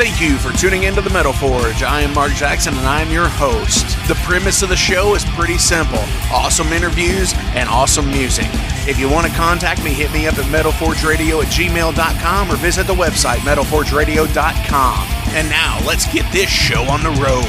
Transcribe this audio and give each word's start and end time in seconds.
Thank 0.00 0.18
you 0.18 0.38
for 0.38 0.50
tuning 0.56 0.84
into 0.84 1.02
the 1.02 1.10
Metal 1.10 1.34
Forge. 1.34 1.82
I 1.82 2.00
am 2.00 2.14
Mark 2.14 2.32
Jackson 2.32 2.72
and 2.72 2.86
I 2.86 3.02
am 3.02 3.10
your 3.10 3.28
host. 3.28 3.84
The 4.08 4.14
premise 4.24 4.62
of 4.62 4.70
the 4.70 4.76
show 4.76 5.14
is 5.14 5.26
pretty 5.26 5.58
simple 5.58 5.98
awesome 6.32 6.68
interviews 6.68 7.34
and 7.54 7.68
awesome 7.68 8.06
music. 8.06 8.46
If 8.88 8.98
you 8.98 9.10
want 9.10 9.26
to 9.26 9.32
contact 9.34 9.84
me, 9.84 9.92
hit 9.92 10.10
me 10.10 10.26
up 10.26 10.38
at 10.38 10.46
metalforgeradio 10.46 11.42
at 11.42 11.52
gmail.com 11.52 12.50
or 12.50 12.56
visit 12.56 12.86
the 12.86 12.94
website 12.94 13.40
metalforgeradio.com. 13.40 15.06
And 15.34 15.50
now 15.50 15.78
let's 15.86 16.10
get 16.10 16.32
this 16.32 16.48
show 16.48 16.84
on 16.84 17.02
the 17.02 17.10
road. 17.20 17.44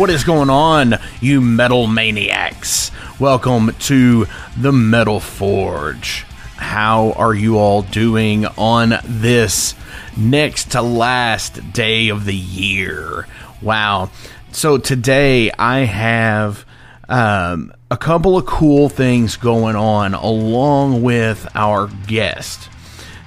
What 0.00 0.08
is 0.08 0.22
going 0.22 0.50
on, 0.50 1.00
you 1.20 1.40
metal 1.40 1.88
maniacs? 1.88 2.92
Welcome 3.18 3.72
to 3.80 4.28
the 4.56 4.70
Metal 4.70 5.18
Forge. 5.18 6.27
How 6.58 7.12
are 7.12 7.34
you 7.34 7.56
all 7.56 7.82
doing 7.82 8.44
on 8.44 8.94
this 9.04 9.74
next 10.16 10.72
to 10.72 10.82
last 10.82 11.72
day 11.72 12.08
of 12.08 12.24
the 12.24 12.34
year? 12.34 13.26
Wow. 13.62 14.10
So 14.50 14.76
today 14.76 15.52
I 15.52 15.80
have 15.80 16.66
um, 17.08 17.72
a 17.90 17.96
couple 17.96 18.36
of 18.36 18.44
cool 18.44 18.88
things 18.88 19.36
going 19.36 19.76
on 19.76 20.14
along 20.14 21.02
with 21.02 21.48
our 21.54 21.86
guest. 22.06 22.68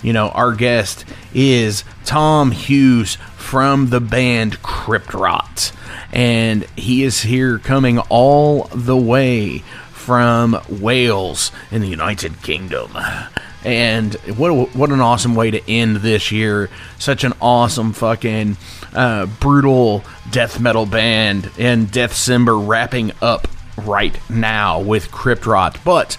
You 0.04 0.14
know, 0.14 0.30
our 0.30 0.54
guest 0.54 1.06
is 1.34 1.84
Tom 2.06 2.52
Hughes 2.52 3.16
from 3.38 3.90
the 3.90 4.02
band 4.02 4.62
Crypt 4.62 5.14
Rot. 5.14 5.72
And 6.12 6.66
he 6.76 7.04
is 7.04 7.22
here 7.22 7.60
coming 7.60 7.98
all 7.98 8.66
the 8.74 8.98
way 8.98 9.64
from 10.12 10.62
Wales 10.68 11.54
in 11.72 11.82
the 11.82 11.88
United 11.88 12.42
Kingdom. 12.42 12.92
And 13.64 14.14
what 14.36 14.76
what 14.76 14.90
an 14.90 15.00
awesome 15.00 15.36
way 15.36 15.52
to 15.52 15.72
end 15.72 15.98
this 15.98 16.34
year! 16.34 16.70
Such 17.00 17.24
an 17.24 17.32
awesome 17.42 17.94
fucking 17.94 18.58
uh, 18.94 19.28
brutal 19.40 20.04
death 20.30 20.60
metal 20.60 20.86
band 20.86 21.50
and 21.58 21.90
Death 21.90 22.12
Deathcember 22.12 22.68
wrapping 22.68 23.14
up 23.22 23.48
right 23.78 24.20
now 24.30 24.82
with 24.82 25.14
Crypt 25.14 25.46
Rot. 25.46 25.78
But 25.86 26.18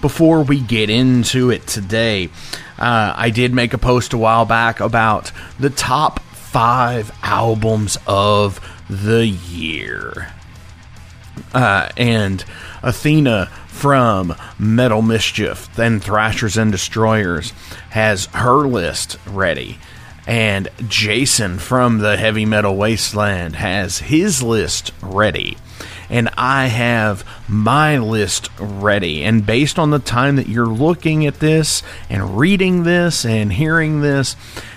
before 0.00 0.42
we 0.42 0.58
get 0.58 0.88
into 0.88 1.50
it 1.50 1.66
today, 1.66 2.30
uh, 2.78 3.12
I 3.14 3.28
did 3.28 3.52
make 3.52 3.74
a 3.74 3.78
post 3.78 4.14
a 4.14 4.18
while 4.18 4.46
back 4.46 4.80
about 4.80 5.32
the 5.60 5.68
top 5.68 6.20
five 6.20 7.12
albums 7.22 7.98
of 8.06 8.58
the 8.88 9.26
year. 9.26 10.33
Uh, 11.52 11.88
and 11.96 12.44
Athena 12.82 13.46
from 13.68 14.34
Metal 14.58 15.02
Mischief, 15.02 15.68
then 15.74 16.00
Thrashers 16.00 16.56
and 16.56 16.70
Destroyers, 16.70 17.52
has 17.90 18.26
her 18.26 18.66
list 18.66 19.18
ready. 19.26 19.78
And 20.26 20.68
Jason 20.88 21.58
from 21.58 21.98
the 21.98 22.16
Heavy 22.16 22.46
Metal 22.46 22.76
Wasteland 22.76 23.56
has 23.56 23.98
his 23.98 24.42
list 24.42 24.92
ready. 25.02 25.58
And 26.08 26.28
I 26.36 26.66
have 26.66 27.26
my 27.48 27.98
list 27.98 28.48
ready. 28.58 29.24
And 29.24 29.44
based 29.44 29.78
on 29.78 29.90
the 29.90 29.98
time 29.98 30.36
that 30.36 30.48
you're 30.48 30.66
looking 30.66 31.26
at 31.26 31.40
this 31.40 31.82
and 32.08 32.38
reading 32.38 32.84
this 32.84 33.24
and 33.24 33.52
hearing 33.52 34.00
this, 34.00 34.36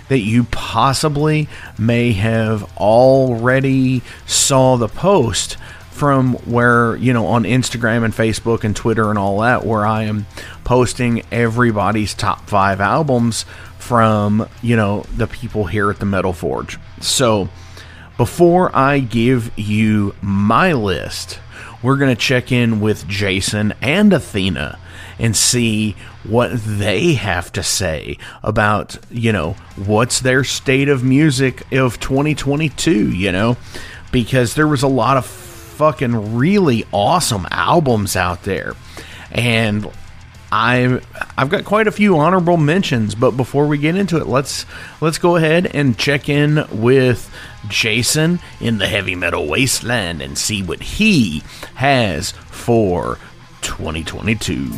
that 0.09 0.19
you 0.19 0.45
possibly 0.45 1.47
may 1.77 2.13
have 2.13 2.69
already 2.77 4.01
saw 4.25 4.75
the 4.77 4.87
post 4.87 5.57
from 5.97 6.33
where, 6.45 6.95
you 6.97 7.11
know, 7.11 7.25
on 7.25 7.43
Instagram 7.43 8.05
and 8.05 8.13
Facebook 8.13 8.63
and 8.63 8.75
Twitter 8.75 9.09
and 9.09 9.17
all 9.17 9.41
that, 9.41 9.65
where 9.65 9.85
I 9.85 10.03
am 10.03 10.27
posting 10.63 11.23
everybody's 11.31 12.13
top 12.13 12.47
five 12.47 12.79
albums 12.79 13.45
from, 13.79 14.47
you 14.61 14.75
know, 14.75 15.05
the 15.15 15.25
people 15.25 15.65
here 15.65 15.89
at 15.89 15.99
the 15.99 16.05
Metal 16.05 16.33
Forge. 16.33 16.77
So 17.01 17.49
before 18.15 18.75
I 18.75 18.99
give 18.99 19.51
you 19.57 20.13
my 20.21 20.73
list, 20.73 21.39
we're 21.81 21.97
going 21.97 22.15
to 22.15 22.21
check 22.21 22.51
in 22.51 22.79
with 22.79 23.07
Jason 23.07 23.73
and 23.81 24.13
Athena 24.13 24.77
and 25.17 25.35
see 25.35 25.95
what 26.23 26.51
they 26.53 27.13
have 27.13 27.51
to 27.53 27.63
say 27.63 28.17
about, 28.43 28.97
you 29.09 29.31
know, 29.31 29.53
what's 29.75 30.19
their 30.19 30.43
state 30.43 30.89
of 30.89 31.03
music 31.03 31.63
of 31.71 31.99
2022, 31.99 33.11
you 33.11 33.31
know, 33.31 33.57
because 34.11 34.53
there 34.53 34.67
was 34.67 34.83
a 34.83 34.87
lot 34.87 35.17
of 35.17 35.46
fucking 35.77 36.35
really 36.35 36.85
awesome 36.91 37.47
albums 37.51 38.15
out 38.15 38.43
there. 38.43 38.73
And 39.31 39.87
I 40.51 40.99
I've 41.37 41.49
got 41.49 41.65
quite 41.65 41.87
a 41.87 41.91
few 41.91 42.17
honorable 42.17 42.57
mentions, 42.57 43.13
but 43.13 43.31
before 43.31 43.67
we 43.67 43.77
get 43.77 43.95
into 43.95 44.17
it, 44.17 44.25
let's 44.25 44.65
let's 45.01 45.19
go 45.19 45.35
ahead 45.35 45.67
and 45.67 45.97
check 45.97 46.29
in 46.29 46.65
with 46.71 47.31
Jason 47.67 48.39
in 48.59 48.79
the 48.79 48.87
heavy 48.87 49.13
metal 49.13 49.47
wasteland 49.47 50.21
and 50.21 50.35
see 50.35 50.63
what 50.63 50.81
he 50.81 51.43
has 51.75 52.31
for 52.31 53.19
2022. 53.61 54.71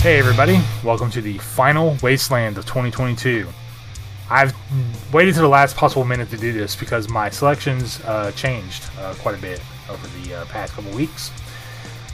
Hey 0.00 0.18
everybody, 0.18 0.58
welcome 0.82 1.10
to 1.12 1.20
the 1.20 1.38
final 1.38 1.96
wasteland 2.02 2.58
of 2.58 2.64
2022. 2.66 3.46
I've 4.28 4.52
waited 5.12 5.34
to 5.34 5.40
the 5.40 5.48
last 5.48 5.76
possible 5.76 6.04
minute 6.04 6.30
to 6.30 6.36
do 6.36 6.52
this 6.52 6.74
because 6.74 7.08
my 7.08 7.30
selections 7.30 8.00
uh, 8.04 8.32
changed 8.32 8.82
uh, 8.98 9.14
quite 9.20 9.36
a 9.36 9.40
bit 9.40 9.60
over 9.90 10.06
the 10.18 10.34
uh, 10.34 10.44
past 10.46 10.74
couple 10.74 10.90
weeks. 10.92 11.30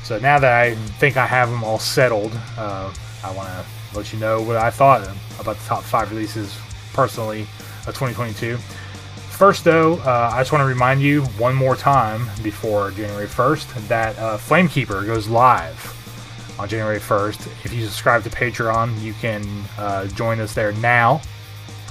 So 0.03 0.19
now 0.19 0.39
that 0.39 0.53
I 0.53 0.75
think 0.75 1.17
I 1.17 1.27
have 1.27 1.51
them 1.51 1.63
all 1.63 1.79
settled, 1.79 2.33
uh, 2.57 2.93
I 3.23 3.33
want 3.35 3.49
to 3.49 3.65
let 3.97 4.13
you 4.13 4.19
know 4.19 4.43
what 4.43 4.57
I 4.57 4.71
thought 4.71 5.03
about 5.39 5.57
the 5.57 5.65
top 5.65 5.83
five 5.85 6.11
releases 6.11 6.57
personally 6.93 7.43
of 7.87 7.95
2022. 7.95 8.57
First, 8.57 9.65
though, 9.65 9.95
uh, 9.99 10.31
I 10.33 10.41
just 10.41 10.53
want 10.53 10.63
to 10.63 10.67
remind 10.67 11.01
you 11.01 11.23
one 11.39 11.55
more 11.55 11.75
time 11.77 12.29
before 12.43 12.91
January 12.93 13.27
1st 13.27 13.89
that 13.89 14.19
uh, 14.19 14.39
Flamekeeper 14.39 15.05
goes 15.05 15.29
live 15.29 15.99
on 16.59 16.69
January 16.69 17.01
1st. 17.01 17.65
If 17.65 17.73
you 17.73 17.85
subscribe 17.85 18.23
to 18.25 18.31
Patreon, 18.31 19.01
you 19.01 19.15
can 19.15 19.45
uh, 19.79 20.07
join 20.09 20.41
us 20.41 20.55
there 20.55 20.73
now. 20.73 21.23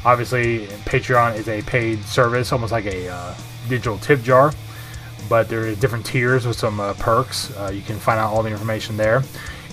Obviously, 0.05 0.67
Patreon 0.85 1.35
is 1.35 1.47
a 1.47 1.61
paid 1.63 2.03
service, 2.05 2.51
almost 2.51 2.71
like 2.71 2.85
a 2.85 3.09
uh, 3.09 3.35
digital 3.67 3.97
tip 3.97 4.21
jar 4.21 4.53
but 5.31 5.47
there 5.47 5.61
are 5.61 5.75
different 5.75 6.05
tiers 6.05 6.45
with 6.45 6.57
some 6.57 6.81
uh, 6.81 6.93
perks. 6.95 7.55
Uh, 7.55 7.71
you 7.73 7.81
can 7.81 7.97
find 7.97 8.19
out 8.19 8.33
all 8.33 8.43
the 8.43 8.49
information 8.49 8.97
there. 8.97 9.23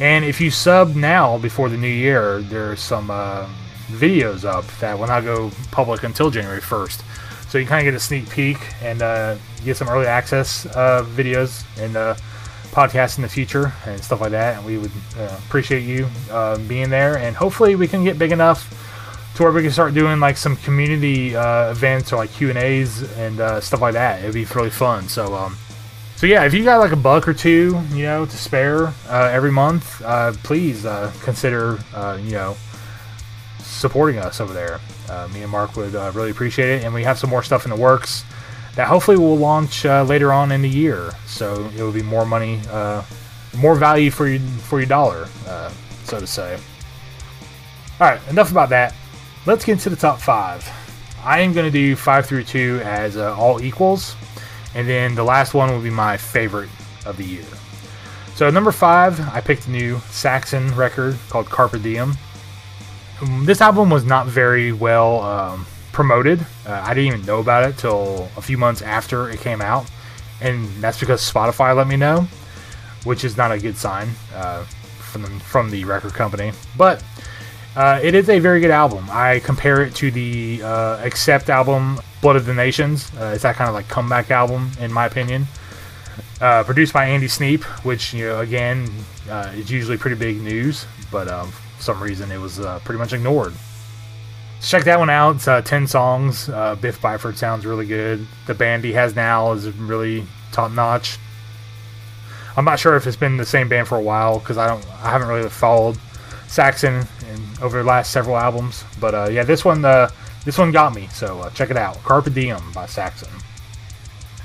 And 0.01 0.25
if 0.25 0.41
you 0.41 0.53
sub 0.53 0.95
now 0.95 1.37
before 1.37 1.69
the 1.69 1.77
new 1.77 1.89
year, 1.89 2.41
there's 2.43 2.79
some 2.79 3.11
uh, 3.11 3.45
videos 3.89 4.45
up 4.45 4.65
that 4.79 4.97
will 4.97 5.09
not 5.09 5.25
go 5.25 5.51
public 5.73 6.05
until 6.05 6.31
January 6.31 6.61
1st. 6.61 7.03
So 7.51 7.59
you 7.59 7.67
kind 7.67 7.85
of 7.85 7.91
get 7.91 7.97
a 7.97 7.99
sneak 7.99 8.31
peek 8.31 8.59
and 8.85 9.03
uh, 9.03 9.35
get 9.65 9.77
some 9.77 9.89
early 9.89 10.07
access 10.07 10.65
uh, 10.77 11.05
videos 11.17 11.65
and 11.77 11.97
podcasts 12.71 13.19
in 13.19 13.23
the 13.23 13.29
future 13.29 13.73
and 13.85 14.01
stuff 14.01 14.21
like 14.21 14.31
that. 14.31 14.59
And 14.59 14.65
we 14.65 14.79
would 14.79 14.93
appreciate 15.19 15.81
you 15.81 16.07
being 16.69 16.89
there. 16.89 17.19
And 17.19 17.35
hopefully 17.35 17.75
we 17.75 17.89
can 17.89 18.05
get 18.05 18.17
big 18.17 18.31
enough 18.31 18.88
to 19.39 19.45
where 19.45 19.53
we 19.53 19.63
can 19.63 19.71
start 19.71 19.95
doing 19.95 20.19
like 20.19 20.37
some 20.37 20.57
community 20.57 21.37
uh, 21.37 21.71
events 21.71 22.13
or 22.13 22.17
like 22.17 22.33
Q 22.33 22.49
and 22.49 22.59
A's 22.59 23.03
and 23.19 23.39
uh, 23.39 23.61
stuff 23.61 23.81
like 23.81 23.93
that. 23.93 24.19
It'd 24.19 24.35
be 24.35 24.45
really 24.45 24.69
fun. 24.69 25.09
So, 25.09 25.33
um, 25.33 25.57
so 26.17 26.27
yeah, 26.27 26.43
if 26.45 26.53
you 26.53 26.65
got 26.65 26.79
like 26.79 26.91
a 26.91 26.97
buck 26.97 27.29
or 27.29 27.35
two, 27.35 27.81
you 27.93 28.03
know, 28.03 28.27
to 28.27 28.37
spare 28.37 28.89
uh, 29.09 29.31
every 29.33 29.53
month, 29.53 30.03
uh, 30.03 30.33
please 30.43 30.85
uh, 30.85 31.13
consider, 31.23 31.79
uh, 31.95 32.19
you 32.21 32.33
know, 32.33 32.57
supporting 33.61 34.19
us 34.19 34.41
over 34.41 34.53
there. 34.53 34.81
me 35.33 35.43
and 35.43 35.53
Mark 35.53 35.77
would 35.77 35.95
really 36.17 36.33
appreciate 36.33 36.71
it, 36.71 36.85
and 36.85 36.93
we 36.93 37.05
have 37.05 37.17
some 37.17 37.31
more 37.31 37.45
stuff 37.45 37.65
in 37.65 37.71
the 37.71 37.77
works 37.77 38.25
that 38.75 38.89
hopefully 38.89 39.17
will 39.17 39.39
launch 39.39 39.85
later 39.85 40.33
on 40.33 40.51
in 40.51 40.63
the 40.63 40.69
year. 40.69 41.13
So 41.27 41.71
it 41.77 41.81
will 41.81 41.93
be 41.93 42.03
more 42.03 42.27
money, 42.27 42.61
more 43.57 43.77
value 43.77 44.11
for 44.11 44.27
your 44.27 44.41
for 44.41 44.81
your 44.81 44.89
dollar, 44.89 45.29
so 46.03 46.19
to 46.19 46.27
say. 46.27 46.59
All 48.01 48.09
right, 48.11 48.21
enough 48.29 48.51
about 48.51 48.71
that 48.71 48.95
let's 49.47 49.65
get 49.65 49.73
into 49.73 49.91
the 49.91 49.97
top 49.97 50.21
five. 50.21 50.69
I 51.25 51.41
am 51.41 51.53
going 51.53 51.67
to 51.67 51.73
do 51.73 51.97
five 51.97 52.27
through 52.27 52.45
two 52.45 52.81
as 52.85 53.17
uh, 53.17 53.37
all 53.37 53.61
equals, 53.63 54.15
and 54.75 54.89
then 54.89 55.15
the 55.15 55.25
last 55.25 55.55
one 55.55 55.71
will 55.71 55.83
be 55.83 55.91
my 55.91 56.17
favorite 56.17 56.71
of 57.05 57.17
the 57.17 57.25
year. 57.25 57.45
So, 58.35 58.51
number 58.51 58.71
five, 58.71 59.19
I 59.35 59.41
picked 59.41 59.67
a 59.67 59.71
new 59.71 59.99
Saxon 60.11 60.73
record 60.77 61.19
called 61.29 61.47
Carpe 61.47 61.83
Diem. 61.83 62.15
Um, 63.21 63.45
this 63.45 63.61
album 63.61 63.91
was 63.91 64.05
not 64.05 64.29
very 64.29 64.71
well 64.71 65.23
um, 65.23 65.67
promoted. 65.91 66.41
Uh, 66.65 66.81
I 66.85 66.95
didn't 66.95 67.15
even 67.15 67.27
know 67.27 67.41
about 67.41 67.69
it 67.69 67.77
till 67.77 68.29
a 68.37 68.41
few 68.41 68.57
months 68.57 68.81
after 68.81 69.29
it 69.29 69.41
came 69.41 69.61
out, 69.61 69.91
and 70.41 70.69
that's 70.81 71.01
because 71.01 71.21
Spotify 71.21 71.75
let 71.75 71.89
me 71.89 71.97
know, 71.97 72.29
which 73.03 73.25
is 73.25 73.37
not 73.37 73.51
a 73.51 73.59
good 73.59 73.77
sign 73.77 74.09
uh, 74.33 74.63
from 74.63 75.25
from 75.41 75.71
the 75.71 75.85
record 75.85 76.15
company. 76.15 76.53
But 76.77 77.03
uh, 77.79 78.01
it 78.03 78.13
is 78.17 78.29
a 78.29 78.41
very 78.41 78.59
good 78.59 78.73
album. 78.73 79.07
I 79.09 79.39
compare 79.39 79.85
it 79.85 79.95
to 79.97 80.11
the 80.11 80.61
uh, 80.65 81.01
Accept 81.05 81.49
album, 81.49 82.01
Blood 82.21 82.35
of 82.35 82.45
the 82.45 82.53
Nations. 82.53 83.09
Uh, 83.17 83.31
it's 83.35 83.45
that 83.45 83.55
kind 83.55 83.69
of 83.69 83.75
like 83.75 83.87
comeback 83.87 84.33
album, 84.33 84.73
in 84.81 84.93
my 84.93 85.07
opinion. 85.07 85.47
Uh, 86.41 86.65
produced 86.65 86.93
by 86.93 87.05
Andy 87.05 87.29
Sneap, 87.29 87.63
which 87.85 88.13
you 88.13 88.27
know 88.27 88.41
again 88.41 88.91
uh, 89.31 89.53
is 89.55 89.71
usually 89.71 89.97
pretty 89.97 90.17
big 90.17 90.41
news, 90.41 90.87
but 91.13 91.29
um, 91.29 91.53
for 91.53 91.83
some 91.85 92.03
reason 92.03 92.33
it 92.33 92.39
was 92.39 92.59
uh, 92.59 92.81
pretty 92.81 92.99
much 92.99 93.13
ignored. 93.13 93.53
Check 94.61 94.83
that 94.83 94.99
one 94.99 95.09
out. 95.09 95.37
It's 95.37 95.69
ten 95.69 95.87
songs. 95.87 96.49
Biff 96.49 97.01
Byford 97.01 97.37
sounds 97.37 97.65
really 97.65 97.87
good. 97.87 98.27
The 98.49 98.55
band 98.55 98.83
he 98.83 98.93
has 98.95 99.15
now 99.15 99.53
is 99.53 99.69
really 99.71 100.27
top 100.51 100.73
notch. 100.73 101.17
I'm 102.57 102.65
not 102.65 102.81
sure 102.81 102.97
if 102.97 103.07
it's 103.07 103.17
been 103.17 103.37
the 103.37 103.47
same 103.47 103.69
band 103.69 103.87
for 103.87 103.97
a 103.97 104.03
while 104.03 104.41
because 104.41 104.59
I 104.59 104.67
don't, 104.67 104.85
I 105.01 105.11
haven't 105.11 105.29
really 105.29 105.49
followed 105.49 105.97
Saxon 106.49 107.07
and 107.27 107.63
over 107.63 107.79
the 107.79 107.85
last 107.85 108.11
several 108.11 108.37
albums. 108.37 108.85
But 109.01 109.15
uh, 109.15 109.29
yeah, 109.31 109.45
this 109.45 109.65
one 109.65 109.85
uh, 109.85 110.11
this 110.45 110.59
one 110.59 110.73
got 110.73 110.95
me, 110.95 111.07
so 111.09 111.41
uh, 111.41 111.51
check 111.51 111.71
it 111.71 111.77
out. 111.77 112.03
Carpe 112.03 112.33
Diem 112.33 112.61
by 112.73 112.87
Saxon. 112.87 113.29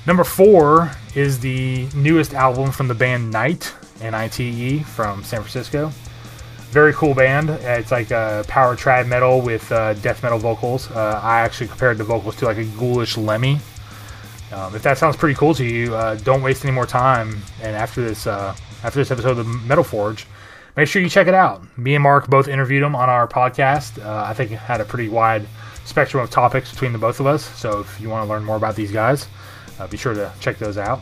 Number 0.06 0.26
four 0.26 0.92
is 1.16 1.40
the 1.40 1.88
newest 1.96 2.34
album 2.34 2.72
from 2.72 2.90
the 2.90 2.94
band 2.94 3.32
Nite, 3.32 3.74
N-I-T-E, 4.02 4.80
from 4.80 5.24
San 5.24 5.40
Francisco. 5.40 5.94
Very 6.72 6.92
cool 6.94 7.14
band. 7.14 7.50
It's 7.50 7.92
like 7.92 8.12
a 8.12 8.44
power 8.48 8.76
trad 8.76 9.08
metal 9.08 9.40
with 9.40 9.72
uh, 9.72 9.94
death 9.94 10.22
metal 10.22 10.40
vocals. 10.40 10.92
Uh, 10.92 11.22
I 11.24 11.40
actually 11.40 11.68
compared 11.68 11.98
the 12.00 12.04
vocals 12.04 12.36
to 12.38 12.46
like 12.46 12.58
a 12.58 12.66
ghoulish 12.66 13.16
Lemmy. 13.16 13.60
Um, 14.52 14.76
if 14.76 14.84
that 14.84 14.98
sounds 14.98 15.16
pretty 15.16 15.36
cool 15.36 15.54
to 15.54 15.64
you, 15.64 15.96
uh, 15.96 16.16
don't 16.16 16.42
waste 16.42 16.66
any 16.66 16.74
more 16.74 16.86
time. 16.86 17.38
And 17.62 17.76
after 17.76 18.02
this, 18.02 18.28
after 18.28 19.00
this 19.00 19.10
episode 19.10 19.38
of 19.38 19.48
Metal 19.66 19.84
Forge, 19.84 20.28
make 20.76 20.88
sure 20.88 21.02
you 21.02 21.10
check 21.10 21.28
it 21.28 21.34
out. 21.34 21.62
Me 21.78 21.96
and 21.96 22.04
Mark 22.04 22.28
both 22.28 22.48
interviewed 22.48 22.84
him 22.84 22.96
on 22.96 23.10
our 23.10 23.28
podcast. 23.28 24.04
Uh, 24.04 24.24
I 24.28 24.34
think 24.34 24.52
it 24.52 24.58
had 24.58 24.82
a 24.82 24.86
pretty 24.86 25.10
wide 25.10 25.46
spectrum 25.86 26.24
of 26.24 26.30
topics 26.30 26.72
between 26.72 26.94
the 26.94 27.00
both 27.00 27.20
of 27.20 27.28
us. 27.28 27.44
So 27.58 27.80
if 27.80 28.00
you 28.00 28.10
want 28.10 28.26
to 28.26 28.30
learn 28.30 28.44
more 28.44 28.58
about 28.58 28.76
these 28.76 28.92
guys, 28.92 29.28
uh, 29.80 29.88
be 29.88 29.98
sure 29.98 30.14
to 30.14 30.32
check 30.40 30.58
those 30.58 30.78
out. 30.78 31.02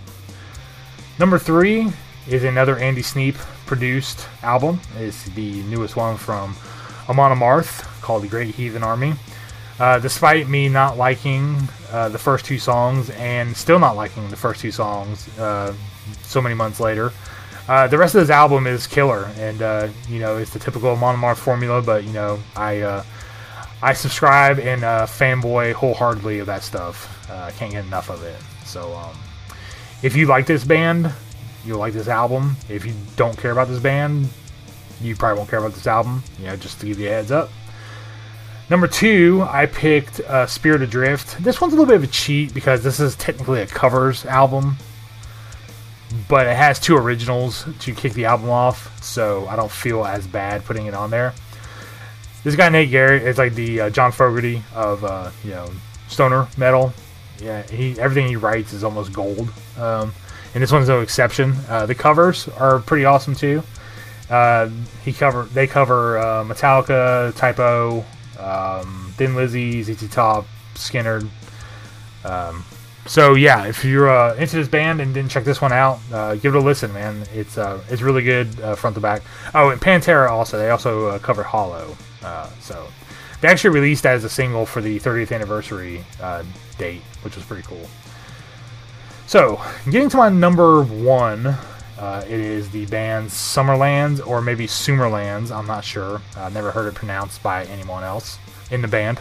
Number 1.19 1.37
three 1.37 1.91
is 2.27 2.43
another 2.43 2.77
Andy 2.77 3.01
Sneap 3.01 3.35
produced 3.65 4.27
album. 4.43 4.79
It's 4.97 5.25
the 5.29 5.61
newest 5.63 5.95
one 5.95 6.17
from 6.17 6.55
Amon 7.09 7.37
Amarth 7.37 7.83
called 8.01 8.23
The 8.23 8.27
Great 8.27 8.55
Heathen 8.55 8.83
Army. 8.83 9.13
Uh, 9.79 9.97
despite 9.97 10.47
me 10.47 10.69
not 10.69 10.97
liking 10.97 11.57
uh, 11.91 12.09
the 12.09 12.17
first 12.17 12.45
two 12.45 12.59
songs 12.59 13.09
and 13.11 13.55
still 13.55 13.79
not 13.79 13.95
liking 13.95 14.29
the 14.29 14.35
first 14.35 14.61
two 14.61 14.71
songs 14.71 15.27
uh, 15.39 15.73
so 16.21 16.41
many 16.41 16.53
months 16.53 16.79
later, 16.79 17.11
uh, 17.67 17.87
the 17.87 17.97
rest 17.97 18.15
of 18.15 18.21
this 18.21 18.29
album 18.29 18.67
is 18.67 18.87
killer, 18.87 19.29
and 19.37 19.61
uh, 19.61 19.87
you 20.07 20.19
know 20.19 20.37
it's 20.37 20.51
the 20.51 20.59
typical 20.59 20.89
Amon 20.89 21.15
Amarth 21.15 21.37
formula. 21.37 21.81
But 21.81 22.03
you 22.03 22.11
know 22.11 22.39
I 22.55 22.81
uh, 22.81 23.03
I 23.81 23.93
subscribe 23.93 24.59
and 24.59 24.83
uh, 24.83 25.05
fanboy 25.05 25.73
wholeheartedly 25.73 26.39
of 26.39 26.47
that 26.47 26.63
stuff. 26.63 27.29
Uh, 27.29 27.35
I 27.35 27.51
can't 27.51 27.71
get 27.71 27.85
enough 27.85 28.09
of 28.09 28.23
it. 28.23 28.39
So 28.65 28.93
um, 28.93 29.15
if 30.01 30.15
you 30.15 30.27
like 30.27 30.45
this 30.45 30.63
band, 30.63 31.11
you'll 31.65 31.79
like 31.79 31.93
this 31.93 32.07
album. 32.07 32.55
If 32.69 32.85
you 32.85 32.93
don't 33.15 33.37
care 33.37 33.51
about 33.51 33.67
this 33.67 33.79
band, 33.79 34.27
you 35.01 35.15
probably 35.15 35.37
won't 35.37 35.49
care 35.49 35.59
about 35.59 35.73
this 35.73 35.87
album. 35.87 36.23
You 36.39 36.47
know, 36.47 36.55
just 36.55 36.79
to 36.81 36.85
give 36.85 36.99
you 36.99 37.07
a 37.07 37.11
heads 37.11 37.31
up. 37.31 37.49
Number 38.69 38.87
two, 38.87 39.45
I 39.49 39.65
picked 39.65 40.21
uh, 40.21 40.47
Spirit 40.47 40.81
Adrift. 40.81 41.43
This 41.43 41.59
one's 41.59 41.73
a 41.73 41.75
little 41.75 41.87
bit 41.87 41.97
of 41.97 42.03
a 42.03 42.07
cheat 42.07 42.53
because 42.53 42.83
this 42.83 43.01
is 43.01 43.15
technically 43.17 43.61
a 43.61 43.67
covers 43.67 44.25
album 44.25 44.77
but 46.27 46.47
it 46.47 46.55
has 46.55 46.79
two 46.79 46.97
originals 46.97 47.65
to 47.79 47.93
kick 47.93 48.13
the 48.13 48.25
album 48.25 48.49
off, 48.49 49.03
so 49.03 49.47
I 49.47 49.55
don't 49.55 49.71
feel 49.71 50.05
as 50.05 50.27
bad 50.27 50.65
putting 50.65 50.85
it 50.85 50.93
on 50.93 51.09
there. 51.09 51.33
This 52.43 52.55
guy 52.55 52.69
Nate 52.69 52.89
Garrett 52.89 53.23
is 53.23 53.37
like 53.37 53.53
the 53.53 53.81
uh, 53.81 53.89
John 53.89 54.11
Fogerty 54.11 54.63
of 54.73 55.03
uh, 55.03 55.31
you 55.43 55.51
know 55.51 55.69
stoner 56.07 56.47
metal. 56.57 56.93
Yeah, 57.39 57.63
he 57.63 57.99
everything 57.99 58.27
he 58.27 58.35
writes 58.35 58.73
is 58.73 58.83
almost 58.83 59.13
gold. 59.13 59.51
Um, 59.77 60.13
and 60.53 60.61
this 60.61 60.71
one's 60.71 60.87
no 60.87 61.01
exception. 61.01 61.53
Uh, 61.69 61.85
the 61.85 61.95
covers 61.95 62.47
are 62.49 62.79
pretty 62.79 63.05
awesome 63.05 63.35
too. 63.35 63.63
Uh, 64.29 64.69
he 65.03 65.13
cover 65.13 65.43
they 65.43 65.67
cover 65.67 66.17
uh, 66.17 66.43
Metallica, 66.43 67.35
Type 67.35 67.59
O, 67.59 68.05
um, 68.39 69.13
Thin 69.17 69.35
Lizzy, 69.35 69.83
ZZ 69.83 70.09
Top, 70.09 70.45
Skynyrd. 70.73 71.27
Um, 72.23 72.63
so 73.07 73.33
yeah, 73.33 73.65
if 73.65 73.83
you're 73.83 74.09
uh, 74.09 74.35
into 74.35 74.55
this 74.57 74.67
band 74.67 75.01
and 75.01 75.13
didn't 75.13 75.31
check 75.31 75.43
this 75.43 75.61
one 75.61 75.73
out, 75.73 75.99
uh, 76.13 76.35
give 76.35 76.53
it 76.53 76.57
a 76.57 76.61
listen, 76.61 76.93
man. 76.93 77.23
It's 77.33 77.57
uh, 77.57 77.81
it's 77.89 78.01
really 78.01 78.23
good 78.23 78.59
uh, 78.61 78.75
front 78.75 78.95
to 78.95 79.01
back. 79.01 79.23
Oh, 79.53 79.69
and 79.69 79.81
Pantera 79.81 80.29
also 80.29 80.57
they 80.57 80.69
also 80.69 81.07
uh, 81.07 81.19
cover 81.19 81.43
Hollow. 81.43 81.95
Uh, 82.23 82.49
so 82.59 82.87
they 83.41 83.47
actually 83.47 83.71
released 83.71 84.03
that 84.03 84.13
as 84.13 84.23
a 84.23 84.29
single 84.29 84.65
for 84.65 84.81
the 84.81 84.99
30th 84.99 85.33
anniversary 85.33 86.03
uh, 86.21 86.43
date, 86.77 87.01
which 87.23 87.35
was 87.35 87.43
pretty 87.43 87.63
cool. 87.63 87.89
So 89.25 89.59
getting 89.89 90.09
to 90.09 90.17
my 90.17 90.29
number 90.29 90.83
one, 90.83 91.47
uh, 91.97 92.23
it 92.27 92.39
is 92.39 92.69
the 92.69 92.85
band 92.87 93.29
Summerlands 93.29 94.25
or 94.25 94.41
maybe 94.41 94.67
Sumerlands. 94.67 95.51
I'm 95.51 95.65
not 95.65 95.83
sure. 95.83 96.21
I've 96.37 96.53
never 96.53 96.69
heard 96.69 96.87
it 96.87 96.93
pronounced 96.93 97.41
by 97.41 97.65
anyone 97.65 98.03
else 98.03 98.37
in 98.69 98.81
the 98.81 98.87
band. 98.87 99.19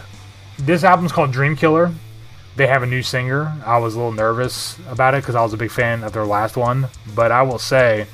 This 0.59 0.83
album's 0.83 1.11
called 1.11 1.31
Dream 1.31 1.55
Killer 1.55 1.91
they 2.55 2.67
have 2.67 2.83
a 2.83 2.87
new 2.87 3.01
singer. 3.01 3.53
I 3.65 3.77
was 3.77 3.95
a 3.95 3.97
little 3.97 4.11
nervous 4.11 4.77
about 4.89 5.13
it 5.13 5.23
because 5.23 5.35
I 5.35 5.41
was 5.41 5.53
a 5.53 5.57
big 5.57 5.71
fan 5.71 6.03
of 6.03 6.13
their 6.13 6.25
last 6.25 6.57
one. 6.57 6.87
But 7.15 7.31
I 7.31 7.41
will 7.43 7.59
say, 7.59 8.07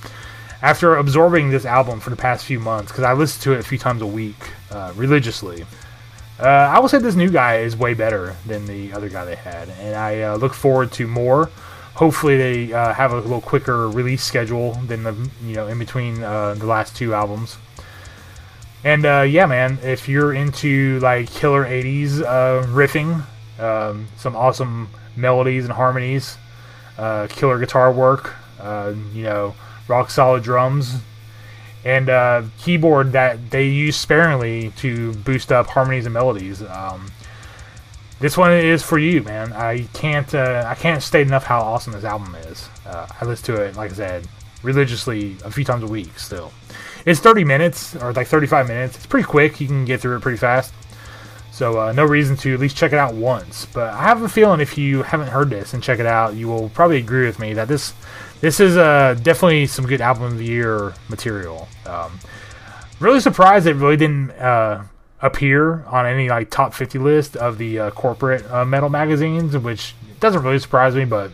after 0.62 0.96
absorbing 0.96 1.50
this 1.50 1.65
album 1.65 2.00
for 2.00 2.10
the 2.10 2.15
past 2.15 2.46
few 2.46 2.60
months, 2.60 2.91
because 2.91 3.03
I 3.03 3.13
listened 3.13 3.44
to 3.44 3.53
it 3.53 3.60
a 3.60 3.63
few 3.63 3.77
times 3.77 4.01
a 4.01 4.08
week 4.08 4.51
uh, 4.72 4.94
religiously, 4.96 5.65
uh, 6.39 6.46
I 6.46 6.79
will 6.79 6.88
say 6.88 7.00
this 7.00 7.15
new 7.15 7.32
guy 7.32 7.58
is 7.58 7.75
way 7.75 7.96
better 7.96 8.36
than 8.46 8.67
the 8.67 8.94
other 8.94 9.10
guy 9.10 9.25
they 9.25 9.36
had, 9.36 9.70
and 9.79 9.96
I 9.96 10.22
uh, 10.22 10.36
look 10.38 10.53
forward 10.53 10.91
to 10.94 11.08
more. 11.08 11.50
Hopefully, 11.96 12.38
they 12.38 12.74
uh, 12.74 12.94
have 12.94 13.12
a 13.12 13.20
little 13.20 13.41
quicker 13.41 13.89
release 13.89 14.24
schedule 14.24 14.74
than 14.74 15.01
the 15.01 15.29
you 15.44 15.56
know 15.56 15.65
in 15.65 15.79
between 15.79 16.22
uh, 16.22 16.53
the 16.53 16.67
last 16.67 16.96
two 16.96 17.15
albums. 17.15 17.58
And 18.84 19.03
uh, 19.03 19.22
yeah, 19.27 19.48
man, 19.48 19.79
if 19.82 20.08
you're 20.08 20.32
into 20.32 21.00
like 21.00 21.32
killer 21.32 21.65
'80s 21.65 22.20
riffing, 22.67 23.24
um, 23.60 24.08
some 24.18 24.36
awesome 24.36 24.90
melodies 25.16 25.66
and 25.66 25.74
harmonies, 25.74 26.38
uh, 26.98 27.28
killer 27.30 27.60
guitar 27.60 27.92
work, 27.92 28.36
uh, 28.60 28.94
you 29.14 29.24
know, 29.24 29.56
rock 29.88 30.10
solid 30.10 30.44
drums, 30.44 30.98
and 31.86 32.10
uh, 32.10 32.44
keyboard 32.60 33.12
that 33.14 33.52
they 33.52 33.68
use 33.68 33.96
sparingly 33.96 34.72
to 34.78 35.14
boost 35.14 35.52
up 35.52 35.68
harmonies 35.68 36.06
and 36.06 36.14
melodies. 36.14 36.62
Um, 36.62 37.12
this 38.20 38.36
one 38.36 38.52
is 38.52 38.82
for 38.82 38.98
you, 38.98 39.22
man. 39.24 39.54
I 39.54 39.88
can't 39.94 40.34
uh, 40.34 40.64
I 40.66 40.76
can't 40.76 41.04
state 41.04 41.28
enough 41.28 41.44
how 41.44 41.62
awesome 41.62 41.94
this 41.94 42.04
album 42.04 42.36
is. 42.36 42.68
Uh, 42.86 43.08
I 43.22 43.26
listen 43.26 43.56
to 43.56 43.62
it, 43.62 43.76
like 43.76 43.92
I 43.92 43.96
said, 43.96 44.28
religiously 44.64 45.38
a 45.46 45.52
few 45.52 45.64
times 45.64 45.84
a 45.84 45.88
week. 45.88 46.18
Still, 46.18 46.52
it's 47.06 47.20
30 47.20 47.44
minutes 47.44 47.96
or 47.96 48.14
like 48.14 48.28
35 48.28 48.68
minutes. 48.68 48.98
It's 48.98 49.06
pretty 49.06 49.28
quick. 49.28 49.62
You 49.62 49.68
can 49.68 49.86
get 49.86 50.02
through 50.02 50.18
it 50.18 50.22
pretty 50.22 50.38
fast. 50.38 50.74
So 51.58 51.82
uh, 51.82 51.92
no 51.92 52.06
reason 52.06 52.38
to 52.38 52.54
at 52.54 52.60
least 52.60 52.78
check 52.78 52.94
it 52.94 53.00
out 53.00 53.16
once. 53.16 53.66
But 53.66 53.92
I 53.92 54.04
have 54.04 54.22
a 54.22 54.30
feeling 54.30 54.60
if 54.60 54.78
you 54.78 55.02
haven't 55.02 55.30
heard 55.30 55.50
this 55.50 55.74
and 55.74 55.82
check 55.82 55.98
it 55.98 56.06
out, 56.06 56.36
you 56.36 56.48
will 56.48 56.70
probably 56.70 56.98
agree 56.98 57.26
with 57.26 57.40
me 57.40 57.56
that 57.56 57.68
this 57.68 57.96
this 58.42 58.60
is 58.60 58.78
uh, 58.78 59.16
definitely 59.24 59.66
some 59.66 59.88
good 59.88 60.00
album 60.00 60.26
of 60.26 60.38
the 60.38 60.46
year 60.46 60.94
material. 61.10 61.68
Um, 61.88 62.20
really 63.00 63.20
surprised 63.20 63.66
it 63.66 63.74
really 63.74 63.98
didn't 63.98 64.34
uh, 64.34 64.84
appear 65.20 65.84
on 65.86 66.06
any 66.06 66.30
like 66.30 66.52
top 66.52 66.76
50 66.76 67.00
list 67.00 67.36
of 67.36 67.58
the 67.58 67.80
uh, 67.80 67.90
corporate 67.90 68.46
uh, 68.52 68.64
metal 68.64 68.90
magazines, 68.90 69.58
which 69.58 69.96
doesn't 70.20 70.44
really 70.44 70.60
surprise 70.60 70.94
me, 70.94 71.06
but 71.06 71.32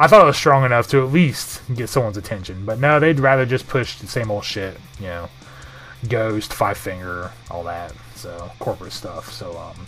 I 0.00 0.08
thought 0.08 0.22
it 0.22 0.26
was 0.26 0.36
strong 0.36 0.64
enough 0.64 0.88
to 0.88 0.98
at 1.00 1.12
least 1.12 1.62
get 1.72 1.88
someone's 1.88 2.16
attention. 2.16 2.64
But 2.64 2.80
no, 2.80 2.98
they'd 2.98 3.20
rather 3.20 3.46
just 3.46 3.68
push 3.68 4.00
the 4.00 4.08
same 4.08 4.32
old 4.32 4.44
shit, 4.44 4.76
you 4.98 5.06
know, 5.06 5.28
Ghost, 6.08 6.52
Five 6.52 6.76
Finger, 6.76 7.30
all 7.52 7.62
that 7.62 7.92
so 8.24 8.50
corporate 8.58 8.92
stuff. 8.92 9.30
So 9.30 9.56
um, 9.58 9.86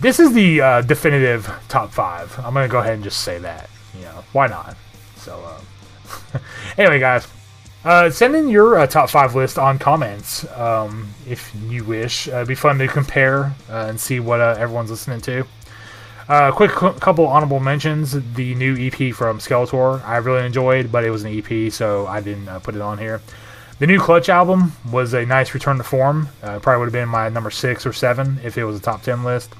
this 0.00 0.18
is 0.18 0.32
the 0.32 0.62
uh, 0.62 0.80
definitive 0.80 1.50
top 1.68 1.92
five. 1.92 2.36
I'm 2.38 2.54
gonna 2.54 2.68
go 2.68 2.78
ahead 2.78 2.94
and 2.94 3.04
just 3.04 3.20
say 3.20 3.38
that. 3.38 3.68
You 3.94 4.04
know, 4.04 4.24
why 4.32 4.46
not? 4.46 4.76
So 5.16 5.38
uh, 5.44 6.38
anyway, 6.78 6.98
guys. 6.98 7.28
Uh, 7.82 8.10
send 8.10 8.36
in 8.36 8.48
your 8.48 8.78
uh, 8.78 8.86
top 8.86 9.08
five 9.08 9.34
list 9.34 9.58
on 9.58 9.78
comments 9.78 10.50
um, 10.52 11.08
if 11.26 11.50
you 11.66 11.82
wish. 11.84 12.28
Uh, 12.28 12.36
it'd 12.36 12.48
be 12.48 12.54
fun 12.54 12.78
to 12.78 12.86
compare 12.86 13.54
uh, 13.70 13.86
and 13.88 13.98
see 13.98 14.20
what 14.20 14.38
uh, 14.38 14.54
everyone's 14.58 14.90
listening 14.90 15.20
to. 15.20 15.46
Uh, 16.28 16.52
quick 16.52 16.70
couple 16.70 17.26
honorable 17.26 17.58
mentions. 17.58 18.12
The 18.34 18.54
new 18.54 18.76
EP 18.78 19.14
from 19.14 19.38
Skeletor, 19.38 20.04
I 20.04 20.18
really 20.18 20.44
enjoyed, 20.44 20.92
but 20.92 21.04
it 21.04 21.10
was 21.10 21.24
an 21.24 21.36
EP, 21.36 21.72
so 21.72 22.06
I 22.06 22.20
didn't 22.20 22.46
put 22.60 22.74
it 22.74 22.82
on 22.82 22.98
here. 22.98 23.22
The 23.80 23.86
new 23.86 23.98
Clutch 23.98 24.28
album 24.28 24.74
was 24.92 25.14
a 25.14 25.24
nice 25.24 25.54
return 25.54 25.78
to 25.78 25.82
form. 25.82 26.28
Uh, 26.42 26.58
probably 26.58 26.80
would 26.80 26.84
have 26.84 26.92
been 26.92 27.08
my 27.08 27.30
number 27.30 27.50
six 27.50 27.86
or 27.86 27.94
seven 27.94 28.38
if 28.44 28.58
it 28.58 28.64
was 28.64 28.76
a 28.76 28.82
top 28.82 29.02
10 29.02 29.24
list. 29.24 29.54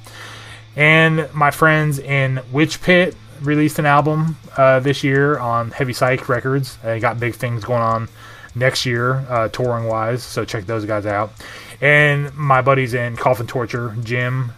And 0.77 1.33
my 1.33 1.51
friends 1.51 1.99
in 1.99 2.43
Witch 2.53 2.83
Pit 2.83 3.17
released 3.41 3.79
an 3.79 3.87
album 3.87 4.37
uh, 4.59 4.81
this 4.81 5.03
year 5.03 5.39
on 5.39 5.71
Heavy 5.71 5.95
Psych 5.95 6.29
Records. 6.29 6.77
They 6.83 7.01
got 7.01 7.19
big 7.19 7.35
things 7.35 7.65
going 7.65 7.81
on 7.81 8.11
next 8.55 8.85
year, 8.85 9.25
uh, 9.31 9.49
touring 9.49 9.87
wise, 9.87 10.23
so 10.23 10.45
check 10.45 10.67
those 10.67 10.85
guys 10.85 11.07
out. 11.07 11.33
And 11.81 12.35
my 12.37 12.61
buddies 12.61 12.93
in 12.93 13.17
Coffin 13.17 13.47
Torture, 13.47 13.97
Jim 14.05 14.53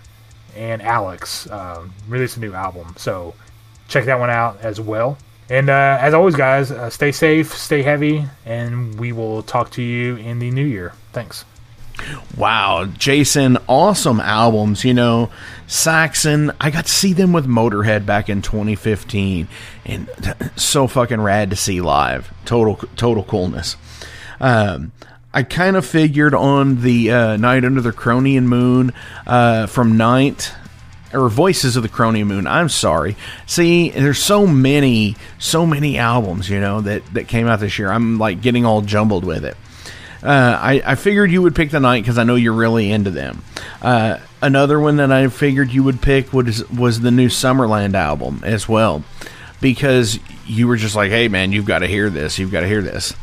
and 0.57 0.83
Alex, 0.83 1.47
uh, 1.47 1.87
released 2.09 2.37
a 2.37 2.41
new 2.41 2.53
album, 2.53 2.95
so 2.97 3.33
check 3.87 4.07
that 4.07 4.19
one 4.19 4.29
out 4.29 4.59
as 4.61 4.81
well. 4.81 5.19
And 5.53 5.69
uh, 5.69 5.99
as 6.01 6.15
always, 6.15 6.35
guys, 6.35 6.71
uh, 6.71 6.89
stay 6.89 7.13
safe, 7.13 7.55
stay 7.55 7.83
heavy, 7.83 8.25
and 8.47 8.99
we 8.99 9.13
will 9.13 9.43
talk 9.43 9.71
to 9.73 9.83
you 9.83 10.17
in 10.17 10.39
the 10.39 10.51
new 10.51 10.65
year. 10.65 10.95
Thanks. 11.13 11.45
Wow, 12.39 12.87
Jason, 12.87 13.59
awesome 13.69 14.19
albums. 14.19 14.83
You 14.83 14.95
know, 14.95 15.29
Saxon, 15.67 16.53
I 16.59 16.71
got 16.71 16.87
to 16.87 16.91
see 16.91 17.13
them 17.13 17.35
with 17.35 17.47
Motorhead 17.47 18.07
back 18.07 18.31
in 18.31 18.41
2015, 18.41 19.47
and 19.85 20.09
so 20.57 20.87
fucking 20.87 21.21
rad 21.21 21.51
to 21.51 21.57
see 21.57 21.83
live. 21.83 22.33
Total, 22.47 22.77
total 22.97 23.23
coolness. 23.23 23.77
Um, 24.41 24.93
I 25.35 25.43
kind 25.43 25.77
of 25.77 25.85
figured 25.85 26.35
on 26.35 26.81
the 26.81 27.11
uh, 27.11 27.37
Nite 27.37 27.67
Under 27.67 27.83
the 27.83 27.93
Kronian 27.93 28.45
Moon 28.45 28.95
uh, 29.27 29.67
from 29.67 29.99
Night 29.99 30.55
or 31.15 31.29
Voices 31.29 31.77
of 31.77 31.83
the 31.83 31.89
Crony 31.89 32.25
Moon. 32.25 32.47
I'm 32.47 32.69
sorry. 32.69 33.17
See, 33.47 33.91
there's 33.91 34.19
so 34.19 34.47
many, 34.47 35.17
so 35.39 35.67
many 35.67 35.99
albums, 35.99 36.49
you 36.49 36.61
know, 36.61 36.81
that 36.83 37.03
that 37.15 37.29
came 37.29 37.47
out 37.47 37.61
this 37.61 37.79
year. 37.79 37.91
I'm 37.91 38.19
like 38.19 38.41
getting 38.41 38.65
all 38.65 38.81
jumbled 38.81 39.25
with 39.25 39.45
it. 39.45 39.57
Uh, 40.23 40.57
I, 40.61 40.83
I 40.85 40.95
figured 40.95 41.33
you 41.33 41.43
would 41.43 41.57
pick 41.57 41.71
the 41.71 41.81
Nite 41.81 42.05
because 42.05 42.17
I 42.17 42.23
know 42.23 42.37
you're 42.37 42.53
really 42.53 42.93
into 42.93 43.11
them. 43.11 43.43
Uh, 43.81 44.19
another 44.41 44.79
one 44.79 44.97
that 44.97 45.11
I 45.11 45.27
figured 45.29 45.73
you 45.73 45.83
would 45.83 46.01
pick 46.01 46.33
was 46.33 46.69
was 46.71 47.01
the 47.01 47.11
new 47.11 47.29
Summerland 47.29 47.95
album 47.95 48.41
as 48.45 48.69
well, 48.69 49.03
because 49.61 50.21
you 50.47 50.69
were 50.69 50.77
just 50.77 50.95
like, 50.95 51.11
"Hey, 51.11 51.27
man, 51.27 51.51
you've 51.51 51.67
got 51.67 51.81
to 51.81 51.89
hear 51.89 52.09
this. 52.09 52.39
You've 52.39 52.53
got 52.53 52.61
to 52.61 52.69
hear 52.69 52.83
this." 52.83 53.15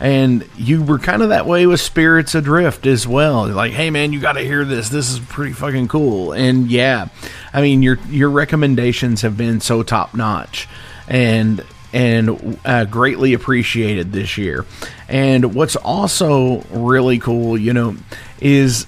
And 0.00 0.48
you 0.56 0.82
were 0.82 0.98
kind 0.98 1.22
of 1.22 1.28
that 1.28 1.46
way 1.46 1.66
with 1.66 1.80
Spirits 1.80 2.34
Adrift 2.34 2.86
as 2.86 3.06
well. 3.06 3.46
Like, 3.48 3.72
hey 3.72 3.90
man, 3.90 4.12
you 4.12 4.20
got 4.20 4.32
to 4.32 4.40
hear 4.40 4.64
this. 4.64 4.88
This 4.88 5.10
is 5.10 5.20
pretty 5.20 5.52
fucking 5.52 5.88
cool. 5.88 6.32
And 6.32 6.70
yeah, 6.70 7.08
I 7.52 7.60
mean 7.60 7.82
your 7.82 7.98
your 8.08 8.30
recommendations 8.30 9.22
have 9.22 9.36
been 9.36 9.60
so 9.60 9.82
top 9.82 10.14
notch, 10.14 10.66
and 11.06 11.64
and 11.92 12.58
uh, 12.64 12.86
greatly 12.86 13.34
appreciated 13.34 14.12
this 14.12 14.38
year. 14.38 14.64
And 15.08 15.54
what's 15.54 15.76
also 15.76 16.60
really 16.70 17.18
cool, 17.18 17.58
you 17.58 17.72
know, 17.72 17.96
is 18.40 18.86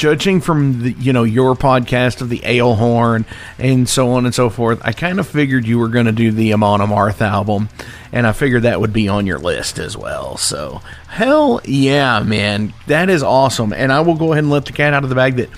judging 0.00 0.40
from 0.40 0.82
the, 0.82 0.92
you 0.92 1.12
know 1.12 1.24
your 1.24 1.54
podcast 1.54 2.22
of 2.22 2.30
the 2.30 2.40
Ale 2.42 2.74
Horn 2.74 3.26
and 3.58 3.86
so 3.86 4.12
on 4.12 4.24
and 4.24 4.34
so 4.34 4.48
forth, 4.48 4.80
I 4.82 4.92
kind 4.92 5.20
of 5.20 5.28
figured 5.28 5.66
you 5.66 5.78
were 5.78 5.88
going 5.88 6.06
to 6.06 6.12
do 6.12 6.32
the 6.32 6.54
Amon 6.54 6.80
Amarth 6.80 7.20
album, 7.20 7.68
and 8.10 8.26
I 8.26 8.32
figured 8.32 8.62
that 8.62 8.80
would 8.80 8.94
be 8.94 9.08
on 9.08 9.26
your 9.26 9.38
list 9.38 9.78
as 9.78 9.98
well. 9.98 10.38
So 10.38 10.80
hell 11.08 11.60
yeah, 11.66 12.20
man, 12.20 12.72
that 12.86 13.10
is 13.10 13.22
awesome. 13.22 13.74
And 13.74 13.92
I 13.92 14.00
will 14.00 14.14
go 14.14 14.32
ahead 14.32 14.44
and 14.44 14.50
let 14.50 14.64
the 14.64 14.72
cat 14.72 14.94
out 14.94 15.02
of 15.04 15.10
the 15.10 15.16
bag 15.16 15.36
that 15.36 15.50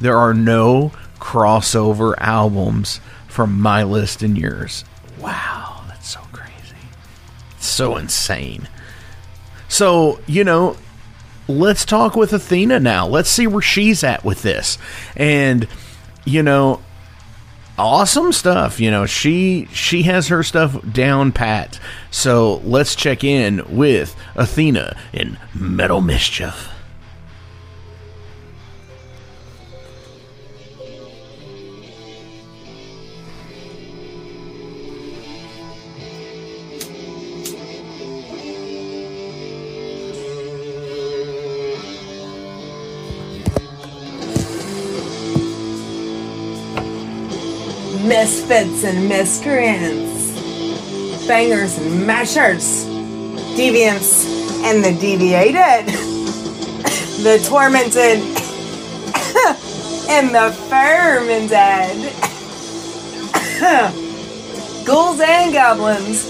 there 0.00 0.16
are 0.16 0.32
no 0.32 0.92
crossover 1.18 2.14
albums 2.16 3.00
from 3.28 3.60
my 3.60 3.82
list 3.82 4.22
and 4.22 4.38
yours. 4.38 4.82
Wow, 5.18 5.84
that's 5.88 6.08
so 6.08 6.20
crazy, 6.32 6.74
so 7.58 7.98
insane. 7.98 8.66
So 9.68 10.20
you 10.26 10.42
know 10.42 10.78
let's 11.50 11.84
talk 11.84 12.16
with 12.16 12.32
Athena 12.32 12.80
now. 12.80 13.06
Let's 13.06 13.30
see 13.30 13.46
where 13.46 13.62
she's 13.62 14.02
at 14.04 14.24
with 14.24 14.42
this. 14.42 14.78
And 15.16 15.66
you 16.24 16.42
know, 16.42 16.80
awesome 17.78 18.32
stuff. 18.32 18.78
You 18.80 18.90
know, 18.90 19.06
she 19.06 19.68
she 19.72 20.02
has 20.04 20.28
her 20.28 20.42
stuff 20.42 20.78
down 20.92 21.32
pat. 21.32 21.80
So 22.10 22.56
let's 22.64 22.94
check 22.94 23.24
in 23.24 23.62
with 23.76 24.14
Athena 24.34 24.96
in 25.12 25.38
Metal 25.54 26.00
Mischief. 26.00 26.69
Misfits 48.10 48.82
and 48.82 49.08
miscreants, 49.08 50.36
bangers 51.28 51.78
and 51.78 52.04
mashers, 52.04 52.84
deviants 53.54 54.26
and 54.64 54.84
the 54.84 54.90
deviated, 55.00 55.86
the 57.22 57.38
tormented 57.48 58.18
and 60.10 60.34
the 60.34 60.50
fermented, 60.68 61.96
ghouls 64.84 65.20
and 65.20 65.52
goblins, 65.52 66.24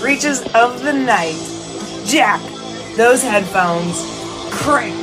creatures 0.00 0.40
of 0.52 0.82
the 0.82 0.92
night. 0.92 1.38
Jack, 2.04 2.40
those 2.96 3.22
headphones, 3.22 4.04
crank 4.50 4.96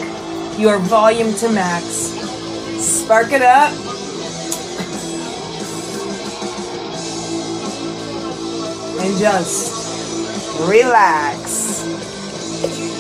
your 0.60 0.77
volume 0.77 1.34
to 1.36 1.48
max, 1.53 1.86
spark 2.84 3.31
it 3.31 3.41
up. 3.41 3.97
And 9.00 9.16
just 9.20 10.68
relax. 10.68 11.84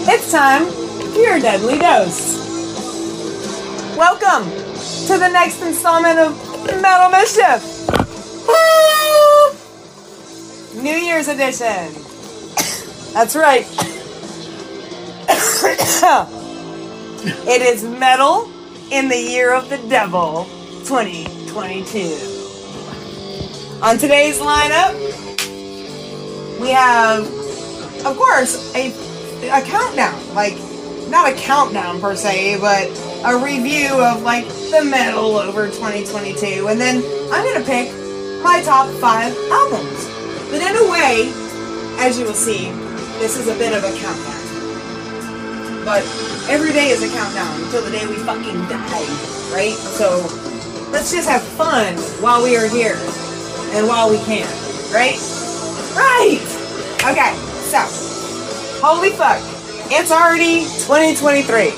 It's 0.07 0.31
time 0.31 0.67
for 0.67 1.19
your 1.19 1.39
deadly 1.39 1.79
dose. 1.79 2.37
Welcome 3.97 4.43
to 5.07 5.17
the 5.17 5.27
next 5.27 5.59
installment 5.63 6.19
of 6.19 6.37
Metal 6.81 7.09
Mischief. 7.09 7.63
New 10.75 10.95
Year's 10.95 11.29
edition. 11.29 11.91
That's 13.13 13.35
right. 13.35 13.65
it 17.47 17.61
is 17.63 17.83
metal 17.83 18.51
in 18.91 19.09
the 19.09 19.17
year 19.17 19.51
of 19.51 19.67
the 19.69 19.79
devil 19.89 20.45
2022. 20.85 22.35
On 23.81 23.97
today's 23.97 24.37
lineup, 24.39 24.93
we 26.59 26.69
have, 26.69 27.25
of 28.05 28.17
course, 28.17 28.73
a, 28.75 28.91
a 29.49 29.61
countdown. 29.61 30.35
Like, 30.35 30.57
not 31.09 31.31
a 31.31 31.35
countdown 31.35 32.01
per 32.01 32.15
se, 32.15 32.59
but 32.59 32.87
a 33.25 33.37
review 33.37 33.93
of 34.03 34.21
like 34.21 34.47
the 34.71 34.83
metal 34.83 35.37
over 35.37 35.67
2022. 35.67 36.67
And 36.67 36.79
then 36.79 36.97
I'm 37.31 37.43
going 37.43 37.59
to 37.59 37.65
pick 37.65 37.91
my 38.43 38.61
top 38.63 38.89
five 38.99 39.35
albums. 39.51 40.05
But 40.49 40.61
in 40.61 40.75
a 40.75 40.91
way, 40.91 41.31
as 41.99 42.19
you 42.19 42.25
will 42.25 42.33
see, 42.33 42.69
this 43.19 43.37
is 43.37 43.47
a 43.47 43.57
bit 43.57 43.73
of 43.73 43.83
a 43.83 43.91
countdown. 43.97 44.37
But 45.83 46.03
every 46.49 46.73
day 46.73 46.89
is 46.89 47.01
a 47.01 47.09
countdown 47.09 47.63
until 47.63 47.83
the 47.83 47.91
day 47.91 48.05
we 48.07 48.15
fucking 48.15 48.67
die, 48.67 49.53
right? 49.53 49.75
So 49.75 50.21
let's 50.91 51.11
just 51.11 51.27
have 51.27 51.41
fun 51.41 51.95
while 52.21 52.43
we 52.43 52.57
are 52.57 52.67
here 52.67 52.97
and 53.73 53.87
while 53.87 54.09
we 54.09 54.17
can, 54.25 54.47
right? 54.93 55.17
Right! 55.97 56.45
Okay, 57.09 57.33
so, 57.65 57.79
holy 58.85 59.09
fuck, 59.09 59.41
it's 59.89 60.11
already 60.11 60.65
2023. 60.85 61.71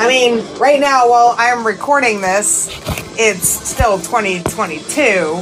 I 0.00 0.08
mean, 0.08 0.44
right 0.58 0.80
now, 0.80 1.08
while 1.08 1.36
I'm 1.38 1.64
recording 1.64 2.20
this, 2.20 2.68
it's 3.16 3.48
still 3.48 3.98
2022, 3.98 5.40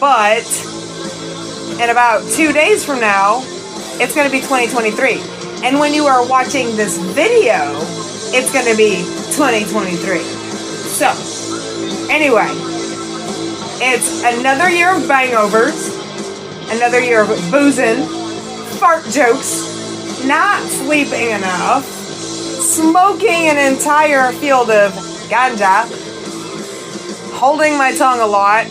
but 0.00 0.46
in 1.82 1.90
about 1.90 2.26
two 2.32 2.54
days 2.54 2.82
from 2.82 3.00
now, 3.00 3.42
it's 4.00 4.14
going 4.14 4.26
to 4.26 4.32
be 4.32 4.40
2023. 4.40 5.20
And 5.62 5.78
when 5.78 5.92
you 5.92 6.06
are 6.06 6.26
watching 6.26 6.76
this 6.76 6.96
video, 6.96 7.76
it's 8.32 8.52
going 8.52 8.64
to 8.64 8.76
be 8.76 9.04
2023. 9.36 10.20
So, 10.88 11.12
anyway, 12.10 12.48
it's 13.82 14.22
another 14.24 14.70
year 14.70 14.96
of 14.96 15.02
bangovers, 15.02 16.05
another 16.70 17.00
year 17.00 17.22
of 17.22 17.28
boozing, 17.50 18.04
fart 18.78 19.04
jokes, 19.06 20.24
not 20.26 20.60
sleeping 20.62 21.30
enough, 21.30 21.84
smoking 21.84 23.48
an 23.48 23.72
entire 23.72 24.32
field 24.32 24.70
of 24.70 24.92
ganja, 25.28 25.84
holding 27.32 27.78
my 27.78 27.94
tongue 27.94 28.20
a 28.20 28.26
lot, 28.26 28.66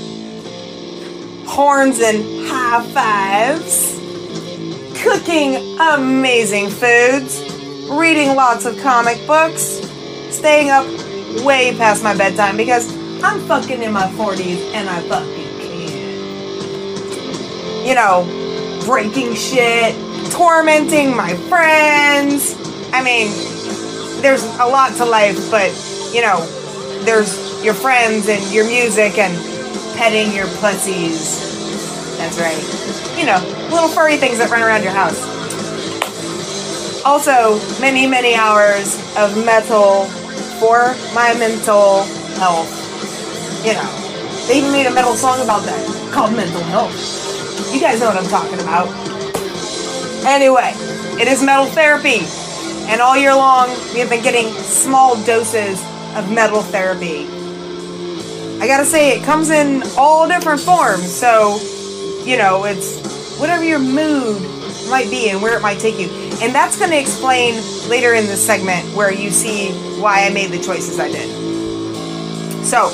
horns 1.47 1.99
and 1.99 2.47
high 2.47 2.83
fives, 2.91 3.95
cooking 5.01 5.79
amazing 5.79 6.69
foods, 6.69 7.41
reading 7.89 8.35
lots 8.35 8.65
of 8.65 8.77
comic 8.81 9.25
books, 9.25 9.81
staying 10.31 10.69
up 10.69 10.85
way 11.43 11.75
past 11.77 12.03
my 12.03 12.15
bedtime 12.15 12.57
because 12.57 12.93
I'm 13.23 13.39
fucking 13.47 13.81
in 13.81 13.91
my 13.91 14.07
40s 14.09 14.73
and 14.73 14.89
I 14.89 15.01
can. 15.07 15.44
You 17.85 17.93
know, 17.93 18.25
breaking 18.85 19.35
shit, 19.35 19.95
tormenting 20.31 21.15
my 21.15 21.35
friends. 21.47 22.55
I 22.91 23.03
mean, 23.03 23.27
there's 24.21 24.43
a 24.43 24.65
lot 24.65 24.95
to 24.97 25.05
life, 25.05 25.51
but 25.51 25.69
you 26.13 26.21
know, 26.21 26.45
there's 27.05 27.63
your 27.63 27.73
friends 27.73 28.27
and 28.27 28.43
your 28.51 28.65
music 28.65 29.17
and 29.17 29.33
petting 29.97 30.35
your 30.35 30.47
pussies. 30.59 32.17
That's 32.17 32.39
right. 32.39 32.57
You 33.19 33.25
know, 33.27 33.39
little 33.69 33.89
furry 33.89 34.17
things 34.17 34.39
that 34.39 34.49
run 34.49 34.63
around 34.63 34.83
your 34.83 34.91
house. 34.91 35.21
Also, 37.05 37.59
many, 37.79 38.07
many 38.07 38.33
hours 38.33 38.95
of 39.15 39.37
metal 39.45 40.05
for 40.59 40.95
my 41.13 41.35
mental 41.37 42.03
health. 42.41 42.71
You 43.63 43.73
know, 43.73 44.47
they 44.47 44.57
even 44.57 44.71
made 44.71 44.87
a 44.87 44.91
metal 44.93 45.15
song 45.15 45.41
about 45.41 45.63
that 45.65 46.11
called 46.11 46.33
Mental 46.33 46.63
Health. 46.63 47.44
You 47.73 47.79
guys 47.81 47.99
know 47.99 48.07
what 48.07 48.17
I'm 48.17 48.29
talking 48.29 48.59
about. 48.59 48.87
Anyway, 50.25 50.73
it 51.21 51.27
is 51.27 51.43
metal 51.43 51.65
therapy. 51.65 52.21
And 52.87 53.01
all 53.01 53.17
year 53.17 53.35
long, 53.35 53.69
we 53.93 53.99
have 53.99 54.09
been 54.09 54.23
getting 54.23 54.51
small 54.53 55.15
doses 55.25 55.81
of 56.15 56.31
metal 56.31 56.61
therapy. 56.61 57.27
I 58.61 58.67
gotta 58.67 58.85
say, 58.85 59.17
it 59.17 59.23
comes 59.23 59.49
in 59.49 59.83
all 59.97 60.27
different 60.27 60.61
forms. 60.61 61.11
So, 61.11 61.59
you 62.23 62.37
know, 62.37 62.63
it's 62.63 63.37
whatever 63.39 63.63
your 63.63 63.79
mood 63.79 64.41
might 64.89 65.09
be 65.09 65.29
and 65.29 65.41
where 65.41 65.57
it 65.57 65.61
might 65.61 65.79
take 65.79 65.99
you. 65.99 66.09
And 66.41 66.53
that's 66.53 66.79
gonna 66.79 66.95
explain 66.95 67.55
later 67.89 68.13
in 68.13 68.25
this 68.25 68.45
segment 68.45 68.85
where 68.95 69.11
you 69.11 69.31
see 69.31 69.71
why 69.99 70.25
I 70.25 70.29
made 70.29 70.51
the 70.51 70.59
choices 70.59 70.99
I 70.99 71.11
did. 71.11 71.29
So, 72.65 72.89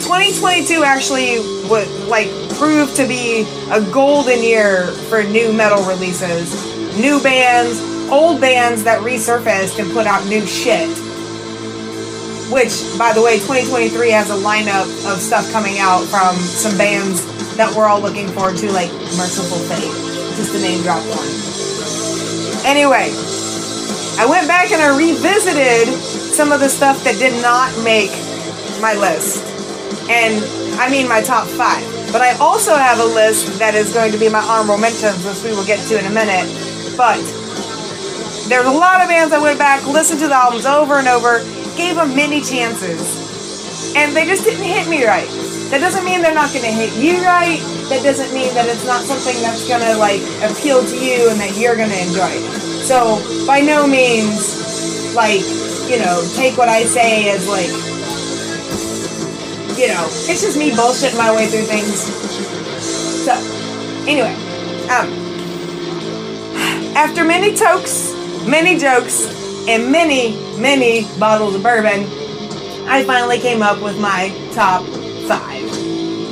2022 0.00 0.84
actually 0.84 1.38
would 1.68 1.88
like 2.08 2.28
proved 2.56 2.96
to 2.96 3.06
be 3.06 3.42
a 3.70 3.82
golden 3.92 4.42
year 4.42 4.86
for 5.08 5.22
new 5.22 5.52
metal 5.52 5.82
releases, 5.84 6.54
new 6.98 7.20
bands, 7.22 7.80
old 8.10 8.40
bands 8.40 8.84
that 8.84 9.00
resurfaced 9.02 9.78
and 9.78 9.92
put 9.92 10.06
out 10.06 10.24
new 10.26 10.46
shit. 10.46 10.88
Which, 12.50 12.80
by 12.96 13.12
the 13.12 13.20
way, 13.20 13.36
2023 13.38 14.10
has 14.10 14.30
a 14.30 14.38
lineup 14.40 14.88
of 15.10 15.18
stuff 15.18 15.50
coming 15.52 15.78
out 15.78 16.04
from 16.04 16.34
some 16.36 16.78
bands 16.78 17.20
that 17.56 17.74
we're 17.76 17.86
all 17.86 18.00
looking 18.00 18.28
forward 18.28 18.56
to, 18.58 18.70
like 18.72 18.90
Mercyful 19.18 19.58
Fate, 19.68 19.92
just 20.36 20.52
to 20.52 20.58
name 20.58 20.82
drop 20.82 21.02
one. 21.10 21.28
Anyway, 22.64 23.10
I 24.18 24.26
went 24.28 24.46
back 24.48 24.70
and 24.72 24.80
I 24.80 24.96
revisited 24.96 25.92
some 26.32 26.52
of 26.52 26.60
the 26.60 26.68
stuff 26.68 27.02
that 27.04 27.18
did 27.18 27.42
not 27.42 27.70
make 27.84 28.10
my 28.80 28.94
list. 28.94 29.57
And 30.08 30.44
I 30.80 30.90
mean 30.90 31.08
my 31.08 31.20
top 31.22 31.46
five. 31.46 31.84
But 32.12 32.22
I 32.22 32.32
also 32.38 32.74
have 32.74 32.98
a 33.00 33.04
list 33.04 33.58
that 33.58 33.74
is 33.74 33.92
going 33.92 34.12
to 34.12 34.18
be 34.18 34.28
my 34.28 34.40
honorable 34.40 34.78
mentions, 34.78 35.24
which 35.24 35.44
we 35.44 35.50
will 35.50 35.66
get 35.66 35.78
to 35.88 35.98
in 35.98 36.06
a 36.06 36.10
minute. 36.10 36.48
But 36.96 37.20
there's 38.48 38.64
a 38.66 38.72
lot 38.72 39.02
of 39.02 39.08
bands 39.08 39.34
I 39.34 39.38
went 39.38 39.58
back, 39.58 39.84
listened 39.86 40.20
to 40.20 40.28
the 40.28 40.34
albums 40.34 40.64
over 40.64 40.94
and 40.94 41.06
over, 41.06 41.44
gave 41.76 41.96
them 41.96 42.16
many 42.16 42.40
chances, 42.40 43.92
and 43.94 44.16
they 44.16 44.24
just 44.24 44.44
didn't 44.44 44.64
hit 44.64 44.88
me 44.88 45.04
right. 45.04 45.28
That 45.68 45.80
doesn't 45.80 46.02
mean 46.02 46.22
they're 46.22 46.32
not 46.32 46.48
going 46.56 46.64
to 46.64 46.72
hit 46.72 46.96
you 46.96 47.20
right. 47.22 47.60
That 47.92 48.02
doesn't 48.02 48.32
mean 48.32 48.52
that 48.54 48.64
it's 48.66 48.86
not 48.86 49.04
something 49.04 49.36
that's 49.42 49.68
going 49.68 49.84
to 49.84 49.96
like 50.00 50.24
appeal 50.40 50.80
to 50.80 50.96
you 50.96 51.28
and 51.28 51.38
that 51.40 51.58
you're 51.60 51.76
going 51.76 51.90
to 51.90 52.00
enjoy. 52.00 52.32
it. 52.32 52.84
So 52.88 53.20
by 53.46 53.60
no 53.60 53.86
means, 53.86 55.14
like 55.14 55.44
you 55.92 55.98
know, 56.00 56.24
take 56.34 56.56
what 56.56 56.68
I 56.68 56.84
say 56.84 57.28
as 57.28 57.46
like, 57.48 57.68
you 59.78 59.86
know, 59.86 60.06
it's 60.10 60.42
just 60.42 60.58
me 60.58 60.70
bullshitting 60.72 61.16
my 61.16 61.34
way 61.34 61.46
through 61.46 61.62
things. 61.62 62.02
So 63.24 63.32
anyway, 64.08 64.34
um, 64.90 65.08
after 66.96 67.24
many 67.24 67.54
tokes, 67.54 68.12
many 68.44 68.76
jokes, 68.76 69.38
and 69.68 69.92
many, 69.92 70.32
many 70.58 71.06
bottles 71.20 71.54
of 71.54 71.62
bourbon, 71.62 72.04
I 72.88 73.04
finally 73.06 73.38
came 73.38 73.62
up 73.62 73.80
with 73.80 74.00
my 74.00 74.34
top 74.52 74.82
five 75.28 75.68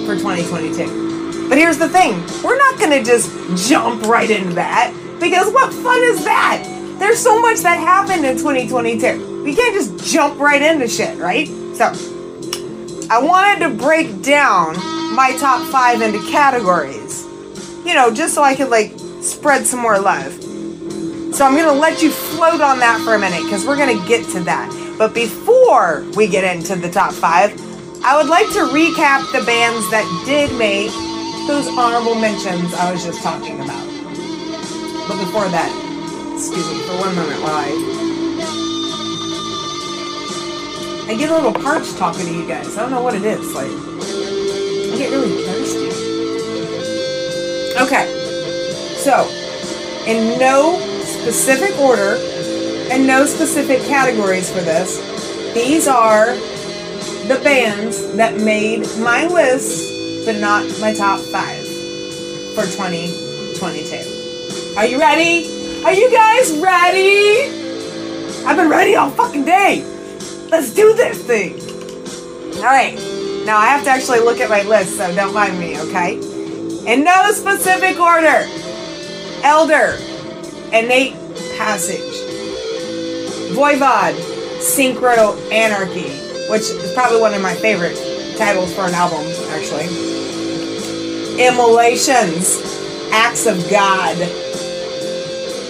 for 0.07 0.17
2022. 0.17 1.49
But 1.49 1.59
here's 1.59 1.79
the 1.79 1.89
thing 1.89 2.15
we're 2.43 2.59
not 2.59 2.81
gonna 2.81 3.05
just 3.05 3.31
jump 3.69 4.03
right 4.07 4.29
into 4.29 4.55
that 4.55 4.93
because 5.21 5.53
what 5.53 5.73
fun 5.73 6.03
is 6.03 6.25
that? 6.25 6.65
There's 6.99 7.23
so 7.23 7.41
much 7.41 7.61
that 7.61 7.79
happened 7.79 8.25
in 8.25 8.37
2022. 8.39 9.45
We 9.45 9.55
can't 9.55 9.75
just 9.75 10.13
jump 10.13 10.41
right 10.41 10.61
into 10.61 10.89
shit, 10.89 11.17
right? 11.19 11.47
So, 11.77 12.16
I 13.09 13.23
wanted 13.23 13.61
to 13.61 13.71
break 13.71 14.21
down 14.21 14.75
my 15.15 15.37
top 15.39 15.65
five 15.71 16.03
into 16.03 16.19
categories. 16.29 17.25
You 17.85 17.95
know, 17.95 18.13
just 18.13 18.35
so 18.35 18.43
I 18.43 18.57
could 18.57 18.69
like 18.69 18.93
spread 19.23 19.65
some 19.65 19.79
more 19.79 19.97
love. 19.97 20.33
So 21.33 21.45
I'm 21.45 21.55
gonna 21.55 21.73
let 21.73 22.03
you 22.03 22.11
float 22.11 22.61
on 22.61 22.81
that 22.81 23.01
for 23.05 23.15
a 23.15 23.19
minute 23.19 23.45
because 23.45 23.65
we're 23.65 23.77
gonna 23.77 24.05
get 24.09 24.27
to 24.31 24.41
that. 24.41 24.69
But 24.99 25.15
before 25.15 26.05
we 26.17 26.27
get 26.27 26.43
into 26.57 26.75
the 26.75 26.91
top 26.91 27.13
five, 27.13 27.53
I 28.03 28.17
would 28.17 28.29
like 28.29 28.47
to 28.55 28.67
recap 28.75 29.31
the 29.31 29.45
bands 29.47 29.89
that 29.93 30.05
did 30.27 30.51
make 30.59 30.91
those 31.47 31.69
honorable 31.69 32.17
mentions 32.17 32.75
I 32.75 32.91
was 32.91 33.05
just 33.05 33.23
talking 33.23 33.61
about. 33.61 33.87
But 35.07 35.19
before 35.23 35.47
that, 35.55 35.71
excuse 36.35 36.69
me 36.69 36.81
for 36.83 36.99
one 36.99 37.15
moment 37.15 37.41
while 37.41 37.55
I 37.55 38.06
I 41.09 41.15
get 41.15 41.31
a 41.31 41.35
little 41.35 41.53
parched 41.53 41.97
talking 41.99 42.27
to 42.27 42.33
you 42.33 42.49
guys. 42.49 42.77
I 42.77 42.81
don't 42.81 42.91
know 42.91 43.01
what 43.01 43.15
it 43.15 43.25
is. 43.25 43.55
Like, 43.55 43.71
I 43.71 44.97
get 44.99 45.11
really 45.11 45.41
thirsty. 45.45 45.87
Okay. 47.79 48.09
So, 48.99 49.29
in 50.05 50.37
no 50.41 50.77
specific 51.05 51.79
order 51.79 52.17
and 52.91 53.07
no 53.07 53.25
specific 53.25 53.83
categories 53.83 54.51
for 54.51 54.63
this, 54.63 54.99
these 55.55 55.87
are 55.87 56.35
the 57.29 57.41
bands 57.45 58.17
that 58.17 58.41
made 58.41 58.81
my 58.99 59.29
list, 59.29 60.27
but 60.27 60.41
not 60.41 60.65
my 60.81 60.93
top 60.93 61.21
five 61.21 61.65
for 62.57 62.65
2022. 62.65 64.75
Are 64.77 64.87
you 64.87 64.99
ready? 64.99 65.47
Are 65.85 65.93
you 65.93 66.11
guys 66.11 66.51
ready? 66.59 67.49
I've 68.45 68.57
been 68.57 68.69
ready 68.69 68.97
all 68.97 69.11
fucking 69.11 69.45
day. 69.45 69.85
Let's 70.51 70.73
do 70.73 70.95
this 70.95 71.23
thing. 71.23 71.55
All 72.59 72.65
right. 72.65 72.95
Now 73.45 73.59
I 73.59 73.67
have 73.67 73.85
to 73.85 73.91
actually 73.91 74.21
look 74.21 74.41
at 74.41 74.51
my 74.51 74.63
list, 74.63 74.97
so 74.97 75.15
don't 75.15 75.33
mind 75.33 75.59
me, 75.61 75.79
okay? 75.83 76.15
In 76.87 77.05
no 77.05 77.31
specific 77.33 77.99
order. 77.99 78.45
Elder, 79.45 79.97
Innate 80.73 81.15
Passage, 81.57 82.01
Voivod, 83.55 84.15
Synchro 84.59 85.39
Anarchy, 85.53 86.11
which 86.51 86.63
is 86.63 86.93
probably 86.95 87.21
one 87.21 87.35
of 87.35 87.41
my 87.41 87.55
favorite 87.55 87.97
titles 88.37 88.75
for 88.75 88.83
an 88.83 88.95
album, 88.95 89.25
actually. 89.51 89.87
Immolations, 91.41 92.59
Acts 93.13 93.47
of 93.47 93.59
God, 93.71 94.17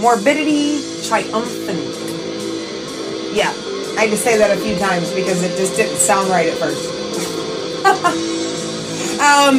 Morbidity 0.00 0.80
Triumphant. 1.08 1.80
Yeah, 3.34 3.52
I 3.96 4.06
had 4.06 4.10
to 4.10 4.16
say 4.16 4.36
that 4.38 4.50
a 4.56 4.60
few 4.60 4.76
times 4.78 5.12
because 5.12 5.42
it 5.42 5.56
just 5.56 5.76
didn't 5.76 5.96
sound 5.96 6.28
right 6.30 6.46
at 6.46 6.58
first. 6.58 6.84
um, 9.20 9.58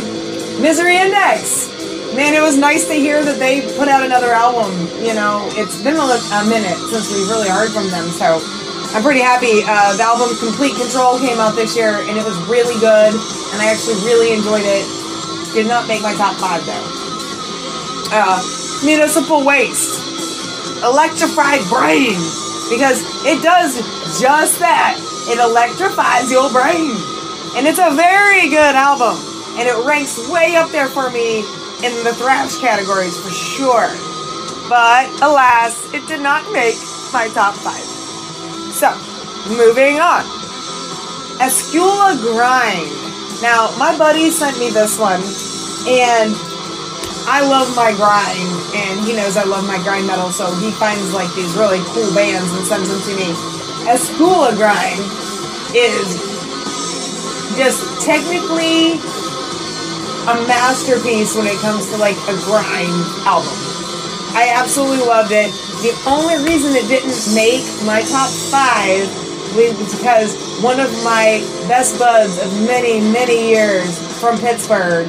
Misery 0.62 0.98
Index. 0.98 1.68
Man, 2.15 2.34
it 2.34 2.42
was 2.42 2.58
nice 2.58 2.88
to 2.88 2.94
hear 2.94 3.24
that 3.24 3.38
they 3.39 3.62
put 3.78 3.88
out 3.88 4.04
another 4.04 4.34
album. 4.34 4.72
You 5.04 5.13
know, 5.13 5.48
it's 5.54 5.82
been 5.82 5.96
a, 5.96 6.04
a 6.04 6.44
minute 6.50 6.78
since 6.89 7.08
we've 7.13 7.30
really 7.30 7.50
heard 7.50 7.72
from 7.72 7.88
them, 7.89 8.10
so 8.10 8.42
I'm 8.96 9.04
pretty 9.04 9.22
happy. 9.22 9.62
Uh, 9.63 9.96
the 9.96 10.04
album 10.04 10.36
Complete 10.42 10.76
Control 10.76 11.20
came 11.20 11.38
out 11.38 11.54
this 11.56 11.78
year, 11.78 12.02
and 12.10 12.18
it 12.18 12.26
was 12.26 12.36
really 12.50 12.76
good, 12.82 13.13
and 13.13 13.58
I 13.62 13.70
actually 13.70 14.02
really 14.04 14.34
enjoyed 14.34 14.65
it. 14.65 14.99
Did 15.54 15.68
not 15.68 15.88
make 15.88 16.02
my 16.02 16.14
top 16.14 16.36
five 16.38 16.66
though. 16.66 16.88
Uh, 18.12 18.42
municipal 18.86 19.46
waste, 19.46 20.00
electrified 20.84 21.62
brain, 21.70 22.16
because 22.70 23.02
it 23.26 23.42
does 23.44 23.78
just 24.22 24.60
that. 24.60 24.98
It 25.28 25.38
electrifies 25.40 26.32
your 26.32 26.50
brain, 26.52 26.96
and 27.58 27.68
it's 27.68 27.80
a 27.80 27.92
very 27.94 28.50
good 28.50 28.76
album, 28.76 29.18
and 29.58 29.68
it 29.68 29.76
ranks 29.86 30.18
way 30.30 30.56
up 30.56 30.72
there 30.72 30.88
for 30.88 31.10
me 31.10 31.40
in 31.84 32.04
the 32.04 32.14
thrash 32.14 32.58
categories 32.60 33.18
for 33.18 33.32
sure. 33.32 33.90
But 34.70 35.10
alas, 35.22 35.92
it 35.94 36.06
did 36.08 36.22
not 36.22 36.44
make 36.54 36.76
my 37.12 37.28
top 37.34 37.56
five. 37.56 37.86
So, 38.74 38.94
moving 39.50 40.00
on. 40.00 40.24
Escuela 41.42 42.16
Grind. 42.22 43.09
Now, 43.41 43.71
my 43.80 43.97
buddy 43.97 44.32
sent 44.32 44.60
me 44.60 44.69
this 44.69 44.99
one, 44.99 45.23
and 45.88 46.36
I 47.23 47.39
love 47.39 47.71
my 47.75 47.95
grind, 47.95 48.52
and 48.75 48.99
he 49.06 49.15
knows 49.15 49.38
I 49.38 49.43
love 49.45 49.63
my 49.63 49.78
grind 49.80 50.08
metal, 50.08 50.32
so 50.32 50.52
he 50.60 50.71
finds 50.71 51.13
like 51.13 51.32
these 51.36 51.56
really 51.56 51.80
cool 51.95 52.12
bands 52.13 52.52
and 52.52 52.65
sends 52.67 52.89
them 52.91 52.99
to 52.99 53.13
me. 53.15 53.32
Escuela 53.88 54.52
Grind 54.58 54.99
is 55.71 56.19
just 57.56 57.80
technically 58.04 58.99
a 60.28 60.36
masterpiece 60.43 61.36
when 61.36 61.47
it 61.47 61.58
comes 61.63 61.88
to 61.89 61.97
like 61.97 62.17
a 62.28 62.36
grind 62.43 62.91
album. 63.23 63.56
I 64.36 64.52
absolutely 64.54 65.06
loved 65.08 65.32
it. 65.32 65.54
The 65.80 65.95
only 66.06 66.43
reason 66.43 66.75
it 66.75 66.88
didn't 66.91 67.15
make 67.34 67.63
my 67.88 68.02
top 68.04 68.30
five 68.52 69.08
was 69.56 69.95
because 69.95 70.49
one 70.62 70.80
of 70.80 70.91
my 71.06 71.39
best 71.69 71.98
buds 71.98 72.38
of 72.43 72.52
many, 72.67 73.00
many 73.00 73.50
years 73.50 73.98
from 74.19 74.38
Pittsburgh, 74.39 75.08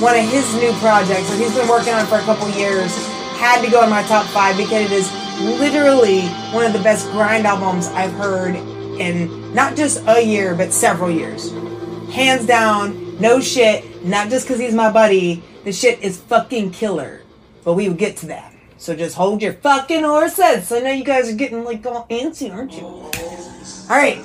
one 0.00 0.16
of 0.16 0.24
his 0.24 0.54
new 0.54 0.72
projects 0.80 1.28
that 1.28 1.38
he's 1.38 1.54
been 1.54 1.68
working 1.68 1.92
on 1.92 2.06
for 2.06 2.16
a 2.16 2.22
couple 2.22 2.48
years, 2.50 2.96
had 3.36 3.62
to 3.62 3.70
go 3.70 3.84
in 3.84 3.90
my 3.90 4.02
top 4.04 4.24
five 4.26 4.56
because 4.56 4.90
it 4.90 4.92
is 4.92 5.12
literally 5.60 6.22
one 6.52 6.64
of 6.64 6.72
the 6.72 6.78
best 6.78 7.10
grind 7.10 7.46
albums 7.46 7.88
I've 7.88 8.12
heard 8.12 8.56
in 8.98 9.52
not 9.52 9.76
just 9.76 10.02
a 10.06 10.24
year, 10.24 10.54
but 10.54 10.72
several 10.72 11.10
years. 11.10 11.52
Hands 12.10 12.44
down, 12.46 13.20
no 13.20 13.40
shit, 13.40 14.02
not 14.04 14.30
just 14.30 14.46
because 14.46 14.60
he's 14.60 14.74
my 14.74 14.90
buddy, 14.90 15.42
the 15.64 15.72
shit 15.72 16.00
is 16.00 16.16
fucking 16.22 16.70
killer. 16.70 17.20
But 17.64 17.74
we 17.74 17.86
will 17.86 17.96
get 17.96 18.16
to 18.18 18.26
that. 18.28 18.54
So 18.78 18.96
just 18.96 19.14
hold 19.14 19.42
your 19.42 19.52
fucking 19.52 20.04
horses. 20.04 20.72
I 20.72 20.78
know 20.80 20.90
you 20.90 21.04
guys 21.04 21.30
are 21.30 21.36
getting 21.36 21.64
like 21.64 21.84
all 21.84 22.06
antsy, 22.08 22.50
aren't 22.50 22.72
you? 22.72 22.86
Alright, 23.90 24.18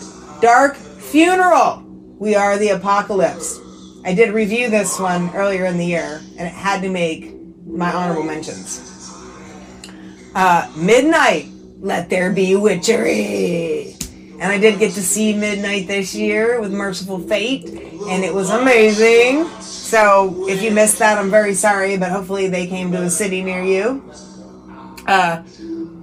Dark 0.43 0.75
Funeral. 0.75 1.81
We 2.19 2.35
are 2.35 2.57
the 2.57 2.71
apocalypse. 2.71 3.61
I 4.03 4.13
did 4.13 4.33
review 4.33 4.69
this 4.69 4.99
one 4.99 5.33
earlier 5.33 5.63
in 5.67 5.77
the 5.77 5.85
year, 5.85 6.21
and 6.37 6.45
it 6.45 6.53
had 6.53 6.81
to 6.81 6.89
make 6.89 7.33
my 7.65 7.93
honorable 7.93 8.23
mentions. 8.23 9.09
Uh, 10.35 10.69
Midnight, 10.75 11.45
Let 11.79 12.09
There 12.09 12.29
Be 12.29 12.57
Witchery. 12.57 13.95
And 14.33 14.51
I 14.51 14.57
did 14.57 14.79
get 14.79 14.91
to 14.95 15.01
see 15.01 15.33
Midnight 15.33 15.87
this 15.87 16.13
year 16.13 16.59
with 16.59 16.73
Mercyful 16.73 17.19
Fate, 17.19 17.69
and 18.09 18.25
it 18.25 18.33
was 18.33 18.49
amazing. 18.49 19.47
So 19.61 20.49
if 20.49 20.61
you 20.61 20.71
missed 20.71 20.99
that, 20.99 21.17
I'm 21.17 21.31
very 21.31 21.53
sorry, 21.53 21.95
but 21.95 22.11
hopefully 22.11 22.49
they 22.49 22.67
came 22.67 22.91
to 22.91 23.03
a 23.03 23.09
city 23.09 23.41
near 23.43 23.63
you. 23.63 24.11
Uh, 25.07 25.41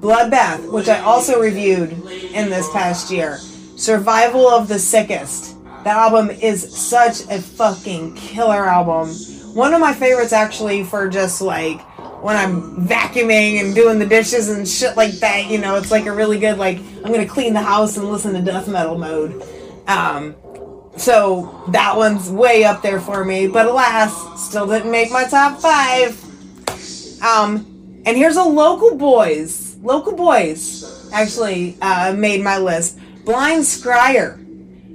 Bloodbath, 0.00 0.72
which 0.72 0.88
I 0.88 1.00
also 1.00 1.38
reviewed 1.38 1.92
in 1.92 2.48
this 2.48 2.70
past 2.70 3.10
year. 3.10 3.38
Survival 3.80 4.46
of 4.46 4.68
the 4.68 4.78
Sickest. 4.78 5.56
That 5.84 5.96
album 5.96 6.28
is 6.28 6.76
such 6.76 7.22
a 7.30 7.40
fucking 7.40 8.14
killer 8.14 8.66
album. 8.66 9.08
One 9.54 9.72
of 9.72 9.80
my 9.80 9.94
favorites, 9.94 10.34
actually, 10.34 10.84
for 10.84 11.08
just 11.08 11.40
like 11.40 11.80
when 12.22 12.36
I'm 12.36 12.86
vacuuming 12.86 13.58
and 13.58 13.74
doing 13.74 13.98
the 13.98 14.04
dishes 14.04 14.50
and 14.50 14.68
shit 14.68 14.98
like 14.98 15.12
that. 15.20 15.46
You 15.46 15.56
know, 15.56 15.76
it's 15.76 15.90
like 15.90 16.04
a 16.04 16.12
really 16.12 16.38
good, 16.38 16.58
like, 16.58 16.76
I'm 16.76 17.10
gonna 17.10 17.26
clean 17.26 17.54
the 17.54 17.62
house 17.62 17.96
and 17.96 18.06
listen 18.10 18.34
to 18.34 18.42
death 18.42 18.68
metal 18.68 18.98
mode. 18.98 19.42
Um, 19.86 20.34
so 20.98 21.64
that 21.68 21.96
one's 21.96 22.28
way 22.30 22.64
up 22.64 22.82
there 22.82 23.00
for 23.00 23.24
me, 23.24 23.46
but 23.46 23.64
alas, 23.64 24.46
still 24.46 24.66
didn't 24.66 24.90
make 24.90 25.10
my 25.10 25.24
top 25.24 25.58
five. 25.58 26.22
Um, 27.22 28.02
and 28.04 28.14
here's 28.14 28.36
a 28.36 28.44
local 28.44 28.98
boys, 28.98 29.76
local 29.76 30.14
boys 30.14 31.10
actually 31.14 31.78
uh, 31.80 32.12
made 32.16 32.42
my 32.42 32.58
list. 32.58 32.98
Blind 33.24 33.62
Scryer, 33.62 34.38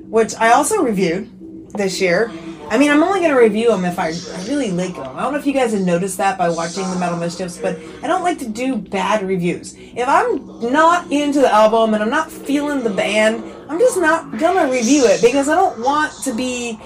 which 0.10 0.36
I 0.36 0.52
also 0.52 0.84
reviewed 0.84 1.70
this 1.74 2.02
year. 2.02 2.32
I 2.70 2.80
mean, 2.80 2.90
I'm 2.90 3.04
only 3.04 3.20
going 3.20 3.32
to 3.32 3.40
review 3.40 3.70
them 3.70 3.86
if 3.86 4.00
I, 4.00 4.14
really 4.48 4.72
like 4.72 4.96
them. 4.96 5.16
I 5.16 5.22
don't 5.22 5.34
know 5.34 5.40
if 5.40 5.46
you 5.46 5.54
guys 5.54 5.74
have 5.74 5.82
noticed 5.82 6.18
that 6.18 6.38
by 6.38 6.50
watching 6.50 6.90
the 6.90 6.96
Metal 6.96 7.18
Mischiefs, 7.18 7.58
but 7.58 7.78
I 8.02 8.08
don't 8.08 8.24
like 8.24 8.40
to 8.40 8.50
do 8.50 8.76
bad 8.76 9.24
reviews. 9.24 9.76
If 9.78 10.08
I'm 10.08 10.72
not 10.72 11.12
into 11.12 11.42
the 11.42 11.52
album 11.52 11.94
and 11.94 12.02
I'm 12.02 12.10
not 12.10 12.32
feeling 12.32 12.84
the 12.84 12.90
band, 12.90 13.44
I'm 13.70 13.80
just 13.80 13.98
not 13.98 14.38
gonna 14.40 14.72
review 14.72 15.06
it 15.06 15.22
because 15.22 15.48
I 15.48 15.56
don't 15.56 15.80
want 15.80 16.14
to 16.24 16.34
be 16.34 16.80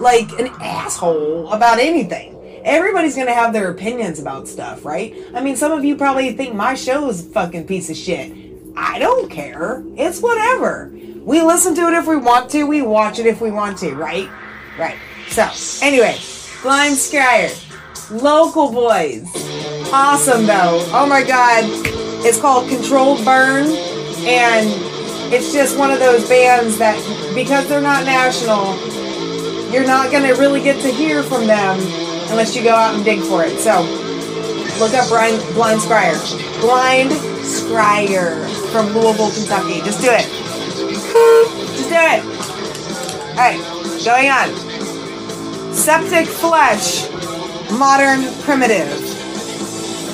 like 0.00 0.30
an 0.38 0.48
asshole 0.60 1.50
about 1.50 1.78
anything. 1.78 2.34
Everybody's 2.64 3.16
gonna 3.16 3.34
have 3.34 3.52
their 3.52 3.70
opinions 3.70 4.18
about 4.18 4.48
stuff, 4.48 4.84
right? 4.84 5.14
I 5.34 5.42
mean, 5.42 5.56
some 5.56 5.72
of 5.72 5.84
you 5.84 5.96
probably 5.96 6.32
think 6.32 6.54
my 6.54 6.74
show 6.74 7.08
is 7.08 7.26
a 7.26 7.30
fucking 7.30 7.66
piece 7.66 7.88
of 7.88 7.96
shit. 7.96 8.45
I 8.76 8.98
don't 8.98 9.30
care. 9.30 9.82
It's 9.96 10.20
whatever. 10.20 10.90
We 11.24 11.42
listen 11.42 11.74
to 11.74 11.88
it 11.88 11.94
if 11.94 12.06
we 12.06 12.16
want 12.16 12.50
to, 12.50 12.64
we 12.64 12.82
watch 12.82 13.18
it 13.18 13.26
if 13.26 13.40
we 13.40 13.50
want 13.50 13.78
to, 13.78 13.94
right? 13.94 14.30
Right. 14.78 14.96
So, 15.28 15.48
anyway, 15.84 16.16
Blind 16.62 16.96
Scryer, 16.96 17.50
Local 18.10 18.70
boys. 18.70 19.26
Awesome 19.92 20.46
though. 20.46 20.80
Oh 20.92 21.06
my 21.08 21.24
god. 21.24 21.64
It's 22.24 22.40
called 22.40 22.68
Controlled 22.68 23.24
Burn, 23.24 23.66
and 23.66 24.68
it's 25.32 25.52
just 25.52 25.76
one 25.76 25.90
of 25.90 25.98
those 25.98 26.28
bands 26.28 26.78
that, 26.78 26.96
because 27.34 27.68
they're 27.68 27.80
not 27.80 28.04
national, 28.04 28.76
you're 29.72 29.86
not 29.86 30.12
going 30.12 30.22
to 30.22 30.40
really 30.40 30.62
get 30.62 30.80
to 30.82 30.88
hear 30.88 31.22
from 31.22 31.46
them 31.46 31.80
unless 32.30 32.54
you 32.54 32.62
go 32.62 32.74
out 32.74 32.94
and 32.94 33.04
dig 33.04 33.20
for 33.20 33.44
it. 33.44 33.58
So 33.58 33.82
look 34.78 34.94
up 34.94 35.08
Blind, 35.08 35.40
Blind 35.54 35.80
Scryer. 35.80 36.60
Blind 36.60 37.10
Scryer 37.42 38.46
from 38.70 38.86
Louisville, 38.94 39.30
Kentucky. 39.30 39.80
Just 39.80 40.02
do 40.02 40.10
it. 40.10 40.26
Just 41.76 41.88
do 41.88 41.96
it. 41.96 42.22
All 43.30 43.36
right, 43.36 43.60
going 44.04 44.28
on. 44.28 45.74
Septic 45.74 46.26
Flesh, 46.26 47.10
Modern 47.78 48.32
Primitive. 48.42 48.88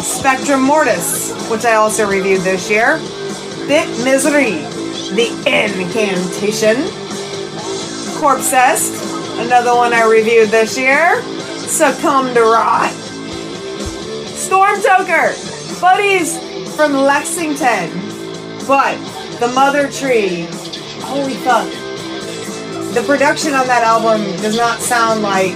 Spectrum 0.03 0.63
Mortis, 0.63 1.33
which 1.51 1.65
I 1.65 1.75
also 1.75 2.09
reviewed 2.09 2.41
this 2.43 2.69
year. 2.71 2.99
Bit 3.67 3.89
Misery, 4.05 4.63
The 5.15 5.31
Incantation. 5.47 6.77
Corpsessed, 8.21 8.95
another 9.41 9.75
one 9.75 9.93
I 9.93 10.05
reviewed 10.05 10.51
this 10.51 10.77
year. 10.79 11.23
Succumb 11.57 12.35
to 12.35 12.43
Rot. 12.43 13.02
Storm 14.43 14.75
Toker, 14.81 15.81
buddies 15.81 16.37
from 16.75 16.95
Lexington. 16.95 17.91
But 18.67 18.97
the 19.39 19.47
Mother 19.55 19.89
Tree, 19.89 20.49
holy 21.03 21.35
fuck. 21.35 21.71
The 22.93 23.05
production 23.07 23.55
on 23.55 23.69
that 23.69 23.85
album 23.85 24.21
does 24.43 24.57
not 24.57 24.81
sound 24.81 25.23
like, 25.23 25.55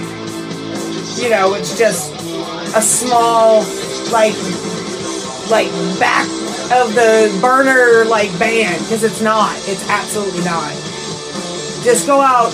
you 1.21 1.29
know, 1.29 1.53
it's 1.53 1.77
just 1.77 2.13
a 2.75 2.81
small, 2.81 3.59
like, 4.13 4.35
like 5.51 5.69
back 5.99 6.25
of 6.71 6.95
the 6.95 7.37
burner, 7.41 8.05
like, 8.05 8.31
band, 8.39 8.81
because 8.83 9.03
it's 9.03 9.21
not. 9.21 9.53
It's 9.67 9.85
absolutely 9.89 10.45
not. 10.45 10.71
Just 11.83 12.07
go 12.07 12.21
out 12.21 12.53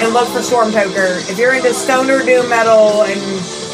and 0.00 0.12
look 0.12 0.28
for 0.28 0.42
Storm 0.42 0.70
Toker. 0.70 1.18
If 1.30 1.38
you're 1.38 1.54
into 1.54 1.72
stoner 1.74 2.24
doom 2.24 2.48
metal 2.48 3.02
and 3.02 3.20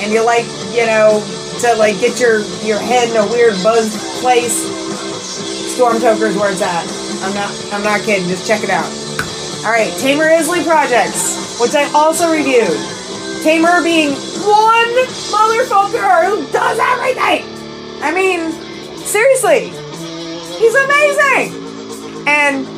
and 0.00 0.12
you 0.12 0.24
like, 0.24 0.46
you 0.70 0.86
know, 0.86 1.20
to 1.60 1.74
like 1.76 2.00
get 2.00 2.20
your 2.20 2.40
your 2.62 2.78
head 2.78 3.10
in 3.10 3.16
a 3.16 3.26
weird 3.26 3.54
buzz 3.62 3.96
place, 4.20 4.64
Storm 5.74 5.98
Toker's 5.98 6.36
where 6.36 6.52
it's 6.52 6.62
at. 6.62 6.86
I'm 7.24 7.34
not 7.34 7.50
I'm 7.72 7.82
not 7.82 8.00
kidding. 8.02 8.28
Just 8.28 8.46
check 8.46 8.62
it 8.62 8.70
out. 8.70 8.88
All 9.64 9.72
right, 9.72 9.92
Tamer 9.98 10.24
Isley 10.24 10.62
projects, 10.62 11.60
which 11.60 11.74
I 11.74 11.90
also 11.92 12.30
reviewed. 12.30 12.78
Tamer 13.42 13.82
being 13.82 14.10
one 14.46 14.90
motherfucker 15.34 16.26
who 16.26 16.46
does 16.52 16.78
everything. 16.78 17.44
I 18.00 18.12
mean, 18.14 18.52
seriously, 18.96 19.70
he's 20.58 20.74
amazing. 20.74 22.26
And 22.26 22.77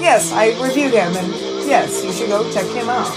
yes, 0.00 0.32
I 0.32 0.48
reviewed 0.62 0.92
him, 0.92 1.14
and 1.16 1.32
yes, 1.66 2.04
you 2.04 2.12
should 2.12 2.28
go 2.28 2.50
check 2.52 2.66
him 2.66 2.88
out. 2.88 3.08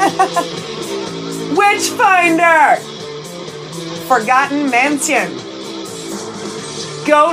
Witchfinder, 1.56 2.76
Forgotten 4.06 4.70
Mansion, 4.70 5.32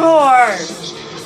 Horde. 0.04 0.60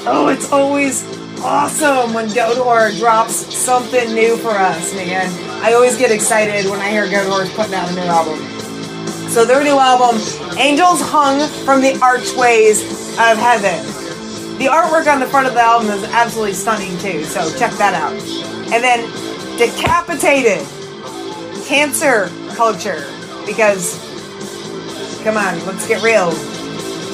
Oh, 0.05 0.27
it's 0.27 0.51
always 0.51 1.03
awesome 1.41 2.13
when 2.13 2.29
Horde 2.29 2.95
drops 2.97 3.55
something 3.55 4.13
new 4.13 4.38
for 4.38 4.51
us, 4.51 4.93
man. 4.93 5.29
I 5.63 5.73
always 5.73 5.97
get 5.97 6.12
excited 6.12 6.69
when 6.69 6.79
I 6.79 6.89
hear 6.89 7.10
Goat 7.10 7.27
Horde's 7.29 7.53
putting 7.53 7.73
out 7.73 7.89
a 7.89 7.95
new 7.95 8.01
album. 8.01 8.39
So 9.29 9.45
their 9.45 9.63
new 9.63 9.79
album, 9.79 10.19
Angels 10.57 10.99
Hung 11.01 11.47
from 11.65 11.81
the 11.81 11.97
Archways 12.01 12.84
of 13.17 13.38
Heaven. 13.38 14.01
The 14.62 14.67
artwork 14.67 15.12
on 15.12 15.19
the 15.19 15.26
front 15.26 15.47
of 15.47 15.56
the 15.56 15.60
album 15.60 15.89
is 15.89 16.04
absolutely 16.04 16.54
stunning 16.54 16.95
too, 17.00 17.24
so 17.24 17.50
check 17.58 17.71
that 17.80 17.95
out. 17.95 18.13
And 18.71 18.84
then 18.84 19.10
Decapitated, 19.58 20.63
Cancer 21.65 22.30
Culture, 22.54 23.04
because, 23.47 23.97
come 25.24 25.36
on, 25.36 25.65
let's 25.65 25.88
get 25.88 26.04
real. 26.04 26.30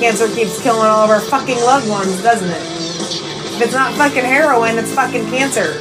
Cancer 0.01 0.27
keeps 0.35 0.61
killing 0.61 0.89
all 0.89 1.05
of 1.05 1.09
our 1.09 1.21
fucking 1.21 1.55
loved 1.59 1.89
ones, 1.89 2.21
doesn't 2.21 2.49
it? 2.49 2.61
If 3.55 3.61
it's 3.61 3.73
not 3.73 3.93
fucking 3.93 4.25
heroin, 4.25 4.77
it's 4.77 4.93
fucking 4.93 5.29
cancer. 5.29 5.71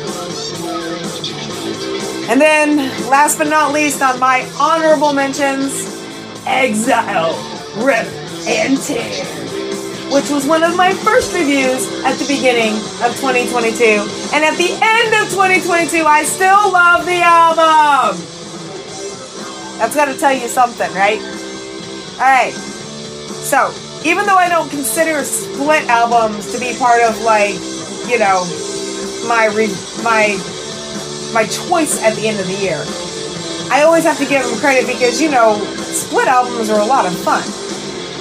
And 2.31 2.40
then, 2.40 2.76
last 3.11 3.38
but 3.38 3.48
not 3.48 3.72
least, 3.72 4.02
on 4.02 4.20
my 4.20 4.48
honorable 4.61 5.12
mentions, 5.12 5.85
Exile, 6.46 7.35
Rip, 7.85 8.07
and 8.46 8.81
Tear, 8.81 9.24
which 10.11 10.31
was 10.31 10.47
one 10.47 10.62
of 10.62 10.77
my 10.77 10.92
first 10.92 11.35
reviews 11.35 11.87
at 12.05 12.14
the 12.16 12.27
beginning 12.27 12.75
of 13.03 13.14
2022. 13.19 14.07
And 14.33 14.45
at 14.45 14.57
the 14.57 14.71
end 14.81 15.14
of 15.23 15.31
2022, 15.31 16.05
I 16.05 16.23
still 16.23 16.73
love 16.73 17.05
the 17.05 17.21
album. 17.23 18.16
That's 19.79 19.95
got 19.95 20.07
to 20.07 20.16
tell 20.16 20.33
you 20.33 20.49
something, 20.49 20.92
right? 20.95 21.21
All 22.16 22.25
right. 22.25 22.55
So, 23.45 23.75
even 24.05 24.27
though 24.27 24.37
I 24.37 24.49
don't 24.49 24.71
consider 24.71 25.23
split 25.25 25.85
albums 25.88 26.53
to 26.53 26.59
be 26.59 26.77
part 26.79 27.03
of 27.03 27.21
like, 27.23 27.55
you 28.09 28.19
know, 28.19 28.47
my 29.29 29.51
re- 29.53 29.75
my 30.03 30.38
my 31.35 31.45
choice 31.45 32.01
at 32.03 32.14
the 32.14 32.29
end 32.29 32.38
of 32.40 32.47
the 32.47 32.55
year, 32.55 32.83
I 33.71 33.83
always 33.83 34.05
have 34.05 34.19
to 34.19 34.27
give 34.27 34.45
them 34.45 34.59
credit 34.61 34.87
because 34.87 35.21
you 35.21 35.31
know, 35.31 35.59
split 35.77 36.29
albums 36.29 36.71
are 36.71 36.81
a 36.81 36.87
lot 36.87 37.05
of 37.05 37.14
fun. 37.19 37.42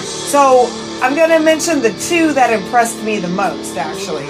So, 0.02 0.68
I'm 1.02 1.16
going 1.16 1.30
to 1.30 1.40
mention 1.40 1.82
the 1.82 1.94
two 1.94 2.34
that 2.34 2.52
impressed 2.52 3.04
me 3.04 3.20
the 3.20 3.28
most 3.30 3.78
actually. 3.78 4.26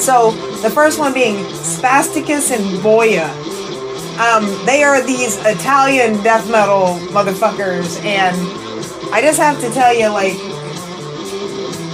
So, 0.00 0.30
the 0.62 0.70
first 0.70 0.98
one 0.98 1.12
being 1.12 1.44
Spasticus 1.54 2.50
and 2.50 2.64
Boya. 2.80 3.28
Um, 4.18 4.44
they 4.66 4.82
are 4.82 5.02
these 5.02 5.36
Italian 5.44 6.22
death 6.22 6.50
metal 6.50 6.98
motherfuckers, 7.12 8.02
and 8.04 8.36
I 9.12 9.20
just 9.20 9.38
have 9.38 9.60
to 9.60 9.70
tell 9.70 9.94
you, 9.94 10.08
like, 10.08 10.34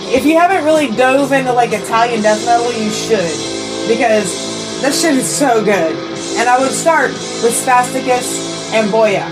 if 0.08 0.24
you 0.24 0.38
haven't 0.38 0.64
really 0.64 0.88
dove 0.94 1.32
into 1.32 1.52
like 1.52 1.72
Italian 1.72 2.22
death 2.22 2.44
metal, 2.46 2.72
you 2.72 2.90
should 2.90 3.56
because 3.88 4.80
this 4.80 5.02
shit 5.02 5.14
is 5.14 5.28
so 5.28 5.64
good. 5.64 5.96
And 6.38 6.48
I 6.48 6.58
would 6.58 6.70
start 6.70 7.10
with 7.10 7.54
Spasticus 7.54 8.72
and 8.72 8.90
Boya. 8.90 9.26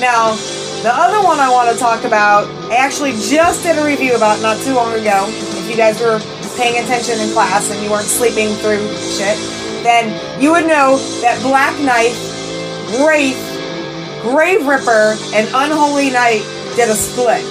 Now, 0.00 0.34
the 0.82 0.92
other 0.92 1.22
one 1.22 1.38
I 1.38 1.50
want 1.50 1.70
to 1.70 1.76
talk 1.76 2.04
about, 2.04 2.48
I 2.72 2.76
actually 2.76 3.12
just 3.12 3.62
did 3.62 3.76
a 3.76 3.84
review 3.84 4.16
about 4.16 4.40
not 4.40 4.56
too 4.62 4.72
long 4.72 4.94
ago. 4.94 5.26
If 5.28 5.68
you 5.68 5.76
guys 5.76 6.00
were 6.00 6.20
paying 6.56 6.82
attention 6.82 7.20
in 7.20 7.32
class 7.32 7.70
and 7.70 7.82
you 7.82 7.90
weren't 7.90 8.08
sleeping 8.08 8.48
through 8.64 8.88
shit, 8.96 9.36
then 9.84 10.08
you 10.40 10.52
would 10.52 10.66
know 10.66 10.96
that 11.20 11.40
Black 11.42 11.78
Knight, 11.80 12.16
Wraith, 13.04 13.36
Grave 14.22 14.66
Ripper, 14.66 15.16
and 15.36 15.48
Unholy 15.52 16.10
Knight 16.10 16.40
did 16.76 16.88
a 16.88 16.96
split. 16.96 17.44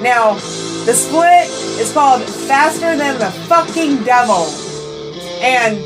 Now, 0.00 0.34
the 0.86 0.94
split 0.94 1.50
is 1.82 1.92
called 1.92 2.22
Faster 2.22 2.96
Than 2.96 3.18
the 3.18 3.30
Fucking 3.50 4.04
Devil. 4.04 4.46
And 5.42 5.82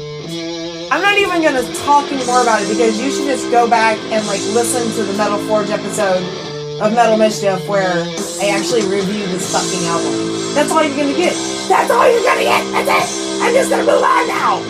I'm 0.92 1.00
not 1.00 1.16
even 1.16 1.40
gonna 1.40 1.64
talk 1.84 2.12
anymore 2.12 2.42
about 2.42 2.60
it 2.60 2.68
because 2.68 3.00
you 3.00 3.10
should 3.10 3.26
just 3.26 3.50
go 3.50 3.68
back 3.68 3.96
and 4.12 4.26
like 4.26 4.40
listen 4.52 4.84
to 4.96 5.10
the 5.10 5.16
Metal 5.16 5.38
Forge 5.48 5.70
episode 5.70 6.45
of 6.80 6.92
Metal 6.94 7.16
Mischief 7.16 7.66
where 7.68 8.04
I 8.40 8.48
actually 8.52 8.82
review 8.82 9.24
this 9.26 9.50
fucking 9.52 9.86
album. 9.88 10.54
That's 10.54 10.70
all 10.70 10.82
you're 10.84 10.96
gonna 10.96 11.16
get. 11.16 11.34
That's 11.68 11.90
all 11.90 12.10
you're 12.10 12.22
gonna 12.22 12.42
get. 12.42 12.62
That's 12.72 13.10
it. 13.10 13.42
I'm 13.42 13.54
just 13.54 13.70
gonna 13.70 13.84
move 13.84 14.02
on 14.02 14.28
now. 14.28 14.60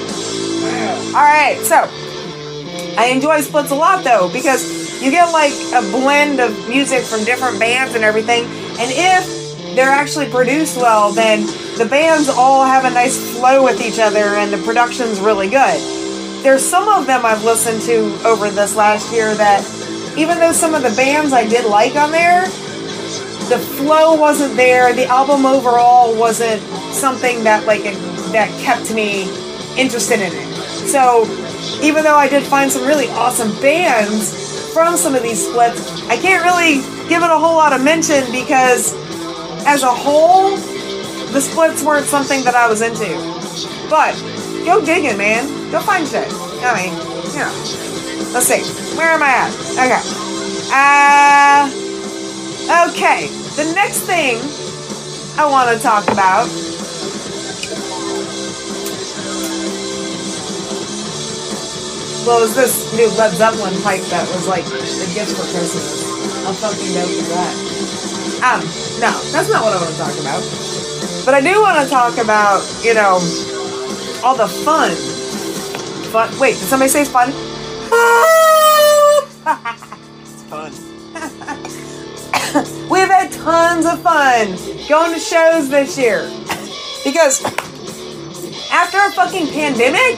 Alright, 1.14 1.58
so 1.64 1.88
I 2.98 3.10
enjoy 3.12 3.40
splits 3.40 3.70
a 3.70 3.74
lot 3.74 4.04
though 4.04 4.30
because 4.32 5.02
you 5.02 5.10
get 5.10 5.32
like 5.32 5.52
a 5.74 5.82
blend 5.90 6.40
of 6.40 6.68
music 6.68 7.02
from 7.02 7.24
different 7.24 7.58
bands 7.58 7.94
and 7.94 8.04
everything. 8.04 8.44
And 8.78 8.90
if 8.92 9.74
they're 9.74 9.90
actually 9.90 10.30
produced 10.30 10.76
well, 10.76 11.12
then 11.12 11.46
the 11.76 11.86
bands 11.88 12.28
all 12.28 12.64
have 12.64 12.84
a 12.84 12.90
nice 12.90 13.18
flow 13.36 13.62
with 13.64 13.80
each 13.80 13.98
other 13.98 14.36
and 14.36 14.52
the 14.52 14.58
production's 14.58 15.20
really 15.20 15.48
good. 15.48 15.80
There's 16.42 16.64
some 16.64 16.88
of 16.88 17.06
them 17.06 17.26
I've 17.26 17.44
listened 17.44 17.82
to 17.82 18.26
over 18.26 18.50
this 18.50 18.76
last 18.76 19.12
year 19.12 19.34
that 19.34 19.62
even 20.16 20.38
though 20.38 20.52
some 20.52 20.74
of 20.74 20.82
the 20.82 20.94
bands 20.96 21.32
I 21.32 21.46
did 21.46 21.66
like 21.66 21.94
on 21.96 22.10
there, 22.10 22.42
the 23.48 23.58
flow 23.58 24.14
wasn't 24.14 24.56
there. 24.56 24.92
The 24.92 25.06
album 25.06 25.46
overall 25.46 26.16
wasn't 26.18 26.62
something 26.92 27.44
that 27.44 27.66
like 27.66 27.82
it, 27.84 27.94
that 28.32 28.50
kept 28.60 28.92
me 28.94 29.24
interested 29.76 30.20
in 30.20 30.32
it. 30.32 30.56
So 30.88 31.24
even 31.82 32.02
though 32.02 32.16
I 32.16 32.28
did 32.28 32.42
find 32.44 32.70
some 32.70 32.86
really 32.86 33.08
awesome 33.10 33.52
bands 33.60 34.72
from 34.72 34.96
some 34.96 35.14
of 35.14 35.22
these 35.22 35.46
splits, 35.46 36.02
I 36.08 36.16
can't 36.16 36.44
really 36.44 36.76
give 37.08 37.22
it 37.22 37.30
a 37.30 37.38
whole 37.38 37.56
lot 37.56 37.72
of 37.72 37.82
mention 37.84 38.24
because 38.32 38.94
as 39.66 39.82
a 39.82 39.92
whole, 39.92 40.56
the 40.56 41.40
splits 41.40 41.82
weren't 41.82 42.06
something 42.06 42.42
that 42.44 42.54
I 42.54 42.68
was 42.68 42.80
into. 42.80 43.06
But 43.90 44.14
go 44.64 44.84
digging, 44.84 45.18
man. 45.18 45.70
Go 45.70 45.80
find 45.80 46.06
shit. 46.06 46.28
I 46.62 46.90
mean, 46.90 46.94
know. 47.36 48.05
Let's 48.32 48.46
see. 48.46 48.62
Where 48.96 49.10
am 49.10 49.22
I 49.22 49.30
at? 49.30 49.52
Okay. 49.76 50.02
Uh 50.72 51.86
okay. 52.90 53.28
The 53.56 53.72
next 53.74 54.00
thing 54.00 54.38
I 55.38 55.46
want 55.46 55.70
to 55.76 55.82
talk 55.82 56.04
about 56.08 56.48
well, 62.26 62.40
was 62.40 62.54
this 62.54 62.92
new 62.96 63.08
Led 63.16 63.32
Zeppelin 63.36 63.80
pipe 63.82 64.02
that 64.10 64.26
was 64.34 64.48
like 64.48 64.66
a 64.66 65.08
gift 65.14 65.36
for 65.38 65.46
Christmas. 65.54 66.02
How 66.44 66.52
fucking 66.52 66.92
dope 66.92 67.08
is 67.08 67.28
that? 67.28 67.54
Um, 68.42 68.60
no, 69.00 69.12
that's 69.30 69.48
not 69.48 69.62
what 69.62 69.72
I 69.72 69.80
want 69.80 69.90
to 69.90 69.98
talk 69.98 70.18
about. 70.20 70.42
But 71.24 71.34
I 71.34 71.40
do 71.40 71.60
want 71.60 71.82
to 71.82 71.88
talk 71.88 72.18
about, 72.18 72.62
you 72.82 72.94
know, 72.94 73.18
all 74.22 74.36
the 74.36 74.48
fun. 74.48 74.92
Fun. 76.10 76.38
Wait, 76.38 76.58
did 76.58 76.68
somebody 76.68 76.88
say 76.88 77.04
fun? 77.04 77.32
We've 82.90 83.08
had 83.08 83.30
tons 83.32 83.86
of 83.86 84.00
fun 84.02 84.48
going 84.88 85.12
to 85.12 85.20
shows 85.20 85.68
this 85.68 85.98
year. 85.98 86.30
Because 87.04 87.44
after 88.72 88.98
a 88.98 89.10
fucking 89.12 89.48
pandemic, 89.48 90.16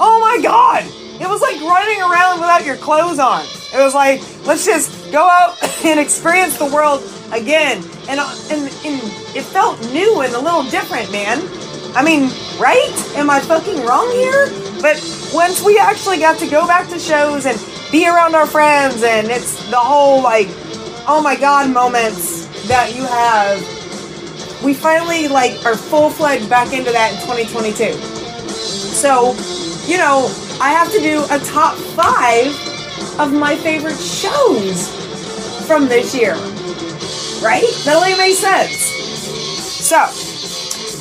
oh 0.00 0.18
my 0.20 0.42
god, 0.42 0.84
it 1.20 1.28
was 1.28 1.40
like 1.40 1.60
running 1.60 2.00
around 2.00 2.40
without 2.40 2.64
your 2.64 2.76
clothes 2.76 3.18
on. 3.18 3.44
It 3.72 3.78
was 3.78 3.94
like, 3.94 4.20
let's 4.46 4.64
just 4.64 5.12
go 5.12 5.28
out 5.28 5.56
and 5.84 6.00
experience 6.00 6.58
the 6.58 6.66
world 6.66 7.02
again. 7.32 7.84
And, 8.08 8.20
uh, 8.20 8.34
and, 8.50 8.62
and 8.84 9.00
it 9.36 9.42
felt 9.42 9.80
new 9.92 10.22
and 10.22 10.34
a 10.34 10.40
little 10.40 10.64
different, 10.64 11.12
man. 11.12 11.38
I 11.94 12.02
mean, 12.04 12.30
right? 12.58 12.92
Am 13.16 13.30
I 13.30 13.40
fucking 13.40 13.84
wrong 13.86 14.10
here? 14.10 14.69
But 14.80 14.96
once 15.34 15.62
we 15.62 15.78
actually 15.78 16.18
got 16.18 16.38
to 16.38 16.48
go 16.48 16.66
back 16.66 16.88
to 16.88 16.98
shows 16.98 17.46
and 17.46 17.58
be 17.92 18.08
around 18.08 18.34
our 18.34 18.46
friends, 18.46 19.02
and 19.02 19.28
it's 19.28 19.68
the 19.70 19.76
whole 19.76 20.22
like, 20.22 20.48
oh 21.06 21.20
my 21.22 21.36
god 21.36 21.70
moments 21.70 22.46
that 22.66 22.94
you 22.94 23.02
have, 23.02 23.60
we 24.64 24.74
finally 24.74 25.28
like 25.28 25.64
are 25.66 25.76
full 25.76 26.10
fledged 26.10 26.48
back 26.48 26.72
into 26.72 26.90
that 26.92 27.12
in 27.12 27.20
2022. 27.20 27.92
So, 28.50 29.34
you 29.86 29.98
know, 29.98 30.32
I 30.60 30.70
have 30.70 30.90
to 30.92 30.98
do 30.98 31.24
a 31.30 31.38
top 31.40 31.76
five 31.76 32.48
of 33.18 33.32
my 33.32 33.56
favorite 33.56 33.98
shows 33.98 34.88
from 35.66 35.88
this 35.88 36.14
year. 36.14 36.34
Right? 37.42 37.64
That 37.84 37.96
only 37.96 38.16
makes 38.16 38.38
sense. 38.38 38.76
So, 39.80 40.06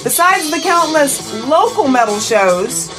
besides 0.03 0.51
the 0.51 0.59
countless 0.59 1.33
local 1.45 1.87
metal 1.87 2.19
shows, 2.19 2.89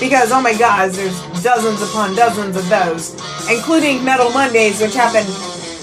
because 0.00 0.32
oh 0.32 0.40
my 0.40 0.54
god, 0.56 0.90
there's 0.92 1.20
dozens 1.42 1.82
upon 1.82 2.14
dozens 2.14 2.56
of 2.56 2.68
those, 2.68 3.14
including 3.50 4.04
Metal 4.04 4.30
Mondays, 4.30 4.80
which 4.80 4.94
happen 4.94 5.24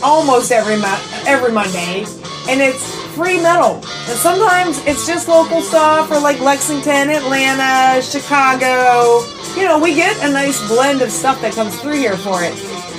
almost 0.04 0.52
every 0.52 0.78
mo- 0.78 1.02
every 1.26 1.52
Monday, 1.52 2.06
and 2.50 2.62
it's 2.62 2.84
free 3.16 3.42
metal. 3.42 3.76
And 3.76 4.18
sometimes 4.20 4.84
it's 4.86 5.08
just 5.08 5.28
local 5.28 5.62
stuff, 5.62 6.12
or 6.12 6.20
like 6.20 6.40
Lexington, 6.40 7.10
Atlanta, 7.10 8.02
Chicago. 8.02 9.24
You 9.56 9.64
know, 9.66 9.80
we 9.80 9.96
get 9.96 10.18
a 10.24 10.32
nice 10.32 10.66
blend 10.68 11.02
of 11.02 11.12
stuff 11.12 11.42
that 11.42 11.54
comes 11.54 11.80
through 11.80 11.96
here 11.96 12.18
for 12.18 12.44
it. 12.44 12.54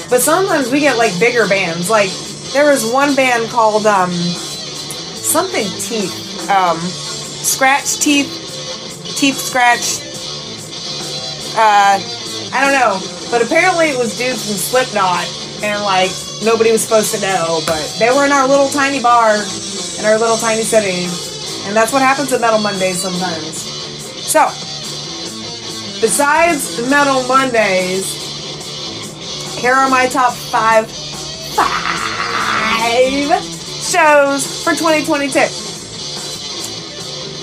But 0.08 0.20
sometimes 0.20 0.70
we 0.70 0.80
get 0.80 0.96
like 0.96 1.18
bigger 1.20 1.46
bands. 1.48 1.90
Like 1.90 2.10
there 2.52 2.70
was 2.70 2.90
one 2.90 3.14
band 3.14 3.48
called 3.50 3.86
um 3.86 4.10
something 4.10 5.66
Teeth, 5.80 6.48
um, 6.50 6.78
Scratch 6.78 7.98
Teeth, 7.98 8.30
Teeth 9.16 9.36
Scratch. 9.36 10.05
Uh, 11.56 11.96
I 12.52 12.60
don't 12.60 12.76
know, 12.76 13.00
but 13.30 13.40
apparently 13.40 13.88
it 13.88 13.96
was 13.96 14.18
dudes 14.18 14.44
from 14.44 14.60
Slipknot, 14.60 15.24
and 15.64 15.80
like 15.88 16.12
nobody 16.44 16.70
was 16.70 16.82
supposed 16.84 17.14
to 17.14 17.20
know. 17.24 17.60
But 17.64 17.80
they 17.98 18.10
were 18.12 18.26
in 18.26 18.32
our 18.32 18.46
little 18.46 18.68
tiny 18.68 19.00
bar 19.00 19.32
in 19.32 20.04
our 20.04 20.18
little 20.18 20.36
tiny 20.36 20.60
city, 20.60 21.08
and 21.66 21.74
that's 21.74 21.94
what 21.94 22.02
happens 22.02 22.30
at 22.34 22.42
Metal 22.42 22.60
Mondays 22.60 23.00
sometimes. 23.00 23.64
So, 24.28 24.44
besides 26.04 26.76
Metal 26.90 27.26
Mondays, 27.26 28.04
here 29.56 29.72
are 29.72 29.88
my 29.88 30.08
top 30.08 30.34
five 30.34 30.92
five 31.56 33.32
shows 33.80 34.62
for 34.62 34.76
2022. 34.76 35.40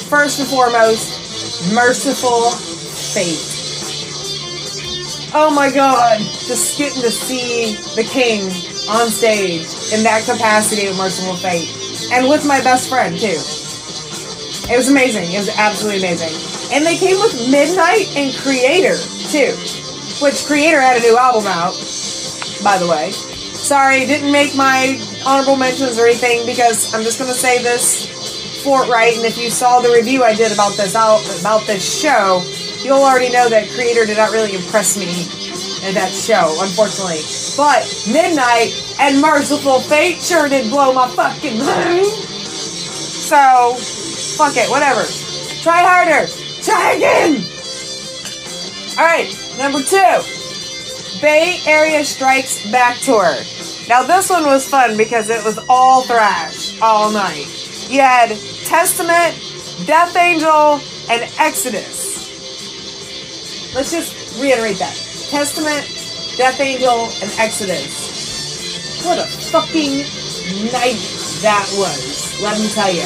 First 0.05 0.39
and 0.39 0.47
foremost, 0.47 1.73
Mercyful 1.73 2.51
Fate. 2.51 3.52
Oh 5.35 5.49
my 5.49 5.71
god, 5.71 6.19
just 6.19 6.77
getting 6.77 7.01
to 7.01 7.09
see 7.09 7.73
the 7.95 8.07
king 8.07 8.45
on 8.87 9.09
stage 9.09 9.65
in 9.89 10.05
that 10.05 10.21
capacity 10.29 10.85
of 10.85 10.95
Mercyful 10.95 11.37
Fate. 11.37 11.73
And 12.13 12.29
with 12.29 12.45
my 12.45 12.61
best 12.61 12.87
friend, 12.87 13.17
too. 13.17 13.41
It 14.69 14.77
was 14.77 14.91
amazing. 14.91 15.33
It 15.33 15.39
was 15.39 15.49
absolutely 15.57 16.05
amazing. 16.05 16.37
And 16.71 16.85
they 16.85 16.97
came 16.97 17.17
with 17.17 17.49
Midnight 17.49 18.13
and 18.13 18.29
Kreator, 18.45 18.93
too. 19.33 19.57
Which 20.21 20.45
Kreator 20.45 20.79
had 20.79 20.97
a 20.97 21.01
new 21.01 21.17
album 21.17 21.49
out, 21.49 21.73
by 22.61 22.77
the 22.77 22.85
way. 22.85 23.09
Sorry, 23.09 24.05
didn't 24.05 24.31
make 24.31 24.55
my 24.55 25.01
honorable 25.25 25.57
mentions 25.57 25.97
or 25.97 26.05
anything 26.05 26.45
because 26.45 26.93
I'm 26.93 27.01
just 27.01 27.17
gonna 27.17 27.33
say 27.33 27.57
this 27.63 28.61
forthright. 28.63 29.17
And 29.17 29.25
if 29.25 29.39
you 29.39 29.49
saw 29.49 29.81
the 29.81 29.89
review 29.89 30.23
I 30.23 30.35
did 30.35 30.53
about 30.53 30.77
this 30.77 30.93
out 30.93 31.25
about 31.41 31.65
this 31.65 31.81
show, 31.81 32.45
you'll 32.83 33.03
already 33.03 33.31
know 33.31 33.49
that 33.49 33.67
Kreator 33.69 34.05
did 34.05 34.17
not 34.17 34.31
really 34.31 34.55
impress 34.55 34.97
me 34.97 35.09
in 35.87 35.95
that 35.95 36.11
show, 36.11 36.55
unfortunately. 36.61 37.21
But 37.57 37.83
Midnight 38.11 38.71
and 38.99 39.21
Mercyful 39.21 39.81
Fate 39.81 40.21
sure 40.21 40.49
did 40.49 40.69
blow 40.69 40.93
my 40.93 41.07
fucking 41.09 41.59
mind. 41.59 42.05
So, 42.05 43.75
fuck 44.37 44.55
it, 44.55 44.69
whatever. 44.69 45.03
Try 45.61 45.81
harder. 45.81 46.27
Try 46.61 46.93
again. 46.93 47.43
All 48.97 49.05
right, 49.05 49.31
number 49.57 49.81
two. 49.81 51.19
Bay 51.21 51.59
Area 51.65 52.03
Strikes 52.03 52.69
Back 52.69 52.97
Tour. 52.97 53.33
Now, 53.87 54.03
this 54.03 54.29
one 54.29 54.45
was 54.45 54.67
fun 54.67 54.97
because 54.97 55.29
it 55.29 55.43
was 55.43 55.59
all 55.69 56.03
thrash 56.03 56.79
all 56.81 57.11
night. 57.11 57.47
You 57.89 58.01
had 58.01 58.29
Testament, 58.65 59.35
Death 59.85 60.15
Angel, 60.15 60.79
and 61.09 61.29
Exodus. 61.39 62.12
Let's 63.73 63.91
just 63.91 64.39
reiterate 64.39 64.77
that 64.77 64.93
Testament, 65.33 65.89
Death 66.37 66.59
Angel, 66.59 67.09
and 67.25 67.31
Exodus. 67.41 69.01
What 69.03 69.17
a 69.17 69.25
fucking 69.49 70.05
night 70.69 71.01
that 71.41 71.65
was, 71.73 72.39
let 72.41 72.59
me 72.61 72.69
tell 72.69 72.93
you. 72.93 73.01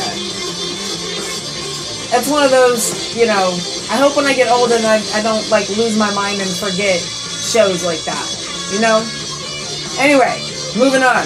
It's 2.11 2.29
one 2.29 2.43
of 2.43 2.51
those, 2.51 3.15
you 3.15 3.25
know, 3.27 3.55
I 3.89 3.95
hope 3.95 4.17
when 4.17 4.25
I 4.25 4.33
get 4.33 4.51
older 4.51 4.75
and 4.75 4.85
I, 4.85 4.99
I 5.15 5.23
don't 5.23 5.49
like 5.49 5.69
lose 5.69 5.97
my 5.97 6.13
mind 6.13 6.41
and 6.41 6.49
forget 6.49 6.99
shows 6.99 7.85
like 7.85 8.03
that, 8.03 8.27
you 8.73 8.81
know? 8.81 9.07
Anyway, 9.99 10.43
moving 10.75 11.03
on. 11.03 11.23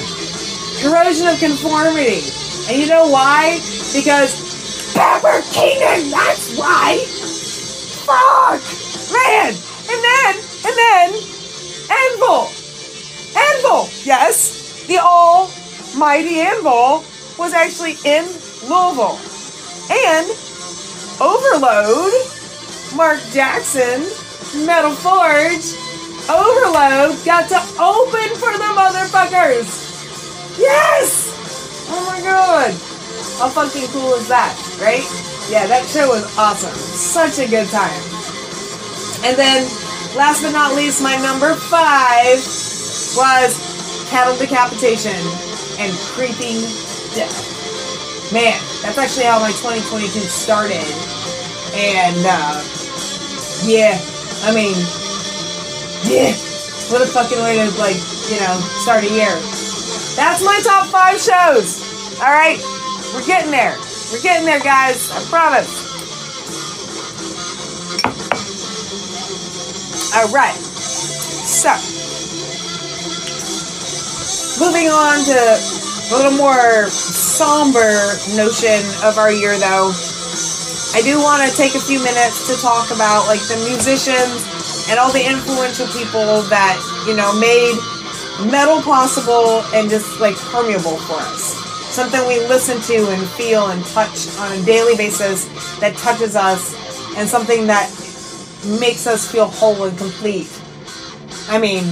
Corrosion 0.86 1.28
of 1.28 1.40
conformity. 1.40 2.22
And 2.70 2.78
you 2.78 2.88
know 2.88 3.10
why? 3.10 3.58
Because 3.94 4.94
Pepper 4.94 5.42
Keenan, 5.52 6.12
that's 6.12 6.56
why! 6.58 7.04
Fuck! 8.06 8.81
Then, 10.82 11.14
Anvil! 11.94 12.50
Anvil! 13.38 13.86
Yes, 14.04 14.86
the 14.88 14.98
almighty 14.98 16.40
Anvil 16.40 17.06
was 17.38 17.54
actually 17.54 17.98
in 18.04 18.26
Louisville. 18.66 19.22
And 19.94 20.26
Overload, 21.22 22.14
Mark 22.96 23.22
Jackson, 23.32 24.02
Metal 24.66 24.92
Forge, 24.92 25.78
Overload 26.26 27.14
got 27.26 27.46
to 27.50 27.62
open 27.78 28.30
for 28.42 28.58
the 28.58 28.74
motherfuckers! 28.74 29.70
Yes! 30.58 31.30
Oh 31.90 32.04
my 32.08 32.20
god! 32.22 32.72
How 33.38 33.50
fucking 33.50 33.88
cool 33.90 34.14
is 34.16 34.28
that, 34.30 34.58
right? 34.82 35.06
Yeah, 35.50 35.68
that 35.68 35.86
show 35.88 36.10
was 36.10 36.26
awesome. 36.38 36.74
Such 36.74 37.38
a 37.38 37.48
good 37.48 37.70
time. 37.70 38.02
And 39.24 39.38
then, 39.38 39.68
last 40.16 40.44
but 40.44 40.52
not 40.52 40.76
least, 40.76 41.02
my 41.02 41.16
number 41.18 41.56
five 41.56 42.38
was 43.16 44.08
Cattle 44.10 44.36
Decapitation 44.38 45.16
and 45.80 45.92
Creeping 46.12 46.60
Death. 47.16 48.32
Man, 48.34 48.60
that's 48.82 48.98
actually 48.98 49.26
how 49.26 49.40
my 49.40 49.52
2022 49.52 50.20
started. 50.28 50.84
And, 51.74 52.20
uh, 52.28 52.60
yeah, 53.64 54.00
I 54.44 54.52
mean, 54.54 54.76
yeah, 56.08 56.36
what 56.92 57.02
a 57.02 57.08
fucking 57.08 57.40
way 57.40 57.56
to, 57.56 57.72
like, 57.80 58.00
you 58.30 58.40
know, 58.40 58.60
start 58.84 59.04
a 59.04 59.10
year. 59.10 59.36
That's 60.16 60.44
my 60.44 60.60
top 60.64 60.88
five 60.88 61.20
shows. 61.20 61.80
All 62.20 62.32
right, 62.32 62.60
we're 63.14 63.26
getting 63.26 63.52
there. 63.52 63.78
We're 64.12 64.22
getting 64.22 64.46
there, 64.46 64.60
guys. 64.60 65.10
I 65.12 65.24
promise. 65.30 65.81
All 70.14 70.28
right. 70.28 70.60
So, 71.48 71.72
moving 74.60 74.92
on 74.92 75.24
to 75.24 75.40
a 75.40 76.12
little 76.12 76.36
more 76.36 76.88
somber 76.92 77.96
notion 78.36 78.84
of 79.08 79.18
our 79.18 79.32
year, 79.32 79.56
though, 79.56 79.96
I 80.92 81.00
do 81.08 81.16
want 81.24 81.48
to 81.48 81.56
take 81.56 81.76
a 81.76 81.80
few 81.80 82.04
minutes 82.04 82.52
to 82.52 82.60
talk 82.62 82.92
about 82.92 83.28
like 83.28 83.40
the 83.48 83.56
musicians 83.64 84.44
and 84.92 85.00
all 85.00 85.14
the 85.14 85.24
influential 85.24 85.88
people 85.96 86.44
that 86.52 86.76
you 87.08 87.16
know 87.16 87.32
made 87.40 87.80
metal 88.52 88.82
possible 88.82 89.64
and 89.74 89.90
just 89.90 90.20
like 90.20 90.36
permeable 90.52 90.98
for 91.08 91.24
us. 91.24 91.56
Something 91.96 92.20
we 92.28 92.40
listen 92.52 92.82
to 92.92 93.10
and 93.12 93.24
feel 93.40 93.68
and 93.68 93.84
touch 93.86 94.28
on 94.40 94.52
a 94.52 94.62
daily 94.66 94.98
basis 94.98 95.46
that 95.80 95.96
touches 95.96 96.36
us, 96.36 96.76
and 97.16 97.28
something 97.30 97.66
that 97.68 97.88
makes 98.66 99.08
us 99.08 99.30
feel 99.32 99.46
whole 99.46 99.84
and 99.84 99.98
complete. 99.98 100.50
I 101.50 101.58
mean, 101.58 101.84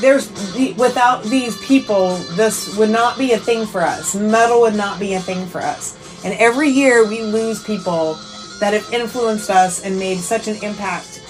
there's 0.00 0.30
without 0.76 1.24
these 1.24 1.58
people, 1.58 2.16
this 2.36 2.76
would 2.76 2.90
not 2.90 3.18
be 3.18 3.32
a 3.32 3.38
thing 3.38 3.66
for 3.66 3.82
us. 3.82 4.14
Metal 4.14 4.60
would 4.62 4.74
not 4.74 4.98
be 4.98 5.14
a 5.14 5.20
thing 5.20 5.46
for 5.46 5.60
us. 5.60 5.96
And 6.24 6.34
every 6.34 6.68
year 6.68 7.06
we 7.06 7.22
lose 7.22 7.62
people 7.62 8.14
that 8.60 8.72
have 8.74 8.92
influenced 8.92 9.50
us 9.50 9.84
and 9.84 9.98
made 9.98 10.18
such 10.18 10.48
an 10.48 10.56
impact 10.62 11.22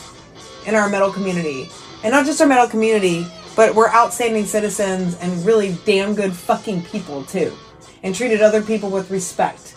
in 0.67 0.75
our 0.75 0.89
metal 0.89 1.13
community. 1.13 1.71
And 2.03 2.13
not 2.13 2.27
just 2.27 2.41
our 2.41 2.47
metal 2.47 2.69
community, 2.69 3.27
but 3.57 3.75
we're 3.75 3.91
outstanding 3.91 4.47
citizens 4.47 5.17
and 5.17 5.45
really 5.45 5.77
damn 5.85 6.15
good 6.15 6.33
fucking 6.33 6.85
people 6.85 7.25
too. 7.25 7.57
And 8.03 8.15
treated 8.15 8.41
other 8.41 8.63
people 8.63 8.91
with 8.91 9.11
respect. 9.11 9.75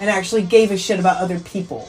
And 0.00 0.10
actually 0.10 0.42
gave 0.42 0.70
a 0.70 0.78
shit 0.78 0.98
about 0.98 1.18
other 1.18 1.38
people. 1.40 1.88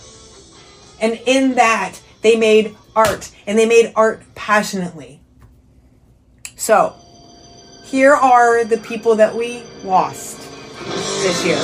And 1.02 1.20
in 1.26 1.56
that, 1.56 2.00
they 2.22 2.38
made 2.38 2.78
art. 2.96 3.32
And 3.48 3.58
they 3.58 3.66
made 3.66 3.92
art 3.96 4.24
passionately. 4.36 5.20
So, 6.56 6.96
here 7.86 8.14
are 8.14 8.64
the 8.64 8.78
people 8.78 9.16
that 9.16 9.36
we 9.36 9.64
lost 9.84 10.38
this 11.24 11.44
year. 11.44 11.58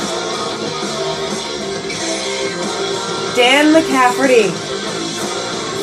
Dan 3.36 3.72
McCafferty 3.72 4.50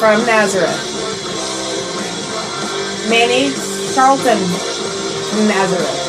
from 0.01 0.27
Nazareth. 0.27 0.91
Manny 3.09 3.55
Charlton 3.95 4.39
from 5.31 5.47
Nazareth. 5.47 6.01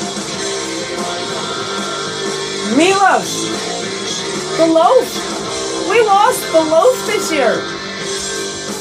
Milos, 2.76 3.48
the 4.58 4.66
loaf. 4.66 5.35
We 5.90 6.02
lost 6.02 6.42
the 6.52 6.62
loaf 6.62 7.06
this 7.06 7.32
year. 7.32 7.56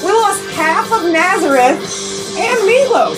We 0.04 0.12
lost 0.12 0.42
half 0.56 0.90
of 0.90 1.10
Nazareth 1.10 1.80
and 2.36 2.58
Meatloaf. 2.68 3.16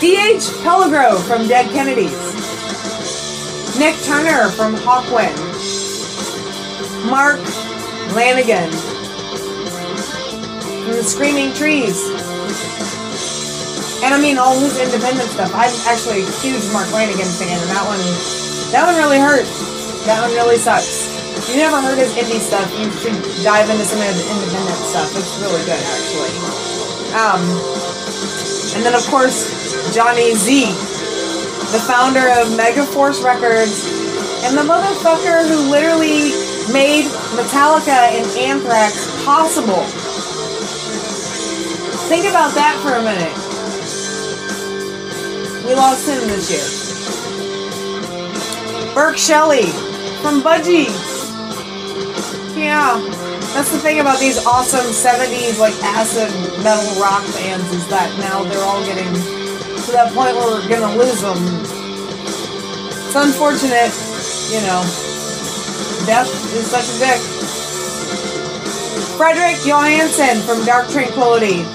D.H. 0.00 0.42
Peligro 0.62 1.20
from 1.26 1.48
Dead 1.48 1.70
Kennedys. 1.72 2.12
Nik 3.78 3.96
Turner 4.04 4.48
from 4.50 4.76
Hawkwind. 4.76 5.36
Mark 7.10 7.40
Lanegan 8.14 8.70
from 10.84 10.92
the 10.92 11.02
Screaming 11.02 11.52
Trees. 11.54 11.98
And 14.04 14.14
I 14.14 14.20
mean 14.20 14.38
all 14.38 14.58
his 14.60 14.78
independent 14.78 15.28
stuff. 15.30 15.52
I'm 15.54 15.72
actually 15.88 16.22
a 16.22 16.30
huge 16.40 16.70
Mark 16.72 16.86
Lanegan 16.88 17.26
fan, 17.38 17.58
and 17.58 17.70
that 17.70 17.84
one, 17.86 17.98
that 18.72 18.86
one 18.86 18.96
really 18.96 19.18
hurt. 19.18 19.73
That 20.04 20.20
one 20.20 20.32
really 20.36 20.56
sucks. 20.56 21.08
If 21.36 21.48
you 21.48 21.56
never 21.56 21.80
heard 21.80 21.98
his 21.98 22.12
indie 22.14 22.40
stuff, 22.40 22.68
you 22.78 22.92
should 23.00 23.16
dive 23.42 23.68
into 23.68 23.84
some 23.84 24.00
of 24.00 24.06
his 24.06 24.20
independent 24.24 24.80
stuff. 24.84 25.08
It's 25.16 25.40
really 25.40 25.64
good, 25.64 25.80
actually. 25.80 26.32
Um, 27.14 27.40
and 28.74 28.84
then 28.84 28.94
of 28.94 29.06
course 29.06 29.94
Johnny 29.94 30.34
Z, 30.34 30.66
the 31.70 31.78
founder 31.86 32.26
of 32.36 32.48
Megaforce 32.58 33.22
Records, 33.22 33.86
and 34.42 34.58
the 34.58 34.62
motherfucker 34.62 35.46
who 35.46 35.70
literally 35.70 36.34
made 36.72 37.04
Metallica 37.38 37.94
and 38.12 38.26
Anthrax 38.36 39.24
possible. 39.24 39.84
Think 42.08 42.26
about 42.26 42.52
that 42.54 42.76
for 42.82 42.94
a 42.94 43.02
minute. 43.02 43.32
We 45.64 45.74
lost 45.74 46.08
him 46.08 46.28
this 46.28 46.50
year. 46.50 46.84
Burke 48.94 49.16
Shelley 49.16 49.83
from 50.24 50.40
budgies. 50.40 50.88
Yeah, 52.56 52.96
that's 53.52 53.70
the 53.70 53.78
thing 53.78 54.00
about 54.00 54.18
these 54.18 54.40
awesome 54.46 54.88
70s 54.88 55.58
like 55.60 55.76
acid 55.84 56.32
metal 56.64 56.96
rock 56.96 57.20
bands 57.36 57.68
is 57.76 57.86
that 57.92 58.08
now 58.24 58.42
they're 58.42 58.64
all 58.64 58.82
getting 58.86 59.04
to 59.04 59.90
that 59.92 60.16
point 60.16 60.32
where 60.32 60.48
we're 60.48 60.66
gonna 60.66 60.96
lose 60.96 61.20
them. 61.20 61.36
It's 62.88 63.14
unfortunate, 63.14 63.92
you 64.48 64.64
know. 64.64 64.80
Death 66.08 66.32
is 66.56 66.72
such 66.72 66.88
a 66.88 66.96
dick. 67.04 67.20
Fredrik 69.20 69.60
Johansson 69.68 70.40
from 70.48 70.64
Dark 70.64 70.88
Tranquillity. 70.88 71.68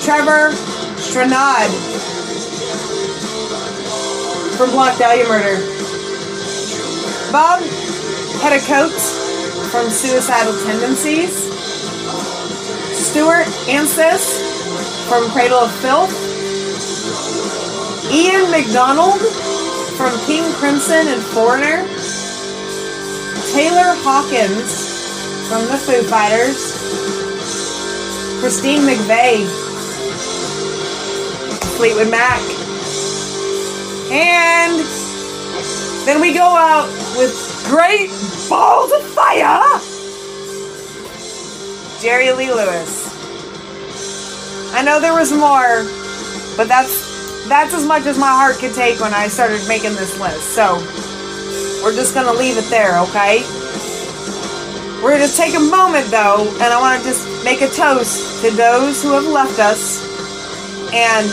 Trevor 0.00 0.56
Strnad 0.96 1.68
from 4.56 4.70
Black 4.70 4.96
Dahlia 4.96 5.28
Murder. 5.28 5.79
Bob 7.32 7.62
Heathcote 8.42 8.90
from 9.70 9.88
Suicidal 9.88 10.52
Tendencies. 10.64 11.30
Stuart 12.92 13.46
Anstis 13.68 14.40
from 15.08 15.30
Cradle 15.30 15.58
of 15.58 15.70
Filth. 15.76 16.10
Ian 18.10 18.50
McDonald 18.50 19.20
from 19.96 20.18
King 20.26 20.42
Crimson 20.54 21.06
and 21.06 21.22
Foreigner. 21.22 21.86
Taylor 23.52 23.94
Hawkins 24.02 25.46
from 25.48 25.62
the 25.68 25.78
Foo 25.78 26.02
Fighters. 26.02 26.80
Christine 28.40 28.80
McVie. 28.80 29.46
Fleetwood 31.76 32.10
Mac. 32.10 32.40
And 34.10 34.84
then 36.06 36.20
we 36.20 36.34
go 36.34 36.56
out 36.56 36.88
with 37.16 37.64
great 37.68 38.10
balls 38.48 38.92
of 38.92 39.02
fire. 39.14 39.80
Jerry 42.00 42.32
Lee 42.32 42.52
Lewis. 42.52 43.10
I 44.72 44.82
know 44.82 45.00
there 45.00 45.14
was 45.14 45.32
more, 45.32 45.84
but 46.56 46.68
that's 46.68 47.48
that's 47.48 47.74
as 47.74 47.84
much 47.86 48.06
as 48.06 48.18
my 48.18 48.30
heart 48.30 48.56
could 48.56 48.74
take 48.74 49.00
when 49.00 49.12
I 49.12 49.28
started 49.28 49.66
making 49.66 49.94
this 49.96 50.18
list. 50.20 50.54
So 50.54 50.76
we're 51.82 51.94
just 51.94 52.14
gonna 52.14 52.32
leave 52.32 52.56
it 52.56 52.68
there, 52.70 52.98
okay? 53.00 53.42
We're 55.02 55.18
gonna 55.18 55.32
take 55.32 55.54
a 55.54 55.60
moment 55.60 56.06
though, 56.10 56.46
and 56.60 56.68
I 56.72 56.78
want 56.78 57.02
to 57.02 57.08
just 57.08 57.44
make 57.44 57.62
a 57.62 57.68
toast 57.68 58.42
to 58.44 58.50
those 58.50 59.02
who 59.02 59.12
have 59.12 59.24
left 59.24 59.58
us 59.58 60.04
and 60.92 61.26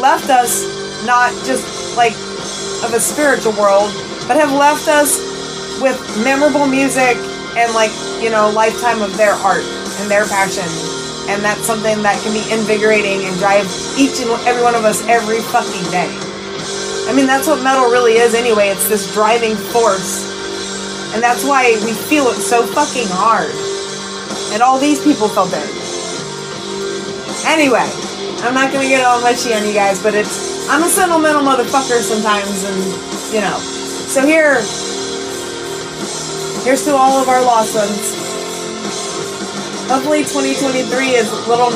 left 0.00 0.30
us 0.30 0.64
not 1.04 1.32
just 1.44 1.96
like 1.96 2.14
of 2.84 2.94
a 2.94 3.00
spiritual 3.00 3.52
world, 3.52 3.90
but 4.26 4.36
have 4.36 4.52
left 4.52 4.88
us 4.88 5.18
with 5.80 5.98
memorable 6.22 6.66
music 6.66 7.16
and 7.56 7.72
like 7.74 7.92
you 8.22 8.30
know 8.30 8.50
lifetime 8.50 9.02
of 9.02 9.16
their 9.16 9.32
art 9.32 9.64
and 10.00 10.10
their 10.10 10.26
passion 10.26 10.66
and 11.28 11.42
that's 11.42 11.66
something 11.66 12.02
that 12.06 12.14
can 12.22 12.30
be 12.30 12.42
invigorating 12.54 13.26
and 13.26 13.34
drive 13.42 13.66
each 13.98 14.22
and 14.22 14.30
every 14.46 14.62
one 14.62 14.78
of 14.78 14.86
us 14.86 15.02
every 15.10 15.42
fucking 15.50 15.82
day. 15.90 16.06
I 17.10 17.12
mean, 17.14 17.26
that's 17.26 17.46
what 17.46 17.62
metal 17.62 17.90
really 17.90 18.14
is 18.14 18.34
anyway. 18.34 18.70
It's 18.70 18.88
this 18.88 19.12
driving 19.12 19.56
force. 19.74 20.22
And 21.14 21.22
that's 21.22 21.42
why 21.42 21.74
we 21.82 21.92
feel 22.06 22.30
it 22.30 22.38
so 22.38 22.62
fucking 22.66 23.10
hard. 23.10 23.50
And 24.54 24.62
all 24.62 24.78
these 24.78 25.02
people 25.02 25.26
felt 25.26 25.50
it. 25.50 25.66
Anyway, 27.46 27.86
I'm 28.46 28.54
not 28.54 28.72
gonna 28.72 28.86
get 28.86 29.04
all 29.04 29.20
mushy 29.20 29.52
on 29.54 29.66
you 29.66 29.74
guys, 29.74 30.02
but 30.02 30.14
it's 30.14 30.68
I'm 30.70 30.82
a 30.82 30.88
sentimental 30.88 31.42
motherfucker 31.42 31.98
sometimes 32.02 32.62
and 32.62 33.34
you 33.34 33.40
know. 33.40 33.85
So 34.06 34.24
here 34.24 34.54
here's 36.64 36.84
to 36.84 36.94
all 36.94 37.20
of 37.20 37.28
our 37.28 37.44
lost 37.44 37.74
ones. 37.74 38.14
Hopefully 39.90 40.22
2023 40.22 41.08
is 41.10 41.30
a 41.30 41.48
little 41.48 41.70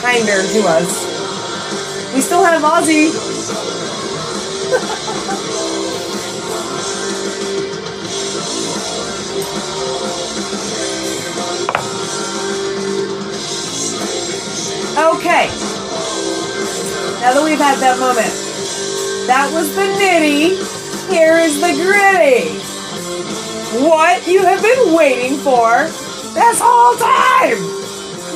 kinder 0.00 0.42
to 0.42 0.60
us. 0.68 1.06
We 2.14 2.20
still 2.20 2.44
have 2.44 2.62
Ozzy. 2.62 3.10
okay. 15.16 15.48
Now 17.20 17.34
that 17.34 17.42
we've 17.44 17.58
had 17.58 17.78
that 17.80 17.98
moment, 17.98 18.32
that 19.26 19.50
was 19.52 19.74
the 19.74 19.82
nitty. 19.82 20.79
Here 21.10 21.38
is 21.38 21.60
the 21.60 21.72
gritty. 21.72 22.56
What 23.84 24.28
you 24.28 24.44
have 24.44 24.62
been 24.62 24.94
waiting 24.94 25.38
for 25.38 25.82
this 26.34 26.60
whole 26.62 26.96
time! 26.96 27.58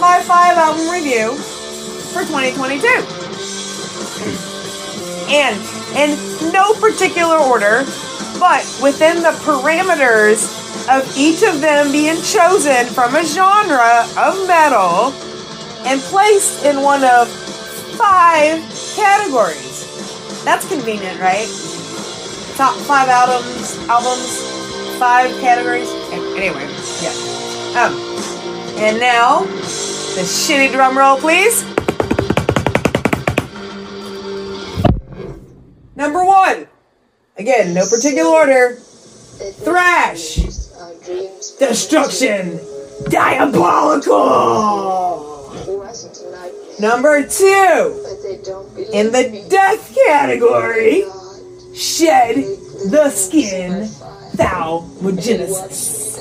My 0.00 0.20
five 0.20 0.58
album 0.58 0.90
review 0.90 1.36
for 2.10 2.22
2022. 2.22 2.88
And 5.30 5.54
in 5.96 6.52
no 6.52 6.74
particular 6.74 7.36
order, 7.36 7.84
but 8.40 8.66
within 8.82 9.22
the 9.22 9.38
parameters 9.46 10.50
of 10.88 11.16
each 11.16 11.44
of 11.44 11.60
them 11.60 11.92
being 11.92 12.20
chosen 12.22 12.86
from 12.86 13.14
a 13.14 13.24
genre 13.24 14.04
of 14.18 14.48
metal 14.48 15.12
and 15.86 16.00
placed 16.00 16.64
in 16.64 16.82
one 16.82 17.04
of 17.04 17.28
five 17.96 18.58
categories. 18.96 20.42
That's 20.44 20.68
convenient, 20.68 21.20
right? 21.20 21.73
Top 22.56 22.76
five 22.76 23.08
albums, 23.08 23.78
albums, 23.88 24.40
five 24.98 25.28
categories. 25.40 25.90
Anyway, 26.12 26.68
yeah. 27.02 27.10
Um, 27.82 27.92
and 28.78 29.00
now 29.00 29.40
the 29.40 30.22
shitty 30.22 30.70
drum 30.70 30.96
roll, 30.96 31.16
please. 31.16 31.64
Number 35.96 36.24
one. 36.24 36.68
Again, 37.36 37.74
no 37.74 37.88
particular 37.88 38.30
order. 38.30 38.76
Thrash. 38.76 40.36
Destruction. 41.58 42.60
Diabolical. 43.08 45.50
Number 46.78 47.26
two. 47.26 48.00
In 48.92 49.10
the 49.10 49.44
death 49.48 49.92
category, 50.06 51.04
shed 51.74 52.36
the 52.90 53.10
skin, 53.10 53.88
thou 54.34 54.88
Genesis. 55.02 56.20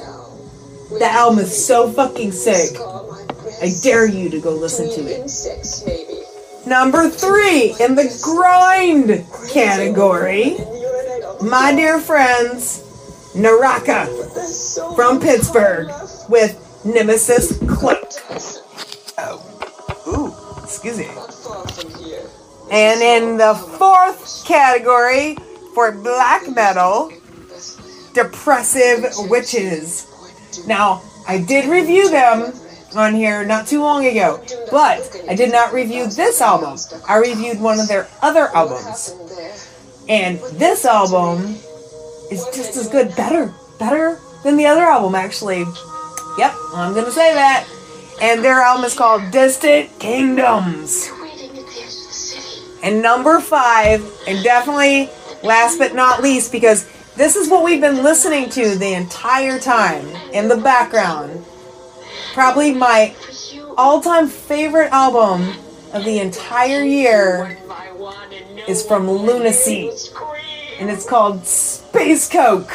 That 0.99 1.16
album 1.16 1.39
is 1.39 1.66
so 1.66 1.91
fucking 1.91 2.32
sick. 2.32 2.78
I 3.62 3.74
dare 3.82 4.08
you 4.08 4.30
to 4.30 4.39
go 4.39 4.51
listen 4.51 4.89
to 4.89 5.01
it. 5.10 6.68
Number 6.68 7.10
three, 7.10 7.76
in 7.80 7.95
the 7.95 8.20
grind 8.22 9.26
category, 9.51 10.58
my 11.41 11.74
dear 11.76 11.99
friends, 11.99 12.82
Naraka 13.36 14.06
from 14.95 15.20
Pittsburgh 15.20 15.89
with 16.30 16.58
Nemesis 16.86 17.58
Cloak. 17.68 18.12
Oh, 19.18 19.41
ooh, 20.08 20.64
excuse 20.64 20.97
me. 20.97 22.03
And 22.72 23.01
in 23.01 23.38
the 23.38 23.53
fourth 23.53 24.45
category 24.45 25.38
for 25.74 25.91
black 25.91 26.49
metal, 26.49 27.11
Depressive 28.14 29.05
Witches. 29.30 30.07
Now, 30.68 31.01
I 31.28 31.39
did 31.39 31.70
review 31.70 32.09
them 32.09 32.53
on 32.95 33.16
here 33.16 33.43
not 33.43 33.68
too 33.68 33.82
long 33.82 34.05
ago, 34.05 34.43
but 34.70 35.24
I 35.28 35.36
did 35.36 35.51
not 35.51 35.74
review 35.74 36.07
this 36.07 36.41
album. 36.41 36.78
I 37.07 37.18
reviewed 37.18 37.59
one 37.59 37.80
of 37.80 37.88
their 37.88 38.07
other 38.22 38.49
albums. 38.55 39.16
And 40.07 40.39
this 40.53 40.86
album 40.86 41.55
is 42.32 42.45
just 42.53 42.76
as 42.78 42.88
good, 42.89 43.16
better, 43.16 43.53
better 43.80 44.20
than 44.43 44.57
the 44.57 44.66
other 44.66 44.84
album, 44.84 45.16
actually. 45.16 45.66
Yep, 46.38 46.53
I'm 46.74 46.93
gonna 46.93 47.11
say 47.11 47.34
that. 47.34 47.68
And 48.22 48.43
their 48.43 48.59
album 48.59 48.86
is 48.86 48.93
called 48.93 49.32
Distant 49.32 49.97
Kingdoms. 49.99 51.09
And 52.84 53.01
number 53.01 53.39
five, 53.39 54.05
and 54.27 54.43
definitely 54.43 55.09
last 55.41 55.79
but 55.79 55.95
not 55.95 56.21
least, 56.21 56.51
because 56.51 56.86
this 57.15 57.38
is 57.38 57.49
what 57.49 57.63
we've 57.63 57.79
been 57.79 58.03
listening 58.03 58.49
to 58.49 58.75
the 58.75 58.93
entire 58.93 59.57
time 59.57 60.05
in 60.34 60.49
the 60.49 60.57
background. 60.57 61.45
Probably 62.34 62.73
my 62.73 63.15
all 63.77 64.01
time 64.01 64.27
favorite 64.27 64.91
album 64.91 65.53
of 65.93 66.03
the 66.03 66.19
entire 66.19 66.84
year 66.84 67.57
is 68.67 68.86
from 68.86 69.09
Lunacy, 69.09 69.89
and 70.77 70.89
it's 70.89 71.07
called 71.07 71.45
Space 71.45 72.27
Coke. 72.27 72.71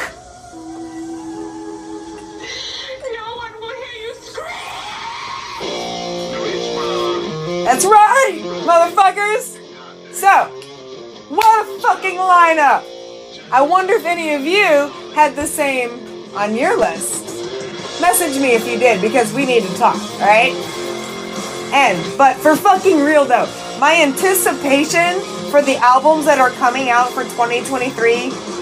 That's 7.65 7.85
right, 7.85 8.39
motherfuckers! 8.65 9.58
So, 10.19 10.47
what 11.29 11.65
a 11.65 11.79
fucking 11.79 12.17
lineup! 12.17 12.83
I 13.53 13.61
wonder 13.61 13.93
if 13.93 14.03
any 14.05 14.33
of 14.33 14.41
you 14.41 14.91
had 15.15 15.33
the 15.33 15.47
same 15.47 15.91
on 16.35 16.57
your 16.57 16.77
list. 16.77 17.23
Message 18.01 18.37
me 18.41 18.49
if 18.51 18.67
you 18.67 18.77
did, 18.77 18.99
because 18.99 19.31
we 19.31 19.45
need 19.45 19.63
to 19.63 19.73
talk, 19.77 19.95
alright? 20.19 20.51
And, 21.71 22.17
but 22.17 22.35
for 22.35 22.57
fucking 22.57 22.99
real 22.99 23.23
though, 23.23 23.47
my 23.79 23.95
anticipation 24.01 25.21
for 25.51 25.61
the 25.61 25.77
albums 25.77 26.25
that 26.25 26.37
are 26.37 26.51
coming 26.51 26.89
out 26.89 27.11
for 27.11 27.23
2023 27.23 28.13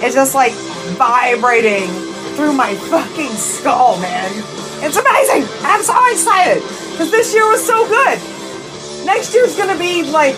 is 0.05 0.13
just 0.13 0.35
like 0.35 0.53
vibrating 0.93 1.87
through 2.35 2.53
my 2.53 2.75
fucking 2.75 3.31
skull, 3.31 3.99
man. 3.99 4.29
It's 4.85 4.95
amazing! 4.95 5.49
I'm 5.63 5.81
so 5.81 5.97
excited! 6.11 6.61
Because 6.91 7.09
this 7.09 7.33
year 7.33 7.47
was 7.49 7.65
so 7.65 7.87
good! 7.87 8.19
Next 9.07 9.33
year's 9.33 9.57
gonna 9.57 9.79
be 9.79 10.03
like, 10.03 10.35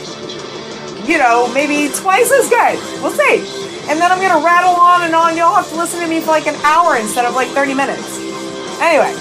you 1.09 1.17
know, 1.17 1.51
maybe 1.53 1.91
twice 1.91 2.31
as 2.31 2.47
good. 2.49 2.77
We'll 3.01 3.11
see. 3.11 3.41
And 3.89 3.99
then 3.99 4.11
I'm 4.11 4.21
gonna 4.21 4.45
rattle 4.45 4.75
on 4.75 5.01
and 5.01 5.15
on. 5.15 5.35
You'll 5.35 5.51
have 5.51 5.67
to 5.69 5.75
listen 5.75 5.99
to 6.01 6.07
me 6.07 6.21
for 6.21 6.27
like 6.27 6.45
an 6.45 6.53
hour 6.63 6.97
instead 6.97 7.25
of 7.25 7.33
like 7.33 7.47
30 7.47 7.73
minutes. 7.73 8.19
Anyway, 8.79 9.13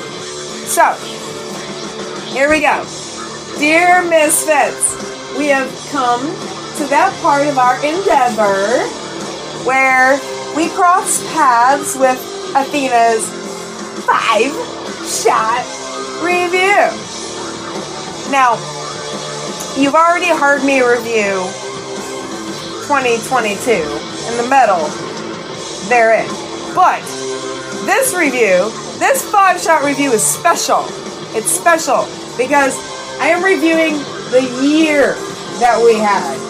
so 0.69 0.93
here 2.29 2.51
we 2.51 2.61
go. 2.61 2.85
Dear 3.59 4.05
Misfits, 4.05 4.93
we 5.39 5.49
have 5.49 5.73
come 5.91 6.21
to 6.77 6.85
that 6.93 7.19
part 7.23 7.47
of 7.47 7.57
our 7.57 7.77
endeavor 7.77 8.85
where 9.65 10.21
we 10.55 10.69
cross 10.69 11.25
paths 11.33 11.97
with 11.97 12.21
Athena's 12.55 13.25
five 14.05 14.53
shot 15.09 15.65
review. 16.23 16.93
Now, 18.31 18.57
you've 19.81 19.95
already 19.95 20.29
heard 20.29 20.63
me 20.63 20.83
review 20.83 21.51
2022 22.89 23.85
and 24.33 24.41
the 24.41 24.49
metal 24.49 24.81
therein. 25.93 26.25
But 26.75 27.05
this 27.85 28.15
review, 28.15 28.73
this 28.97 29.21
five 29.31 29.61
shot 29.61 29.85
review 29.85 30.11
is 30.13 30.25
special. 30.25 30.87
It's 31.37 31.53
special 31.53 32.09
because 32.39 32.73
I 33.21 33.29
am 33.29 33.45
reviewing 33.45 33.99
the 34.33 34.41
year 34.65 35.13
that 35.61 35.77
we 35.85 36.01
had. 36.01 36.41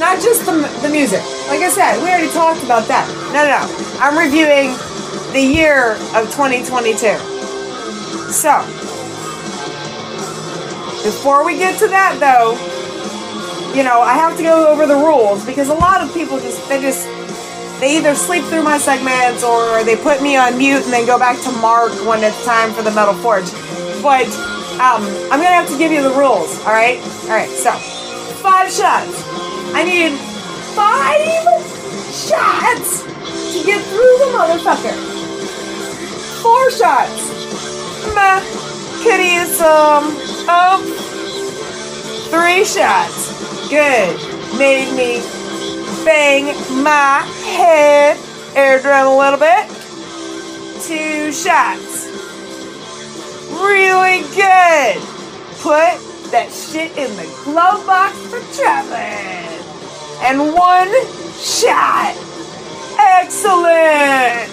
Not 0.00 0.20
just 0.20 0.44
the, 0.44 0.58
the 0.82 0.88
music. 0.88 1.22
Like 1.46 1.62
I 1.62 1.70
said, 1.70 2.02
we 2.02 2.10
already 2.10 2.32
talked 2.32 2.64
about 2.64 2.88
that. 2.88 3.06
No, 3.30 3.46
no, 3.46 3.54
no. 3.54 3.62
I'm 4.02 4.18
reviewing 4.18 4.74
the 5.30 5.54
year 5.54 5.92
of 6.18 6.26
2022. 6.34 7.14
So, 8.34 8.58
before 11.06 11.46
we 11.46 11.58
get 11.58 11.78
to 11.78 11.86
that 11.86 12.18
though, 12.18 12.58
you 13.74 13.84
know, 13.84 14.00
I 14.00 14.14
have 14.14 14.36
to 14.36 14.42
go 14.42 14.68
over 14.68 14.86
the 14.86 14.96
rules 14.96 15.44
because 15.44 15.68
a 15.68 15.74
lot 15.74 16.00
of 16.00 16.12
people 16.12 16.38
just, 16.38 16.68
they 16.68 16.80
just, 16.80 17.06
they 17.80 17.96
either 17.96 18.14
sleep 18.14 18.44
through 18.44 18.62
my 18.62 18.78
segments 18.78 19.42
or 19.42 19.84
they 19.84 19.96
put 19.96 20.22
me 20.22 20.36
on 20.36 20.58
mute 20.58 20.82
and 20.84 20.92
then 20.92 21.06
go 21.06 21.18
back 21.18 21.40
to 21.42 21.52
Mark 21.60 21.92
when 22.06 22.22
it's 22.24 22.44
time 22.44 22.72
for 22.72 22.82
the 22.82 22.90
Metal 22.90 23.14
Forge. 23.14 23.50
But 24.02 24.28
um, 24.80 25.04
I'm 25.30 25.40
gonna 25.40 25.60
have 25.60 25.68
to 25.68 25.78
give 25.78 25.92
you 25.92 26.02
the 26.02 26.10
rules, 26.10 26.58
alright? 26.66 26.98
Alright, 27.24 27.50
so 27.50 27.72
five 28.42 28.70
shots. 28.70 29.22
I 29.72 29.84
need 29.84 30.12
five 30.74 31.20
shots 32.12 33.02
to 33.04 33.64
get 33.64 33.84
through 33.84 34.16
the 34.18 34.30
motherfucker. 34.34 34.96
Four 36.42 36.70
shots. 36.70 37.28
Meh. 38.14 38.40
Could 39.02 39.20
use 39.20 39.56
some. 39.56 40.16
Oh. 40.48 40.80
Three 42.30 42.64
shots. 42.64 43.29
Good. 43.70 44.18
Made 44.58 44.90
me 44.96 45.22
bang 46.04 46.46
my 46.82 47.22
head. 47.44 48.18
Air 48.56 48.82
drum 48.82 49.06
a 49.06 49.16
little 49.16 49.38
bit. 49.38 49.68
Two 50.82 51.30
shots. 51.30 52.08
Really 53.48 54.22
good. 54.34 54.98
Put 55.62 56.02
that 56.32 56.50
shit 56.50 56.90
in 56.98 57.14
the 57.14 57.30
glove 57.44 57.86
box 57.86 58.18
for 58.26 58.40
traveling. 58.60 59.46
And 60.22 60.52
one 60.52 60.90
shot. 61.38 62.16
Excellent. 62.98 64.50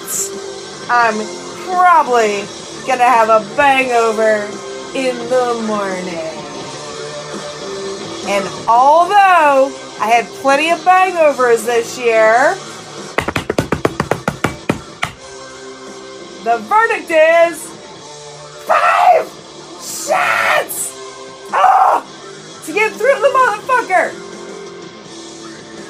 I'm 0.91 1.17
probably 1.65 2.45
gonna 2.85 3.03
have 3.03 3.29
a 3.29 3.43
bangover 3.55 4.45
in 4.93 5.17
the 5.29 5.63
morning. 5.65 6.46
And 8.27 8.45
although 8.67 9.71
I 10.01 10.07
had 10.07 10.25
plenty 10.41 10.69
of 10.69 10.79
bangovers 10.79 11.63
this 11.65 11.97
year, 11.97 12.55
the 16.43 16.57
verdict 16.67 17.09
is 17.09 17.65
five 18.67 19.25
shots! 19.79 20.91
Oh, 21.53 22.03
to 22.65 22.73
get 22.73 22.91
through 22.91 23.15
the 23.15 23.31
motherfucker! 23.33 24.11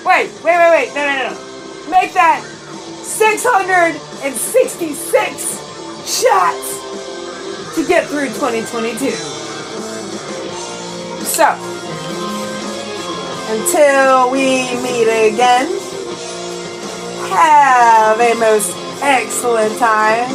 Wait, 0.06 0.30
wait, 0.44 0.58
wait, 0.58 0.72
wait. 0.72 0.94
No, 0.94 1.06
no, 1.06 1.30
no. 1.30 1.36
Make 1.90 2.14
that 2.14 2.44
666 3.04 5.58
shots 6.08 6.78
to 7.76 7.84
get 7.88 8.08
through 8.08 8.28
2022. 8.28 9.12
So, 11.26 11.56
until 13.50 14.30
we 14.32 14.66
meet 14.82 15.08
again, 15.08 15.68
have 17.30 18.20
a 18.20 18.34
most 18.36 18.76
excellent 19.02 19.78
time. 19.80 20.30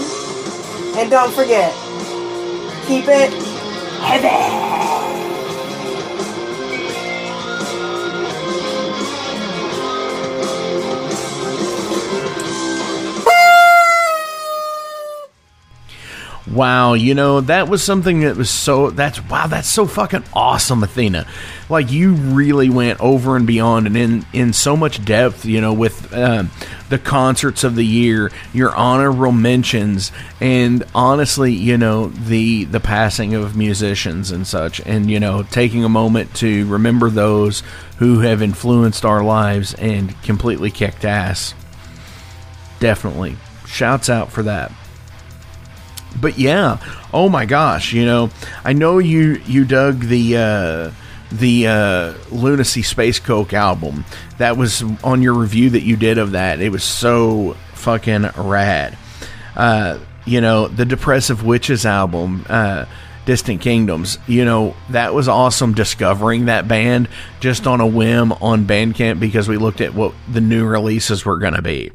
And 0.96 1.10
don't 1.10 1.32
forget, 1.32 1.72
keep 2.86 3.04
it 3.08 3.32
heavy. 4.00 5.31
Wow, 16.50 16.94
you 16.94 17.14
know, 17.14 17.40
that 17.42 17.68
was 17.68 17.84
something 17.84 18.20
that 18.20 18.36
was 18.36 18.50
so 18.50 18.90
that's 18.90 19.22
wow, 19.28 19.46
that's 19.46 19.68
so 19.68 19.86
fucking 19.86 20.24
awesome, 20.32 20.82
Athena. 20.82 21.24
Like 21.68 21.92
you 21.92 22.14
really 22.14 22.68
went 22.68 23.00
over 23.00 23.36
and 23.36 23.46
beyond 23.46 23.86
and 23.86 23.96
in 23.96 24.26
in 24.32 24.52
so 24.52 24.76
much 24.76 25.04
depth, 25.04 25.44
you 25.44 25.60
know, 25.60 25.72
with 25.72 26.12
um, 26.12 26.50
the 26.88 26.98
concerts 26.98 27.62
of 27.62 27.76
the 27.76 27.86
year, 27.86 28.32
your 28.52 28.74
honorable 28.74 29.30
mentions, 29.30 30.10
and 30.40 30.82
honestly, 30.96 31.52
you 31.52 31.78
know, 31.78 32.08
the 32.08 32.64
the 32.64 32.80
passing 32.80 33.34
of 33.34 33.56
musicians 33.56 34.32
and 34.32 34.44
such, 34.44 34.80
and 34.80 35.08
you 35.08 35.20
know, 35.20 35.44
taking 35.44 35.84
a 35.84 35.88
moment 35.88 36.34
to 36.36 36.66
remember 36.66 37.08
those 37.08 37.62
who 37.98 38.18
have 38.18 38.42
influenced 38.42 39.04
our 39.04 39.22
lives 39.22 39.74
and 39.74 40.20
completely 40.24 40.72
kicked 40.72 41.04
ass. 41.04 41.54
Definitely. 42.80 43.36
Shouts 43.64 44.10
out 44.10 44.32
for 44.32 44.42
that 44.42 44.72
but 46.20 46.38
yeah, 46.38 46.78
oh 47.12 47.28
my 47.28 47.46
gosh, 47.46 47.92
you 47.92 48.04
know, 48.04 48.30
I 48.64 48.72
know 48.72 48.98
you 48.98 49.40
you 49.46 49.64
dug 49.64 50.00
the 50.00 50.36
uh, 50.36 50.90
the 51.30 51.66
uh, 51.66 52.14
Lunacy 52.30 52.82
Space 52.82 53.18
Coke 53.18 53.52
album. 53.52 54.04
That 54.38 54.56
was 54.56 54.82
on 55.02 55.22
your 55.22 55.34
review 55.34 55.70
that 55.70 55.82
you 55.82 55.96
did 55.96 56.18
of 56.18 56.32
that. 56.32 56.60
It 56.60 56.70
was 56.70 56.84
so 56.84 57.56
fucking 57.74 58.30
rad. 58.36 58.96
Uh, 59.56 59.98
you 60.24 60.40
know, 60.40 60.68
the 60.68 60.84
Depressive 60.84 61.44
Witches 61.44 61.86
album. 61.86 62.46
Uh, 62.48 62.86
Distant 63.24 63.60
Kingdoms. 63.60 64.18
You 64.26 64.44
know, 64.44 64.74
that 64.90 65.14
was 65.14 65.28
awesome 65.28 65.74
discovering 65.74 66.46
that 66.46 66.66
band 66.66 67.08
just 67.38 67.68
on 67.68 67.80
a 67.80 67.86
whim 67.86 68.32
on 68.32 68.64
Bandcamp 68.66 69.20
because 69.20 69.48
we 69.48 69.58
looked 69.58 69.80
at 69.80 69.94
what 69.94 70.12
the 70.28 70.40
new 70.40 70.66
releases 70.66 71.24
were 71.24 71.38
going 71.38 71.54
to 71.54 71.62
be 71.62 71.92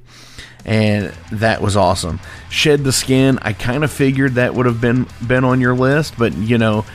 and 0.68 1.14
that 1.32 1.62
was 1.62 1.78
awesome. 1.78 2.20
Shed 2.50 2.84
the 2.84 2.92
Skin, 2.92 3.40
I 3.42 3.54
kind 3.54 3.86
of 3.86 3.92
figured 3.92 4.36
that 4.36 4.54
would 4.54 4.66
have 4.66 4.82
been 4.82 5.08
been 5.26 5.46
on 5.46 5.62
your 5.62 5.74
list, 5.74 6.16
but 6.18 6.36
you 6.36 6.58
know, 6.58 6.86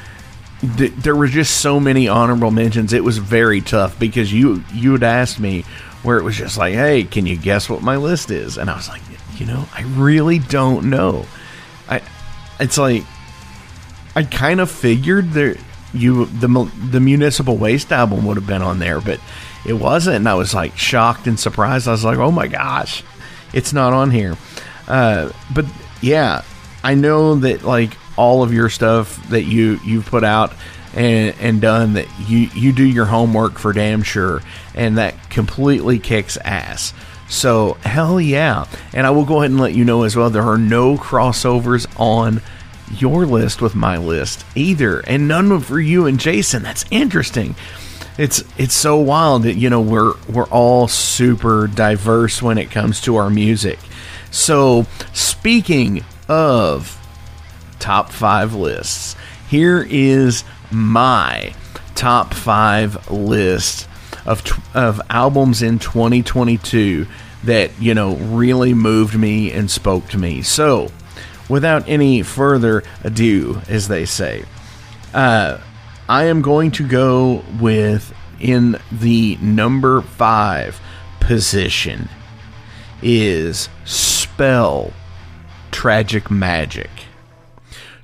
th- 0.76 0.92
there 0.92 1.16
were 1.16 1.26
just 1.26 1.60
so 1.60 1.80
many 1.80 2.06
honorable 2.06 2.50
mentions. 2.50 2.92
It 2.92 3.02
was 3.02 3.16
very 3.16 3.62
tough 3.62 3.98
because 3.98 4.30
you 4.32 4.62
you 4.74 4.92
had 4.92 5.02
asked 5.02 5.40
me 5.40 5.64
where 6.02 6.18
it 6.18 6.22
was 6.22 6.36
just 6.36 6.58
like, 6.58 6.74
"Hey, 6.74 7.04
can 7.04 7.24
you 7.24 7.36
guess 7.36 7.70
what 7.70 7.82
my 7.82 7.96
list 7.96 8.30
is?" 8.30 8.58
And 8.58 8.68
I 8.68 8.76
was 8.76 8.88
like, 8.88 9.00
"You 9.36 9.46
know, 9.46 9.66
I 9.74 9.82
really 9.96 10.38
don't 10.38 10.90
know." 10.90 11.24
I 11.88 12.02
it's 12.60 12.76
like 12.76 13.04
I 14.14 14.22
kind 14.24 14.60
of 14.60 14.70
figured 14.70 15.30
there 15.30 15.56
you 15.94 16.26
the 16.26 16.70
the 16.90 17.00
municipal 17.00 17.56
waste 17.56 17.90
album 17.90 18.26
would 18.26 18.36
have 18.36 18.46
been 18.46 18.62
on 18.62 18.78
there, 18.80 19.00
but 19.00 19.18
it 19.64 19.74
wasn't. 19.74 20.16
And 20.16 20.28
I 20.28 20.34
was 20.34 20.52
like 20.52 20.76
shocked 20.76 21.26
and 21.26 21.40
surprised. 21.40 21.88
I 21.88 21.92
was 21.92 22.04
like, 22.04 22.18
"Oh 22.18 22.30
my 22.30 22.48
gosh!" 22.48 23.02
It's 23.52 23.72
not 23.72 23.92
on 23.92 24.10
here. 24.10 24.36
Uh, 24.88 25.32
but 25.52 25.66
yeah, 26.00 26.42
I 26.82 26.94
know 26.94 27.36
that 27.36 27.62
like 27.62 27.96
all 28.16 28.42
of 28.42 28.52
your 28.52 28.68
stuff 28.68 29.28
that 29.30 29.44
you 29.44 29.80
you've 29.84 30.06
put 30.06 30.24
out 30.24 30.52
and 30.94 31.34
and 31.40 31.60
done 31.60 31.94
that 31.94 32.06
you 32.28 32.38
you 32.54 32.72
do 32.72 32.84
your 32.84 33.06
homework 33.06 33.58
for 33.58 33.72
damn 33.72 34.02
sure, 34.02 34.42
and 34.74 34.98
that 34.98 35.30
completely 35.30 35.98
kicks 35.98 36.36
ass. 36.38 36.92
So 37.28 37.74
hell 37.82 38.20
yeah! 38.20 38.66
And 38.92 39.06
I 39.06 39.10
will 39.10 39.24
go 39.24 39.38
ahead 39.38 39.50
and 39.50 39.60
let 39.60 39.74
you 39.74 39.84
know 39.84 40.02
as 40.02 40.16
well. 40.16 40.30
There 40.30 40.42
are 40.42 40.58
no 40.58 40.96
crossovers 40.96 41.86
on 41.98 42.42
your 42.90 43.24
list 43.24 43.62
with 43.62 43.74
my 43.74 43.96
list 43.96 44.44
either, 44.54 45.00
and 45.00 45.28
none 45.28 45.60
for 45.60 45.80
you 45.80 46.06
and 46.06 46.20
Jason. 46.20 46.62
That's 46.62 46.84
interesting 46.90 47.54
it's 48.18 48.44
it's 48.58 48.74
so 48.74 48.98
wild 48.98 49.44
that 49.44 49.54
you 49.54 49.70
know 49.70 49.80
we're 49.80 50.14
we're 50.28 50.48
all 50.48 50.88
super 50.88 51.66
diverse 51.66 52.42
when 52.42 52.58
it 52.58 52.70
comes 52.70 53.00
to 53.02 53.16
our 53.16 53.30
music. 53.30 53.78
So 54.30 54.86
speaking 55.12 56.04
of 56.28 56.98
top 57.78 58.10
five 58.10 58.54
lists, 58.54 59.16
here 59.48 59.86
is 59.88 60.44
my 60.70 61.54
top 61.94 62.34
five 62.34 63.10
list 63.10 63.88
of 64.24 64.42
of 64.74 65.00
albums 65.10 65.62
in 65.62 65.78
2022 65.78 67.06
that 67.44 67.70
you 67.80 67.94
know 67.94 68.14
really 68.16 68.74
moved 68.74 69.18
me 69.18 69.52
and 69.52 69.70
spoke 69.70 70.08
to 70.08 70.18
me. 70.18 70.42
So, 70.42 70.90
without 71.48 71.88
any 71.88 72.22
further 72.22 72.82
ado, 73.02 73.60
as 73.68 73.88
they 73.88 74.04
say, 74.04 74.44
uh, 75.12 75.58
I 76.12 76.24
am 76.24 76.42
going 76.42 76.72
to 76.72 76.86
go 76.86 77.42
with 77.58 78.14
in 78.38 78.78
the 78.92 79.38
number 79.40 80.02
five 80.02 80.78
position 81.20 82.10
is 83.00 83.70
Spell 83.86 84.92
Tragic 85.70 86.30
Magic. 86.30 86.90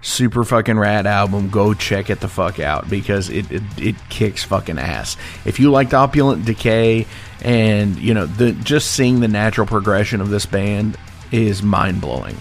Super 0.00 0.42
fucking 0.42 0.78
rad 0.78 1.06
album. 1.06 1.50
Go 1.50 1.74
check 1.74 2.08
it 2.08 2.20
the 2.20 2.28
fuck 2.28 2.58
out 2.58 2.88
because 2.88 3.28
it, 3.28 3.52
it, 3.52 3.62
it 3.76 3.96
kicks 4.08 4.42
fucking 4.42 4.78
ass. 4.78 5.18
If 5.44 5.60
you 5.60 5.70
liked 5.70 5.92
Opulent 5.92 6.46
Decay 6.46 7.06
and 7.42 7.98
you 7.98 8.14
know 8.14 8.24
the 8.24 8.52
just 8.52 8.92
seeing 8.92 9.20
the 9.20 9.28
natural 9.28 9.66
progression 9.66 10.22
of 10.22 10.30
this 10.30 10.46
band 10.46 10.96
is 11.30 11.62
mind 11.62 12.00
blowing. 12.00 12.38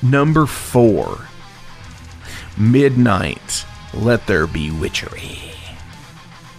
Number 0.00 0.46
four 0.46 1.26
Midnight, 2.60 3.64
Let 3.94 4.26
There 4.26 4.46
Be 4.46 4.70
Witchery. 4.70 5.38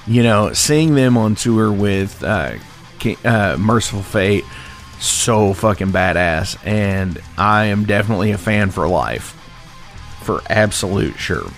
You 0.08 0.24
know, 0.24 0.52
seeing 0.54 0.95
them 0.95 1.16
on 1.16 1.36
tour 1.36 1.72
with 1.72 2.24
uh, 2.24 2.56
uh, 3.24 3.58
Mercyful 3.60 4.02
Fate, 4.02 4.43
so 4.99 5.54
fucking 5.54 5.91
badass. 5.91 6.58
And 6.66 7.22
I 7.38 7.66
am 7.66 7.86
definitely 7.86 8.32
a 8.32 8.38
fan 8.39 8.72
for 8.72 8.88
life. 8.88 9.38
For 10.24 10.41
absolute 10.49 11.18
sure. 11.18 11.49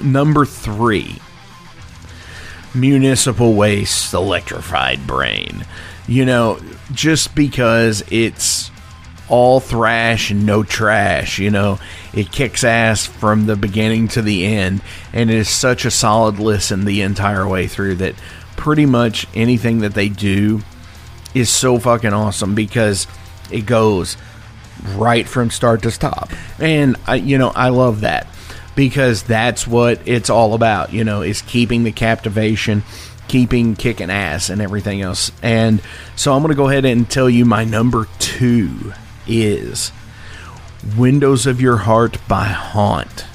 Number 0.00 0.44
three 0.44 1.18
Municipal 2.74 3.54
Waste 3.54 4.14
Electrified 4.14 5.06
Brain. 5.06 5.66
You 6.06 6.24
know, 6.24 6.60
just 6.92 7.34
because 7.34 8.04
it's 8.10 8.70
all 9.28 9.60
thrash 9.60 10.30
and 10.30 10.44
no 10.44 10.62
trash. 10.62 11.38
You 11.38 11.50
know, 11.50 11.78
it 12.14 12.30
kicks 12.30 12.64
ass 12.64 13.06
from 13.06 13.46
the 13.46 13.56
beginning 13.56 14.08
to 14.08 14.22
the 14.22 14.46
end, 14.46 14.80
and 15.12 15.30
it 15.30 15.36
is 15.36 15.48
such 15.48 15.84
a 15.84 15.90
solid 15.90 16.38
listen 16.38 16.84
the 16.84 17.02
entire 17.02 17.46
way 17.46 17.66
through 17.66 17.96
that 17.96 18.14
pretty 18.56 18.86
much 18.86 19.26
anything 19.34 19.80
that 19.80 19.94
they 19.94 20.08
do 20.08 20.62
is 21.34 21.50
so 21.50 21.78
fucking 21.78 22.12
awesome 22.12 22.54
because 22.54 23.06
it 23.50 23.66
goes 23.66 24.16
right 24.94 25.28
from 25.28 25.50
start 25.50 25.82
to 25.82 25.90
stop. 25.90 26.30
And 26.58 26.96
I, 27.06 27.16
you 27.16 27.38
know, 27.38 27.50
I 27.54 27.70
love 27.70 28.02
that 28.02 28.26
because 28.76 29.24
that's 29.24 29.66
what 29.66 30.00
it's 30.06 30.30
all 30.30 30.54
about. 30.54 30.92
You 30.92 31.04
know, 31.04 31.22
is 31.22 31.42
keeping 31.42 31.84
the 31.84 31.92
captivation 31.92 32.84
keeping 33.28 33.74
kicking 33.74 34.10
ass 34.10 34.50
and 34.50 34.60
everything 34.60 35.00
else. 35.00 35.32
And 35.42 35.80
so 36.16 36.34
I'm 36.34 36.42
going 36.42 36.50
to 36.50 36.56
go 36.56 36.68
ahead 36.68 36.84
and 36.84 37.08
tell 37.08 37.28
you 37.28 37.44
my 37.44 37.64
number 37.64 38.06
two 38.18 38.92
is 39.26 39.92
Windows 40.96 41.46
of 41.46 41.60
Your 41.60 41.78
Heart 41.78 42.18
by 42.28 42.44
Haunt. 42.44 43.26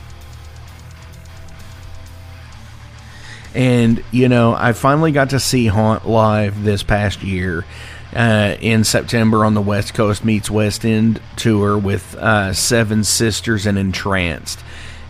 And, 3.55 4.03
you 4.11 4.29
know, 4.29 4.53
I 4.53 4.73
finally 4.73 5.11
got 5.11 5.31
to 5.31 5.39
see 5.39 5.67
Haunt 5.67 6.07
live 6.07 6.63
this 6.63 6.83
past 6.83 7.23
year 7.23 7.65
uh, 8.15 8.55
in 8.61 8.83
September 8.83 9.43
on 9.43 9.55
the 9.55 9.61
West 9.61 9.93
Coast 9.93 10.23
Meets 10.23 10.49
West 10.49 10.85
End 10.85 11.19
tour 11.35 11.77
with 11.77 12.15
uh, 12.15 12.53
Seven 12.53 13.03
Sisters 13.03 13.65
and 13.65 13.77
Entranced. 13.77 14.59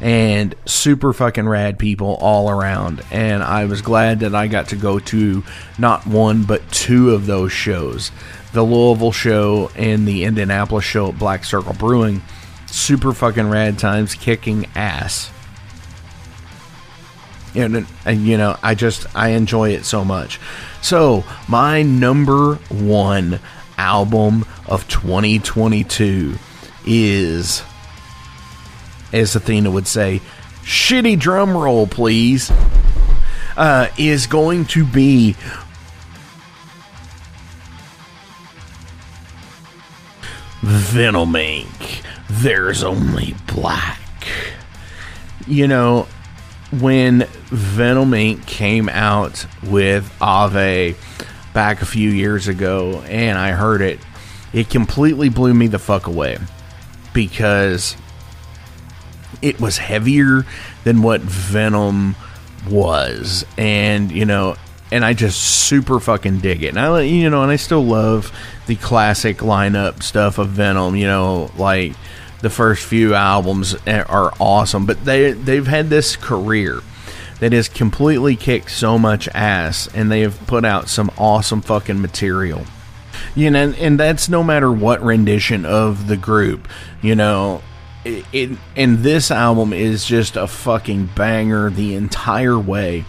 And 0.01 0.55
super 0.65 1.11
fucking 1.11 1.47
rad 1.49 1.77
people 1.77 2.17
all 2.21 2.49
around. 2.49 3.01
And 3.11 3.43
I 3.43 3.65
was 3.65 3.81
glad 3.81 4.21
that 4.21 4.33
I 4.33 4.47
got 4.47 4.69
to 4.69 4.77
go 4.77 4.99
to 4.99 5.43
not 5.77 6.07
one, 6.07 6.43
but 6.43 6.71
two 6.71 7.11
of 7.11 7.25
those 7.25 7.51
shows 7.51 8.11
the 8.53 8.63
Louisville 8.63 9.11
show 9.11 9.69
and 9.75 10.07
the 10.07 10.23
Indianapolis 10.23 10.85
show 10.85 11.09
at 11.09 11.19
Black 11.19 11.43
Circle 11.43 11.73
Brewing. 11.73 12.21
Super 12.67 13.13
fucking 13.13 13.49
rad 13.49 13.79
times, 13.79 14.15
kicking 14.15 14.67
ass. 14.75 15.31
and, 17.55 17.87
and 18.05 18.21
you 18.25 18.37
know 18.37 18.57
I 18.61 18.75
just 18.75 19.05
I 19.15 19.29
enjoy 19.29 19.71
it 19.71 19.85
so 19.85 20.05
much. 20.05 20.39
So 20.81 21.23
my 21.47 21.81
number 21.81 22.55
one 22.69 23.39
album 23.77 24.45
of 24.67 24.87
2022 24.87 26.35
is, 26.85 27.63
as 29.11 29.35
Athena 29.35 29.71
would 29.71 29.87
say, 29.87 30.21
shitty 30.63 31.19
drum 31.19 31.55
roll, 31.55 31.87
please. 31.87 32.51
Uh, 33.57 33.89
is 33.97 34.25
going 34.25 34.63
to 34.63 34.85
be 34.85 35.35
Venom 40.61 41.33
Inc. 41.33 42.03
There's 42.29 42.83
only 42.83 43.35
black. 43.47 43.99
You 45.47 45.67
know, 45.67 46.07
when 46.71 47.25
Venom 47.47 48.11
Inc. 48.11 48.45
came 48.45 48.89
out 48.89 49.45
with 49.63 50.11
Ave 50.21 50.95
back 51.53 51.81
a 51.81 51.85
few 51.85 52.09
years 52.09 52.47
ago 52.47 53.01
and 53.07 53.37
I 53.37 53.51
heard 53.51 53.81
it, 53.81 53.99
it 54.53 54.69
completely 54.69 55.29
blew 55.29 55.53
me 55.53 55.67
the 55.67 55.79
fuck 55.79 56.07
away 56.07 56.37
because 57.13 57.95
it 59.41 59.59
was 59.59 59.77
heavier 59.77 60.45
than 60.83 61.01
what 61.01 61.21
Venom 61.21 62.15
was. 62.69 63.45
And, 63.57 64.11
you 64.11 64.25
know, 64.25 64.55
and 64.91 65.05
I 65.05 65.13
just 65.13 65.39
super 65.39 65.99
fucking 65.99 66.39
dig 66.39 66.63
it. 66.63 66.69
And 66.69 66.79
I, 66.79 67.01
you 67.01 67.29
know, 67.29 67.43
and 67.43 67.51
I 67.51 67.57
still 67.57 67.83
love 67.83 68.31
the 68.67 68.75
classic 68.75 69.37
lineup 69.37 70.03
stuff 70.03 70.37
of 70.37 70.49
Venom. 70.49 70.95
You 70.95 71.07
know, 71.07 71.51
like 71.57 71.93
the 72.41 72.49
first 72.49 72.85
few 72.85 73.13
albums 73.13 73.75
eh, 73.85 74.01
are 74.01 74.33
awesome, 74.39 74.85
but 74.85 75.03
they 75.05 75.31
they've 75.31 75.67
had 75.67 75.89
this 75.89 76.15
career 76.15 76.81
that 77.39 77.53
has 77.53 77.69
completely 77.69 78.35
kicked 78.35 78.71
so 78.71 78.97
much 78.97 79.27
ass, 79.29 79.87
and 79.93 80.11
they 80.11 80.21
have 80.21 80.45
put 80.47 80.65
out 80.65 80.89
some 80.89 81.11
awesome 81.17 81.61
fucking 81.61 82.01
material. 82.01 82.65
You 83.35 83.51
know, 83.51 83.73
and 83.77 83.99
that's 83.99 84.29
no 84.29 84.43
matter 84.43 84.71
what 84.71 85.03
rendition 85.03 85.65
of 85.65 86.07
the 86.07 86.17
group. 86.17 86.67
You 87.01 87.15
know, 87.15 87.61
it, 88.03 88.25
it 88.33 88.57
and 88.75 88.99
this 88.99 89.29
album 89.29 89.71
is 89.71 90.05
just 90.05 90.35
a 90.35 90.47
fucking 90.47 91.07
banger 91.15 91.69
the 91.69 91.95
entire 91.95 92.57
way 92.57 93.05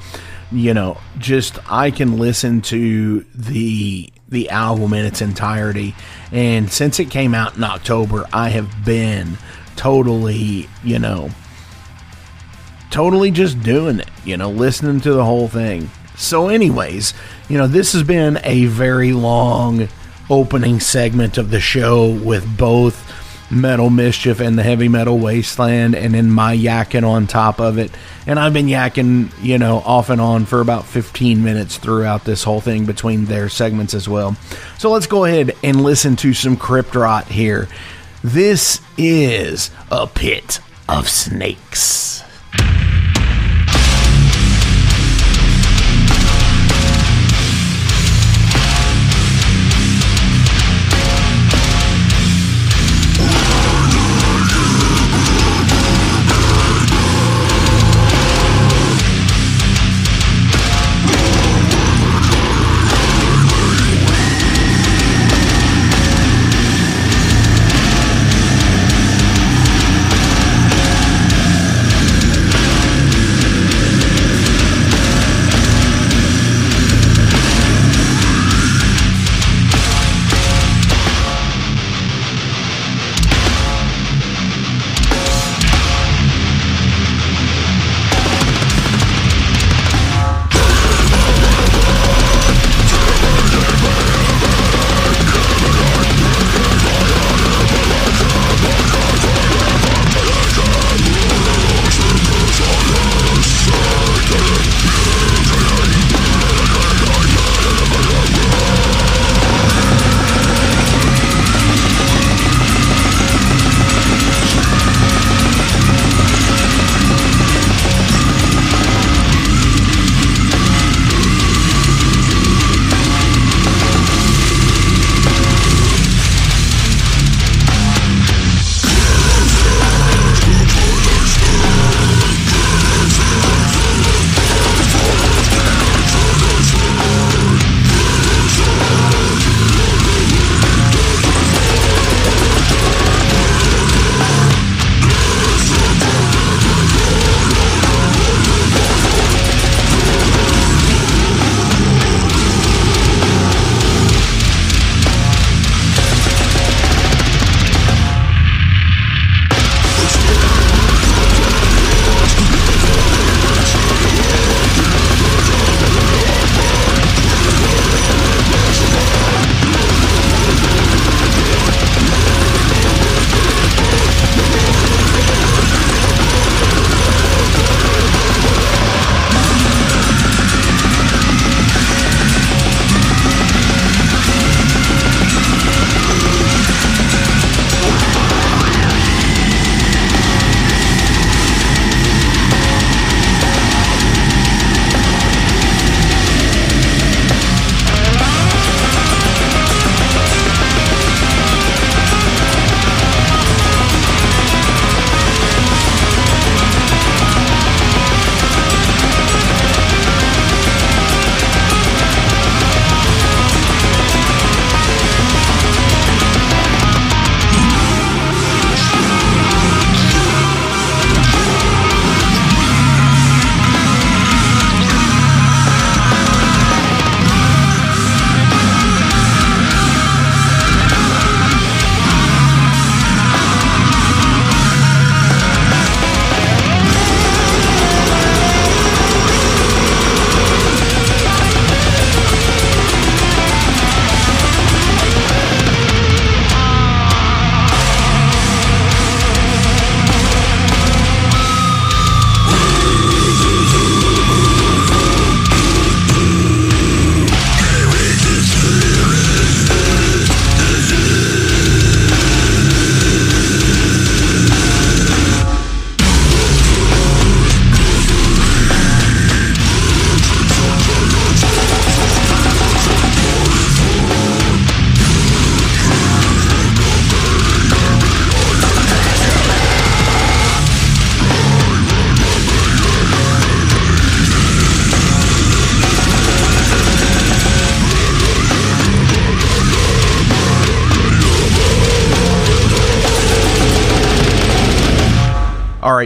you 0.52 0.74
know, 0.74 0.98
just 1.18 1.58
I 1.70 1.90
can 1.90 2.18
listen 2.18 2.60
to 2.62 3.24
the 3.34 4.12
the 4.28 4.50
album 4.50 4.92
in 4.92 5.04
its 5.04 5.20
entirety. 5.20 5.94
And 6.32 6.70
since 6.70 7.00
it 7.00 7.10
came 7.10 7.34
out 7.34 7.56
in 7.56 7.64
October, 7.64 8.26
I 8.32 8.50
have 8.50 8.84
been 8.84 9.36
totally, 9.76 10.68
you 10.84 10.98
know, 10.98 11.30
totally 12.90 13.30
just 13.30 13.60
doing 13.62 14.00
it, 14.00 14.10
you 14.24 14.36
know, 14.36 14.50
listening 14.50 15.00
to 15.00 15.12
the 15.12 15.24
whole 15.24 15.48
thing. 15.48 15.90
So, 16.16 16.48
anyways, 16.48 17.14
you 17.48 17.58
know, 17.58 17.66
this 17.66 17.92
has 17.92 18.02
been 18.02 18.38
a 18.44 18.66
very 18.66 19.12
long 19.12 19.88
opening 20.28 20.78
segment 20.78 21.38
of 21.38 21.50
the 21.50 21.60
show 21.60 22.10
with 22.10 22.56
both 22.56 23.09
Metal 23.50 23.90
Mischief 23.90 24.40
and 24.40 24.58
the 24.58 24.62
Heavy 24.62 24.88
Metal 24.88 25.18
Wasteland, 25.18 25.94
and 25.94 26.14
then 26.14 26.30
my 26.30 26.56
yakking 26.56 27.06
on 27.06 27.26
top 27.26 27.60
of 27.60 27.78
it. 27.78 27.90
And 28.26 28.38
I've 28.38 28.52
been 28.52 28.66
yakking, 28.66 29.30
you 29.42 29.58
know, 29.58 29.78
off 29.78 30.10
and 30.10 30.20
on 30.20 30.44
for 30.44 30.60
about 30.60 30.86
15 30.86 31.42
minutes 31.42 31.76
throughout 31.76 32.24
this 32.24 32.44
whole 32.44 32.60
thing 32.60 32.86
between 32.86 33.24
their 33.24 33.48
segments 33.48 33.94
as 33.94 34.08
well. 34.08 34.36
So 34.78 34.90
let's 34.90 35.06
go 35.06 35.24
ahead 35.24 35.56
and 35.64 35.82
listen 35.82 36.16
to 36.16 36.32
some 36.32 36.56
Crypt 36.56 36.94
Rot 36.94 37.26
here. 37.26 37.68
This 38.22 38.80
is 38.96 39.70
a 39.90 40.06
pit 40.06 40.60
of 40.88 41.08
snakes. 41.08 42.22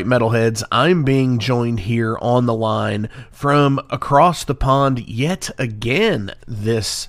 Right, 0.04 0.20
metalheads, 0.20 0.62
I'm 0.70 1.02
being 1.02 1.38
joined 1.38 1.80
here 1.80 2.18
on 2.20 2.44
the 2.44 2.52
line 2.52 3.08
from 3.30 3.80
across 3.88 4.44
the 4.44 4.54
pond 4.54 5.08
yet 5.08 5.50
again 5.56 6.32
this 6.46 7.08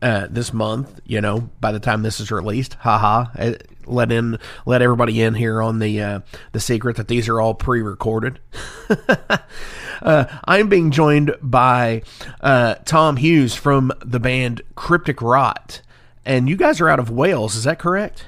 uh, 0.00 0.26
this 0.28 0.52
month. 0.52 1.00
You 1.06 1.20
know, 1.20 1.50
by 1.60 1.70
the 1.70 1.78
time 1.78 2.02
this 2.02 2.18
is 2.18 2.32
released, 2.32 2.74
haha. 2.80 3.26
uh, 3.38 3.52
Let 3.86 4.10
in, 4.10 4.40
let 4.66 4.82
everybody 4.82 5.22
in 5.22 5.34
here 5.34 5.62
on 5.62 5.78
the 5.78 6.02
uh, 6.02 6.20
the 6.50 6.58
secret 6.58 6.96
that 6.96 7.06
these 7.06 7.28
are 7.28 7.40
all 7.40 7.54
pre-recorded. 7.54 8.40
uh, 10.02 10.24
I'm 10.44 10.68
being 10.68 10.90
joined 10.90 11.36
by 11.40 12.02
uh, 12.40 12.74
Tom 12.84 13.18
Hughes 13.18 13.54
from 13.54 13.92
the 14.04 14.18
band 14.18 14.62
Crypt 14.74 15.22
Rot, 15.22 15.80
and 16.24 16.48
you 16.48 16.56
guys 16.56 16.80
are 16.80 16.88
out 16.88 16.98
of 16.98 17.08
Wales. 17.08 17.54
Is 17.54 17.62
that 17.64 17.78
correct? 17.78 18.26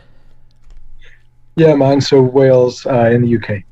Yeah, 1.57 1.75
man. 1.75 2.01
So 2.01 2.23
Wales 2.23 2.87
uh, 2.87 3.11
in 3.13 3.23
the 3.23 3.37
UK. 3.37 3.65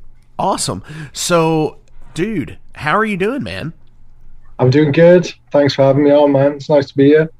Awesome. 0.42 0.82
So, 1.12 1.78
dude, 2.14 2.58
how 2.74 2.96
are 2.96 3.04
you 3.04 3.16
doing, 3.16 3.42
man? 3.44 3.72
I'm 4.58 4.70
doing 4.70 4.90
good. 4.92 5.32
Thanks 5.52 5.74
for 5.74 5.82
having 5.82 6.04
me 6.04 6.10
on, 6.10 6.32
man. 6.32 6.52
It's 6.54 6.68
nice 6.68 6.88
to 6.88 6.96
be 6.96 7.06
here. 7.06 7.30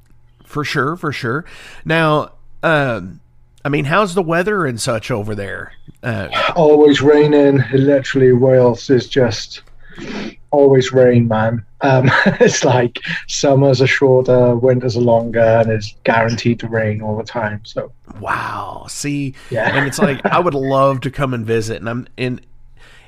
For 0.45 0.65
sure, 0.65 0.97
for 0.97 1.13
sure. 1.13 1.45
Now, 1.85 2.33
um, 2.63 3.21
I 3.65 3.69
mean, 3.71 3.87
how's 3.87 4.15
the 4.15 4.23
weather 4.23 4.67
and 4.67 4.81
such 4.81 5.11
over 5.11 5.35
there? 5.35 5.73
Uh, 6.03 6.29
Always 6.57 7.03
raining. 7.03 7.63
Literally, 7.73 8.33
Wales 8.33 8.89
is 8.89 9.09
just 9.09 9.63
always 10.53 10.93
rain, 10.93 11.27
man. 11.29 11.65
Um, 11.81 12.09
it's 12.27 12.65
like 12.65 12.99
summers 13.27 13.81
are 13.83 13.87
shorter, 13.87 14.55
winters 14.55 14.97
are 14.97 15.01
longer, 15.01 15.41
and 15.41 15.71
it's 15.71 15.97
guaranteed 16.05 16.61
to 16.61 16.69
rain 16.69 17.03
all 17.03 17.17
the 17.17 17.25
time. 17.25 17.61
So 17.65 17.91
wow. 18.21 18.87
See, 18.89 19.35
Yeah. 19.51 19.77
and 19.77 19.87
it's 19.87 19.99
like 19.99 20.25
I 20.27 20.39
would 20.39 20.55
love 20.75 21.01
to 21.03 21.11
come 21.11 21.35
and 21.35 21.45
visit, 21.45 21.77
and 21.79 21.89
I'm 21.89 22.07
in 22.17 22.41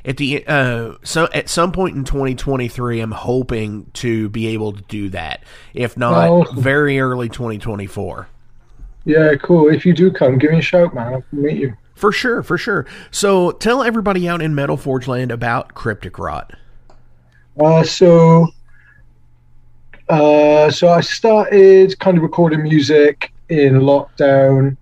at 0.04 0.16
the 0.18 0.44
uh 0.46 0.92
so 1.02 1.28
at 1.32 1.48
some 1.48 1.72
point 1.72 1.96
in 1.96 2.04
2023 2.04 3.00
I'm 3.00 3.10
hoping 3.12 3.90
to 3.94 4.28
be 4.28 4.48
able 4.48 4.72
to 4.72 4.82
do 4.82 5.08
that. 5.10 5.42
If 5.72 5.96
not, 5.96 6.28
Oh. 6.28 6.44
very 6.56 7.00
early 7.00 7.28
2024. 7.28 8.28
yeah, 9.06 9.34
cool. 9.42 9.68
If 9.68 9.84
you 9.86 9.92
do 9.94 10.10
come, 10.10 10.38
give 10.38 10.50
me 10.50 10.58
a 10.58 10.62
shout, 10.62 10.94
man. 10.94 11.14
I'll 11.14 11.24
meet 11.32 11.58
you. 11.58 11.74
For 11.94 12.10
sure, 12.10 12.42
for 12.42 12.58
sure. 12.58 12.86
So 13.10 13.52
tell 13.52 13.82
everybody 13.82 14.28
out 14.28 14.42
in 14.42 14.54
Metal 14.54 14.76
Forge 14.76 15.06
Land 15.06 15.30
about 15.30 15.74
Crypt 15.74 16.18
Rot. 16.18 16.52
Uh, 17.58 17.84
so, 17.84 18.48
uh, 20.08 20.70
so 20.70 20.88
I 20.88 21.00
started 21.00 21.98
kind 22.00 22.16
of 22.16 22.22
recording 22.22 22.62
music 22.62 23.32
in 23.48 23.74
lockdown, 23.80 24.76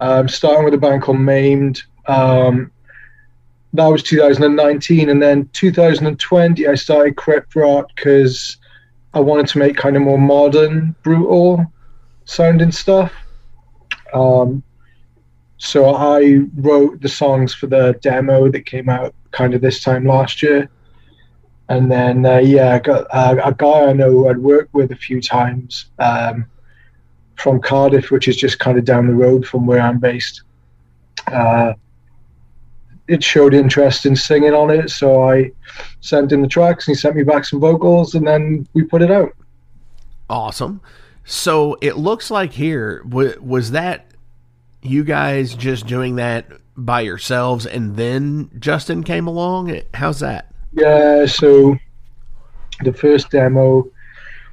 um, 0.00 0.28
starting 0.28 0.64
with 0.64 0.74
a 0.74 0.78
band 0.78 1.02
called 1.02 1.20
Maimed. 1.20 1.82
Um, 2.06 2.70
that 3.74 3.86
was 3.86 4.02
2019, 4.02 5.08
and 5.08 5.22
then 5.22 5.48
2020 5.52 6.66
I 6.66 6.74
started 6.74 7.16
Crypt 7.16 7.54
Rot 7.54 7.90
because 7.94 8.56
I 9.14 9.20
wanted 9.20 9.48
to 9.48 9.58
make 9.58 9.76
kind 9.76 9.96
of 9.96 10.02
more 10.02 10.18
modern, 10.18 10.94
brutal 11.02 11.66
sounding 12.24 12.72
stuff. 12.72 13.12
Um, 14.12 14.62
so 15.58 15.94
I 15.94 16.40
wrote 16.56 17.00
the 17.00 17.08
songs 17.08 17.52
for 17.52 17.66
the 17.66 17.98
demo 18.00 18.50
that 18.50 18.64
came 18.64 18.88
out 18.88 19.14
kind 19.32 19.54
of 19.54 19.60
this 19.60 19.82
time 19.82 20.06
last 20.06 20.42
year. 20.42 20.68
And 21.68 21.90
then, 21.90 22.24
uh, 22.24 22.38
yeah, 22.38 22.74
I 22.74 22.78
got 22.78 23.06
uh, 23.10 23.36
a 23.44 23.52
guy 23.52 23.86
I 23.86 23.92
know 23.92 24.28
I'd 24.28 24.38
worked 24.38 24.72
with 24.72 24.92
a 24.92 24.96
few 24.96 25.20
times 25.20 25.86
um, 25.98 26.46
from 27.34 27.60
Cardiff, 27.60 28.10
which 28.10 28.28
is 28.28 28.36
just 28.36 28.58
kind 28.58 28.78
of 28.78 28.84
down 28.84 29.06
the 29.06 29.14
road 29.14 29.46
from 29.46 29.66
where 29.66 29.80
I'm 29.80 29.98
based. 29.98 30.42
Uh, 31.26 31.74
it 33.08 33.24
showed 33.24 33.54
interest 33.54 34.06
in 34.06 34.14
singing 34.14 34.54
on 34.54 34.70
it, 34.70 34.90
so 34.90 35.28
I 35.28 35.50
sent 36.00 36.30
him 36.30 36.42
the 36.42 36.48
tracks 36.48 36.86
and 36.86 36.94
he 36.94 37.00
sent 37.00 37.16
me 37.16 37.22
back 37.22 37.44
some 37.44 37.58
vocals, 37.58 38.14
and 38.14 38.26
then 38.26 38.68
we 38.74 38.84
put 38.84 39.02
it 39.02 39.10
out. 39.10 39.34
Awesome. 40.30 40.80
So 41.24 41.76
it 41.80 41.96
looks 41.96 42.30
like 42.30 42.52
here 42.52 43.02
was 43.04 43.72
that 43.72 44.06
you 44.82 45.04
guys 45.04 45.54
just 45.54 45.86
doing 45.86 46.16
that 46.16 46.46
by 46.76 47.00
yourselves, 47.00 47.66
and 47.66 47.96
then 47.96 48.50
Justin 48.58 49.02
came 49.02 49.26
along. 49.26 49.80
How's 49.94 50.20
that? 50.20 50.52
Yeah, 50.72 51.26
so 51.26 51.76
the 52.84 52.92
first 52.92 53.30
demo 53.30 53.90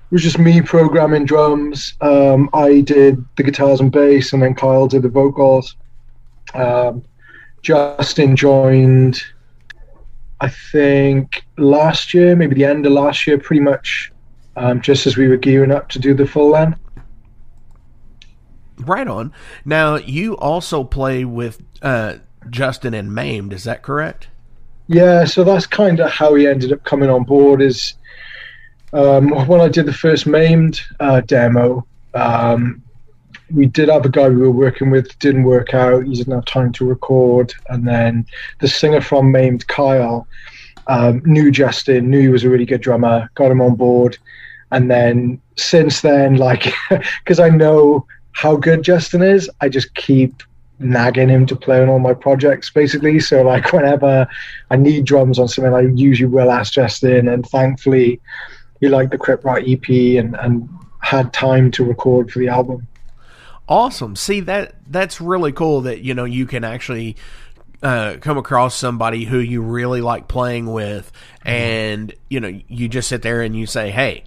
was 0.09 0.23
just 0.23 0.39
me 0.39 0.61
programming 0.61 1.25
drums. 1.25 1.93
Um, 2.01 2.49
I 2.53 2.81
did 2.81 3.23
the 3.35 3.43
guitars 3.43 3.79
and 3.79 3.91
bass, 3.91 4.33
and 4.33 4.41
then 4.41 4.55
Kyle 4.55 4.87
did 4.87 5.03
the 5.03 5.09
vocals. 5.09 5.75
Um, 6.53 7.03
Justin 7.65 8.35
joined, 8.35 9.23
I 10.39 10.49
think, 10.49 11.43
last 11.57 12.13
year, 12.13 12.35
maybe 12.35 12.53
the 12.53 12.63
end 12.63 12.85
of 12.85 12.91
last 12.91 13.25
year, 13.25 13.39
pretty 13.39 13.61
much 13.61 14.11
um, 14.55 14.81
just 14.81 15.07
as 15.07 15.17
we 15.17 15.27
were 15.27 15.37
gearing 15.37 15.71
up 15.71 15.89
to 15.89 15.99
do 15.99 16.13
the 16.13 16.27
full 16.27 16.51
length. 16.51 16.79
Right 18.77 19.07
on. 19.07 19.33
Now 19.65 19.95
you 19.95 20.37
also 20.37 20.83
play 20.83 21.25
with 21.25 21.63
uh, 21.81 22.17
Justin 22.51 22.93
and 22.93 23.15
Maimed. 23.15 23.51
Is 23.51 23.63
that 23.63 23.81
correct? 23.81 24.27
Yeah, 24.87 25.25
so 25.25 25.43
that's 25.43 25.65
kind 25.65 25.99
of 25.99 26.11
how 26.11 26.35
he 26.35 26.45
ended 26.45 26.71
up 26.71 26.83
coming 26.83 27.09
on 27.09 27.23
board. 27.23 27.63
Is 27.63 27.95
um, 28.93 29.29
when 29.47 29.59
I 29.59 29.69
did 29.69 29.87
the 29.87 29.93
first 29.93 30.27
maimed 30.27 30.81
uh, 30.99 31.21
demo, 31.21 31.87
um, 32.13 32.83
we 33.53 33.65
did 33.65 33.89
have 33.89 34.05
a 34.05 34.09
guy 34.09 34.29
we 34.29 34.37
were 34.37 34.51
working 34.51 34.89
with 34.89 35.17
didn't 35.19 35.43
work 35.43 35.73
out. 35.73 36.05
He 36.05 36.15
didn't 36.15 36.33
have 36.33 36.45
time 36.45 36.71
to 36.73 36.85
record, 36.85 37.53
and 37.69 37.87
then 37.87 38.25
the 38.59 38.67
singer 38.67 39.01
from 39.01 39.31
Maimed, 39.31 39.67
Kyle, 39.67 40.27
um, 40.87 41.21
knew 41.25 41.51
Justin, 41.51 42.09
knew 42.09 42.21
he 42.21 42.27
was 42.29 42.43
a 42.43 42.49
really 42.49 42.65
good 42.65 42.81
drummer, 42.81 43.29
got 43.35 43.51
him 43.51 43.61
on 43.61 43.75
board, 43.75 44.17
and 44.71 44.89
then 44.89 45.41
since 45.57 46.01
then, 46.01 46.37
like, 46.37 46.73
because 47.23 47.39
I 47.39 47.49
know 47.49 48.05
how 48.31 48.55
good 48.55 48.83
Justin 48.83 49.21
is, 49.21 49.49
I 49.61 49.69
just 49.69 49.93
keep 49.95 50.43
nagging 50.79 51.29
him 51.29 51.45
to 51.45 51.55
play 51.55 51.81
on 51.81 51.87
all 51.87 51.99
my 51.99 52.13
projects 52.13 52.69
basically 52.69 53.17
so 53.17 53.41
like 53.41 53.71
whenever 53.71 54.27
i 54.71 54.75
need 54.75 55.05
drums 55.05 55.39
on 55.39 55.47
something 55.47 55.73
i 55.73 55.79
usually 55.79 56.27
will 56.27 56.51
ask 56.51 56.73
justin 56.73 57.29
and 57.29 57.47
thankfully 57.47 58.19
he 58.81 58.89
liked 58.89 59.11
the 59.11 59.17
crypt 59.17 59.45
Rot 59.45 59.65
ep 59.65 59.87
and 59.87 60.35
and 60.35 60.67
had 60.99 61.31
time 61.31 61.71
to 61.71 61.85
record 61.85 62.29
for 62.29 62.39
the 62.39 62.49
album 62.49 62.85
Awesome. 63.67 64.15
See 64.15 64.41
that 64.41 64.75
that's 64.87 65.19
really 65.19 65.51
cool 65.51 65.81
that 65.81 66.01
you 66.01 66.13
know 66.13 66.25
you 66.25 66.45
can 66.45 66.63
actually 66.63 67.15
uh, 67.81 68.17
come 68.21 68.37
across 68.37 68.75
somebody 68.75 69.25
who 69.25 69.39
you 69.39 69.61
really 69.61 70.01
like 70.01 70.27
playing 70.27 70.71
with, 70.71 71.11
and 71.43 72.13
you 72.29 72.39
know 72.39 72.59
you 72.67 72.87
just 72.87 73.09
sit 73.09 73.21
there 73.21 73.41
and 73.41 73.55
you 73.55 73.65
say, 73.65 73.89
"Hey, 73.89 74.23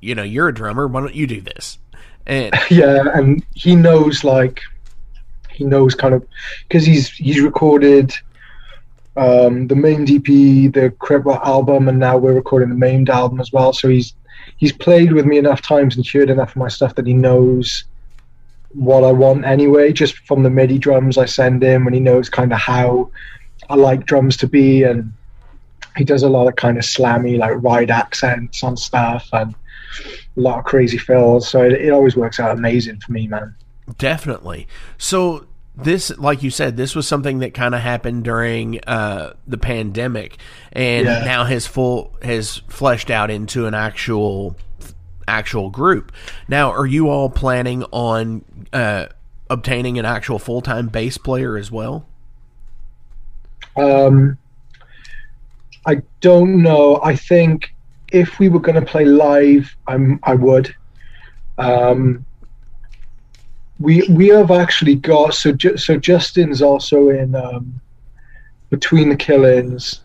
you 0.00 0.14
know 0.14 0.24
you're 0.24 0.48
a 0.48 0.54
drummer. 0.54 0.86
Why 0.88 1.00
don't 1.00 1.14
you 1.14 1.26
do 1.26 1.40
this?" 1.40 1.78
And 2.26 2.52
yeah 2.70 3.04
and 3.14 3.44
he 3.54 3.76
knows 3.76 4.24
like 4.24 4.60
he 5.52 5.64
knows 5.64 5.94
kind 5.94 6.14
of 6.14 6.26
because 6.68 6.84
he's 6.84 7.10
he's 7.10 7.40
recorded 7.40 8.12
um, 9.16 9.66
the 9.66 9.76
Maimed 9.76 10.10
EP, 10.10 10.24
the 10.24 10.94
Crypt 10.98 11.26
album, 11.26 11.88
and 11.88 11.98
now 11.98 12.18
we're 12.18 12.34
recording 12.34 12.68
the 12.68 12.74
maimed 12.74 13.08
album 13.08 13.40
as 13.40 13.52
well. 13.52 13.72
So 13.72 13.88
he's 13.88 14.14
he's 14.58 14.72
played 14.72 15.12
with 15.12 15.24
me 15.24 15.38
enough 15.38 15.62
times 15.62 15.96
and 15.96 16.06
heard 16.06 16.30
enough 16.30 16.50
of 16.50 16.56
my 16.56 16.68
stuff 16.68 16.94
that 16.96 17.06
he 17.06 17.14
knows 17.14 17.84
what 18.70 19.04
I 19.04 19.12
want 19.12 19.44
anyway, 19.44 19.92
just 19.92 20.18
from 20.26 20.42
the 20.42 20.50
MIDI 20.50 20.78
drums 20.78 21.18
I 21.18 21.24
send 21.26 21.62
him, 21.62 21.86
and 21.86 21.94
he 21.94 22.00
knows 22.00 22.28
kind 22.28 22.52
of 22.52 22.58
how 22.58 23.10
I 23.70 23.74
like 23.74 24.06
drums 24.06 24.36
to 24.38 24.46
be, 24.46 24.82
and 24.82 25.12
he 25.96 26.04
does 26.04 26.22
a 26.22 26.28
lot 26.28 26.46
of 26.46 26.56
kind 26.56 26.76
of 26.76 26.84
slammy 26.84 27.38
like 27.38 27.54
ride 27.62 27.90
accents 27.90 28.62
on 28.62 28.76
stuff 28.76 29.28
and 29.32 29.54
a 30.36 30.40
lot 30.40 30.58
of 30.58 30.64
crazy 30.66 30.98
fills. 30.98 31.48
So 31.48 31.62
it, 31.62 31.72
it 31.72 31.90
always 31.90 32.16
works 32.16 32.38
out 32.38 32.50
amazing 32.50 33.00
for 33.00 33.12
me, 33.12 33.26
man. 33.28 33.54
Definitely. 33.96 34.66
So 34.98 35.46
this, 35.74 36.10
like 36.18 36.42
you 36.42 36.50
said, 36.50 36.76
this 36.76 36.94
was 36.94 37.06
something 37.08 37.38
that 37.38 37.54
kind 37.54 37.74
of 37.74 37.80
happened 37.80 38.24
during 38.24 38.80
uh, 38.86 39.34
the 39.46 39.58
pandemic, 39.58 40.36
and 40.72 41.06
Yeah. 41.06 41.24
now 41.24 41.44
has 41.44 41.66
full 41.66 42.14
has 42.22 42.58
fleshed 42.68 43.10
out 43.10 43.30
into 43.30 43.66
an 43.66 43.74
actual 43.74 44.56
actual 45.28 45.70
group. 45.70 46.12
Now, 46.48 46.70
are 46.70 46.86
you 46.86 47.08
all 47.08 47.28
planning 47.28 47.84
on 47.90 48.44
uh, 48.76 49.08
obtaining 49.48 49.98
an 49.98 50.04
actual 50.04 50.38
full 50.38 50.60
time 50.60 50.88
bass 50.88 51.16
player 51.16 51.56
as 51.56 51.70
well? 51.70 52.06
Um, 53.76 54.38
I 55.86 56.02
don't 56.20 56.62
know. 56.62 57.00
I 57.02 57.16
think 57.16 57.74
if 58.12 58.38
we 58.38 58.48
were 58.48 58.60
going 58.60 58.78
to 58.78 58.86
play 58.86 59.04
live, 59.04 59.74
I'm 59.86 60.20
I 60.22 60.34
would. 60.34 60.74
Um, 61.58 62.24
we 63.80 64.06
we 64.08 64.28
have 64.28 64.50
actually 64.50 64.96
got 64.96 65.34
so 65.34 65.52
Ju- 65.52 65.76
so 65.76 65.96
Justin's 65.96 66.60
also 66.60 67.08
in 67.08 67.34
um, 67.34 67.80
between 68.70 69.08
the 69.08 69.16
killings, 69.16 70.02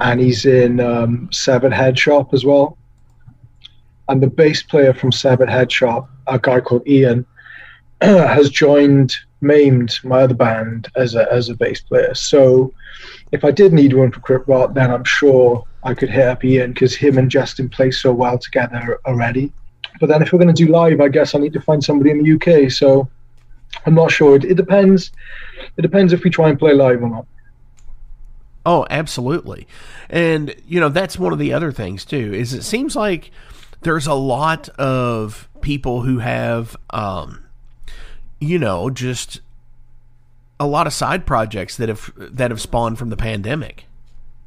and 0.00 0.20
he's 0.20 0.44
in 0.44 0.80
um, 0.80 1.28
Severed 1.32 1.72
Head 1.72 1.98
Shop 1.98 2.34
as 2.34 2.44
well. 2.44 2.76
And 4.08 4.22
the 4.22 4.28
bass 4.28 4.62
player 4.62 4.94
from 4.94 5.12
Severed 5.12 5.50
Head 5.50 5.70
Shop, 5.70 6.08
a 6.26 6.38
guy 6.38 6.60
called 6.60 6.86
Ian, 6.88 7.26
has 8.00 8.50
joined 8.50 9.16
Maimed, 9.40 9.98
my 10.04 10.22
other 10.22 10.34
band, 10.34 10.88
as 10.96 11.14
a 11.14 11.30
as 11.32 11.48
a 11.48 11.54
bass 11.54 11.80
player. 11.80 12.14
So 12.14 12.72
if 13.32 13.44
I 13.44 13.50
did 13.50 13.72
need 13.72 13.92
one 13.92 14.10
for 14.10 14.20
Crypt 14.20 14.48
Rot, 14.48 14.74
then 14.74 14.90
I'm 14.90 15.04
sure 15.04 15.64
I 15.84 15.94
could 15.94 16.10
hit 16.10 16.26
up 16.26 16.44
Ian 16.44 16.72
because 16.72 16.94
him 16.94 17.18
and 17.18 17.30
Justin 17.30 17.68
play 17.68 17.90
so 17.90 18.12
well 18.12 18.38
together 18.38 18.98
already. 19.06 19.52
But 20.00 20.08
then 20.08 20.22
if 20.22 20.32
we're 20.32 20.38
going 20.38 20.54
to 20.54 20.64
do 20.64 20.70
live, 20.70 21.00
I 21.00 21.08
guess 21.08 21.34
I 21.34 21.38
need 21.38 21.52
to 21.54 21.60
find 21.60 21.82
somebody 21.82 22.10
in 22.10 22.22
the 22.22 22.34
UK. 22.34 22.70
So 22.70 23.08
I'm 23.86 23.94
not 23.94 24.10
sure. 24.10 24.36
It, 24.36 24.44
it 24.44 24.54
depends. 24.54 25.12
It 25.76 25.82
depends 25.82 26.12
if 26.12 26.24
we 26.24 26.30
try 26.30 26.48
and 26.48 26.58
play 26.58 26.74
live 26.74 27.02
or 27.02 27.08
not. 27.08 27.26
Oh, 28.64 28.86
absolutely. 28.90 29.66
And 30.10 30.54
you 30.66 30.80
know, 30.80 30.88
that's 30.88 31.18
one 31.18 31.32
of 31.32 31.38
the 31.38 31.52
other 31.52 31.72
things 31.72 32.04
too. 32.04 32.32
Is 32.34 32.52
it 32.52 32.62
seems 32.62 32.94
like 32.94 33.30
there's 33.82 34.06
a 34.06 34.14
lot 34.14 34.68
of 34.70 35.48
people 35.60 36.02
who 36.02 36.18
have 36.18 36.76
um 36.90 37.44
you 38.40 38.58
know, 38.58 38.90
just 38.90 39.40
a 40.60 40.66
lot 40.66 40.86
of 40.86 40.92
side 40.92 41.26
projects 41.26 41.76
that 41.76 41.88
have 41.88 42.12
that 42.16 42.50
have 42.50 42.60
spawned 42.60 42.98
from 42.98 43.10
the 43.10 43.16
pandemic. 43.16 43.86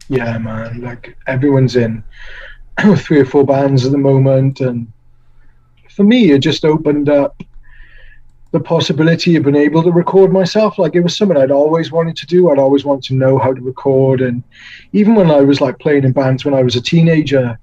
Yeah, 0.10 0.38
man. 0.38 0.82
Like 0.82 1.18
everyone's 1.28 1.76
in 1.76 2.04
three 2.98 3.20
or 3.20 3.26
four 3.26 3.46
bands 3.46 3.86
at 3.86 3.92
the 3.92 3.98
moment 3.98 4.60
and 4.60 4.92
for 5.90 6.04
me 6.04 6.32
it 6.32 6.40
just 6.40 6.66
opened 6.66 7.10
up 7.10 7.42
the 8.52 8.60
possibility 8.60 9.38
of 9.38 9.44
being 9.44 9.56
able 9.56 9.82
to 9.84 9.92
record 9.92 10.34
myself. 10.34 10.78
Like 10.78 10.96
it 10.96 11.00
was 11.00 11.16
something 11.16 11.38
I'd 11.38 11.52
always 11.52 11.92
wanted 11.92 12.18
to 12.18 12.26
do. 12.26 12.50
I'd 12.50 12.60
always 12.60 12.84
wanted 12.84 13.04
to 13.06 13.16
know 13.16 13.38
how 13.38 13.54
to 13.54 13.62
record. 13.62 14.20
And 14.20 14.44
even 14.92 15.16
when 15.16 15.32
I 15.32 15.40
was 15.40 15.62
like 15.62 15.80
playing 15.80 16.04
in 16.04 16.12
bands 16.12 16.44
when 16.44 16.54
I 16.54 16.62
was 16.62 16.76
a 16.76 16.82
teenager, 16.82 17.58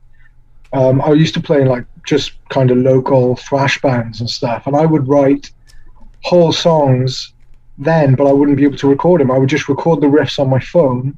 um, 0.72 1.03
I 1.03 1.12
used 1.12 1.35
to 1.35 1.41
play 1.41 1.61
in 1.61 1.68
like 1.68 1.85
just 2.07 2.33
kind 2.49 2.70
of 2.70 2.79
local 2.79 3.37
thrash 3.37 3.79
bands 3.83 4.20
and 4.20 4.31
stuff. 4.31 4.66
And 4.66 4.74
I 4.74 4.87
would 4.87 5.07
write 5.07 5.51
whole 6.23 6.53
songs 6.53 7.33
then, 7.79 8.14
but 8.14 8.27
I 8.27 8.33
wouldn't 8.33 8.57
be 8.57 8.64
able 8.64 8.79
to 8.79 8.89
record 8.89 9.21
them. 9.21 9.31
I 9.31 9.39
would 9.39 9.49
just 9.49 9.69
record 9.69 10.01
the 10.01 10.07
riffs 10.07 10.39
on 10.39 10.51
my 10.51 10.61
phone 10.61 11.16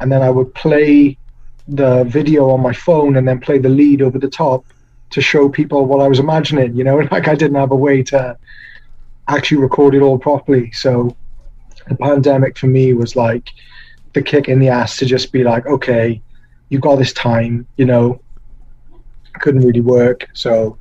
and 0.00 0.10
then 0.10 0.22
I 0.22 0.30
would 0.30 0.54
play 0.54 1.18
the 1.66 2.04
video 2.04 2.48
on 2.48 2.60
my 2.60 2.72
phone 2.72 3.16
and 3.16 3.28
then 3.28 3.40
play 3.40 3.58
the 3.58 3.68
lead 3.68 4.00
over 4.00 4.18
the 4.18 4.28
top 4.28 4.64
to 5.10 5.20
show 5.20 5.48
people 5.48 5.84
what 5.86 6.00
I 6.00 6.08
was 6.08 6.18
imagining, 6.18 6.74
you 6.74 6.84
know, 6.84 6.96
like 7.10 7.28
I 7.28 7.34
didn't 7.34 7.56
have 7.56 7.72
a 7.72 7.76
way 7.76 8.02
to 8.04 8.36
actually 9.28 9.58
record 9.58 9.94
it 9.94 10.02
all 10.02 10.18
properly. 10.18 10.72
So 10.72 11.14
the 11.88 11.96
pandemic 11.96 12.56
for 12.56 12.66
me 12.66 12.94
was 12.94 13.16
like 13.16 13.50
the 14.14 14.22
kick 14.22 14.48
in 14.48 14.58
the 14.58 14.68
ass 14.68 14.96
to 14.98 15.06
just 15.06 15.32
be 15.32 15.44
like, 15.44 15.66
okay, 15.66 16.20
you 16.70 16.78
got 16.78 16.96
this 16.96 17.12
time, 17.12 17.66
you 17.76 17.84
know, 17.84 18.20
couldn't 19.40 19.64
really 19.64 19.80
work. 19.80 20.26
So 20.32 20.78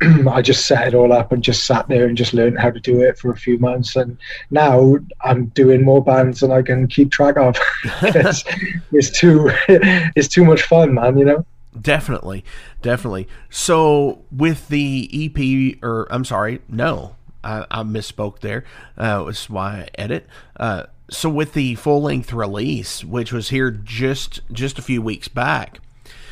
I 0.30 0.42
just 0.42 0.66
set 0.66 0.88
it 0.88 0.94
all 0.94 1.12
up 1.12 1.32
and 1.32 1.42
just 1.42 1.64
sat 1.64 1.88
there 1.88 2.06
and 2.06 2.16
just 2.16 2.34
learned 2.34 2.58
how 2.58 2.70
to 2.70 2.80
do 2.80 3.00
it 3.00 3.18
for 3.18 3.30
a 3.30 3.36
few 3.36 3.58
months. 3.58 3.96
And 3.96 4.18
now 4.50 4.98
I'm 5.22 5.46
doing 5.46 5.84
more 5.84 6.02
bands 6.02 6.40
than 6.40 6.52
I 6.52 6.62
can 6.62 6.86
keep 6.86 7.10
track 7.10 7.36
of. 7.36 7.56
it's, 8.02 8.44
it's 8.92 9.10
too, 9.10 9.50
it's 9.68 10.28
too 10.28 10.44
much 10.44 10.62
fun, 10.62 10.94
man, 10.94 11.18
you 11.18 11.24
know? 11.24 11.46
Definitely, 11.80 12.44
definitely. 12.82 13.28
So 13.50 14.22
with 14.30 14.68
the 14.68 15.08
EP, 15.12 15.78
or 15.82 16.06
I'm 16.10 16.24
sorry, 16.24 16.60
no, 16.68 17.16
I, 17.44 17.66
I 17.70 17.82
misspoke 17.82 18.40
there. 18.40 18.64
Uh, 18.96 19.22
was 19.24 19.48
why 19.50 19.82
I 19.82 19.88
edit. 20.00 20.26
Uh, 20.56 20.84
so 21.10 21.28
with 21.28 21.52
the 21.52 21.74
full 21.76 22.02
length 22.02 22.32
release, 22.32 23.04
which 23.04 23.32
was 23.32 23.50
here 23.50 23.70
just 23.70 24.40
just 24.52 24.78
a 24.78 24.82
few 24.82 25.00
weeks 25.00 25.28
back, 25.28 25.78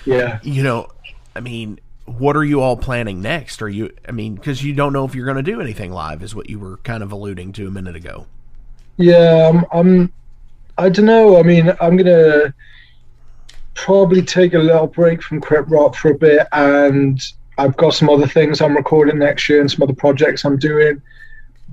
yeah, 0.04 0.40
you 0.42 0.62
know, 0.62 0.88
I 1.36 1.40
mean, 1.40 1.78
what 2.06 2.36
are 2.36 2.44
you 2.44 2.60
all 2.60 2.76
planning 2.76 3.22
next? 3.22 3.62
Are 3.62 3.68
you, 3.68 3.94
I 4.08 4.12
mean, 4.12 4.34
because 4.34 4.62
you 4.62 4.74
don't 4.74 4.92
know 4.92 5.04
if 5.04 5.14
you're 5.14 5.24
going 5.24 5.42
to 5.42 5.42
do 5.42 5.60
anything 5.60 5.92
live, 5.92 6.22
is 6.22 6.34
what 6.34 6.50
you 6.50 6.58
were 6.58 6.78
kind 6.78 7.02
of 7.02 7.12
alluding 7.12 7.52
to 7.54 7.66
a 7.66 7.70
minute 7.70 7.96
ago. 7.96 8.26
Yeah, 8.96 9.50
I'm. 9.52 9.64
I'm 9.72 10.12
I 10.76 10.88
don't 10.88 11.06
know. 11.06 11.38
I 11.38 11.42
mean, 11.42 11.72
I'm 11.80 11.96
gonna 11.96 12.52
probably 13.74 14.22
take 14.22 14.54
a 14.54 14.58
little 14.58 14.86
break 14.86 15.22
from 15.22 15.40
Crypt 15.40 15.70
Rot 15.70 15.94
for 15.94 16.10
a 16.10 16.18
bit 16.18 16.46
and 16.52 17.20
I've 17.58 17.76
got 17.76 17.94
some 17.94 18.10
other 18.10 18.26
things 18.26 18.60
I'm 18.60 18.76
recording 18.76 19.18
next 19.18 19.48
year 19.48 19.60
and 19.60 19.70
some 19.70 19.82
other 19.82 19.94
projects 19.94 20.44
I'm 20.44 20.58
doing. 20.58 21.00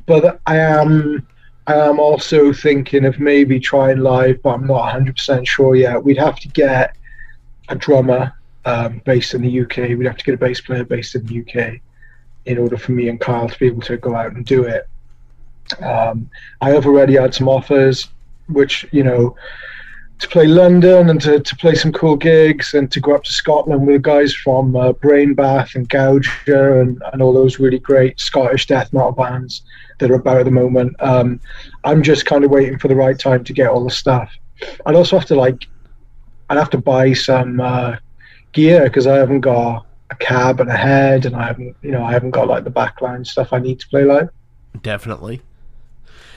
But 0.06 0.40
I 0.46 0.58
am 0.58 1.28
I 1.68 1.76
am 1.76 2.00
also 2.00 2.54
thinking 2.54 3.06
of 3.06 3.20
maybe 3.20 3.60
trying 3.60 4.00
live, 4.00 4.42
but 4.42 4.56
I'm 4.56 4.68
not 4.68 4.94
100% 4.94 5.48
sure 5.48 5.76
yet. 5.76 6.04
We'd 6.04 6.18
have 6.18 6.40
to 6.40 6.48
get 6.50 6.96
a 7.70 7.76
drummer 7.76 8.34
um, 8.66 9.01
based 9.05 9.34
in 9.34 9.41
the 9.41 9.62
UK. 9.62 9.97
We'd 9.97 10.05
have 10.05 10.18
to 10.18 10.26
get 10.26 10.36
a 10.36 10.38
bass 10.38 10.62
player 10.62 10.84
based 10.84 11.16
in 11.16 11.26
the 11.26 11.41
UK 11.41 11.80
in 12.45 12.57
order 12.57 12.78
for 12.78 12.91
me 12.91 13.09
and 13.09 13.20
Kyle 13.20 13.49
to 13.49 13.59
be 13.59 13.68
able 13.68 13.82
to 13.84 13.97
go 13.97 14.16
out 14.16 14.34
and 14.34 14.45
do 14.45 14.64
it. 14.64 14.88
Um, 15.82 16.30
I 16.59 16.72
have 16.72 16.86
already 16.86 17.16
had 17.16 17.34
some 17.34 17.47
offers, 17.47 18.09
which, 18.47 18.86
you 18.91 19.03
know, 19.03 19.36
to 20.22 20.28
play 20.28 20.45
London 20.45 21.09
and 21.09 21.20
to, 21.22 21.39
to 21.39 21.55
play 21.55 21.74
some 21.74 21.91
cool 21.91 22.16
gigs 22.16 22.76
and 22.76 22.91
to 22.91 22.99
go 22.99 23.16
up 23.16 23.24
to 23.24 23.32
Scotland 23.32 23.88
with 23.88 24.03
guys 24.03 24.34
from 24.34 24.76
uh, 24.76 24.93
Brain 24.93 25.34
Bath 25.34 25.74
and 25.74 25.89
Gouger 25.89 26.82
and, 26.82 27.01
and 27.12 27.22
all 27.22 27.34
those 27.34 27.59
really 27.59 27.80
great 27.80 28.20
Scottish 28.20 28.68
death 28.68 28.93
metal 28.93 29.12
bands 29.12 29.64
that 29.97 30.12
are 30.12 30.16
about 30.16 30.38
at 30.38 30.45
the 30.45 30.51
moment. 30.51 30.95
Um, 30.99 31.39
I'm 31.84 32.03
just 32.03 32.28
kind 32.28 32.43
of 32.43 32.51
waiting 32.51 32.78
for 32.78 32.88
the 32.88 32.95
right 32.95 33.18
time 33.18 33.43
to 33.43 33.53
get 33.53 33.70
all 33.70 33.84
the 33.84 33.91
stuff. 33.91 34.32
I'd 34.86 34.95
also 34.95 35.18
have 35.18 35.28
to 35.30 35.36
like, 35.36 35.68
I'd 36.49 36.57
have 36.57 36.70
to 36.72 36.78
buy 36.78 37.14
some 37.14 37.59
uh, 37.59 37.95
gear 38.52 38.84
because 38.84 39.08
I 39.08 39.16
haven't 39.16 39.41
got 39.41 39.86
a 40.10 40.16
cab 40.16 40.60
and 40.60 40.70
a 40.70 40.78
head 40.78 41.26
and 41.26 41.36
I 41.36 41.47
haven't, 41.47 41.76
you 41.82 41.91
know, 41.91 42.04
I 42.04 42.12
haven't 42.12 42.32
got 42.32 42.47
like 42.47 42.64
the 42.64 42.72
backline 42.72 43.26
stuff 43.26 43.54
I 43.54 43.60
need 43.60 43.80
to 43.80 43.88
play 43.88 44.04
live. 44.04 44.30
Definitely. 44.82 45.41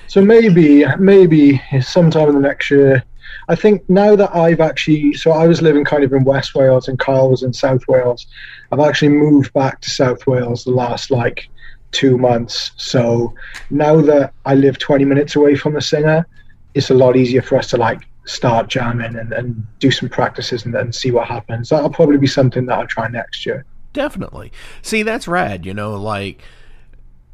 So 0.07 0.23
maybe, 0.23 0.85
maybe 0.99 1.61
sometime 1.81 2.29
in 2.29 2.35
the 2.35 2.41
next 2.41 2.71
year, 2.71 3.05
I 3.49 3.57
think 3.57 3.89
now 3.91 4.17
that 4.17 4.35
I've 4.35 4.61
actually, 4.61 5.15
so 5.15 5.33
I 5.33 5.47
was 5.47 5.61
living 5.61 5.85
kind 5.85 6.05
of 6.05 6.13
in 6.13 6.25
West 6.25 6.55
Wales 6.55 6.89
and 6.89 6.99
Kyle 6.99 7.31
was 7.31 7.43
in 7.43 7.53
South 7.53 7.87
Wales. 7.89 8.27
I've 8.71 8.81
actually 8.81 9.11
moved 9.11 9.53
back 9.53 9.81
to 9.81 9.91
South 9.91 10.27
Wales 10.27 10.65
the 10.65 10.71
last 10.71 11.11
like 11.11 11.49
two 11.91 12.17
months. 12.17 12.73
So 12.77 13.35
now 13.71 14.01
that 14.03 14.33
I 14.45 14.55
live 14.55 14.79
20 14.79 15.05
minutes 15.05 15.37
away 15.37 15.57
from 15.57 15.75
the 15.75 15.81
singer, 15.81 16.27
it's 16.75 16.91
a 16.91 16.95
lot 16.95 17.17
easier 17.17 17.43
for 17.43 17.57
us 17.57 17.69
to 17.71 17.77
like 17.77 18.07
start 18.25 18.69
jamming 18.69 19.17
and, 19.17 19.33
and 19.33 19.67
do 19.79 19.91
some 19.91 20.09
practices 20.09 20.65
and 20.65 20.75
then 20.75 20.93
see 20.93 21.11
what 21.11 21.27
happens. 21.27 21.69
That'll 21.69 21.91
probably 21.91 22.19
be 22.19 22.27
something 22.27 22.67
that 22.67 22.79
I'll 22.79 22.87
try 22.87 23.09
next 23.09 23.45
year. 23.45 23.65
Definitely. 23.93 24.53
See, 24.83 25.03
that's 25.03 25.29
rad, 25.29 25.65
you 25.67 25.75
know, 25.75 25.95
like 25.95 26.43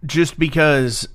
just 0.04 0.38
because 0.38 1.08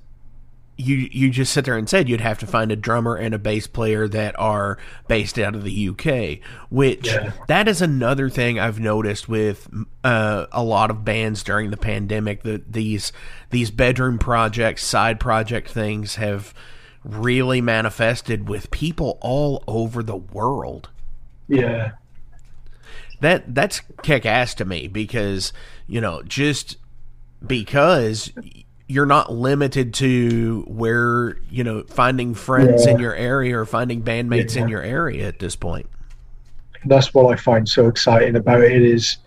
you 0.78 1.07
you 1.11 1.30
just 1.30 1.53
sit 1.53 1.65
there 1.65 1.78
and 1.78 1.89
said 1.89 2.09
you'd 2.09 2.19
have 2.19 2.39
to 2.39 2.47
find 2.47 2.71
a 2.71 2.76
drummer 2.76 3.15
and 3.15 3.34
a 3.34 3.39
bass 3.39 3.65
player 3.65 4.07
that 4.09 4.38
are 4.38 4.78
based 5.07 5.39
out 5.39 5.55
of 5.55 5.63
the 5.63 5.89
UK, 5.89 6.39
which 6.69 7.07
yeah. 7.07 7.32
that 7.47 7.67
is 7.67 7.82
another 7.82 8.30
thing 8.30 8.59
I've 8.59 8.80
noticed 8.80 9.30
with 9.30 9.69
uh, 10.03 10.47
a 10.51 10.63
lot 10.63 10.89
of 10.89 11.05
bands 11.05 11.43
during 11.43 11.71
the 11.71 11.78
pandemic. 11.78 12.43
That 12.43 12.73
these 12.73 13.13
these 13.51 13.71
bedroom 13.71 14.19
projects, 14.19 14.84
side 14.84 15.19
project 15.19 15.69
things 15.69 16.15
have 16.15 16.53
really 17.06 17.62
manifested 17.62 18.49
with 18.49 18.72
people 18.72 19.18
all 19.22 19.64
over 19.68 20.03
the 20.03 20.16
world. 20.16 20.89
Yeah, 21.47 21.91
that 23.22 23.53
that's 23.53 23.82
kick 24.03 24.26
ass 24.26 24.53
to 24.56 24.66
me 24.66 24.88
because 24.88 25.53
you 25.88 26.01
know 26.01 26.24
just 26.24 26.78
because 27.45 28.32
you're 28.88 29.06
not 29.06 29.32
limited 29.32 29.93
to 29.95 30.64
where 30.68 31.38
you 31.49 31.64
know 31.64 31.84
finding 31.84 32.34
friends 32.34 32.86
yeah. 32.86 32.93
in 32.93 32.99
your 32.99 33.16
area 33.16 33.58
or 33.58 33.66
finding 33.66 34.01
bandmates 34.01 34.56
yeah. 34.56 34.64
in 34.64 34.70
your 34.70 34.82
area 34.82 35.28
at 35.28 35.39
this 35.39 35.56
point 35.56 35.88
that's 36.86 37.13
what 37.13 37.31
i 37.31 37.36
find 37.36 37.67
so 37.67 37.88
exciting 37.88 38.36
about 38.36 38.61
it 38.61 38.81
is 38.81 39.17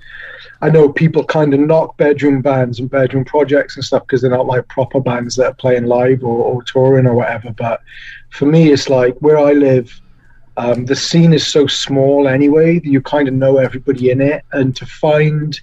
i 0.62 0.70
know 0.70 0.92
people 0.92 1.24
kind 1.24 1.52
of 1.54 1.60
knock 1.60 1.96
bedroom 1.96 2.40
bands 2.40 2.78
and 2.80 2.90
bedroom 2.90 3.24
projects 3.24 3.76
and 3.76 3.84
stuff 3.84 4.02
because 4.06 4.22
they're 4.22 4.30
not 4.30 4.46
like 4.46 4.66
proper 4.68 5.00
bands 5.00 5.36
that 5.36 5.46
are 5.46 5.54
playing 5.54 5.84
live 5.84 6.22
or, 6.22 6.44
or 6.44 6.62
touring 6.62 7.06
or 7.06 7.14
whatever 7.14 7.52
but 7.52 7.80
for 8.30 8.46
me 8.46 8.72
it's 8.72 8.88
like 8.88 9.16
where 9.20 9.38
i 9.38 9.52
live 9.52 10.00
um, 10.56 10.86
the 10.86 10.96
scene 10.96 11.32
is 11.32 11.46
so 11.46 11.68
small 11.68 12.26
anyway 12.26 12.80
that 12.80 12.88
you 12.88 13.00
kind 13.00 13.28
of 13.28 13.34
know 13.34 13.58
everybody 13.58 14.10
in 14.10 14.20
it 14.20 14.44
and 14.52 14.74
to 14.74 14.84
find 14.86 15.60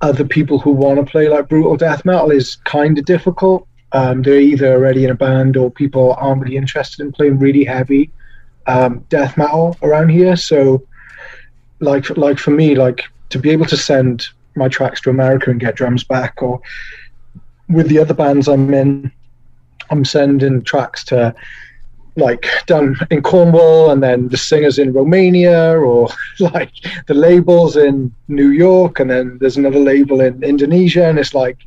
other 0.00 0.24
people 0.24 0.58
who 0.58 0.70
want 0.70 0.98
to 0.98 1.10
play 1.10 1.28
like 1.28 1.48
brutal 1.48 1.76
death 1.76 2.04
metal 2.04 2.30
is 2.30 2.56
kind 2.56 2.98
of 2.98 3.04
difficult. 3.04 3.66
Um, 3.92 4.22
they're 4.22 4.40
either 4.40 4.74
already 4.74 5.04
in 5.04 5.10
a 5.10 5.14
band 5.14 5.56
or 5.56 5.70
people 5.70 6.14
aren't 6.18 6.42
really 6.42 6.56
interested 6.56 7.02
in 7.04 7.12
playing 7.12 7.38
really 7.38 7.64
heavy 7.64 8.10
um, 8.66 9.04
death 9.08 9.36
metal 9.36 9.76
around 9.82 10.10
here. 10.10 10.36
So, 10.36 10.82
like 11.80 12.16
like 12.16 12.38
for 12.38 12.50
me, 12.50 12.74
like 12.74 13.02
to 13.30 13.38
be 13.38 13.50
able 13.50 13.66
to 13.66 13.76
send 13.76 14.28
my 14.54 14.68
tracks 14.68 15.00
to 15.02 15.10
America 15.10 15.50
and 15.50 15.60
get 15.60 15.76
drums 15.76 16.04
back, 16.04 16.42
or 16.42 16.60
with 17.68 17.88
the 17.88 17.98
other 17.98 18.14
bands 18.14 18.48
I'm 18.48 18.72
in, 18.72 19.12
I'm 19.90 20.04
sending 20.04 20.62
tracks 20.62 21.04
to 21.06 21.34
like 22.16 22.46
done 22.66 22.96
in 23.10 23.22
Cornwall 23.22 23.90
and 23.90 24.02
then 24.02 24.28
the 24.28 24.36
singers 24.36 24.78
in 24.78 24.92
Romania 24.92 25.78
or 25.78 26.08
like 26.40 26.72
the 27.06 27.14
labels 27.14 27.76
in 27.76 28.14
New 28.28 28.48
York 28.48 29.00
and 29.00 29.10
then 29.10 29.36
there's 29.38 29.58
another 29.58 29.78
label 29.78 30.20
in 30.20 30.42
Indonesia 30.42 31.06
and 31.06 31.18
it's 31.18 31.34
like 31.34 31.58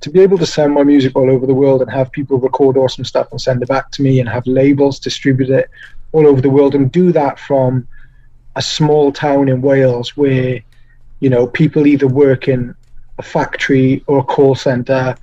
to 0.00 0.10
be 0.10 0.20
able 0.20 0.38
to 0.38 0.46
send 0.46 0.74
my 0.74 0.82
music 0.82 1.16
all 1.16 1.30
over 1.30 1.46
the 1.46 1.54
world 1.54 1.80
and 1.80 1.90
have 1.90 2.12
people 2.12 2.38
record 2.38 2.76
awesome 2.76 3.04
stuff 3.04 3.28
and 3.30 3.40
send 3.40 3.62
it 3.62 3.68
back 3.68 3.90
to 3.92 4.02
me 4.02 4.20
and 4.20 4.28
have 4.28 4.46
labels 4.46 5.00
distribute 5.00 5.50
it 5.50 5.70
all 6.12 6.26
over 6.26 6.40
the 6.40 6.50
world 6.50 6.74
and 6.74 6.92
do 6.92 7.10
that 7.10 7.38
from 7.38 7.88
a 8.58 8.62
small 8.62 9.12
town 9.12 9.48
in 9.48 9.62
Wales 9.62 10.16
where 10.16 10.60
you 11.20 11.30
know 11.30 11.46
people 11.46 11.86
either 11.86 12.08
work 12.08 12.48
in 12.48 12.74
a 13.18 13.22
factory 13.22 14.02
or 14.06 14.18
a 14.18 14.24
call 14.24 14.54
center 14.54 15.16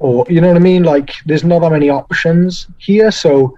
or 0.00 0.26
you 0.28 0.40
know 0.40 0.48
what 0.48 0.56
I 0.56 0.60
mean? 0.60 0.82
Like 0.82 1.14
there's 1.24 1.44
not 1.44 1.60
that 1.60 1.70
many 1.70 1.88
options 1.88 2.66
here. 2.78 3.10
So 3.10 3.54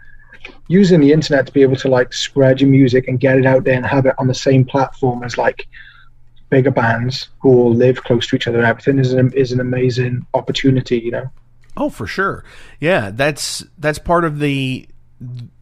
using 0.68 1.00
the 1.00 1.12
internet 1.12 1.46
to 1.46 1.52
be 1.52 1.62
able 1.62 1.76
to 1.76 1.88
like 1.88 2.12
spread 2.12 2.60
your 2.60 2.70
music 2.70 3.08
and 3.08 3.18
get 3.18 3.38
it 3.38 3.46
out 3.46 3.64
there 3.64 3.74
and 3.74 3.86
have 3.86 4.06
it 4.06 4.14
on 4.18 4.26
the 4.26 4.34
same 4.34 4.64
platform 4.64 5.24
as 5.24 5.38
like 5.38 5.66
bigger 6.50 6.70
bands 6.70 7.28
who 7.40 7.48
all 7.48 7.74
live 7.74 8.04
close 8.04 8.26
to 8.28 8.36
each 8.36 8.46
other 8.46 8.58
and 8.58 8.66
everything 8.66 8.98
is 8.98 9.12
an, 9.12 9.32
is 9.32 9.50
an 9.50 9.60
amazing 9.60 10.24
opportunity 10.34 10.98
you 10.98 11.10
know? 11.10 11.28
Oh, 11.76 11.90
for 11.90 12.06
sure. 12.06 12.44
Yeah, 12.80 13.10
that's 13.10 13.64
that's 13.78 13.98
part 13.98 14.24
of 14.24 14.38
the 14.38 14.88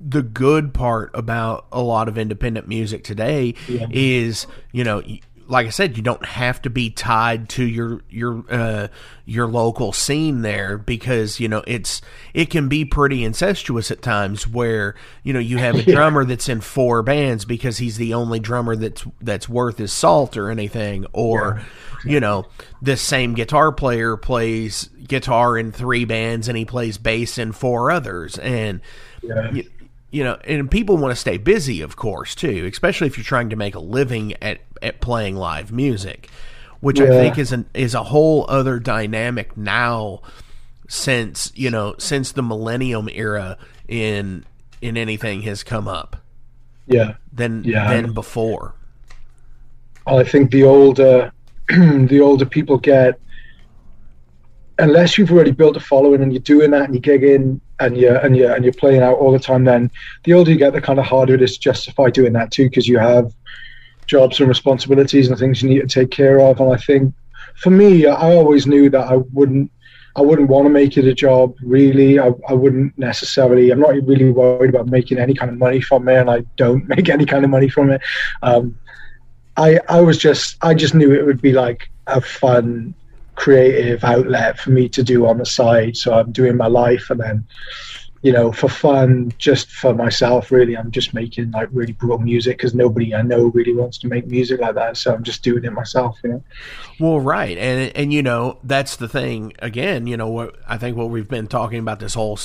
the 0.00 0.22
good 0.22 0.74
part 0.74 1.10
about 1.14 1.66
a 1.72 1.80
lot 1.82 2.08
of 2.08 2.18
independent 2.18 2.66
music 2.68 3.04
today 3.04 3.54
Yeah. 3.68 3.86
is, 3.90 4.46
you 4.72 4.82
know, 4.84 5.02
like 5.46 5.66
I 5.66 5.70
said, 5.70 5.96
you 5.98 6.02
don't 6.02 6.24
have 6.24 6.62
to 6.62 6.70
be 6.70 6.88
tied 6.88 7.50
to 7.50 7.64
your 7.64 8.00
your 8.08 8.44
uh, 8.50 8.88
your 9.26 9.46
local 9.46 9.92
scene 9.92 10.40
there 10.40 10.78
because 10.78 11.38
you 11.38 11.48
know 11.48 11.62
it's 11.66 12.00
it 12.32 12.46
can 12.48 12.68
be 12.70 12.86
pretty 12.86 13.22
incestuous 13.22 13.90
at 13.90 14.00
times 14.00 14.48
where 14.48 14.94
you 15.22 15.34
know 15.34 15.38
you 15.38 15.58
have 15.58 15.74
a 15.76 15.82
drummer 15.92 16.24
that's 16.24 16.48
in 16.48 16.62
four 16.62 17.02
bands 17.02 17.44
because 17.44 17.76
he's 17.76 17.98
the 17.98 18.14
only 18.14 18.40
drummer 18.40 18.74
that's 18.74 19.04
that's 19.20 19.46
worth 19.46 19.76
his 19.76 19.92
salt 19.92 20.38
or 20.38 20.48
anything 20.50 21.04
or 21.12 21.60
you 22.06 22.20
know 22.20 22.46
this 22.80 23.02
same 23.02 23.34
guitar 23.34 23.70
player 23.70 24.16
plays 24.16 24.88
guitar 25.06 25.58
in 25.58 25.72
three 25.72 26.06
bands 26.06 26.48
and 26.48 26.56
he 26.56 26.64
plays 26.64 26.96
bass 26.96 27.36
in 27.36 27.52
four 27.52 27.90
others. 27.90 28.38
And 28.38 28.80
yeah 29.26 29.52
you, 29.52 29.64
you 30.14 30.22
know, 30.22 30.38
and 30.44 30.70
people 30.70 30.96
want 30.96 31.10
to 31.10 31.16
stay 31.16 31.38
busy, 31.38 31.80
of 31.80 31.96
course, 31.96 32.36
too, 32.36 32.68
especially 32.72 33.08
if 33.08 33.18
you're 33.18 33.24
trying 33.24 33.50
to 33.50 33.56
make 33.56 33.74
a 33.74 33.80
living 33.80 34.34
at, 34.40 34.60
at 34.80 35.00
playing 35.00 35.34
live 35.34 35.72
music, 35.72 36.30
which 36.78 37.00
I 37.00 37.08
think 37.08 37.36
is 37.36 37.50
an 37.50 37.68
is 37.74 37.94
a 37.94 38.04
whole 38.04 38.46
other 38.48 38.78
dynamic 38.78 39.56
now 39.56 40.22
since 40.86 41.50
you 41.56 41.68
know 41.68 41.96
since 41.98 42.30
the 42.30 42.44
millennium 42.44 43.08
era 43.12 43.58
in 43.88 44.44
in 44.80 44.96
anything 44.96 45.42
has 45.42 45.64
come 45.64 45.88
up 45.88 46.18
yeah 46.86 47.14
than 47.32 47.64
Yeah. 47.64 47.92
than 47.92 48.12
before. 48.12 48.76
I 50.06 50.22
think 50.22 50.52
the 50.52 50.62
older 50.62 51.32
the 51.68 52.20
older 52.20 52.46
people 52.46 52.78
get, 52.78 53.18
unless 54.78 55.18
you've 55.18 55.32
already 55.32 55.50
built 55.50 55.76
a 55.76 55.80
following 55.80 56.22
and 56.22 56.32
you're 56.32 56.40
doing 56.42 56.70
that 56.70 56.88
and 56.88 56.94
you're 56.94 57.18
gigging 57.18 57.60
and 57.80 57.96
you're 57.96 58.16
and 58.16 58.36
you're 58.36 58.52
and 58.52 58.64
you're 58.64 58.74
playing 58.74 59.02
out 59.02 59.18
all 59.18 59.32
the 59.32 59.38
time, 59.38 59.64
then 59.64 59.90
the 60.24 60.32
older 60.32 60.50
you 60.50 60.56
get, 60.56 60.72
the 60.72 60.80
kind 60.80 60.98
of 60.98 61.04
harder 61.04 61.34
it 61.34 61.42
is 61.42 61.54
to 61.54 61.60
justify 61.60 62.10
doing 62.10 62.32
that 62.34 62.50
too, 62.50 62.68
because 62.68 62.88
you 62.88 62.98
have 62.98 63.32
jobs 64.06 64.40
and 64.40 64.48
responsibilities 64.48 65.28
and 65.28 65.38
things 65.38 65.62
you 65.62 65.68
need 65.68 65.80
to 65.80 65.86
take 65.86 66.10
care 66.10 66.40
of. 66.40 66.60
And 66.60 66.72
I 66.72 66.76
think 66.76 67.14
for 67.56 67.70
me, 67.70 68.06
I 68.06 68.34
always 68.34 68.66
knew 68.66 68.90
that 68.90 69.06
I 69.06 69.16
wouldn't. 69.32 69.70
I 70.16 70.20
wouldn't 70.20 70.48
want 70.48 70.64
to 70.66 70.70
make 70.70 70.96
it 70.96 71.06
a 71.06 71.12
job, 71.12 71.56
really. 71.60 72.20
I, 72.20 72.30
I 72.48 72.52
wouldn't 72.52 72.96
necessarily. 72.96 73.70
I'm 73.70 73.80
not 73.80 73.94
really 74.06 74.30
worried 74.30 74.70
about 74.70 74.86
making 74.86 75.18
any 75.18 75.34
kind 75.34 75.50
of 75.50 75.58
money 75.58 75.80
from 75.80 76.08
it, 76.08 76.20
and 76.20 76.30
I 76.30 76.44
don't 76.56 76.88
make 76.96 77.08
any 77.08 77.26
kind 77.26 77.44
of 77.44 77.50
money 77.50 77.68
from 77.68 77.90
it. 77.90 78.00
Um, 78.42 78.78
I 79.56 79.80
I 79.88 80.00
was 80.00 80.18
just 80.18 80.56
I 80.62 80.74
just 80.74 80.94
knew 80.94 81.12
it 81.12 81.26
would 81.26 81.42
be 81.42 81.52
like 81.52 81.88
a 82.06 82.20
fun 82.20 82.94
creative 83.34 84.04
outlet 84.04 84.58
for 84.58 84.70
me 84.70 84.88
to 84.90 85.02
do 85.02 85.26
on 85.26 85.38
the 85.38 85.46
side. 85.46 85.96
So 85.96 86.14
I'm 86.14 86.32
doing 86.32 86.56
my 86.56 86.66
life 86.68 87.10
and 87.10 87.20
then 87.20 87.46
you 88.22 88.32
know 88.32 88.50
for 88.52 88.70
fun 88.70 89.30
just 89.36 89.70
for 89.70 89.92
myself 89.92 90.50
really 90.50 90.78
I'm 90.78 90.90
just 90.90 91.12
making 91.12 91.50
like 91.50 91.68
really 91.72 91.92
brutal 91.92 92.18
music 92.18 92.56
because 92.56 92.74
nobody 92.74 93.14
I 93.14 93.20
know 93.20 93.48
really 93.48 93.74
wants 93.74 93.98
to 93.98 94.08
make 94.08 94.26
music 94.26 94.60
like 94.62 94.76
that 94.76 94.96
so 94.96 95.12
I'm 95.12 95.22
just 95.24 95.42
doing 95.42 95.62
it 95.64 95.72
myself 95.74 96.18
you 96.24 96.30
know 96.30 96.44
Well, 96.98 97.20
right, 97.20 97.58
and 97.58 97.94
and 97.94 98.12
you 98.14 98.22
know 98.22 98.58
that's 98.64 98.96
the 98.96 99.08
thing. 99.08 99.52
Again, 99.58 100.06
you 100.06 100.16
know 100.16 100.28
what 100.28 100.56
I 100.66 100.78
think 100.78 100.96
what 100.96 101.10
we've 101.10 101.28
been 101.28 101.48
talking 101.48 101.80
about 101.80 102.00
this 102.00 102.14
whole 102.14 102.38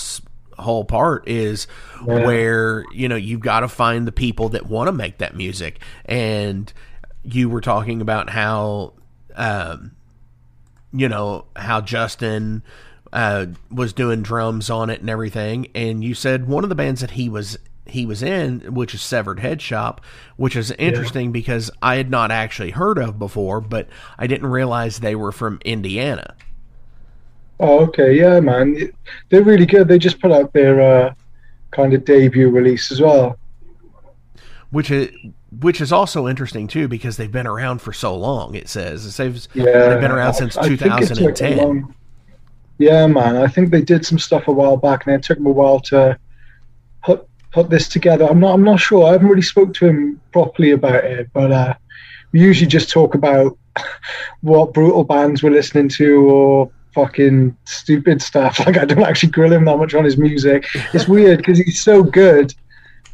whole 0.57 0.83
part 0.83 1.25
is 1.29 1.65
Yeah. 2.05 2.25
where 2.25 2.83
you 2.91 3.07
know 3.07 3.15
you've 3.15 3.39
got 3.39 3.61
to 3.61 3.69
find 3.69 4.05
the 4.05 4.11
people 4.11 4.49
that 4.49 4.65
want 4.65 4.87
to 4.89 4.91
make 4.91 5.19
that 5.19 5.33
music, 5.35 5.79
and 6.05 6.73
you 7.23 7.47
were 7.49 7.61
talking 7.61 8.01
about 8.01 8.29
how, 8.31 8.93
um, 9.35 9.91
you 10.93 11.09
know 11.09 11.45
how 11.55 11.81
Justin. 11.81 12.63
Uh, 13.11 13.47
was 13.71 13.91
doing 13.91 14.21
drums 14.21 14.69
on 14.69 14.91
it 14.91 14.99
and 14.99 15.09
everything, 15.09 15.65
and 15.73 16.03
you 16.03 16.13
said 16.13 16.47
one 16.47 16.63
of 16.63 16.69
the 16.69 16.75
bands 16.75 17.01
that 17.01 17.09
he 17.09 17.27
was 17.27 17.57
he 17.87 18.05
was 18.05 18.21
in, 18.21 18.59
which 18.75 18.93
is 18.93 19.01
Severed 19.01 19.39
Head 19.39 19.61
Shop, 19.63 20.01
which 20.37 20.55
is 20.55 20.69
interesting 20.71 21.31
because 21.31 21.71
I 21.81 21.95
had 21.95 22.11
not 22.11 22.29
actually 22.29 22.69
heard 22.69 22.99
of 22.99 23.17
before, 23.17 23.61
but 23.61 23.87
I 24.19 24.27
didn't 24.27 24.47
realize 24.47 24.99
they 24.99 25.15
were 25.15 25.31
from 25.31 25.59
Indiana. 25.65 26.35
oh 27.59 27.79
okay. 27.87 28.13
Yeah 28.15 28.39
man. 28.39 28.91
They're 29.29 29.43
really 29.43 29.65
good. 29.65 29.87
They 29.87 29.97
just 29.97 30.19
put 30.19 30.31
out 30.31 30.53
their 30.53 30.79
uh, 30.79 31.13
kind 31.71 31.93
of 31.93 32.05
debut 32.05 32.49
release 32.49 32.91
as 32.91 33.01
well. 33.01 33.37
Which 34.69 34.91
is 34.91 35.09
which 35.51 35.81
is 35.81 35.91
also 35.91 36.27
interesting 36.27 36.67
too 36.67 36.87
because 36.87 37.17
they've 37.17 37.31
been 37.31 37.47
around 37.47 37.81
for 37.81 37.91
so 37.93 38.15
long. 38.15 38.55
It 38.55 38.69
says 38.69 39.13
says 39.15 39.47
yeah 39.53 39.89
they've 39.89 40.01
been 40.01 40.11
around 40.11 40.35
since 40.35 40.55
I 40.57 40.63
think 40.75 40.81
it 40.81 41.07
took 41.07 41.11
a 41.11 41.15
2010. 41.15 41.57
long- 41.57 41.95
yeah 42.77 43.07
man 43.07 43.35
I 43.35 43.47
think 43.47 43.71
they 43.71 43.81
did 43.81 44.05
some 44.05 44.19
stuff 44.19 44.47
a 44.47 44.51
while 44.51 44.77
back 44.77 45.05
and 45.05 45.15
it 45.15 45.23
took 45.23 45.37
them 45.37 45.47
a 45.47 45.51
while 45.51 45.79
to 45.81 46.17
put 47.03 47.27
put 47.51 47.69
this 47.69 47.87
together 47.87 48.25
I'm 48.29 48.39
not 48.39 48.53
I'm 48.53 48.63
not 48.63 48.79
sure 48.79 49.07
I 49.07 49.11
haven't 49.13 49.27
really 49.27 49.41
spoke 49.41 49.73
to 49.75 49.87
him 49.87 50.21
properly 50.31 50.71
about 50.71 51.03
it 51.03 51.29
but 51.33 51.51
uh 51.51 51.73
we 52.31 52.41
usually 52.41 52.67
just 52.67 52.89
talk 52.91 53.15
about 53.15 53.57
what 54.41 54.73
brutal 54.73 55.03
bands 55.03 55.41
we're 55.41 55.49
listening 55.49 55.89
to 55.89 56.29
or 56.29 56.71
fucking 56.93 57.57
stupid 57.65 58.21
stuff 58.21 58.59
like 58.65 58.77
I 58.77 58.85
don't 58.85 59.03
actually 59.03 59.31
grill 59.31 59.51
him 59.51 59.65
that 59.65 59.77
much 59.77 59.93
on 59.95 60.05
his 60.05 60.17
music 60.17 60.65
it's 60.93 61.07
weird 61.07 61.39
because 61.39 61.57
he's 61.57 61.81
so 61.81 62.03
good 62.03 62.53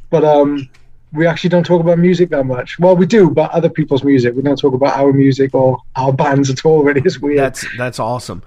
but 0.09 0.23
um 0.25 0.69
we 1.15 1.27
actually 1.27 1.49
don't 1.49 1.65
talk 1.65 1.81
about 1.81 1.97
music 1.97 2.29
that 2.29 2.45
much. 2.45 2.79
Well 2.79 2.95
we 2.95 3.05
do 3.05 3.29
but 3.29 3.51
other 3.51 3.69
people's 3.69 4.03
music. 4.03 4.35
We 4.35 4.41
don't 4.41 4.59
talk 4.59 4.73
about 4.73 4.97
our 4.97 5.13
music 5.13 5.53
or 5.53 5.79
our 5.95 6.13
bands 6.13 6.49
at 6.49 6.65
all 6.65 6.83
really. 6.83 7.01
It's 7.03 7.19
weird. 7.19 7.39
That's 7.39 7.65
that's 7.77 7.99
awesome. 7.99 8.43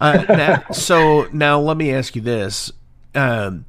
Uh, 0.00 0.60
so 0.72 1.28
now 1.32 1.60
let 1.60 1.76
me 1.76 1.92
ask 1.92 2.14
you 2.14 2.22
this: 2.22 2.72
um, 3.14 3.64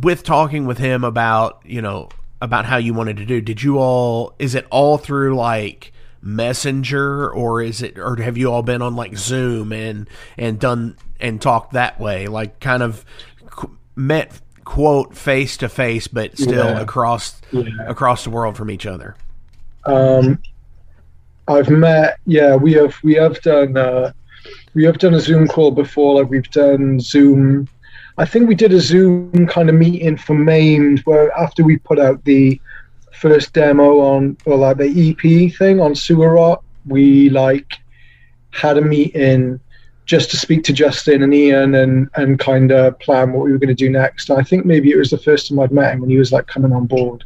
with 0.00 0.22
talking 0.22 0.66
with 0.66 0.78
him 0.78 1.04
about 1.04 1.62
you 1.64 1.82
know 1.82 2.08
about 2.40 2.64
how 2.64 2.76
you 2.76 2.92
wanted 2.92 3.16
to 3.18 3.24
do, 3.24 3.40
did 3.40 3.62
you 3.62 3.78
all? 3.78 4.34
Is 4.38 4.54
it 4.54 4.66
all 4.70 4.98
through 4.98 5.36
like 5.36 5.92
Messenger, 6.20 7.30
or 7.30 7.62
is 7.62 7.82
it, 7.82 7.98
or 7.98 8.16
have 8.16 8.36
you 8.36 8.50
all 8.50 8.62
been 8.62 8.82
on 8.82 8.94
like 8.96 9.16
Zoom 9.16 9.72
and 9.72 10.08
and 10.36 10.58
done 10.58 10.96
and 11.20 11.40
talked 11.40 11.72
that 11.72 11.98
way, 12.00 12.26
like 12.26 12.60
kind 12.60 12.82
of 12.82 13.04
met 13.96 14.40
quote 14.64 15.16
face 15.16 15.56
to 15.58 15.68
face, 15.68 16.06
but 16.06 16.36
still 16.38 16.66
Yeah. 16.66 16.80
across 16.80 17.40
Yeah. 17.50 17.64
across 17.86 18.24
the 18.24 18.30
world 18.30 18.56
from 18.56 18.70
each 18.70 18.86
other? 18.86 19.16
Um, 19.84 20.38
I've 21.48 21.68
met, 21.70 22.18
yeah, 22.26 22.54
we 22.56 22.72
have 22.74 22.94
we 23.02 23.14
have 23.14 23.40
done 23.42 23.76
uh, 23.76 24.12
we 24.74 24.84
have 24.84 24.98
done 24.98 25.14
a 25.14 25.20
Zoom 25.20 25.48
call 25.48 25.70
before. 25.70 26.20
Like 26.20 26.30
we've 26.30 26.50
done 26.50 27.00
Zoom. 27.00 27.68
I 28.18 28.24
think 28.26 28.48
we 28.48 28.54
did 28.54 28.72
a 28.72 28.80
Zoom 28.80 29.46
kind 29.46 29.68
of 29.68 29.74
meeting 29.74 30.16
for 30.16 30.34
Maimed, 30.34 31.00
where 31.00 31.32
after 31.38 31.64
we 31.64 31.78
put 31.78 31.98
out 31.98 32.22
the 32.24 32.60
first 33.12 33.52
demo 33.52 34.00
on 34.00 34.36
or 34.46 34.56
like 34.56 34.76
the 34.78 34.88
EP 35.10 35.48
thing 35.56 35.80
on 35.80 35.94
Sewer 35.94 36.34
Rot, 36.34 36.62
we 36.86 37.30
like 37.30 37.66
had 38.50 38.76
a 38.78 38.82
meeting 38.82 39.58
just 40.04 40.30
to 40.30 40.36
speak 40.36 40.64
to 40.64 40.72
Justin 40.72 41.22
and 41.22 41.34
Ian 41.34 41.74
and 41.74 42.08
and 42.16 42.38
kind 42.38 42.72
of 42.72 42.98
plan 42.98 43.32
what 43.32 43.44
we 43.44 43.52
were 43.52 43.58
going 43.58 43.68
to 43.68 43.74
do 43.74 43.90
next. 43.90 44.30
I 44.30 44.42
think 44.42 44.66
maybe 44.66 44.90
it 44.90 44.96
was 44.96 45.10
the 45.10 45.18
first 45.18 45.48
time 45.48 45.58
I'd 45.60 45.72
met 45.72 45.94
him 45.94 46.00
when 46.00 46.10
he 46.10 46.18
was 46.18 46.32
like 46.32 46.46
coming 46.46 46.72
on 46.72 46.86
board. 46.86 47.24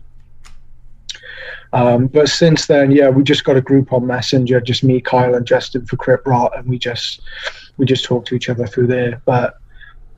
Um, 1.73 2.07
but 2.07 2.29
since 2.29 2.67
then, 2.67 2.91
yeah, 2.91 3.09
we 3.09 3.23
just 3.23 3.45
got 3.45 3.57
a 3.57 3.61
group 3.61 3.93
on 3.93 4.07
Messenger, 4.07 4.61
just 4.61 4.85
me, 4.85 5.01
Kyle, 5.01 5.35
and 5.35 5.47
Justin 5.47 5.85
for 5.85 5.97
Crypt 5.97 6.27
Rot, 6.27 6.57
and 6.57 6.67
we 6.67 6.79
just 6.79 7.21
we 7.77 7.87
just 7.87 8.05
talk 8.05 8.25
to 8.27 8.35
each 8.35 8.49
other 8.49 8.67
through 8.67 8.87
there. 8.87 9.21
But 9.25 9.59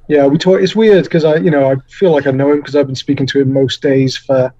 yeah, 0.08 0.26
we 0.26 0.38
talk. 0.38 0.60
It's 0.60 0.76
weird 0.76 1.04
because 1.04 1.24
I, 1.24 1.36
you 1.36 1.50
know, 1.50 1.70
I 1.70 1.76
feel 1.88 2.12
like 2.12 2.26
I 2.26 2.30
know 2.30 2.52
him 2.52 2.58
because 2.58 2.76
I've 2.76 2.86
been 2.86 2.96
speaking 2.96 3.26
to 3.28 3.40
him 3.40 3.52
most 3.52 3.82
days 3.82 4.16
for 4.16 4.52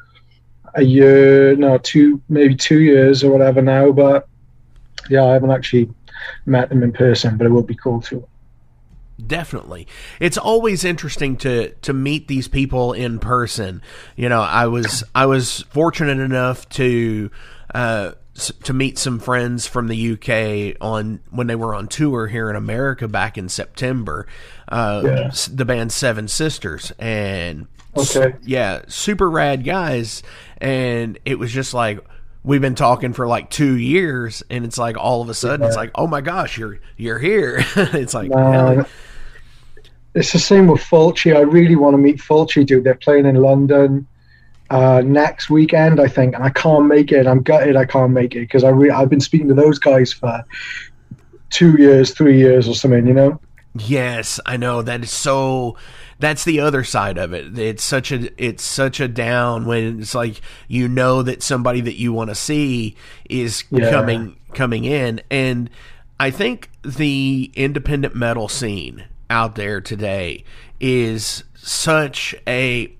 a 0.74 0.82
year, 0.82 1.56
no, 1.56 1.78
two, 1.78 2.20
maybe 2.28 2.54
two 2.54 2.80
years 2.80 3.24
or 3.24 3.32
whatever 3.32 3.62
now. 3.62 3.90
But 3.92 4.28
yeah, 5.08 5.24
I 5.24 5.32
haven't 5.32 5.50
actually 5.50 5.90
met 6.46 6.68
them 6.68 6.82
in 6.82 6.92
person, 6.92 7.36
but 7.36 7.46
it 7.46 7.50
will 7.50 7.62
be 7.62 7.74
cool 7.74 8.00
to. 8.02 8.26
Definitely. 9.26 9.88
It's 10.20 10.38
always 10.38 10.84
interesting 10.84 11.36
to 11.38 11.70
to 11.82 11.92
meet 11.92 12.28
these 12.28 12.46
people 12.46 12.92
in 12.92 13.18
person. 13.18 13.82
You 14.14 14.28
know, 14.28 14.40
I 14.42 14.66
was 14.68 15.02
I 15.14 15.26
was 15.26 15.62
fortunate 15.70 16.20
enough 16.20 16.68
to 16.70 17.30
uh 17.74 18.12
to 18.62 18.72
meet 18.72 18.96
some 18.96 19.18
friends 19.18 19.66
from 19.66 19.88
the 19.88 20.12
UK 20.12 20.76
on 20.80 21.18
when 21.30 21.48
they 21.48 21.56
were 21.56 21.74
on 21.74 21.88
tour 21.88 22.28
here 22.28 22.48
in 22.48 22.54
America 22.54 23.08
back 23.08 23.36
in 23.36 23.48
September. 23.48 24.28
Uh, 24.68 25.02
Yeah. 25.04 25.30
The 25.52 25.64
band 25.64 25.90
Seven 25.92 26.28
Sisters 26.28 26.92
and 27.00 27.66
Okay. 27.96 28.34
yeah, 28.44 28.82
super 28.86 29.28
rad 29.28 29.64
guys. 29.64 30.22
And 30.58 31.18
it 31.24 31.40
was 31.40 31.50
just 31.52 31.74
like 31.74 31.98
we've 32.44 32.60
been 32.60 32.74
talking 32.74 33.12
for 33.12 33.26
like 33.26 33.50
two 33.50 33.76
years, 33.76 34.42
and 34.50 34.64
it's 34.64 34.78
like 34.78 34.96
all 34.96 35.22
of 35.22 35.28
a 35.28 35.34
sudden 35.34 35.66
it's 35.66 35.76
like, 35.76 35.90
oh 35.94 36.06
my 36.06 36.20
gosh, 36.20 36.58
you're 36.58 36.78
you're 36.96 37.18
here. 37.18 37.64
it's 37.76 38.14
like 38.14 38.32
hell, 38.32 38.86
it's 40.14 40.32
the 40.32 40.38
same 40.38 40.66
with 40.66 40.80
Fulci. 40.80 41.36
I 41.36 41.40
really 41.40 41.76
want 41.76 41.94
to 41.94 41.98
meet 41.98 42.18
Fulci, 42.18 42.66
dude. 42.66 42.84
They're 42.84 42.94
playing 42.94 43.26
in 43.26 43.36
London 43.36 44.06
uh, 44.70 45.02
next 45.04 45.48
weekend, 45.50 46.00
I 46.00 46.08
think, 46.08 46.34
and 46.34 46.44
I 46.44 46.50
can't 46.50 46.86
make 46.86 47.12
it. 47.12 47.26
I'm 47.26 47.42
gutted 47.42 47.76
I 47.76 47.84
can't 47.84 48.12
make 48.12 48.34
it 48.34 48.40
because 48.40 48.64
I 48.64 48.70
re- 48.70 48.90
I've 48.90 49.08
been 49.08 49.20
speaking 49.20 49.48
to 49.48 49.54
those 49.54 49.78
guys 49.78 50.12
for 50.12 50.44
two 51.50 51.76
years, 51.78 52.12
three 52.12 52.38
years, 52.38 52.68
or 52.68 52.74
something. 52.74 53.06
You 53.06 53.14
know? 53.14 53.40
Yes, 53.74 54.40
I 54.44 54.56
know 54.56 54.82
that 54.82 55.02
is 55.02 55.10
so. 55.10 55.76
That's 56.20 56.42
the 56.44 56.60
other 56.60 56.82
side 56.82 57.16
of 57.16 57.32
it. 57.32 57.56
It's 57.58 57.84
such 57.84 58.10
a 58.10 58.30
it's 58.42 58.64
such 58.64 58.98
a 59.00 59.06
down 59.08 59.66
when 59.66 60.00
it's 60.00 60.14
like 60.14 60.40
you 60.66 60.88
know 60.88 61.22
that 61.22 61.42
somebody 61.42 61.80
that 61.82 61.94
you 61.98 62.12
want 62.12 62.30
to 62.30 62.34
see 62.34 62.96
is 63.28 63.62
Yeah. 63.70 63.90
coming 63.90 64.36
coming 64.54 64.84
in, 64.84 65.20
and 65.30 65.70
I 66.18 66.30
think 66.30 66.70
the 66.82 67.52
independent 67.54 68.16
metal 68.16 68.48
scene 68.48 69.04
out 69.30 69.54
there 69.54 69.80
today 69.80 70.42
is 70.80 71.44
such 71.54 72.34
a 72.46 72.92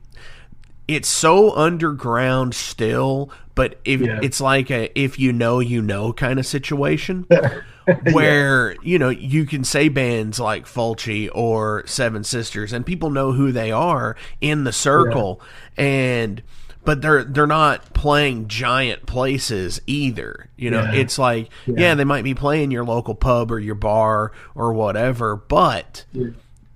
it's 0.86 1.08
so 1.08 1.54
underground 1.56 2.54
still, 2.54 3.30
but 3.59 3.74
if 3.85 4.01
Yeah. 4.01 4.20
it's 4.22 4.40
like 4.40 4.70
a 4.70 4.89
if 4.97 5.18
you 5.18 5.32
know 5.32 5.59
you 5.59 5.82
know 5.82 6.12
kind 6.12 6.39
of 6.39 6.47
situation 6.47 7.26
where 8.12 8.76
you 8.82 8.98
know 8.98 9.09
you 9.09 9.47
can 9.47 9.64
say 9.64 9.89
bands 9.89 10.39
like 10.39 10.64
Fulci 10.66 11.28
or 11.35 11.82
Seven 11.86 12.22
Sisters 12.24 12.72
and 12.72 12.86
people 12.86 13.10
know 13.10 13.32
who 13.32 13.51
they 13.52 13.72
are 13.72 14.16
in 14.40 14.64
the 14.64 14.72
circle 14.72 15.40
and 15.76 16.43
but 16.85 17.02
they're 17.02 17.24
they're 17.24 17.47
not 17.47 17.93
playing 17.94 18.48
giant 18.48 19.05
places 19.06 19.80
either. 19.86 20.48
You 20.56 20.70
know, 20.70 20.82
Yeah. 20.85 20.94
it's 20.94 21.18
like 21.18 21.51
yeah. 21.66 21.94
they 21.94 22.05
might 22.05 22.24
be 22.24 22.35
playing 22.35 22.70
your 22.70 22.85
local 22.85 23.14
pub 23.14 23.51
or 23.51 23.59
your 23.59 23.74
bar 23.74 24.32
or 24.55 24.72
whatever, 24.72 25.36
but 25.36 26.05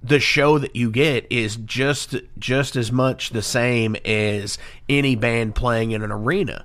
the 0.03 0.19
show 0.19 0.59
that 0.59 0.75
you 0.75 0.91
get 0.91 1.27
is 1.31 1.57
just 1.57 2.17
just 2.39 2.75
as 2.75 2.91
much 2.91 3.31
the 3.31 3.41
same 3.43 3.95
as 4.05 4.59
any 4.89 5.15
band 5.15 5.55
playing 5.55 5.93
in 5.93 6.03
an 6.03 6.11
arena 6.11 6.65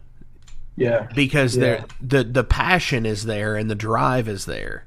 Yeah. 0.77 1.07
because 1.15 1.57
Yeah. 1.57 1.83
the 1.99 2.23
the 2.23 2.43
passion 2.43 3.05
is 3.05 3.25
there 3.25 3.55
and 3.55 3.69
the 3.69 3.75
drive 3.75 4.29
is 4.29 4.45
there. 4.45 4.85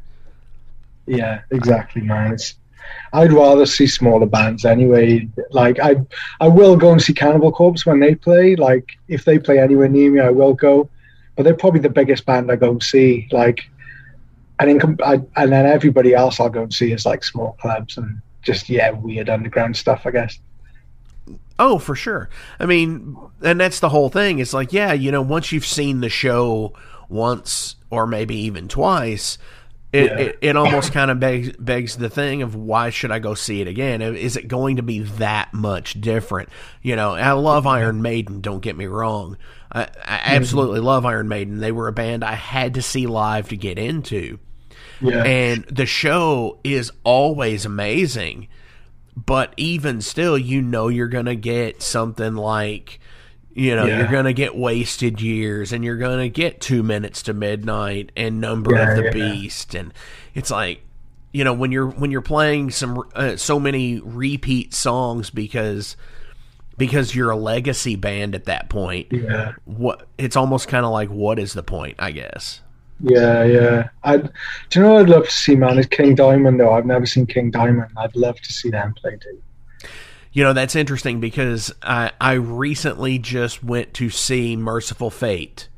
Yeah, 1.07 1.41
exactly, 1.51 2.03
man. 2.03 2.35
It's, 2.35 2.55
I'd 3.13 3.33
rather 3.33 3.67
see 3.67 3.89
smaller 3.89 4.27
bands 4.27 4.65
anyway. 4.65 5.29
Like 5.51 5.81
I, 5.81 5.97
I 6.41 6.47
will 6.49 6.77
go 6.77 6.93
and 6.93 7.03
see 7.03 7.13
Cannibal 7.13 7.51
Corpse 7.51 7.85
when 7.85 7.99
they 7.99 8.15
play. 8.15 8.55
Like 8.55 8.93
if 9.09 9.25
they 9.25 9.39
play 9.39 9.59
anywhere 9.59 9.89
near 9.89 10.11
me, 10.13 10.21
I 10.21 10.31
will 10.31 10.55
go. 10.55 10.89
But 11.37 11.43
they're 11.43 11.55
probably 11.55 11.81
the 11.81 11.91
biggest 11.91 12.25
band 12.27 12.51
I 12.53 12.57
go 12.57 12.71
and 12.71 12.83
see. 12.83 13.29
Like, 13.33 13.69
and 14.61 14.81
then 14.81 14.97
I, 15.05 15.15
and 15.37 15.51
then 15.53 15.67
everybody 15.67 16.15
else 16.15 16.39
I'll 16.39 16.51
go 16.51 16.63
and 16.63 16.73
see 16.73 16.93
is 16.93 17.05
like 17.07 17.25
small 17.25 17.57
clubs 17.61 17.97
and 17.97 18.21
just 18.43 18.69
yeah, 18.69 18.91
weird 18.91 19.29
underground 19.29 19.77
stuff. 19.77 20.03
I 20.05 20.13
guess. 20.13 20.39
Oh, 21.61 21.79
for 21.79 21.95
sure. 21.95 22.31
I 22.59 22.65
mean, 22.65 23.17
and 23.43 23.61
that's 23.61 23.81
the 23.81 23.91
whole 23.91 24.09
thing. 24.09 24.39
It's 24.39 24.55
like, 24.55 24.73
yeah, 24.73 24.95
you 24.95 25.13
know, 25.13 25.21
once 25.21 25.53
you've 25.53 25.67
seen 25.67 26.01
the 26.01 26.09
show 26.09 26.73
once 27.11 27.77
or 27.91 28.07
maybe 28.07 28.35
even 28.35 28.67
twice, 28.67 29.37
it, 29.93 30.05
Yeah. 30.05 30.19
it, 30.19 30.39
it 30.41 30.57
almost 30.57 30.93
kind 30.93 31.11
of 31.11 31.21
begs, 31.21 31.53
begs 31.59 31.97
the 31.97 32.09
thing 32.09 32.41
of 32.41 32.55
why 32.55 32.89
should 32.89 33.11
I 33.11 33.19
go 33.19 33.35
see 33.35 33.61
it 33.61 33.69
again? 33.69 34.01
Is 34.01 34.39
it 34.39 34.49
going 34.49 34.77
to 34.77 34.83
be 34.83 35.01
that 35.01 35.53
much 35.53 36.01
different? 36.01 36.49
You 36.81 36.97
know, 36.97 37.15
I 37.15 37.33
love 37.33 37.65
mm-hmm. 37.65 37.75
Iron 37.75 38.01
Maiden, 38.01 38.41
don't 38.41 38.63
get 38.63 38.75
me 38.75 38.87
wrong. 38.87 39.37
I, 39.71 39.83
I 39.83 39.85
mm-hmm. 39.85 40.37
absolutely 40.37 40.81
love 40.81 41.05
Iron 41.05 41.29
Maiden. 41.29 41.59
They 41.59 41.73
were 41.73 41.89
a 41.89 41.93
band 41.93 42.25
I 42.25 42.37
had 42.37 42.75
to 42.75 42.83
see 42.83 43.07
live 43.07 43.51
to 43.51 43.57
get 43.57 43.79
into. 43.79 44.39
Yeah. 45.03 45.25
And 45.25 45.65
the 45.65 45.87
show 45.87 46.59
is 46.65 46.91
always 47.05 47.67
amazing. 47.67 48.49
But 49.17 49.53
even 49.57 50.01
still, 50.01 50.39
you 50.39 50.63
know 50.63 50.89
you're 50.89 51.09
going 51.09 51.27
to 51.27 51.37
get 51.37 51.83
something 51.83 52.35
like, 52.37 53.01
you 53.53 53.75
know, 53.77 53.85
Yeah. 53.87 53.99
you're 53.99 54.09
going 54.11 54.25
to 54.25 54.33
get 54.33 54.57
Wasted 54.57 55.21
Years 55.21 55.73
and 55.73 55.85
you're 55.85 55.97
going 55.97 56.21
to 56.21 56.29
get 56.29 56.61
Two 56.61 56.83
Minutes 56.83 57.23
to 57.25 57.35
Midnight 57.35 58.13
and 58.17 58.41
Number 58.41 58.75
Yeah, 58.75 58.91
of 58.91 58.97
the 58.97 59.05
yeah. 59.05 59.11
Beast. 59.11 59.75
And 59.75 59.93
it's 60.35 60.51
like, 60.51 60.83
you 61.33 61.45
know, 61.45 61.53
when 61.53 61.71
you're 61.73 61.89
when 61.89 62.11
you're 62.11 62.23
playing 62.23 62.71
some 62.71 63.03
uh, 63.15 63.37
so 63.37 63.61
many 63.61 64.01
repeat 64.01 64.73
songs 64.75 65.31
because 65.31 65.97
because 66.79 67.15
you're 67.15 67.31
a 67.31 67.37
legacy 67.37 67.95
band 67.95 68.35
at 68.35 68.47
that 68.47 68.69
point, 68.71 69.13
what 69.65 70.09
it's 70.19 70.35
almost 70.37 70.67
kind 70.69 70.85
of 70.87 70.93
like 70.93 71.09
what 71.11 71.39
is 71.39 71.53
the 71.53 71.63
point, 71.63 71.97
I 71.99 72.11
guess. 72.13 72.63
Yeah, 73.03 73.45
yeah. 73.45 73.89
I'd, 74.05 74.31
do 74.69 74.79
you 74.81 74.83
know 74.83 74.95
what 74.95 75.03
I'd 75.03 75.09
love 75.09 75.25
to 75.25 75.31
see, 75.31 75.57
man? 75.57 75.79
Is 75.79 75.87
King 75.87 76.15
Diamond, 76.15 76.61
though. 76.61 76.73
I've 76.73 76.87
never 76.87 77.07
seen 77.07 77.27
King 77.27 77.51
Diamond. 77.51 77.91
I'd 77.97 78.15
love 78.17 78.41
to 78.41 78.53
see 78.53 78.71
them 78.71 78.95
play 78.95 79.17
too. 79.17 79.41
You 80.33 80.45
know, 80.45 80.53
that's 80.53 80.77
interesting 80.77 81.19
because 81.19 81.73
I, 81.83 82.13
I 82.21 82.35
recently 82.35 83.19
just 83.19 83.65
went 83.65 83.95
to 83.95 84.11
see 84.11 84.55
Mercyful 84.57 85.11
Fate, 85.11 85.69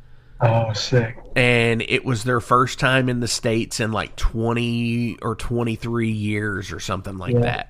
Oh, 0.42 0.72
sick. 0.74 1.16
and 1.34 1.80
it 1.82 2.04
was 2.04 2.24
their 2.24 2.40
first 2.40 2.78
time 2.78 3.08
in 3.08 3.20
the 3.20 3.28
States 3.28 3.80
in 3.80 3.92
like 3.92 4.14
20 4.16 5.16
or 5.22 5.36
23 5.36 6.10
years 6.10 6.70
or 6.72 6.80
something 6.80 7.16
like 7.16 7.32
Yeah. 7.34 7.40
that. 7.40 7.68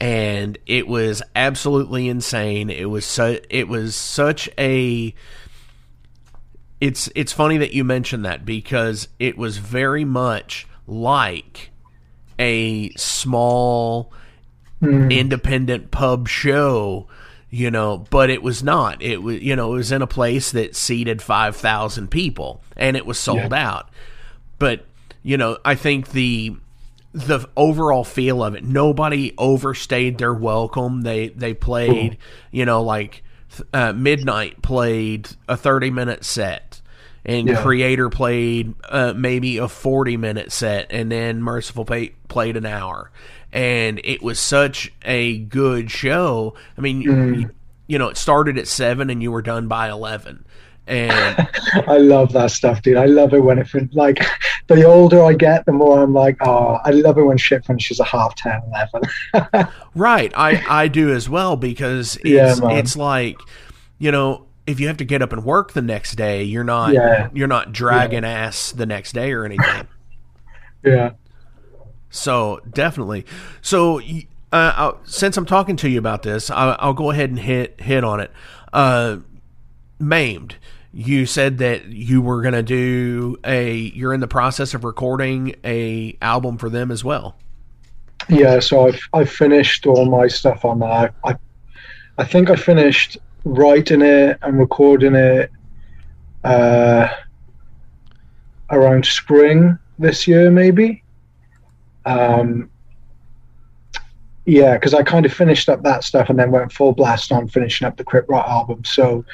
And 0.00 0.58
it 0.66 0.88
was 0.88 1.22
absolutely 1.36 2.08
insane. 2.08 2.68
It 2.70 2.86
was 2.90 3.04
so 3.04 3.38
it 3.48 3.68
was 3.68 3.94
such 3.94 4.48
a 4.58 5.14
it's 6.82 7.08
it's 7.14 7.32
funny 7.32 7.58
that 7.58 7.72
you 7.72 7.84
mentioned 7.84 8.24
that 8.24 8.44
because 8.44 9.06
it 9.20 9.38
was 9.38 9.58
very 9.58 10.04
much 10.04 10.66
like 10.88 11.70
a 12.40 12.90
small 12.94 14.12
hmm. 14.80 15.08
independent 15.08 15.92
pub 15.92 16.26
show, 16.26 17.06
you 17.50 17.70
know, 17.70 17.98
but 18.10 18.30
it 18.30 18.42
was 18.42 18.64
not. 18.64 19.00
It 19.00 19.22
was, 19.22 19.40
you 19.40 19.54
know, 19.54 19.74
it 19.74 19.76
was 19.76 19.92
in 19.92 20.02
a 20.02 20.08
place 20.08 20.50
that 20.50 20.74
seated 20.74 21.22
5,000 21.22 22.10
people 22.10 22.64
and 22.76 22.96
it 22.96 23.06
was 23.06 23.16
sold 23.16 23.54
out. 23.54 23.88
But, 24.58 24.84
you 25.22 25.36
know, 25.36 25.58
I 25.64 25.76
think 25.76 26.08
the 26.10 26.56
the 27.12 27.48
overall 27.56 28.02
feel 28.02 28.42
of 28.42 28.56
it, 28.56 28.64
nobody 28.64 29.34
overstayed 29.38 30.18
their 30.18 30.34
welcome. 30.34 31.02
They 31.02 31.28
they 31.28 31.54
played, 31.54 32.18
you 32.50 32.64
know, 32.64 32.82
like 32.82 33.21
uh, 33.72 33.92
Midnight 33.92 34.62
played 34.62 35.28
a 35.48 35.56
30 35.56 35.90
minute 35.90 36.24
set. 36.24 36.80
And 37.24 37.48
Yeah. 37.48 37.62
Kreator 37.62 38.10
played 38.10 38.74
uh, 38.88 39.12
maybe 39.16 39.58
a 39.58 39.68
40 39.68 40.16
minute 40.16 40.50
set, 40.50 40.88
and 40.90 41.10
then 41.12 41.40
Mercyful 41.40 41.84
Fate 41.84 42.16
played 42.28 42.56
an 42.56 42.66
hour 42.66 43.10
and 43.52 44.00
it 44.02 44.22
was 44.22 44.38
such 44.38 44.92
a 45.04 45.38
good 45.38 45.90
show. 45.90 46.54
I 46.76 46.80
mean, 46.80 47.02
you, 47.02 47.50
you 47.86 47.98
know, 47.98 48.08
it 48.08 48.16
started 48.16 48.56
at 48.58 48.66
seven 48.66 49.10
and 49.10 49.22
you 49.22 49.30
were 49.30 49.42
done 49.42 49.68
by 49.68 49.90
eleven, 49.90 50.44
and 50.86 51.48
I 51.86 51.98
love 51.98 52.32
that 52.32 52.50
stuff, 52.50 52.82
dude. 52.82 52.96
I 52.96 53.06
love 53.06 53.34
it 53.34 53.40
when 53.40 53.58
it 53.58 53.68
fin- 53.68 53.90
like 53.92 54.18
the 54.66 54.84
older 54.84 55.22
I 55.22 55.34
get, 55.34 55.64
the 55.66 55.72
more 55.72 56.02
I'm 56.02 56.12
like, 56.12 56.36
oh, 56.40 56.78
I 56.84 56.90
love 56.90 57.18
it 57.18 57.22
when 57.22 57.38
shit 57.38 57.64
finishes 57.64 58.00
at 58.00 58.08
half 58.08 58.34
10, 58.36 58.62
11. 59.32 59.68
right, 59.94 60.32
I 60.36 60.62
I 60.68 60.88
do 60.88 61.12
as 61.12 61.28
well 61.28 61.56
because 61.56 62.18
it's 62.24 62.60
man. 62.60 62.76
it's 62.78 62.96
like, 62.96 63.38
you 63.98 64.10
know. 64.12 64.46
If 64.64 64.78
you 64.78 64.86
have 64.86 64.98
to 64.98 65.04
get 65.04 65.22
up 65.22 65.32
and 65.32 65.44
work 65.44 65.72
the 65.72 65.82
next 65.82 66.12
day, 66.14 66.44
you're 66.44 66.62
not 66.62 66.92
Yeah. 66.92 67.30
you're 67.34 67.48
not 67.48 67.72
dragging 67.72 68.24
ass 68.24 68.70
the 68.70 68.86
next 68.86 69.10
day 69.12 69.32
or 69.32 69.44
anything. 69.44 69.88
yeah. 70.84 71.10
So 72.10 72.60
definitely. 72.72 73.26
So 73.60 74.00
uh, 74.52 74.92
since 75.02 75.36
I'm 75.36 75.46
talking 75.46 75.74
to 75.76 75.88
you 75.88 75.98
about 75.98 76.22
this, 76.22 76.48
I'll, 76.48 76.76
I'll 76.78 76.92
go 76.94 77.10
ahead 77.10 77.30
and 77.30 77.40
hit 77.40 77.80
hit 77.80 78.04
on 78.04 78.20
it. 78.20 78.30
Uh, 78.72 79.16
maimed. 80.02 80.56
You 80.92 81.24
said 81.24 81.58
that 81.58 81.86
you 81.86 82.20
were 82.20 82.42
going 82.42 82.52
to 82.54 82.62
do 82.62 83.38
a. 83.44 83.74
You're 83.74 84.12
in 84.12 84.20
the 84.20 84.28
process 84.28 84.74
of 84.74 84.84
recording 84.84 85.54
a 85.64 86.16
album 86.20 86.58
for 86.58 86.68
them 86.68 86.90
as 86.90 87.02
well. 87.02 87.36
Yeah, 88.28 88.60
so 88.60 88.88
I've 88.88 89.00
I've 89.14 89.30
finished 89.30 89.86
all 89.86 90.04
my 90.04 90.28
stuff 90.28 90.64
on 90.64 90.80
that. 90.80 91.14
I 91.24 91.36
I 92.18 92.24
think 92.24 92.50
I 92.50 92.56
finished 92.56 93.16
writing 93.44 94.02
it 94.02 94.38
and 94.42 94.58
recording 94.58 95.14
it 95.14 95.50
uh, 96.44 97.08
around 98.70 99.06
spring 99.06 99.78
this 99.98 100.26
year, 100.28 100.50
maybe. 100.50 101.02
Um, 102.04 102.70
yeah, 104.44 104.74
because 104.74 104.94
I 104.94 105.02
kind 105.02 105.24
of 105.24 105.32
finished 105.32 105.68
up 105.68 105.82
that 105.82 106.04
stuff 106.04 106.28
and 106.30 106.38
then 106.38 106.50
went 106.50 106.72
full 106.72 106.92
blast 106.92 107.30
on 107.32 107.48
finishing 107.48 107.86
up 107.86 107.96
the 107.96 108.04
Crypt 108.04 108.28
Rot 108.28 108.48
album. 108.48 108.84
So 108.84 109.24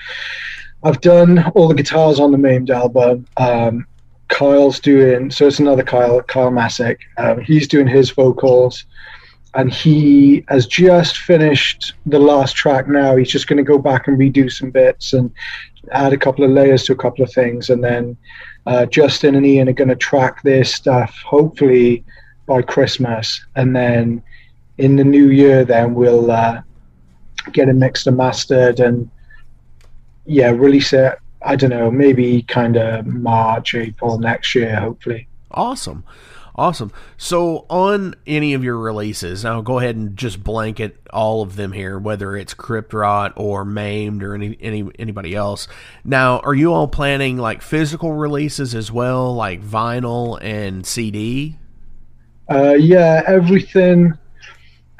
I've 0.82 1.01
done 1.01 1.51
all 1.55 1.68
the 1.68 1.74
guitars 1.74 2.20
on 2.20 2.30
the 2.30 2.39
maimed 2.39 2.70
album. 2.70 3.26
Um, 3.36 3.86
Kyle's 4.28 4.78
doing 4.78 5.30
so. 5.30 5.47
It's 5.47 5.59
another 5.59 5.82
Kyle, 5.82 6.22
Kyle 6.22 6.51
Masick. 6.51 6.98
Um, 7.16 7.40
he's 7.40 7.66
doing 7.66 7.86
his 7.86 8.10
vocals, 8.10 8.85
and 9.55 9.72
he 9.72 10.44
has 10.48 10.66
just 10.66 11.16
finished 11.16 11.94
the 12.05 12.18
last 12.18 12.55
track. 12.55 12.86
Now 12.86 13.16
he's 13.16 13.30
just 13.30 13.47
going 13.47 13.56
to 13.56 13.62
go 13.62 13.78
back 13.78 14.06
and 14.06 14.18
redo 14.18 14.52
some 14.52 14.70
bits 14.70 15.14
and 15.14 15.32
add 15.93 16.12
a 16.12 16.18
couple 16.18 16.44
of 16.44 16.51
layers 16.51 16.85
to 16.85 16.93
a 16.93 16.97
couple 16.97 17.24
of 17.24 17.32
things, 17.32 17.70
and 17.70 17.82
then 17.82 18.16
uh, 18.66 18.85
Justin 18.85 19.35
and 19.35 19.47
Ian 19.47 19.70
are 19.70 19.72
going 19.72 19.89
to 19.89 19.97
track 19.97 20.43
their 20.43 20.64
stuff 20.64 21.16
hopefully 21.24 22.05
by 22.47 22.60
Christmas, 22.60 23.44
and 23.56 23.74
then 23.74 24.22
in 24.78 24.96
the 24.96 25.05
new 25.05 25.30
year, 25.30 25.64
then 25.64 25.94
we'll 25.94 26.30
uh, 26.30 26.62
get 27.52 27.68
it 27.68 27.74
mixed 27.74 28.06
and 28.06 28.16
mastered, 28.16 28.80
and 28.80 29.10
yeah, 30.24 30.50
release 30.50 30.92
it. 30.92 31.18
I 31.42 31.56
don't 31.56 31.70
know, 31.70 31.90
maybe 31.90 32.42
kind 32.42 32.76
of 32.76 33.06
March, 33.06 33.74
April 33.74 34.18
next 34.18 34.55
year, 34.55 34.76
hopefully. 34.76 35.28
Awesome. 35.50 36.05
Awesome. 36.59 36.90
So, 37.16 37.66
on 37.70 38.16
any 38.26 38.52
of 38.52 38.64
your 38.64 38.76
releases, 38.78 39.44
I'll 39.44 39.62
go 39.62 39.78
ahead 39.78 39.94
and 39.94 40.16
just 40.16 40.42
blanket 40.42 40.98
all 41.12 41.40
of 41.40 41.55
them 41.55 41.70
here, 41.70 42.00
whether 42.00 42.36
it's 42.36 42.52
Crypt 42.52 42.92
Rot 42.92 43.32
or 43.36 43.64
Maimed 43.64 44.24
or 44.24 44.34
any, 44.34 44.59
any 44.60 44.90
anybody 44.98 45.36
else. 45.36 45.68
Now, 46.05 46.40
are 46.40 46.56
you 46.56 46.72
all 46.74 46.88
planning 46.88 47.36
like 47.36 47.62
physical 47.62 48.14
releases 48.14 48.74
as 48.74 48.90
well, 48.90 49.32
like 49.36 49.62
vinyl 49.62 50.36
and 50.42 50.84
CD? 50.84 51.59
Uh, 52.50 52.72
yeah, 52.72 53.22
everything. 53.28 54.18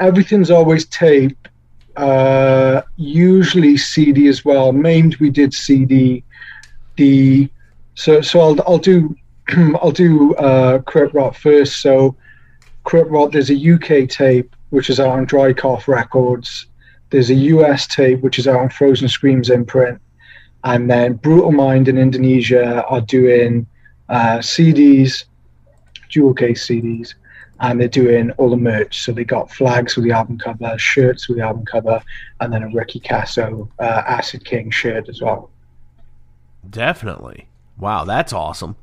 Everything's 0.01 0.51
always 0.51 0.87
tape. 0.87 1.49
Uh, 1.97 2.83
usually 2.97 3.77
CD 3.77 4.29
as 4.29 4.45
well. 4.45 4.73
Maimed 4.73 5.17
we 5.17 5.31
did 5.31 5.53
CD. 5.53 6.23
The 6.97 7.49
so 7.95 8.21
so 8.21 8.41
I'll 8.41 8.57
I'll 8.67 8.79
do 8.79 9.17
I'll 9.83 9.91
do 9.91 10.35
uh, 10.37 10.81
Rot 11.13 11.37
first. 11.37 11.81
So 11.81 12.17
Crypt 12.85 13.11
Rot, 13.11 13.33
there's 13.33 13.51
a 13.51 13.73
UK 13.75 14.09
tape 14.09 14.55
which 14.71 14.91
is 14.91 15.01
out 15.01 15.11
on 15.11 15.25
Dry 15.25 15.53
Cough 15.53 15.89
Records. 15.89 16.67
There's 17.11 17.31
a 17.31 17.35
US 17.35 17.87
tape 17.87 18.21
which 18.21 18.39
is 18.39 18.47
out 18.47 18.61
on 18.61 18.69
Frozen 18.69 19.09
Screams 19.09 19.51
imprint, 19.51 20.01
and 20.65 20.91
then 20.91 21.15
Brutal 21.15 21.53
Mind 21.53 21.89
in 21.89 21.99
Indonesia 21.99 22.85
are 22.85 23.01
doing 23.01 23.67
uh, 24.09 24.39
CDs, 24.39 25.25
dual 26.11 26.35
case 26.35 26.67
CDs, 26.67 27.15
and 27.61 27.81
they're 27.81 27.89
doing 27.89 28.31
all 28.33 28.51
the 28.51 28.57
merch. 28.57 29.03
So 29.03 29.13
they 29.13 29.25
got 29.25 29.51
flags 29.51 29.97
with 29.97 30.05
the 30.05 30.13
album 30.13 30.39
cover, 30.39 30.79
shirts 30.79 31.29
with 31.29 31.39
the 31.39 31.45
album 31.45 31.65
cover, 31.65 32.01
and 32.41 32.53
then 32.53 32.63
a 32.63 32.69
Ricky 32.69 33.01
Kasso 33.01 33.69
uh, 33.79 34.03
Acid 34.07 34.45
King 34.45 34.71
shirt 34.71 35.09
as 35.09 35.21
well. 35.21 35.51
Definitely. 36.69 37.49
Wow, 37.79 38.05
that's 38.05 38.33
awesome. 38.33 38.77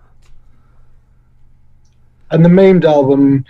And 2.32 2.44
the 2.44 2.50
maimed 2.50 2.86
album 2.86 3.46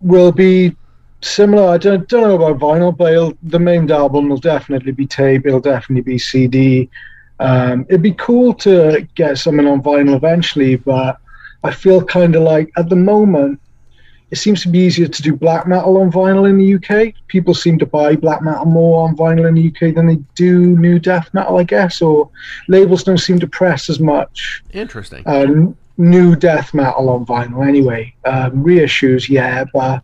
will 0.00 0.32
be 0.32 0.76
similar. 1.22 1.68
I 1.68 1.78
don't, 1.78 2.08
don't 2.08 2.22
know 2.22 2.42
about 2.42 2.58
vinyl, 2.60 2.96
but 2.96 3.12
it'll, 3.12 3.38
the 3.42 3.58
maimed 3.58 3.90
album 3.90 4.28
will 4.28 4.38
definitely 4.38 4.92
be 4.92 5.06
tape. 5.06 5.46
It'll 5.46 5.60
definitely 5.60 6.02
be 6.02 6.18
CD. 6.18 6.88
Um, 7.38 7.86
it'd 7.88 8.02
be 8.02 8.12
cool 8.12 8.52
to 8.54 9.06
get 9.14 9.38
something 9.38 9.66
on 9.66 9.82
vinyl 9.82 10.16
eventually, 10.16 10.76
but 10.76 11.18
I 11.62 11.72
feel 11.72 12.02
kind 12.04 12.36
of 12.36 12.42
like 12.42 12.70
at 12.76 12.88
the 12.88 12.96
moment 12.96 13.60
it 14.30 14.36
seems 14.36 14.62
to 14.62 14.68
be 14.68 14.78
easier 14.78 15.08
to 15.08 15.22
do 15.22 15.34
black 15.34 15.66
metal 15.66 15.96
on 15.96 16.10
vinyl 16.10 16.48
in 16.48 16.58
the 16.58 16.74
UK. 16.74 17.14
People 17.26 17.54
seem 17.54 17.78
to 17.78 17.86
buy 17.86 18.14
black 18.14 18.42
metal 18.42 18.64
more 18.64 19.08
on 19.08 19.16
vinyl 19.16 19.48
in 19.48 19.54
the 19.54 19.68
UK 19.68 19.94
than 19.94 20.06
they 20.06 20.16
do 20.34 20.78
new 20.78 20.98
death 20.98 21.28
metal, 21.32 21.58
I 21.58 21.64
guess, 21.64 22.00
or 22.00 22.30
labels 22.68 23.02
don't 23.02 23.18
seem 23.18 23.40
to 23.40 23.48
press 23.48 23.90
as 23.90 23.98
much. 23.98 24.62
Interesting. 24.72 25.24
Um, 25.26 25.76
new 25.98 26.36
death 26.36 26.72
metal 26.72 27.08
on 27.08 27.26
vinyl 27.26 27.66
anyway. 27.66 28.14
Um, 28.24 28.64
reissues, 28.64 29.28
yeah, 29.28 29.64
but 29.72 30.02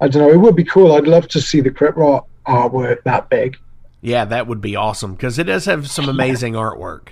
I 0.00 0.08
don't 0.08 0.22
know. 0.22 0.30
It 0.30 0.40
would 0.40 0.56
be 0.56 0.64
cool. 0.64 0.92
I'd 0.92 1.06
love 1.06 1.28
to 1.28 1.40
see 1.40 1.60
the 1.60 1.70
Crypt 1.70 1.98
Rot 1.98 2.26
artwork 2.46 3.02
that 3.04 3.28
big. 3.28 3.56
Yeah, 4.00 4.24
that 4.26 4.46
would 4.46 4.60
be 4.60 4.76
awesome 4.76 5.14
because 5.14 5.38
it 5.38 5.44
does 5.44 5.66
have 5.66 5.90
some 5.90 6.08
amazing 6.10 6.54
artwork. 6.54 7.08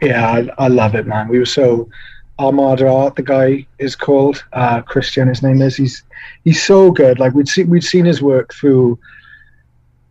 Yeah, 0.00 0.26
I, 0.58 0.64
I 0.64 0.68
love 0.68 0.94
it, 0.94 1.06
man. 1.06 1.28
We 1.28 1.38
were 1.38 1.46
so 1.46 1.88
Armada 2.38 2.88
Art, 2.88 3.16
the 3.16 3.22
guy 3.22 3.66
is 3.78 3.94
called 3.94 4.44
uh, 4.52 4.82
Christian. 4.82 5.28
His 5.28 5.42
name 5.42 5.62
is. 5.62 5.76
He's 5.76 6.02
he's 6.44 6.62
so 6.62 6.90
good. 6.90 7.18
Like 7.18 7.34
we'd 7.34 7.48
see, 7.48 7.64
we'd 7.64 7.84
seen 7.84 8.04
his 8.04 8.20
work 8.20 8.52
through. 8.52 8.98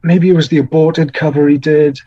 Maybe 0.04 0.30
it 0.30 0.36
was 0.36 0.50
the 0.50 0.58
aborted 0.58 1.14
cover 1.14 1.48
he 1.48 1.58
did, 1.58 2.00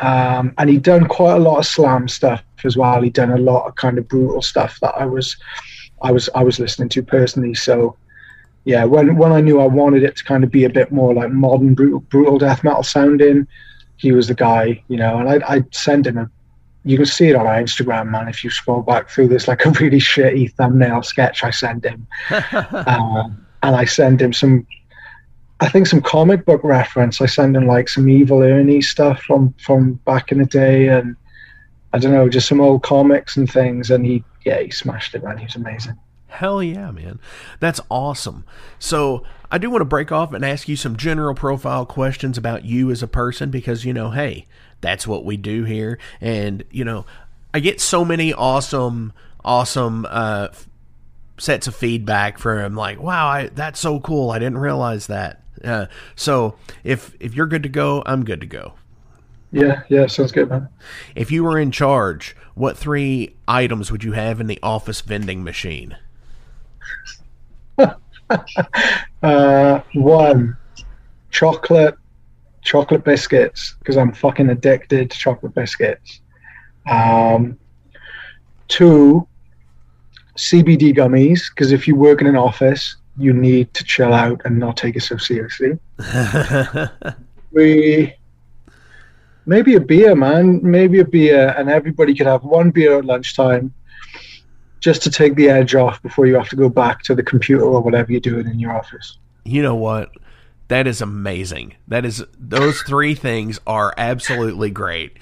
um, 0.00 0.54
and 0.58 0.70
he'd 0.70 0.82
done 0.82 1.06
quite 1.06 1.34
a 1.34 1.38
lot 1.38 1.58
of 1.58 1.66
slam 1.66 2.08
stuff 2.08 2.42
as 2.64 2.76
well. 2.76 3.02
He'd 3.02 3.14
done 3.14 3.32
a 3.32 3.38
lot 3.38 3.66
of 3.66 3.74
kind 3.76 3.98
of 3.98 4.08
brutal 4.08 4.42
stuff 4.42 4.78
that 4.80 4.94
I 4.94 5.06
was, 5.06 5.36
I 6.02 6.12
was, 6.12 6.28
I 6.34 6.42
was 6.42 6.58
listening 6.58 6.90
to 6.90 7.02
personally. 7.02 7.54
So, 7.54 7.96
yeah, 8.64 8.84
when 8.84 9.16
when 9.16 9.32
I 9.32 9.40
knew 9.40 9.60
I 9.60 9.66
wanted 9.66 10.02
it 10.02 10.16
to 10.16 10.24
kind 10.24 10.44
of 10.44 10.50
be 10.50 10.64
a 10.64 10.70
bit 10.70 10.92
more 10.92 11.14
like 11.14 11.30
modern 11.30 11.74
brutal, 11.74 12.00
brutal 12.00 12.38
death 12.38 12.64
metal 12.64 12.82
sounding, 12.82 13.46
he 13.96 14.12
was 14.12 14.28
the 14.28 14.34
guy, 14.34 14.82
you 14.88 14.96
know. 14.96 15.18
And 15.18 15.28
I 15.28 15.56
I 15.56 15.64
sent 15.70 16.06
him 16.06 16.18
a 16.18 16.30
you 16.84 16.96
can 16.96 17.06
see 17.06 17.28
it 17.28 17.36
on 17.36 17.46
our 17.46 17.60
Instagram, 17.60 18.10
man. 18.10 18.28
If 18.28 18.42
you 18.42 18.50
scroll 18.50 18.82
back 18.82 19.10
through 19.10 19.28
this, 19.28 19.48
like 19.48 19.64
a 19.66 19.70
really 19.70 19.98
shitty 19.98 20.52
thumbnail 20.54 21.02
sketch 21.02 21.44
I 21.44 21.50
sent 21.50 21.84
him, 21.84 22.06
um, 22.86 23.46
and 23.62 23.76
I 23.76 23.84
sent 23.84 24.20
him 24.20 24.32
some, 24.32 24.66
I 25.60 25.68
think 25.68 25.86
some 25.86 26.00
comic 26.00 26.46
book 26.46 26.62
reference. 26.64 27.20
I 27.20 27.26
sent 27.26 27.54
him 27.54 27.66
like 27.66 27.88
some 27.88 28.08
Evil 28.08 28.42
Ernie 28.42 28.80
stuff 28.80 29.20
from 29.22 29.54
from 29.62 29.94
back 30.06 30.32
in 30.32 30.38
the 30.38 30.46
day, 30.46 30.88
and 30.88 31.16
I 31.92 31.98
don't 31.98 32.12
know, 32.12 32.28
just 32.28 32.48
some 32.48 32.60
old 32.60 32.82
comics 32.82 33.36
and 33.36 33.50
things. 33.50 33.90
And 33.90 34.06
he, 34.06 34.24
yeah, 34.46 34.60
he 34.60 34.70
smashed 34.70 35.14
it, 35.14 35.22
man. 35.22 35.36
He 35.36 35.44
was 35.44 35.56
amazing. 35.56 35.98
Hell 36.28 36.62
yeah, 36.62 36.90
man. 36.92 37.18
That's 37.58 37.80
awesome. 37.90 38.44
So, 38.78 39.24
I 39.50 39.58
do 39.58 39.68
want 39.68 39.80
to 39.80 39.86
break 39.86 40.12
off 40.12 40.32
and 40.32 40.44
ask 40.44 40.68
you 40.68 40.76
some 40.76 40.96
general 40.96 41.34
profile 41.34 41.84
questions 41.84 42.38
about 42.38 42.64
you 42.64 42.90
as 42.92 43.02
a 43.02 43.08
person 43.08 43.50
because, 43.50 43.84
you 43.84 43.92
know, 43.92 44.10
hey, 44.10 44.46
that's 44.80 45.06
what 45.06 45.24
we 45.24 45.36
do 45.36 45.64
here. 45.64 45.98
And, 46.20 46.64
you 46.70 46.84
know, 46.84 47.06
I 47.52 47.60
get 47.60 47.80
so 47.80 48.04
many 48.04 48.32
awesome, 48.32 49.12
awesome 49.44 50.06
uh, 50.08 50.48
sets 51.38 51.66
of 51.66 51.74
feedback 51.74 52.38
from 52.38 52.74
like, 52.74 53.00
wow, 53.00 53.26
I, 53.26 53.48
that's 53.48 53.80
so 53.80 54.00
cool. 54.00 54.30
I 54.30 54.38
didn't 54.38 54.58
realize 54.58 55.06
that. 55.08 55.42
Uh, 55.64 55.86
so 56.16 56.56
if 56.84 57.14
if 57.20 57.34
you're 57.34 57.46
good 57.46 57.64
to 57.64 57.68
go, 57.68 58.02
I'm 58.06 58.24
good 58.24 58.40
to 58.40 58.46
go. 58.46 58.74
Yeah, 59.52 59.82
yeah, 59.88 60.06
sounds 60.06 60.32
good, 60.32 60.48
man. 60.48 60.68
If 61.14 61.30
you 61.30 61.42
were 61.42 61.58
in 61.58 61.70
charge, 61.70 62.36
what 62.54 62.78
three 62.78 63.34
items 63.48 63.90
would 63.90 64.04
you 64.04 64.12
have 64.12 64.40
in 64.40 64.46
the 64.46 64.60
office 64.62 65.00
vending 65.00 65.42
machine? 65.42 65.96
uh, 69.22 69.80
one, 69.92 70.56
chocolate, 71.30 71.96
chocolate 72.62 73.04
biscuits 73.04 73.74
because 73.78 73.96
I'm 73.96 74.12
fucking 74.12 74.50
addicted 74.50 75.10
to 75.10 75.18
chocolate 75.18 75.54
biscuits. 75.54 76.20
Um, 76.90 77.58
two, 78.68 79.26
CBD 80.36 80.96
gummies 80.96 81.50
because 81.50 81.72
if 81.72 81.86
you 81.86 81.96
work 81.96 82.20
in 82.20 82.26
an 82.26 82.36
office, 82.36 82.96
you 83.16 83.32
need 83.32 83.72
to 83.74 83.84
chill 83.84 84.12
out 84.12 84.40
and 84.44 84.58
not 84.58 84.76
take 84.76 84.96
it 84.96 85.02
so 85.02 85.16
seriously. 85.16 85.78
we 87.52 88.14
maybe 89.46 89.74
a 89.74 89.80
beer, 89.80 90.14
man. 90.14 90.60
Maybe 90.62 91.00
a 91.00 91.04
beer, 91.04 91.54
and 91.56 91.68
everybody 91.68 92.14
could 92.14 92.26
have 92.26 92.44
one 92.44 92.70
beer 92.70 92.98
at 92.98 93.04
lunchtime 93.04 93.74
just 94.80 95.02
to 95.02 95.10
take 95.10 95.34
the 95.34 95.50
edge 95.50 95.74
off 95.74 96.02
before 96.02 96.26
you 96.26 96.34
have 96.34 96.48
to 96.48 96.56
go 96.56 96.68
back 96.70 97.02
to 97.02 97.14
the 97.14 97.22
computer 97.22 97.64
or 97.64 97.82
whatever 97.82 98.10
you're 98.10 98.20
doing 98.20 98.46
in 98.46 98.58
your 98.58 98.72
office. 98.72 99.18
You 99.44 99.62
know 99.62 99.74
what? 99.74 100.10
That 100.70 100.86
is 100.86 101.02
amazing. 101.02 101.74
That 101.88 102.04
is 102.04 102.24
those 102.38 102.80
three 102.82 103.16
things 103.16 103.58
are 103.66 103.92
absolutely 103.98 104.70
great. 104.70 105.16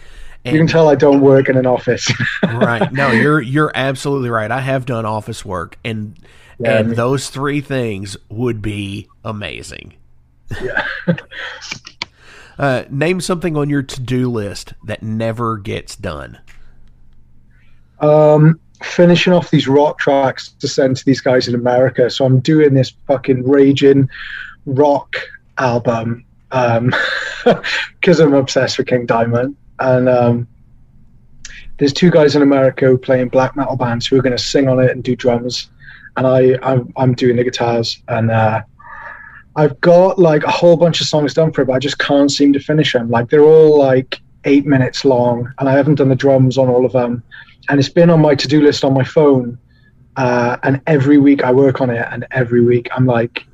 And, 0.44 0.54
you 0.54 0.60
can 0.60 0.66
tell 0.66 0.90
I 0.90 0.94
don't 0.94 1.22
work 1.22 1.48
in 1.48 1.56
an 1.56 1.64
office. 1.64 2.12
right. 2.42 2.92
No, 2.92 3.10
you're 3.12 3.40
you're 3.40 3.72
absolutely 3.74 4.28
right. 4.28 4.50
I 4.50 4.60
have 4.60 4.84
done 4.84 5.06
office 5.06 5.46
work 5.46 5.78
and 5.82 6.18
yeah, 6.58 6.72
and 6.72 6.78
I 6.78 6.82
mean, 6.82 6.96
those 6.96 7.30
three 7.30 7.62
things 7.62 8.14
would 8.28 8.60
be 8.60 9.08
amazing. 9.24 9.94
Yeah. 10.60 10.86
uh, 12.58 12.84
name 12.90 13.22
something 13.22 13.56
on 13.56 13.70
your 13.70 13.82
to-do 13.82 14.30
list 14.30 14.74
that 14.84 15.02
never 15.02 15.56
gets 15.56 15.96
done. 15.96 16.40
Um 18.00 18.60
finishing 18.82 19.32
off 19.32 19.50
these 19.50 19.66
rock 19.66 19.98
tracks 19.98 20.50
to 20.60 20.68
send 20.68 20.98
to 20.98 21.06
these 21.06 21.22
guys 21.22 21.48
in 21.48 21.54
America. 21.54 22.10
So 22.10 22.26
I'm 22.26 22.40
doing 22.40 22.74
this 22.74 22.92
fucking 23.06 23.48
raging 23.48 24.10
rock 24.66 25.16
album 25.58 26.24
because 26.50 26.76
um, 28.20 28.26
I'm 28.26 28.34
obsessed 28.34 28.78
with 28.78 28.86
King 28.86 29.06
Diamond. 29.06 29.56
And 29.80 30.08
um, 30.08 30.48
there's 31.78 31.92
two 31.92 32.10
guys 32.10 32.34
in 32.34 32.42
America 32.42 32.86
who 32.86 32.98
play 32.98 33.20
in 33.20 33.28
black 33.28 33.56
metal 33.56 33.76
bands 33.76 34.06
who 34.06 34.18
are 34.18 34.22
going 34.22 34.36
to 34.36 34.42
sing 34.42 34.68
on 34.68 34.80
it 34.80 34.90
and 34.90 35.04
do 35.04 35.14
drums. 35.14 35.70
And 36.16 36.26
I, 36.26 36.58
I'm, 36.62 36.92
I'm 36.96 37.14
doing 37.14 37.36
the 37.36 37.44
guitars. 37.44 38.02
And 38.08 38.30
uh, 38.30 38.62
I've 39.56 39.80
got 39.80 40.18
like 40.18 40.44
a 40.44 40.50
whole 40.50 40.76
bunch 40.76 41.00
of 41.00 41.06
songs 41.06 41.34
done 41.34 41.52
for 41.52 41.62
it, 41.62 41.66
but 41.66 41.74
I 41.74 41.78
just 41.78 41.98
can't 41.98 42.30
seem 42.30 42.52
to 42.52 42.60
finish 42.60 42.92
them. 42.92 43.10
Like 43.10 43.28
they're 43.28 43.44
all 43.44 43.78
like 43.78 44.20
eight 44.44 44.66
minutes 44.66 45.04
long, 45.04 45.52
and 45.58 45.68
I 45.68 45.72
haven't 45.72 45.96
done 45.96 46.08
the 46.08 46.16
drums 46.16 46.58
on 46.58 46.68
all 46.68 46.86
of 46.86 46.92
them. 46.92 47.22
And 47.68 47.78
it's 47.78 47.88
been 47.88 48.08
on 48.08 48.20
my 48.20 48.34
to 48.34 48.48
do 48.48 48.62
list 48.62 48.84
on 48.84 48.94
my 48.94 49.04
phone. 49.04 49.58
Uh, 50.16 50.56
and 50.62 50.80
every 50.86 51.18
week 51.18 51.44
I 51.44 51.52
work 51.52 51.80
on 51.80 51.90
it, 51.90 52.06
and 52.10 52.26
every 52.30 52.64
week 52.64 52.88
I'm 52.96 53.06
like, 53.06 53.46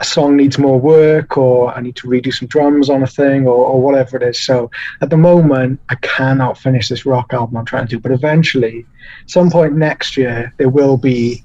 a 0.00 0.04
song 0.04 0.36
needs 0.36 0.58
more 0.58 0.80
work, 0.80 1.36
or 1.36 1.76
I 1.76 1.80
need 1.82 1.94
to 1.96 2.08
redo 2.08 2.32
some 2.32 2.48
drums 2.48 2.88
on 2.88 3.02
a 3.02 3.06
thing, 3.06 3.46
or, 3.46 3.54
or 3.66 3.82
whatever 3.82 4.16
it 4.16 4.22
is. 4.22 4.40
So 4.42 4.70
at 5.02 5.10
the 5.10 5.16
moment, 5.18 5.78
I 5.90 5.94
cannot 5.96 6.56
finish 6.58 6.88
this 6.88 7.04
rock 7.06 7.32
album 7.32 7.56
I'm 7.58 7.64
trying 7.66 7.86
to 7.86 7.90
do. 7.96 8.00
But 8.00 8.12
eventually, 8.12 8.86
some 9.26 9.50
point 9.50 9.74
next 9.74 10.16
year, 10.16 10.52
there 10.56 10.70
will 10.70 10.96
be 10.96 11.44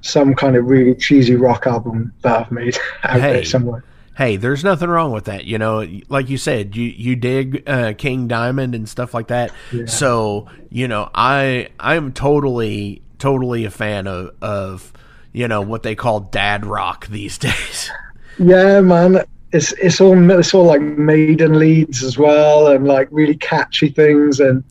some 0.00 0.34
kind 0.34 0.56
of 0.56 0.64
really 0.66 0.94
cheesy 0.94 1.34
rock 1.36 1.66
album 1.66 2.12
that 2.22 2.40
I've 2.46 2.50
made 2.52 2.78
out 3.04 3.20
Hey. 3.20 3.32
there 3.34 3.44
somewhere. 3.44 3.84
Hey, 4.16 4.36
there's 4.36 4.64
nothing 4.64 4.88
wrong 4.88 5.12
with 5.12 5.26
that. 5.26 5.44
You 5.44 5.58
know, 5.58 5.86
like 6.08 6.28
you 6.28 6.38
said, 6.38 6.74
you 6.74 6.86
you 6.86 7.14
dig 7.14 7.62
uh, 7.68 7.92
King 7.96 8.26
Diamond 8.26 8.74
and 8.74 8.88
stuff 8.88 9.14
like 9.14 9.28
that. 9.28 9.52
So 9.86 10.48
you 10.70 10.88
know, 10.88 11.08
I 11.14 11.68
I'm 11.78 12.12
totally 12.12 13.00
totally 13.20 13.64
a 13.64 13.70
fan 13.70 14.08
of 14.08 14.30
of 14.42 14.92
you 15.38 15.46
know 15.46 15.62
what 15.62 15.84
they 15.84 15.94
call 15.94 16.18
dad 16.18 16.66
rock 16.66 17.06
these 17.06 17.38
days. 17.48 17.90
Yeah, 18.38 18.80
man. 18.80 19.22
It's 19.52 19.70
it's 19.72 20.00
all 20.00 20.30
it's 20.32 20.52
all 20.52 20.64
like 20.64 20.82
maiden 20.82 21.58
leads 21.60 22.02
as 22.02 22.18
well, 22.18 22.66
and 22.66 22.86
like 22.86 23.06
really 23.12 23.36
catchy 23.36 23.88
things. 23.88 24.40
And 24.40 24.64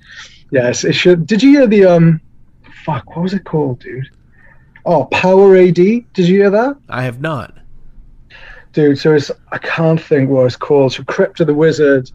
yes, 0.52 0.84
it 0.84 0.92
should. 0.94 1.26
Did 1.26 1.42
you 1.42 1.52
hear 1.52 1.68
the 1.68 1.86
um? 1.86 2.20
Fuck, 2.84 3.16
what 3.16 3.24
was 3.24 3.34
it 3.34 3.46
called, 3.46 3.80
dude? 3.80 4.10
Oh, 4.86 5.06
Power 5.06 5.56
AD. 5.58 5.76
Did 5.76 6.06
you 6.18 6.26
hear 6.42 6.50
that? 6.50 6.76
I 6.90 7.04
have 7.04 7.22
not. 7.22 7.54
dude. 8.74 9.00
So 9.00 9.14
it's 9.14 9.32
I 9.54 9.58
can't 9.60 10.02
think 10.02 10.30
what 10.30 10.46
it's 10.48 10.58
called. 10.58 10.94
So 10.94 11.04
Crypt 11.04 11.40
of 11.40 11.48
the 11.48 11.54
Wizard, 11.54 12.12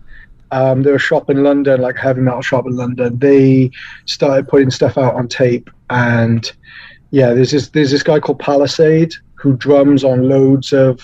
um, 0.50 0.82
they're 0.82 0.96
a 0.96 0.98
shop 1.10 1.30
in 1.30 1.42
London, 1.42 1.80
like 1.80 1.96
a 1.96 2.00
heavy 2.00 2.20
metal 2.20 2.42
shop 2.42 2.66
in 2.66 2.76
London. 2.76 3.18
They 3.18 3.70
started 4.04 4.46
putting 4.46 4.70
stuff 4.70 4.98
out 4.98 5.14
on 5.14 5.26
tape, 5.28 5.70
and 5.88 6.50
yeah, 7.12 7.34
there's 7.34 7.50
this 7.50 7.68
there's 7.68 7.90
this 7.90 8.02
guy 8.02 8.18
called 8.18 8.40
Palisade 8.40 9.12
who 9.34 9.54
drums 9.56 10.02
on 10.02 10.28
loads 10.28 10.72
of 10.72 11.00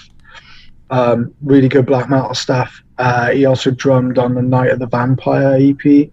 um, 0.91 1.35
really 1.43 1.69
good 1.69 1.87
black 1.87 2.09
metal 2.09 2.35
stuff. 2.35 2.83
Uh, 2.97 3.31
he 3.31 3.45
also 3.45 3.71
drummed 3.71 4.19
on 4.19 4.35
the 4.35 4.43
Night 4.43 4.71
of 4.71 4.79
the 4.79 4.87
Vampire 4.87 5.59
EP 5.61 6.11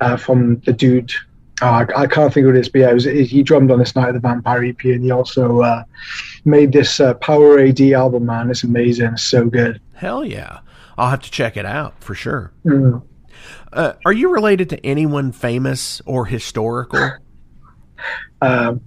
uh, 0.00 0.16
from 0.16 0.58
the 0.66 0.72
dude. 0.72 1.12
Oh, 1.62 1.66
I, 1.66 1.86
I 1.96 2.06
can't 2.06 2.34
think 2.34 2.44
who 2.44 2.50
it 2.50 2.56
is, 2.56 2.68
but 2.68 2.80
yeah, 2.80 2.90
it 2.90 2.94
was, 2.94 3.04
he 3.04 3.42
drummed 3.42 3.70
on 3.70 3.78
this 3.78 3.94
Night 3.94 4.08
of 4.08 4.14
the 4.14 4.20
Vampire 4.20 4.64
EP, 4.64 4.84
and 4.84 5.04
he 5.04 5.12
also 5.12 5.60
uh, 5.60 5.84
made 6.44 6.72
this 6.72 6.98
uh, 6.98 7.14
Power 7.14 7.60
AD 7.60 7.80
album. 7.80 8.26
Man, 8.26 8.50
it's 8.50 8.64
amazing. 8.64 9.12
It's 9.12 9.22
so 9.22 9.46
good. 9.46 9.80
Hell 9.94 10.24
yeah, 10.24 10.58
I'll 10.98 11.10
have 11.10 11.22
to 11.22 11.30
check 11.30 11.56
it 11.56 11.64
out 11.64 12.02
for 12.02 12.16
sure. 12.16 12.52
Mm. 12.64 13.02
Uh, 13.72 13.92
are 14.04 14.12
you 14.12 14.28
related 14.28 14.70
to 14.70 14.84
anyone 14.84 15.30
famous 15.30 16.02
or 16.04 16.26
historical? 16.26 17.12
Um, 18.42 18.82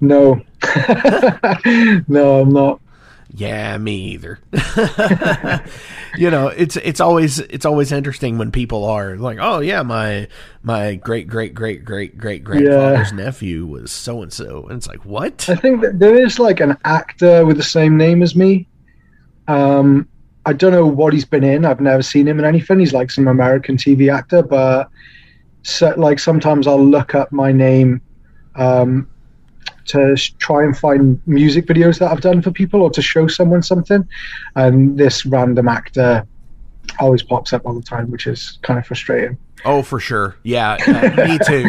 no, 0.00 0.42
no, 2.08 2.40
I'm 2.40 2.50
not. 2.50 2.80
Yeah, 3.30 3.76
me 3.76 3.94
either. 4.12 4.40
you 6.16 6.30
know, 6.30 6.48
it's 6.48 6.76
it's 6.76 7.00
always 7.00 7.40
it's 7.40 7.66
always 7.66 7.92
interesting 7.92 8.38
when 8.38 8.50
people 8.50 8.84
are 8.84 9.16
like, 9.16 9.38
"Oh 9.40 9.60
yeah, 9.60 9.82
my 9.82 10.28
my 10.62 10.94
great 10.94 11.28
great 11.28 11.54
great 11.54 11.84
great 11.84 12.16
great 12.16 12.42
grandfather's 12.42 13.12
nephew 13.12 13.66
was 13.66 13.92
so 13.92 14.22
and 14.22 14.32
so," 14.32 14.66
and 14.68 14.78
it's 14.78 14.88
like, 14.88 15.04
"What?" 15.04 15.48
I 15.48 15.56
think 15.56 15.82
that 15.82 15.98
there 15.98 16.20
is 16.20 16.38
like 16.38 16.60
an 16.60 16.78
actor 16.84 17.44
with 17.44 17.58
the 17.58 17.62
same 17.62 17.96
name 17.96 18.22
as 18.22 18.34
me. 18.34 18.66
Um, 19.46 20.08
I 20.46 20.54
don't 20.54 20.72
know 20.72 20.86
what 20.86 21.12
he's 21.12 21.26
been 21.26 21.44
in. 21.44 21.66
I've 21.66 21.80
never 21.80 22.02
seen 22.02 22.26
him 22.26 22.38
in 22.38 22.44
anything. 22.46 22.80
He's 22.80 22.94
like 22.94 23.10
some 23.10 23.28
American 23.28 23.76
TV 23.76 24.12
actor, 24.12 24.42
but 24.42 24.88
so, 25.62 25.92
like 25.98 26.18
sometimes 26.18 26.66
I'll 26.66 26.82
look 26.82 27.14
up 27.14 27.30
my 27.30 27.52
name 27.52 28.00
um, 28.54 29.08
to 29.88 30.14
try 30.38 30.62
and 30.62 30.76
find 30.76 31.20
music 31.26 31.66
videos 31.66 31.98
that 31.98 32.10
I've 32.10 32.20
done 32.20 32.40
for 32.42 32.50
people 32.50 32.82
or 32.82 32.90
to 32.90 33.02
show 33.02 33.26
someone 33.26 33.62
something, 33.62 34.06
and 34.56 34.96
this 34.98 35.26
random 35.26 35.68
actor 35.68 36.26
always 37.00 37.22
pops 37.22 37.52
up 37.52 37.66
all 37.66 37.74
the 37.74 37.82
time, 37.82 38.10
which 38.10 38.26
is 38.26 38.58
kind 38.62 38.78
of 38.78 38.86
frustrating. 38.86 39.36
Oh, 39.64 39.82
for 39.82 39.98
sure. 40.00 40.36
Yeah, 40.44 40.76
uh, 40.86 41.26
me 41.26 41.38
too. 41.46 41.64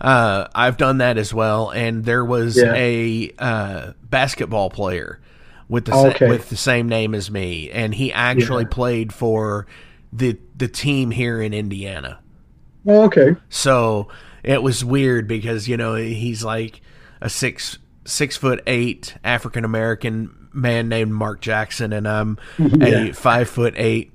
Uh, 0.00 0.48
I've 0.54 0.76
done 0.76 0.98
that 0.98 1.18
as 1.18 1.32
well. 1.34 1.70
And 1.70 2.04
there 2.04 2.24
was 2.24 2.56
Yeah. 2.56 2.72
a 2.74 3.30
uh, 3.38 3.92
basketball 4.02 4.70
player 4.70 5.20
with 5.68 5.84
the 5.84 5.92
sa- 5.92 6.06
Okay. 6.08 6.28
with 6.28 6.48
the 6.48 6.56
same 6.56 6.88
name 6.88 7.14
as 7.14 7.30
me, 7.30 7.70
and 7.70 7.94
he 7.94 8.12
actually 8.12 8.64
Yeah. 8.64 8.68
played 8.70 9.12
for 9.12 9.66
the 10.12 10.38
the 10.56 10.68
team 10.68 11.10
here 11.10 11.40
in 11.42 11.52
Indiana. 11.52 12.18
Oh, 12.86 13.02
okay. 13.04 13.34
So 13.48 14.08
it 14.42 14.62
was 14.62 14.84
weird 14.84 15.26
because 15.28 15.68
you 15.68 15.76
know 15.76 15.94
he's 15.94 16.42
like 16.44 16.80
a 17.20 17.28
six 17.30 17.78
six 18.04 18.36
foot 18.36 18.62
eight 18.66 19.16
African 19.24 19.64
American 19.64 20.48
man 20.52 20.88
named 20.88 21.12
Mark 21.12 21.40
Jackson, 21.40 21.92
and 21.92 22.06
I'm 22.06 22.38
a 22.80 23.12
five 23.12 23.48
foot 23.48 23.74
eight, 23.76 24.12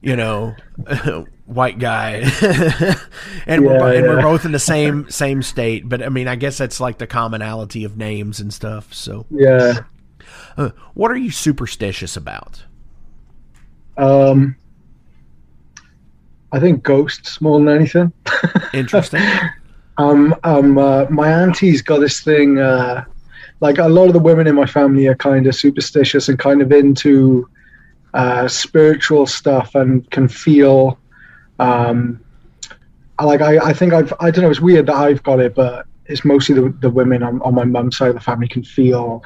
you 0.00 0.16
know, 0.16 0.54
white 1.46 1.78
guy, 1.78 2.22
and 3.46 3.64
we're 3.66 3.74
Yeah, 3.76 3.98
and 3.98 4.06
we're 4.06 4.22
both 4.22 4.44
in 4.44 4.52
the 4.52 4.58
same 4.58 5.10
same 5.10 5.42
state. 5.42 5.88
But 5.88 6.02
I 6.02 6.08
mean, 6.08 6.28
I 6.28 6.36
guess 6.36 6.58
that's 6.58 6.80
like 6.80 6.98
the 6.98 7.06
commonality 7.06 7.84
of 7.84 7.96
names 7.96 8.40
and 8.40 8.52
stuff. 8.52 8.94
So, 8.94 9.26
Yeah. 9.30 9.80
uh, 10.56 10.70
what 10.94 11.10
are 11.10 11.16
you 11.16 11.30
superstitious 11.30 12.16
about? 12.16 12.64
Um, 13.96 14.56
I 16.52 16.60
think 16.60 16.82
ghosts 16.82 17.40
more 17.40 17.58
than 17.58 17.68
anything. 17.68 18.12
Interesting. 18.72 19.22
Um, 19.96 20.34
um, 20.44 20.78
uh, 20.78 21.06
my 21.10 21.30
auntie's 21.30 21.82
got 21.82 22.00
this 22.00 22.20
thing. 22.20 22.58
Uh, 22.58 23.04
like 23.60 23.78
a 23.78 23.88
lot 23.88 24.06
of 24.06 24.12
the 24.12 24.18
women 24.18 24.46
in 24.46 24.54
my 24.54 24.66
family 24.66 25.06
are 25.06 25.14
kind 25.14 25.46
of 25.46 25.54
superstitious 25.54 26.28
and 26.28 26.38
kind 26.38 26.60
of 26.60 26.72
into 26.72 27.48
uh, 28.12 28.48
spiritual 28.48 29.26
stuff 29.26 29.74
and 29.74 30.08
can 30.10 30.28
feel. 30.28 30.98
Um, 31.58 32.20
like 33.22 33.40
I, 33.40 33.58
I 33.58 33.72
think 33.72 33.92
I've 33.92 34.12
I 34.20 34.30
don't 34.30 34.44
know. 34.44 34.50
It's 34.50 34.60
weird 34.60 34.86
that 34.86 34.96
I've 34.96 35.22
got 35.22 35.40
it, 35.40 35.54
but 35.54 35.86
it's 36.06 36.24
mostly 36.24 36.54
the, 36.54 36.74
the 36.80 36.90
women 36.90 37.22
on, 37.22 37.40
on 37.42 37.54
my 37.54 37.64
mum's 37.64 37.96
side 37.96 38.08
of 38.08 38.14
the 38.14 38.20
family 38.20 38.48
can 38.48 38.64
feel 38.64 39.22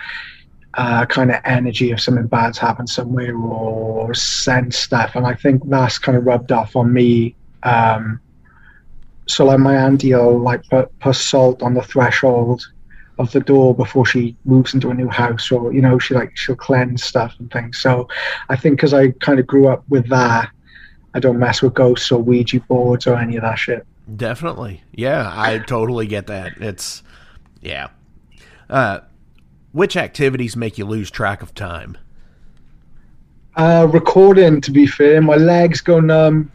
uh, 0.74 1.06
kind 1.06 1.30
of 1.30 1.40
energy 1.44 1.90
if 1.90 2.00
something 2.00 2.26
bad's 2.26 2.58
happened 2.58 2.88
somewhere 2.88 3.36
or 3.36 4.14
sense 4.14 4.76
stuff, 4.78 5.16
and 5.16 5.26
I 5.26 5.34
think 5.34 5.68
that's 5.68 5.98
kind 5.98 6.16
of 6.16 6.26
rubbed 6.26 6.52
off 6.52 6.76
on 6.76 6.92
me. 6.92 7.34
Um, 7.62 8.20
so 9.28 9.44
like 9.44 9.58
my 9.60 9.76
auntie 9.76 10.14
like 10.14 10.66
put, 10.68 10.98
put 10.98 11.14
salt 11.14 11.62
on 11.62 11.74
the 11.74 11.82
threshold 11.82 12.66
of 13.18 13.30
the 13.32 13.40
door 13.40 13.74
before 13.74 14.06
she 14.06 14.36
moves 14.44 14.74
into 14.74 14.90
a 14.90 14.94
new 14.94 15.08
house, 15.08 15.50
or 15.50 15.72
you 15.72 15.82
know 15.82 15.98
she 15.98 16.14
like 16.14 16.36
she'll 16.36 16.56
cleanse 16.56 17.02
stuff 17.02 17.34
and 17.38 17.50
things. 17.50 17.78
So 17.78 18.08
I 18.48 18.56
think 18.56 18.76
because 18.76 18.94
I 18.94 19.10
kind 19.10 19.38
of 19.38 19.46
grew 19.46 19.68
up 19.68 19.84
with 19.88 20.08
that, 20.08 20.50
I 21.14 21.20
don't 21.20 21.38
mess 21.38 21.62
with 21.62 21.74
ghosts 21.74 22.10
or 22.10 22.22
Ouija 22.22 22.60
boards 22.60 23.06
or 23.06 23.16
any 23.16 23.36
of 23.36 23.42
that 23.42 23.58
shit. 23.58 23.86
Definitely. 24.16 24.82
Yeah, 24.92 25.30
I 25.34 25.58
totally 25.58 26.06
get 26.06 26.26
that. 26.28 26.56
It's 26.58 27.02
yeah. 27.60 27.88
Uh 28.70 29.00
which 29.72 29.96
activities 29.96 30.56
make 30.56 30.78
you 30.78 30.86
lose 30.86 31.10
track 31.10 31.42
of 31.42 31.54
time? 31.54 31.98
Uh, 33.56 33.86
recording, 33.90 34.60
to 34.60 34.70
be 34.70 34.86
fair, 34.86 35.20
my 35.20 35.36
legs 35.36 35.80
go 35.80 36.00
numb. 36.00 36.50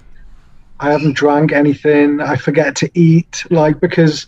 I 0.80 0.92
haven't 0.92 1.14
drank 1.14 1.52
anything. 1.52 2.20
I 2.20 2.36
forget 2.36 2.76
to 2.78 2.90
eat, 2.94 3.44
like 3.50 3.80
because 3.80 4.28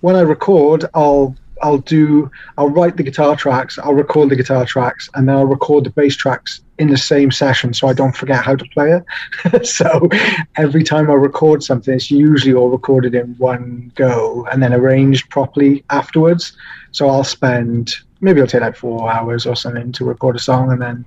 when 0.00 0.16
I 0.16 0.20
record, 0.20 0.84
I'll 0.94 1.36
I'll 1.62 1.78
do 1.78 2.30
I'll 2.58 2.68
write 2.68 2.96
the 2.96 3.02
guitar 3.02 3.36
tracks, 3.36 3.78
I'll 3.78 3.94
record 3.94 4.28
the 4.28 4.36
guitar 4.36 4.66
tracks, 4.66 5.08
and 5.14 5.28
then 5.28 5.36
I'll 5.36 5.46
record 5.46 5.84
the 5.84 5.90
bass 5.90 6.16
tracks 6.16 6.60
in 6.78 6.88
the 6.88 6.98
same 6.98 7.30
session, 7.30 7.72
so 7.72 7.86
I 7.88 7.92
don't 7.92 8.14
forget 8.14 8.44
how 8.44 8.56
to 8.56 8.64
play 8.66 8.92
it. 8.92 9.66
so 9.66 10.08
every 10.56 10.82
time 10.82 11.08
I 11.08 11.14
record 11.14 11.62
something, 11.62 11.94
it's 11.94 12.10
usually 12.10 12.54
all 12.54 12.68
recorded 12.68 13.14
in 13.14 13.34
one 13.38 13.92
go 13.94 14.46
and 14.50 14.62
then 14.62 14.74
arranged 14.74 15.30
properly 15.30 15.84
afterwards. 15.90 16.56
So 16.92 17.08
I'll 17.08 17.24
spend 17.24 17.94
maybe 18.20 18.40
I'll 18.40 18.46
take 18.46 18.62
like 18.62 18.76
four 18.76 19.10
hours 19.10 19.46
or 19.46 19.56
something 19.56 19.92
to 19.92 20.04
record 20.04 20.36
a 20.36 20.40
song, 20.40 20.72
and 20.72 20.82
then 20.82 21.04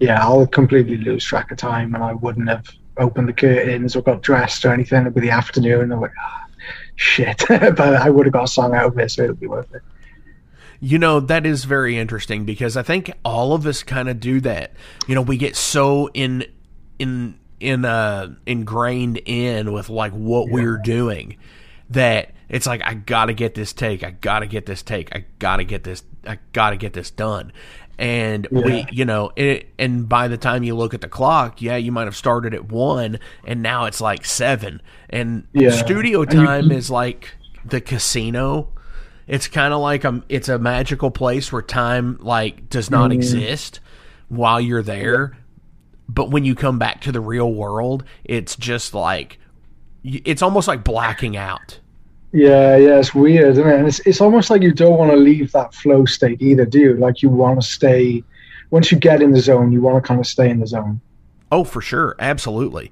yeah, 0.00 0.20
I'll 0.20 0.46
completely 0.46 0.96
lose 0.96 1.24
track 1.24 1.50
of 1.50 1.58
time, 1.58 1.94
and 1.94 2.02
I 2.02 2.12
wouldn't 2.12 2.48
have 2.48 2.66
opened 2.98 3.28
the 3.28 3.32
curtains 3.32 3.96
or 3.96 4.02
got 4.02 4.22
dressed 4.22 4.64
or 4.64 4.72
anything. 4.72 5.02
It'd 5.02 5.14
be 5.14 5.20
the 5.20 5.30
afternoon. 5.30 5.92
I'm 5.92 6.00
like, 6.00 6.12
ah, 6.20 6.46
shit, 6.96 7.44
but 7.48 7.80
I 7.80 8.10
would 8.10 8.26
have 8.26 8.32
got 8.32 8.44
a 8.44 8.48
song 8.48 8.74
out 8.74 8.86
of 8.86 8.98
it, 8.98 9.10
so 9.10 9.22
it'll 9.24 9.36
be 9.36 9.46
worth 9.46 9.72
it. 9.74 9.82
You 10.80 10.98
know, 10.98 11.20
that 11.20 11.46
is 11.46 11.64
very 11.64 11.96
interesting 11.96 12.44
because 12.44 12.76
I 12.76 12.82
think 12.82 13.12
all 13.24 13.52
of 13.54 13.66
us 13.66 13.84
kind 13.84 14.08
of 14.08 14.18
do 14.18 14.40
that. 14.40 14.72
You 15.06 15.14
know, 15.14 15.22
we 15.22 15.36
get 15.36 15.54
so 15.54 16.08
in 16.12 16.44
in 16.98 17.38
in 17.60 17.84
uh 17.84 18.34
ingrained 18.46 19.18
in 19.18 19.72
with 19.72 19.88
like 19.88 20.12
what 20.12 20.50
we're 20.50 20.78
doing 20.78 21.36
that 21.90 22.32
It's 22.48 22.66
like 22.66 22.82
I 22.84 22.94
gotta 22.94 23.32
get 23.32 23.54
this 23.54 23.72
take. 23.72 24.02
I 24.02 24.10
gotta 24.10 24.46
get 24.46 24.66
this 24.66 24.82
take. 24.82 25.14
I 25.14 25.24
gotta 25.38 25.64
get 25.64 25.84
this. 25.84 26.02
I 26.26 26.38
gotta 26.52 26.76
get 26.76 26.92
this 26.92 27.10
done. 27.10 27.52
And 27.98 28.48
we, 28.50 28.86
you 28.90 29.04
know, 29.04 29.30
it, 29.36 29.68
and 29.78 30.08
by 30.08 30.26
the 30.28 30.36
time 30.36 30.64
you 30.64 30.74
look 30.74 30.92
at 30.94 31.00
the 31.02 31.08
clock, 31.08 31.62
yeah, 31.62 31.76
you 31.76 31.92
might 31.92 32.06
have 32.06 32.16
started 32.16 32.52
at 32.54 32.68
one, 32.70 33.20
and 33.46 33.62
now 33.62 33.84
it's 33.84 34.00
like 34.00 34.24
seven. 34.24 34.82
And 35.10 35.46
Yeah. 35.52 35.70
studio 35.70 36.22
And 36.22 36.32
you- 36.32 36.44
time 36.44 36.72
is 36.72 36.90
like 36.90 37.34
the 37.64 37.80
casino. 37.80 38.68
It's 39.28 39.46
kind 39.46 39.72
of 39.72 39.80
like 39.80 40.04
a, 40.04 40.22
it's 40.28 40.48
a 40.48 40.58
magical 40.58 41.10
place 41.12 41.52
where 41.52 41.62
time 41.62 42.18
like 42.20 42.68
does 42.70 42.90
not 42.90 43.10
Mm. 43.10 43.14
exist 43.14 43.78
while 44.28 44.60
you're 44.60 44.82
there. 44.82 45.36
But 46.08 46.30
when 46.30 46.44
you 46.44 46.54
come 46.56 46.78
back 46.78 47.02
to 47.02 47.12
the 47.12 47.20
real 47.20 47.52
world, 47.52 48.02
it's 48.24 48.56
just 48.56 48.94
like 48.94 49.38
it's 50.02 50.42
almost 50.42 50.66
like 50.66 50.82
blacking 50.82 51.36
out. 51.36 51.78
Yeah, 52.32 52.76
yeah, 52.76 52.98
it's 52.98 53.14
weird, 53.14 53.50
isn't 53.50 53.66
it? 53.66 53.74
And 53.74 53.86
it's 53.86 54.00
it's 54.00 54.20
almost 54.20 54.48
like 54.48 54.62
you 54.62 54.72
don't 54.72 54.98
want 54.98 55.10
to 55.10 55.16
leave 55.16 55.52
that 55.52 55.74
flow 55.74 56.06
state 56.06 56.40
either, 56.40 56.64
do 56.64 56.78
you? 56.78 56.96
Like 56.96 57.22
you 57.22 57.28
want 57.28 57.60
to 57.60 57.66
stay. 57.66 58.24
Once 58.70 58.90
you 58.90 58.98
get 58.98 59.20
in 59.20 59.32
the 59.32 59.40
zone, 59.40 59.70
you 59.70 59.82
want 59.82 60.02
to 60.02 60.06
kind 60.06 60.18
of 60.18 60.26
stay 60.26 60.48
in 60.48 60.60
the 60.60 60.66
zone. 60.66 61.00
Oh, 61.50 61.64
for 61.64 61.82
sure. 61.82 62.16
Absolutely. 62.18 62.90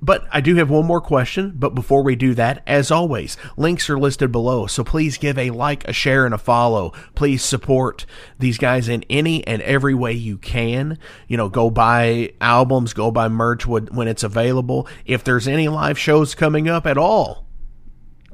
But 0.00 0.26
I 0.32 0.40
do 0.40 0.56
have 0.56 0.70
one 0.70 0.86
more 0.86 1.00
question. 1.00 1.52
But 1.54 1.74
before 1.74 2.02
we 2.02 2.16
do 2.16 2.34
that, 2.34 2.62
as 2.66 2.90
always, 2.90 3.36
links 3.58 3.90
are 3.90 3.98
listed 3.98 4.32
below. 4.32 4.66
So 4.66 4.82
please 4.82 5.18
give 5.18 5.38
a 5.38 5.50
like, 5.50 5.86
a 5.86 5.92
share, 5.92 6.24
and 6.24 6.34
a 6.34 6.38
follow. 6.38 6.92
Please 7.14 7.44
support 7.44 8.06
these 8.38 8.56
guys 8.56 8.88
in 8.88 9.04
any 9.10 9.46
and 9.46 9.60
every 9.62 9.94
way 9.94 10.14
you 10.14 10.38
can. 10.38 10.98
You 11.28 11.36
know, 11.36 11.50
go 11.50 11.68
buy 11.68 12.32
albums, 12.40 12.94
go 12.94 13.10
buy 13.10 13.28
merch 13.28 13.66
when 13.66 13.86
when 13.88 14.08
it's 14.08 14.24
available. 14.24 14.88
If 15.04 15.22
there's 15.22 15.46
any 15.46 15.68
live 15.68 15.98
shows 15.98 16.34
coming 16.34 16.66
up 16.66 16.86
at 16.86 16.96
all, 16.96 17.46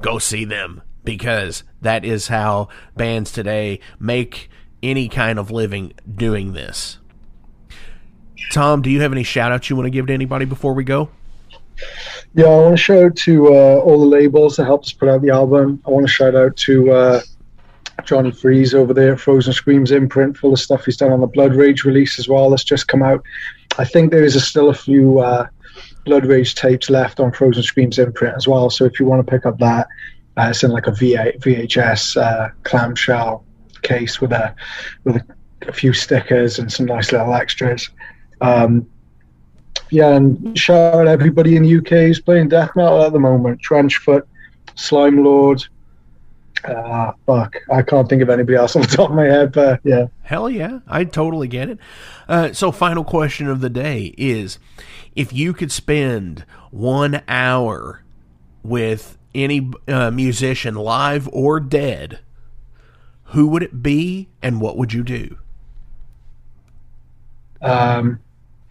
go 0.01 0.19
see 0.19 0.45
them 0.45 0.81
because 1.03 1.63
that 1.81 2.05
is 2.05 2.27
how 2.27 2.67
bands 2.95 3.31
today 3.31 3.79
make 3.99 4.49
any 4.81 5.09
kind 5.09 5.39
of 5.39 5.51
living 5.51 5.93
doing 6.15 6.53
this. 6.53 6.99
Tom, 8.51 8.81
do 8.81 8.89
you 8.89 9.01
have 9.01 9.11
any 9.11 9.23
shout 9.23 9.51
outs 9.51 9.69
you 9.69 9.75
want 9.75 9.85
to 9.85 9.91
give 9.91 10.07
to 10.07 10.13
anybody 10.13 10.45
before 10.45 10.73
we 10.73 10.83
go? 10.83 11.09
Yeah, 12.33 12.45
I 12.45 12.59
want 12.59 12.77
to 12.77 12.81
shout 12.81 13.03
out 13.03 13.15
to 13.17 13.47
uh, 13.47 13.77
all 13.79 13.99
the 13.99 14.05
labels 14.05 14.57
that 14.57 14.65
helped 14.65 14.85
us 14.85 14.93
put 14.93 15.09
out 15.09 15.21
the 15.21 15.29
album. 15.29 15.81
I 15.85 15.89
want 15.89 16.05
to 16.05 16.11
shout 16.11 16.35
out 16.35 16.55
to 16.57 16.91
uh, 16.91 17.21
Johnny 18.05 18.31
Freeze 18.31 18.73
over 18.73 18.93
there 18.93 19.17
Frozen 19.17 19.53
Screams 19.53 19.91
imprint, 19.91 20.37
full 20.37 20.53
of 20.53 20.59
stuff 20.59 20.85
he's 20.85 20.97
done 20.97 21.11
on 21.11 21.21
the 21.21 21.27
Blood 21.27 21.55
Rage 21.55 21.83
release 21.83 22.19
as 22.19 22.27
well. 22.27 22.49
That's 22.49 22.63
just 22.63 22.87
come 22.87 23.01
out. 23.01 23.23
I 23.77 23.85
think 23.85 24.11
there 24.11 24.23
is 24.23 24.35
a, 24.35 24.41
still 24.41 24.69
a 24.69 24.73
few 24.73 25.19
uh, 25.19 25.47
Blood 26.05 26.25
Rage 26.25 26.55
tapes 26.55 26.89
left 26.89 27.19
on 27.19 27.31
Frozen 27.31 27.63
Screams 27.63 27.99
imprint 27.99 28.35
as 28.35 28.47
well. 28.47 28.69
So 28.69 28.85
if 28.85 28.99
you 28.99 29.05
want 29.05 29.25
to 29.25 29.29
pick 29.29 29.45
up 29.45 29.57
that, 29.59 29.87
uh, 30.37 30.47
it's 30.49 30.63
in 30.63 30.71
like 30.71 30.87
a 30.87 30.91
VHS 30.91 32.17
uh, 32.21 32.49
clamshell 32.63 33.43
case 33.81 34.21
with 34.21 34.31
a 34.31 34.55
with 35.03 35.17
a, 35.17 35.25
a 35.67 35.73
few 35.73 35.93
stickers 35.93 36.59
and 36.59 36.71
some 36.71 36.85
nice 36.85 37.11
little 37.11 37.33
extras. 37.33 37.89
Um, 38.41 38.89
yeah, 39.89 40.15
and 40.15 40.57
shout 40.57 40.95
out 40.95 41.07
everybody 41.07 41.55
in 41.55 41.63
the 41.63 41.77
UK 41.77 42.07
who's 42.07 42.21
playing 42.21 42.49
death 42.49 42.71
metal 42.75 43.01
at 43.01 43.11
the 43.11 43.19
moment. 43.19 43.61
Trenchfoot, 43.61 44.23
Slime 44.75 45.23
Lord. 45.23 45.63
Ah, 46.65 47.13
fuck. 47.25 47.55
I 47.71 47.81
can't 47.81 48.07
think 48.07 48.21
of 48.21 48.29
anybody 48.29 48.57
else 48.57 48.75
on 48.77 48.83
the 48.83 48.87
top 48.87 49.09
of 49.09 49.15
my 49.15 49.25
head, 49.25 49.51
but 49.51 49.79
yeah. 49.83 50.07
Hell 50.23 50.49
yeah, 50.49 50.79
I 50.87 51.05
totally 51.05 51.47
get 51.47 51.69
it. 51.69 51.79
Uh, 52.27 52.53
so, 52.53 52.71
final 52.71 53.03
question 53.03 53.47
of 53.47 53.61
the 53.61 53.69
day 53.69 54.13
is 54.17 54.59
if 55.15 55.33
you 55.33 55.53
could 55.53 55.71
spend 55.71 56.45
one 56.71 57.21
hour 57.27 58.03
with 58.63 59.17
any 59.33 59.71
uh, 59.87 60.11
musician, 60.11 60.75
live 60.75 61.27
or 61.31 61.59
dead, 61.59 62.19
who 63.25 63.47
would 63.47 63.63
it 63.63 63.81
be 63.83 64.29
and 64.41 64.59
what 64.59 64.77
would 64.77 64.93
you 64.93 65.03
do? 65.03 65.37
Um, 67.61 68.19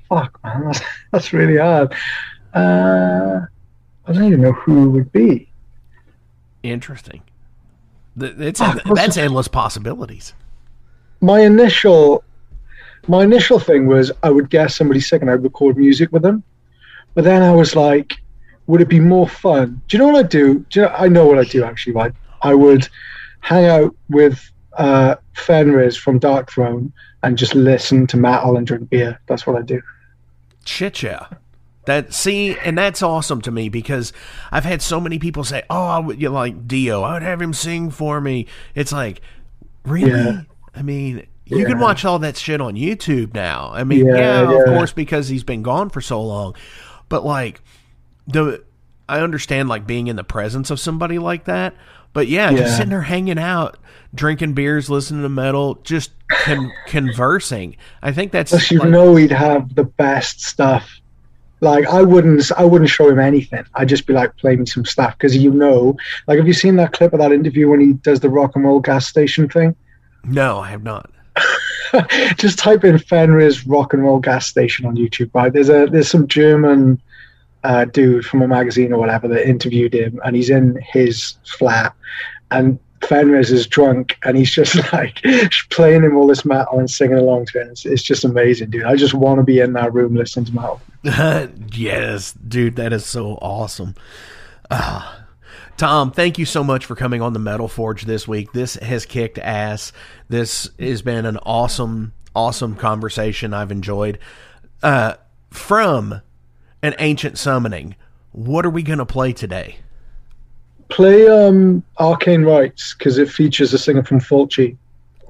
fuck, 0.08 0.38
man. 0.42 0.64
That's, 0.66 0.80
that's 1.12 1.32
really 1.32 1.58
hard. 1.58 1.92
Uh, 2.54 3.40
I 4.06 4.12
don't 4.12 4.24
even 4.24 4.40
know 4.40 4.52
who 4.52 4.86
it 4.86 4.88
would 4.88 5.12
be. 5.12 5.50
Interesting. 6.62 7.22
It's, 8.18 8.60
Ah, 8.60 8.76
that's 8.94 9.16
endless 9.16 9.46
possibilities. 9.46 10.32
My 11.20 11.40
initial. 11.40 12.24
My 13.08 13.24
initial 13.24 13.58
thing 13.58 13.86
was 13.86 14.12
I 14.22 14.30
would 14.30 14.50
guess 14.50 14.76
somebody 14.76 15.00
sick 15.00 15.22
and 15.22 15.30
I'd 15.30 15.42
record 15.42 15.76
music 15.76 16.12
with 16.12 16.22
them. 16.22 16.42
But 17.14 17.24
then 17.24 17.42
I 17.42 17.52
was 17.52 17.74
like, 17.74 18.14
would 18.66 18.80
it 18.80 18.88
be 18.88 19.00
more 19.00 19.28
fun? 19.28 19.80
Do 19.88 19.96
you 19.96 20.02
know 20.02 20.12
what 20.12 20.24
I 20.24 20.28
do? 20.28 20.64
do 20.70 20.80
you 20.80 20.86
know, 20.86 20.94
I 20.96 21.08
know 21.08 21.26
what 21.26 21.38
I 21.38 21.44
do 21.44 21.64
actually, 21.64 21.94
right? 21.94 22.12
I 22.42 22.54
would 22.54 22.88
hang 23.40 23.66
out 23.66 23.96
with 24.08 24.50
uh, 24.76 25.16
Fenriz 25.34 25.98
from 25.98 26.20
Darkthrone 26.20 26.92
and 27.22 27.36
just 27.36 27.54
listen 27.54 28.06
to 28.08 28.16
metal 28.16 28.56
and 28.56 28.66
drink 28.66 28.90
beer. 28.90 29.18
That's 29.26 29.46
what 29.46 29.56
I 29.56 29.62
do. 29.62 29.82
Shit, 30.64 31.02
yeah. 31.02 31.26
That 31.86 32.12
see, 32.12 32.56
and 32.58 32.76
that's 32.76 33.02
awesome 33.02 33.40
to 33.42 33.50
me 33.50 33.70
because 33.70 34.12
I've 34.52 34.66
had 34.66 34.82
so 34.82 35.00
many 35.00 35.18
people 35.18 35.42
say, 35.42 35.62
"Oh, 35.70 35.84
I 35.84 35.98
would 35.98 36.20
you 36.20 36.28
know, 36.28 36.34
like 36.34 36.68
Dio. 36.68 37.00
I 37.00 37.14
would 37.14 37.22
have 37.22 37.40
him 37.40 37.54
sing 37.54 37.90
for 37.90 38.20
me." 38.20 38.46
It's 38.74 38.92
like, 38.92 39.22
really? 39.84 40.10
Yeah. 40.10 40.42
I 40.74 40.82
mean, 40.82 41.26
you 41.48 41.64
can 41.66 41.78
watch 41.78 42.04
all 42.04 42.18
that 42.20 42.36
shit 42.36 42.60
on 42.60 42.74
YouTube 42.74 43.34
now. 43.34 43.70
I 43.72 43.84
mean, 43.84 44.06
Yeah, 44.06 44.50
yeah, 44.50 44.58
of 44.58 44.64
course, 44.66 44.92
because 44.92 45.28
he's 45.28 45.44
been 45.44 45.62
gone 45.62 45.88
for 45.90 46.00
so 46.00 46.20
long. 46.22 46.54
But 47.08 47.24
like, 47.24 47.60
the 48.26 48.62
I 49.08 49.20
understand 49.20 49.68
like 49.68 49.86
being 49.86 50.06
in 50.08 50.16
the 50.16 50.24
presence 50.24 50.70
of 50.70 50.78
somebody 50.78 51.18
like 51.18 51.44
that. 51.46 51.74
But 52.12 52.28
yeah, 52.28 52.50
Yeah. 52.50 52.58
just 52.58 52.76
sitting 52.76 52.90
there 52.90 53.02
hanging 53.02 53.38
out, 53.38 53.78
drinking 54.14 54.54
beers, 54.54 54.88
listening 54.90 55.22
to 55.22 55.28
metal, 55.28 55.76
just 55.82 56.10
con- 56.28 56.72
conversing. 56.86 57.76
I 58.02 58.12
think 58.12 58.32
that's 58.32 58.50
Plus, 58.50 58.70
you 58.70 58.78
like- 58.80 58.88
know 58.90 59.14
he'd 59.16 59.30
have 59.32 59.74
the 59.74 59.84
best 59.84 60.42
stuff. 60.42 61.00
Like 61.60 61.86
I 61.86 62.02
wouldn't, 62.02 62.52
I 62.56 62.64
wouldn't 62.64 62.88
show 62.90 63.08
him 63.10 63.18
anything. 63.18 63.64
I'd 63.74 63.88
just 63.88 64.06
be 64.06 64.12
like, 64.12 64.36
play 64.36 64.54
me 64.56 64.64
some 64.64 64.84
stuff 64.84 65.16
because 65.18 65.36
you 65.36 65.50
know. 65.50 65.96
Like, 66.28 66.38
have 66.38 66.46
you 66.46 66.52
seen 66.54 66.76
that 66.76 66.92
clip 66.92 67.12
of 67.12 67.18
that 67.18 67.32
interview 67.32 67.68
when 67.68 67.80
he 67.80 67.94
does 67.94 68.20
the 68.20 68.28
rock 68.28 68.54
and 68.54 68.64
roll 68.64 68.78
gas 68.80 69.06
station 69.08 69.48
thing? 69.48 69.74
no, 70.24 70.58
I 70.58 70.68
have 70.70 70.82
not. 70.82 71.10
just 72.36 72.58
type 72.58 72.84
in 72.84 72.96
Fenriz 72.96 73.64
rock 73.66 73.92
and 73.92 74.02
roll 74.02 74.18
gas 74.18 74.46
station 74.46 74.86
on 74.86 74.96
YouTube. 74.96 75.30
Right, 75.34 75.52
there's 75.52 75.68
a 75.68 75.86
there's 75.86 76.10
some 76.10 76.28
German 76.28 77.00
uh, 77.64 77.84
dude 77.86 78.24
from 78.24 78.42
a 78.42 78.48
magazine 78.48 78.92
or 78.92 78.98
whatever 78.98 79.28
that 79.28 79.48
interviewed 79.48 79.94
him, 79.94 80.20
and 80.24 80.36
he's 80.36 80.50
in 80.50 80.78
his 80.92 81.34
flat, 81.58 81.94
and 82.50 82.78
Fenriz 83.00 83.50
is 83.50 83.66
drunk, 83.66 84.18
and 84.24 84.36
he's 84.36 84.50
just 84.50 84.76
like 84.92 85.22
playing 85.70 86.04
him 86.04 86.16
all 86.16 86.26
this 86.26 86.44
metal 86.44 86.78
and 86.78 86.90
singing 86.90 87.18
along 87.18 87.46
to 87.46 87.60
it. 87.60 87.68
It's, 87.68 87.86
it's 87.86 88.02
just 88.02 88.24
amazing, 88.24 88.70
dude. 88.70 88.84
I 88.84 88.96
just 88.96 89.14
want 89.14 89.38
to 89.38 89.44
be 89.44 89.60
in 89.60 89.72
that 89.74 89.92
room 89.92 90.14
listening 90.14 90.46
to 90.46 90.54
metal. 90.54 90.80
yes, 91.72 92.32
dude, 92.32 92.76
that 92.76 92.92
is 92.92 93.06
so 93.06 93.32
awesome. 93.40 93.94
Ah. 94.70 95.17
Tom, 95.78 96.10
thank 96.10 96.40
you 96.40 96.44
so 96.44 96.64
much 96.64 96.86
for 96.86 96.96
coming 96.96 97.22
on 97.22 97.34
the 97.34 97.38
Metal 97.38 97.68
Forge 97.68 98.04
this 98.04 98.26
week. 98.26 98.52
This 98.52 98.74
has 98.74 99.06
kicked 99.06 99.38
ass. 99.38 99.92
This 100.28 100.68
has 100.76 101.02
been 101.02 101.24
an 101.24 101.36
awesome, 101.44 102.12
awesome 102.34 102.74
conversation 102.74 103.54
I've 103.54 103.70
enjoyed. 103.70 104.18
Uh, 104.82 105.14
from 105.50 106.20
an 106.82 106.96
ancient 106.98 107.38
summoning, 107.38 107.94
what 108.32 108.66
are 108.66 108.70
we 108.70 108.82
going 108.82 108.98
to 108.98 109.06
play 109.06 109.32
today? 109.32 109.76
Play 110.88 111.28
um, 111.28 111.84
Arcane 112.00 112.42
Rights 112.42 112.96
because 112.98 113.16
it 113.16 113.30
features 113.30 113.72
a 113.72 113.78
singer 113.78 114.02
from 114.02 114.18
Fulci. 114.18 114.76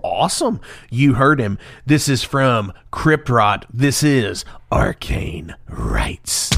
Awesome. 0.03 0.63
You 0.89 1.13
heard 1.13 1.41
him. 1.41 1.59
This 1.85 2.09
is 2.09 2.25
from 2.25 2.73
Crypt 2.91 3.29
Rot. 3.29 3.67
This 3.71 4.03
is 4.03 4.47
Arcane 4.73 5.55
Rights. 5.69 6.49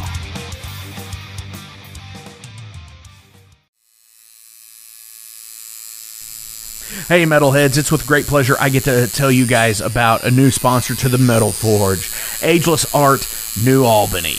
Hey, 7.07 7.25
Metalheads, 7.25 7.77
it's 7.77 7.91
with 7.91 8.07
great 8.07 8.25
pleasure 8.25 8.55
I 8.59 8.69
get 8.69 8.85
to 8.85 9.05
tell 9.07 9.31
you 9.31 9.45
guys 9.45 9.79
about 9.79 10.23
a 10.23 10.31
new 10.31 10.49
sponsor 10.49 10.95
to 10.95 11.09
the 11.09 11.19
Metal 11.19 11.51
Forge 11.51 12.09
Ageless 12.41 12.95
Art 12.95 13.27
New 13.63 13.83
Albany. 13.83 14.37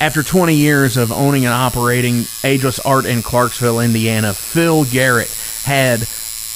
After 0.00 0.22
20 0.22 0.54
years 0.54 0.96
of 0.96 1.12
owning 1.12 1.44
and 1.44 1.52
operating 1.52 2.24
Ageless 2.42 2.78
Art 2.80 3.04
in 3.04 3.22
Clarksville, 3.22 3.80
Indiana, 3.80 4.32
Phil 4.32 4.86
Garrett 4.86 5.30
had 5.64 6.00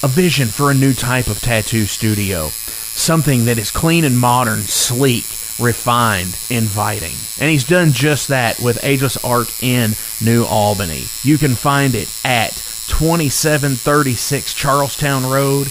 a 0.03 0.09
vision 0.09 0.49
for 0.49 0.71
a 0.71 0.75
new 0.75 0.95
type 0.95 1.27
of 1.27 1.43
tattoo 1.43 1.85
studio. 1.85 2.49
Something 2.49 3.45
that 3.45 3.59
is 3.59 3.71
clean 3.71 4.05
and 4.05 4.19
modern, 4.19 4.63
sleek, 4.63 5.27
refined, 5.61 6.39
inviting. 6.49 7.15
And 7.39 7.51
he's 7.51 7.65
done 7.65 7.93
just 7.93 8.29
that 8.29 8.59
with 8.61 8.83
Ageless 8.83 9.23
Art 9.23 9.53
in 9.63 9.95
New 10.23 10.45
Albany. 10.45 11.05
You 11.23 11.37
can 11.37 11.55
find 11.55 11.95
it 11.95 12.09
at 12.25 12.53
2736 12.89 14.55
Charlestown 14.55 15.31
Road, 15.31 15.71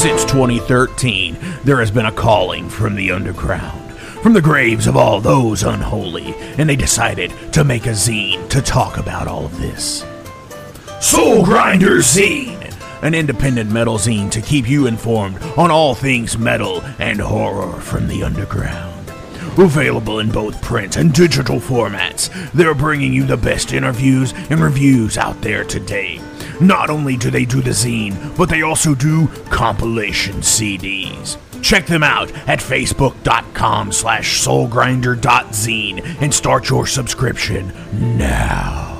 Since 0.00 0.24
2013, 0.24 1.36
there 1.62 1.78
has 1.78 1.90
been 1.90 2.06
a 2.06 2.10
calling 2.10 2.70
from 2.70 2.94
the 2.94 3.10
underground, 3.10 3.92
from 4.22 4.32
the 4.32 4.40
graves 4.40 4.86
of 4.86 4.96
all 4.96 5.20
those 5.20 5.62
unholy, 5.62 6.34
and 6.56 6.66
they 6.66 6.74
decided 6.74 7.30
to 7.52 7.64
make 7.64 7.84
a 7.84 7.90
zine 7.90 8.48
to 8.48 8.62
talk 8.62 8.96
about 8.96 9.28
all 9.28 9.44
of 9.44 9.60
this. 9.60 10.02
Soulgrinder 11.00 11.98
Zine, 11.98 12.74
an 13.02 13.12
independent 13.12 13.70
metal 13.70 13.98
zine 13.98 14.30
to 14.30 14.40
keep 14.40 14.66
you 14.66 14.86
informed 14.86 15.36
on 15.58 15.70
all 15.70 15.94
things 15.94 16.38
metal 16.38 16.80
and 16.98 17.20
horror 17.20 17.78
from 17.78 18.08
the 18.08 18.22
underground. 18.22 19.06
Available 19.58 20.20
in 20.20 20.30
both 20.30 20.62
print 20.62 20.96
and 20.96 21.12
digital 21.12 21.60
formats, 21.60 22.30
they're 22.52 22.74
bringing 22.74 23.12
you 23.12 23.24
the 23.24 23.36
best 23.36 23.74
interviews 23.74 24.32
and 24.48 24.60
reviews 24.60 25.18
out 25.18 25.38
there 25.42 25.62
today. 25.62 26.18
Not 26.60 26.90
only 26.90 27.16
do 27.16 27.30
they 27.30 27.44
do 27.44 27.60
the 27.60 27.70
zine, 27.70 28.36
but 28.36 28.48
they 28.48 28.62
also 28.62 28.94
do 28.94 29.28
compilation 29.50 30.36
CDs. 30.36 31.38
Check 31.62 31.86
them 31.86 32.02
out 32.02 32.32
at 32.48 32.58
facebook.com 32.60 33.92
slash 33.92 34.44
soulgrinder.zine 34.44 36.22
and 36.22 36.34
start 36.34 36.68
your 36.68 36.86
subscription 36.86 37.72
now. 38.18 38.99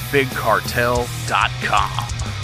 unchainedtapes.bigcartel.com. 0.11 2.40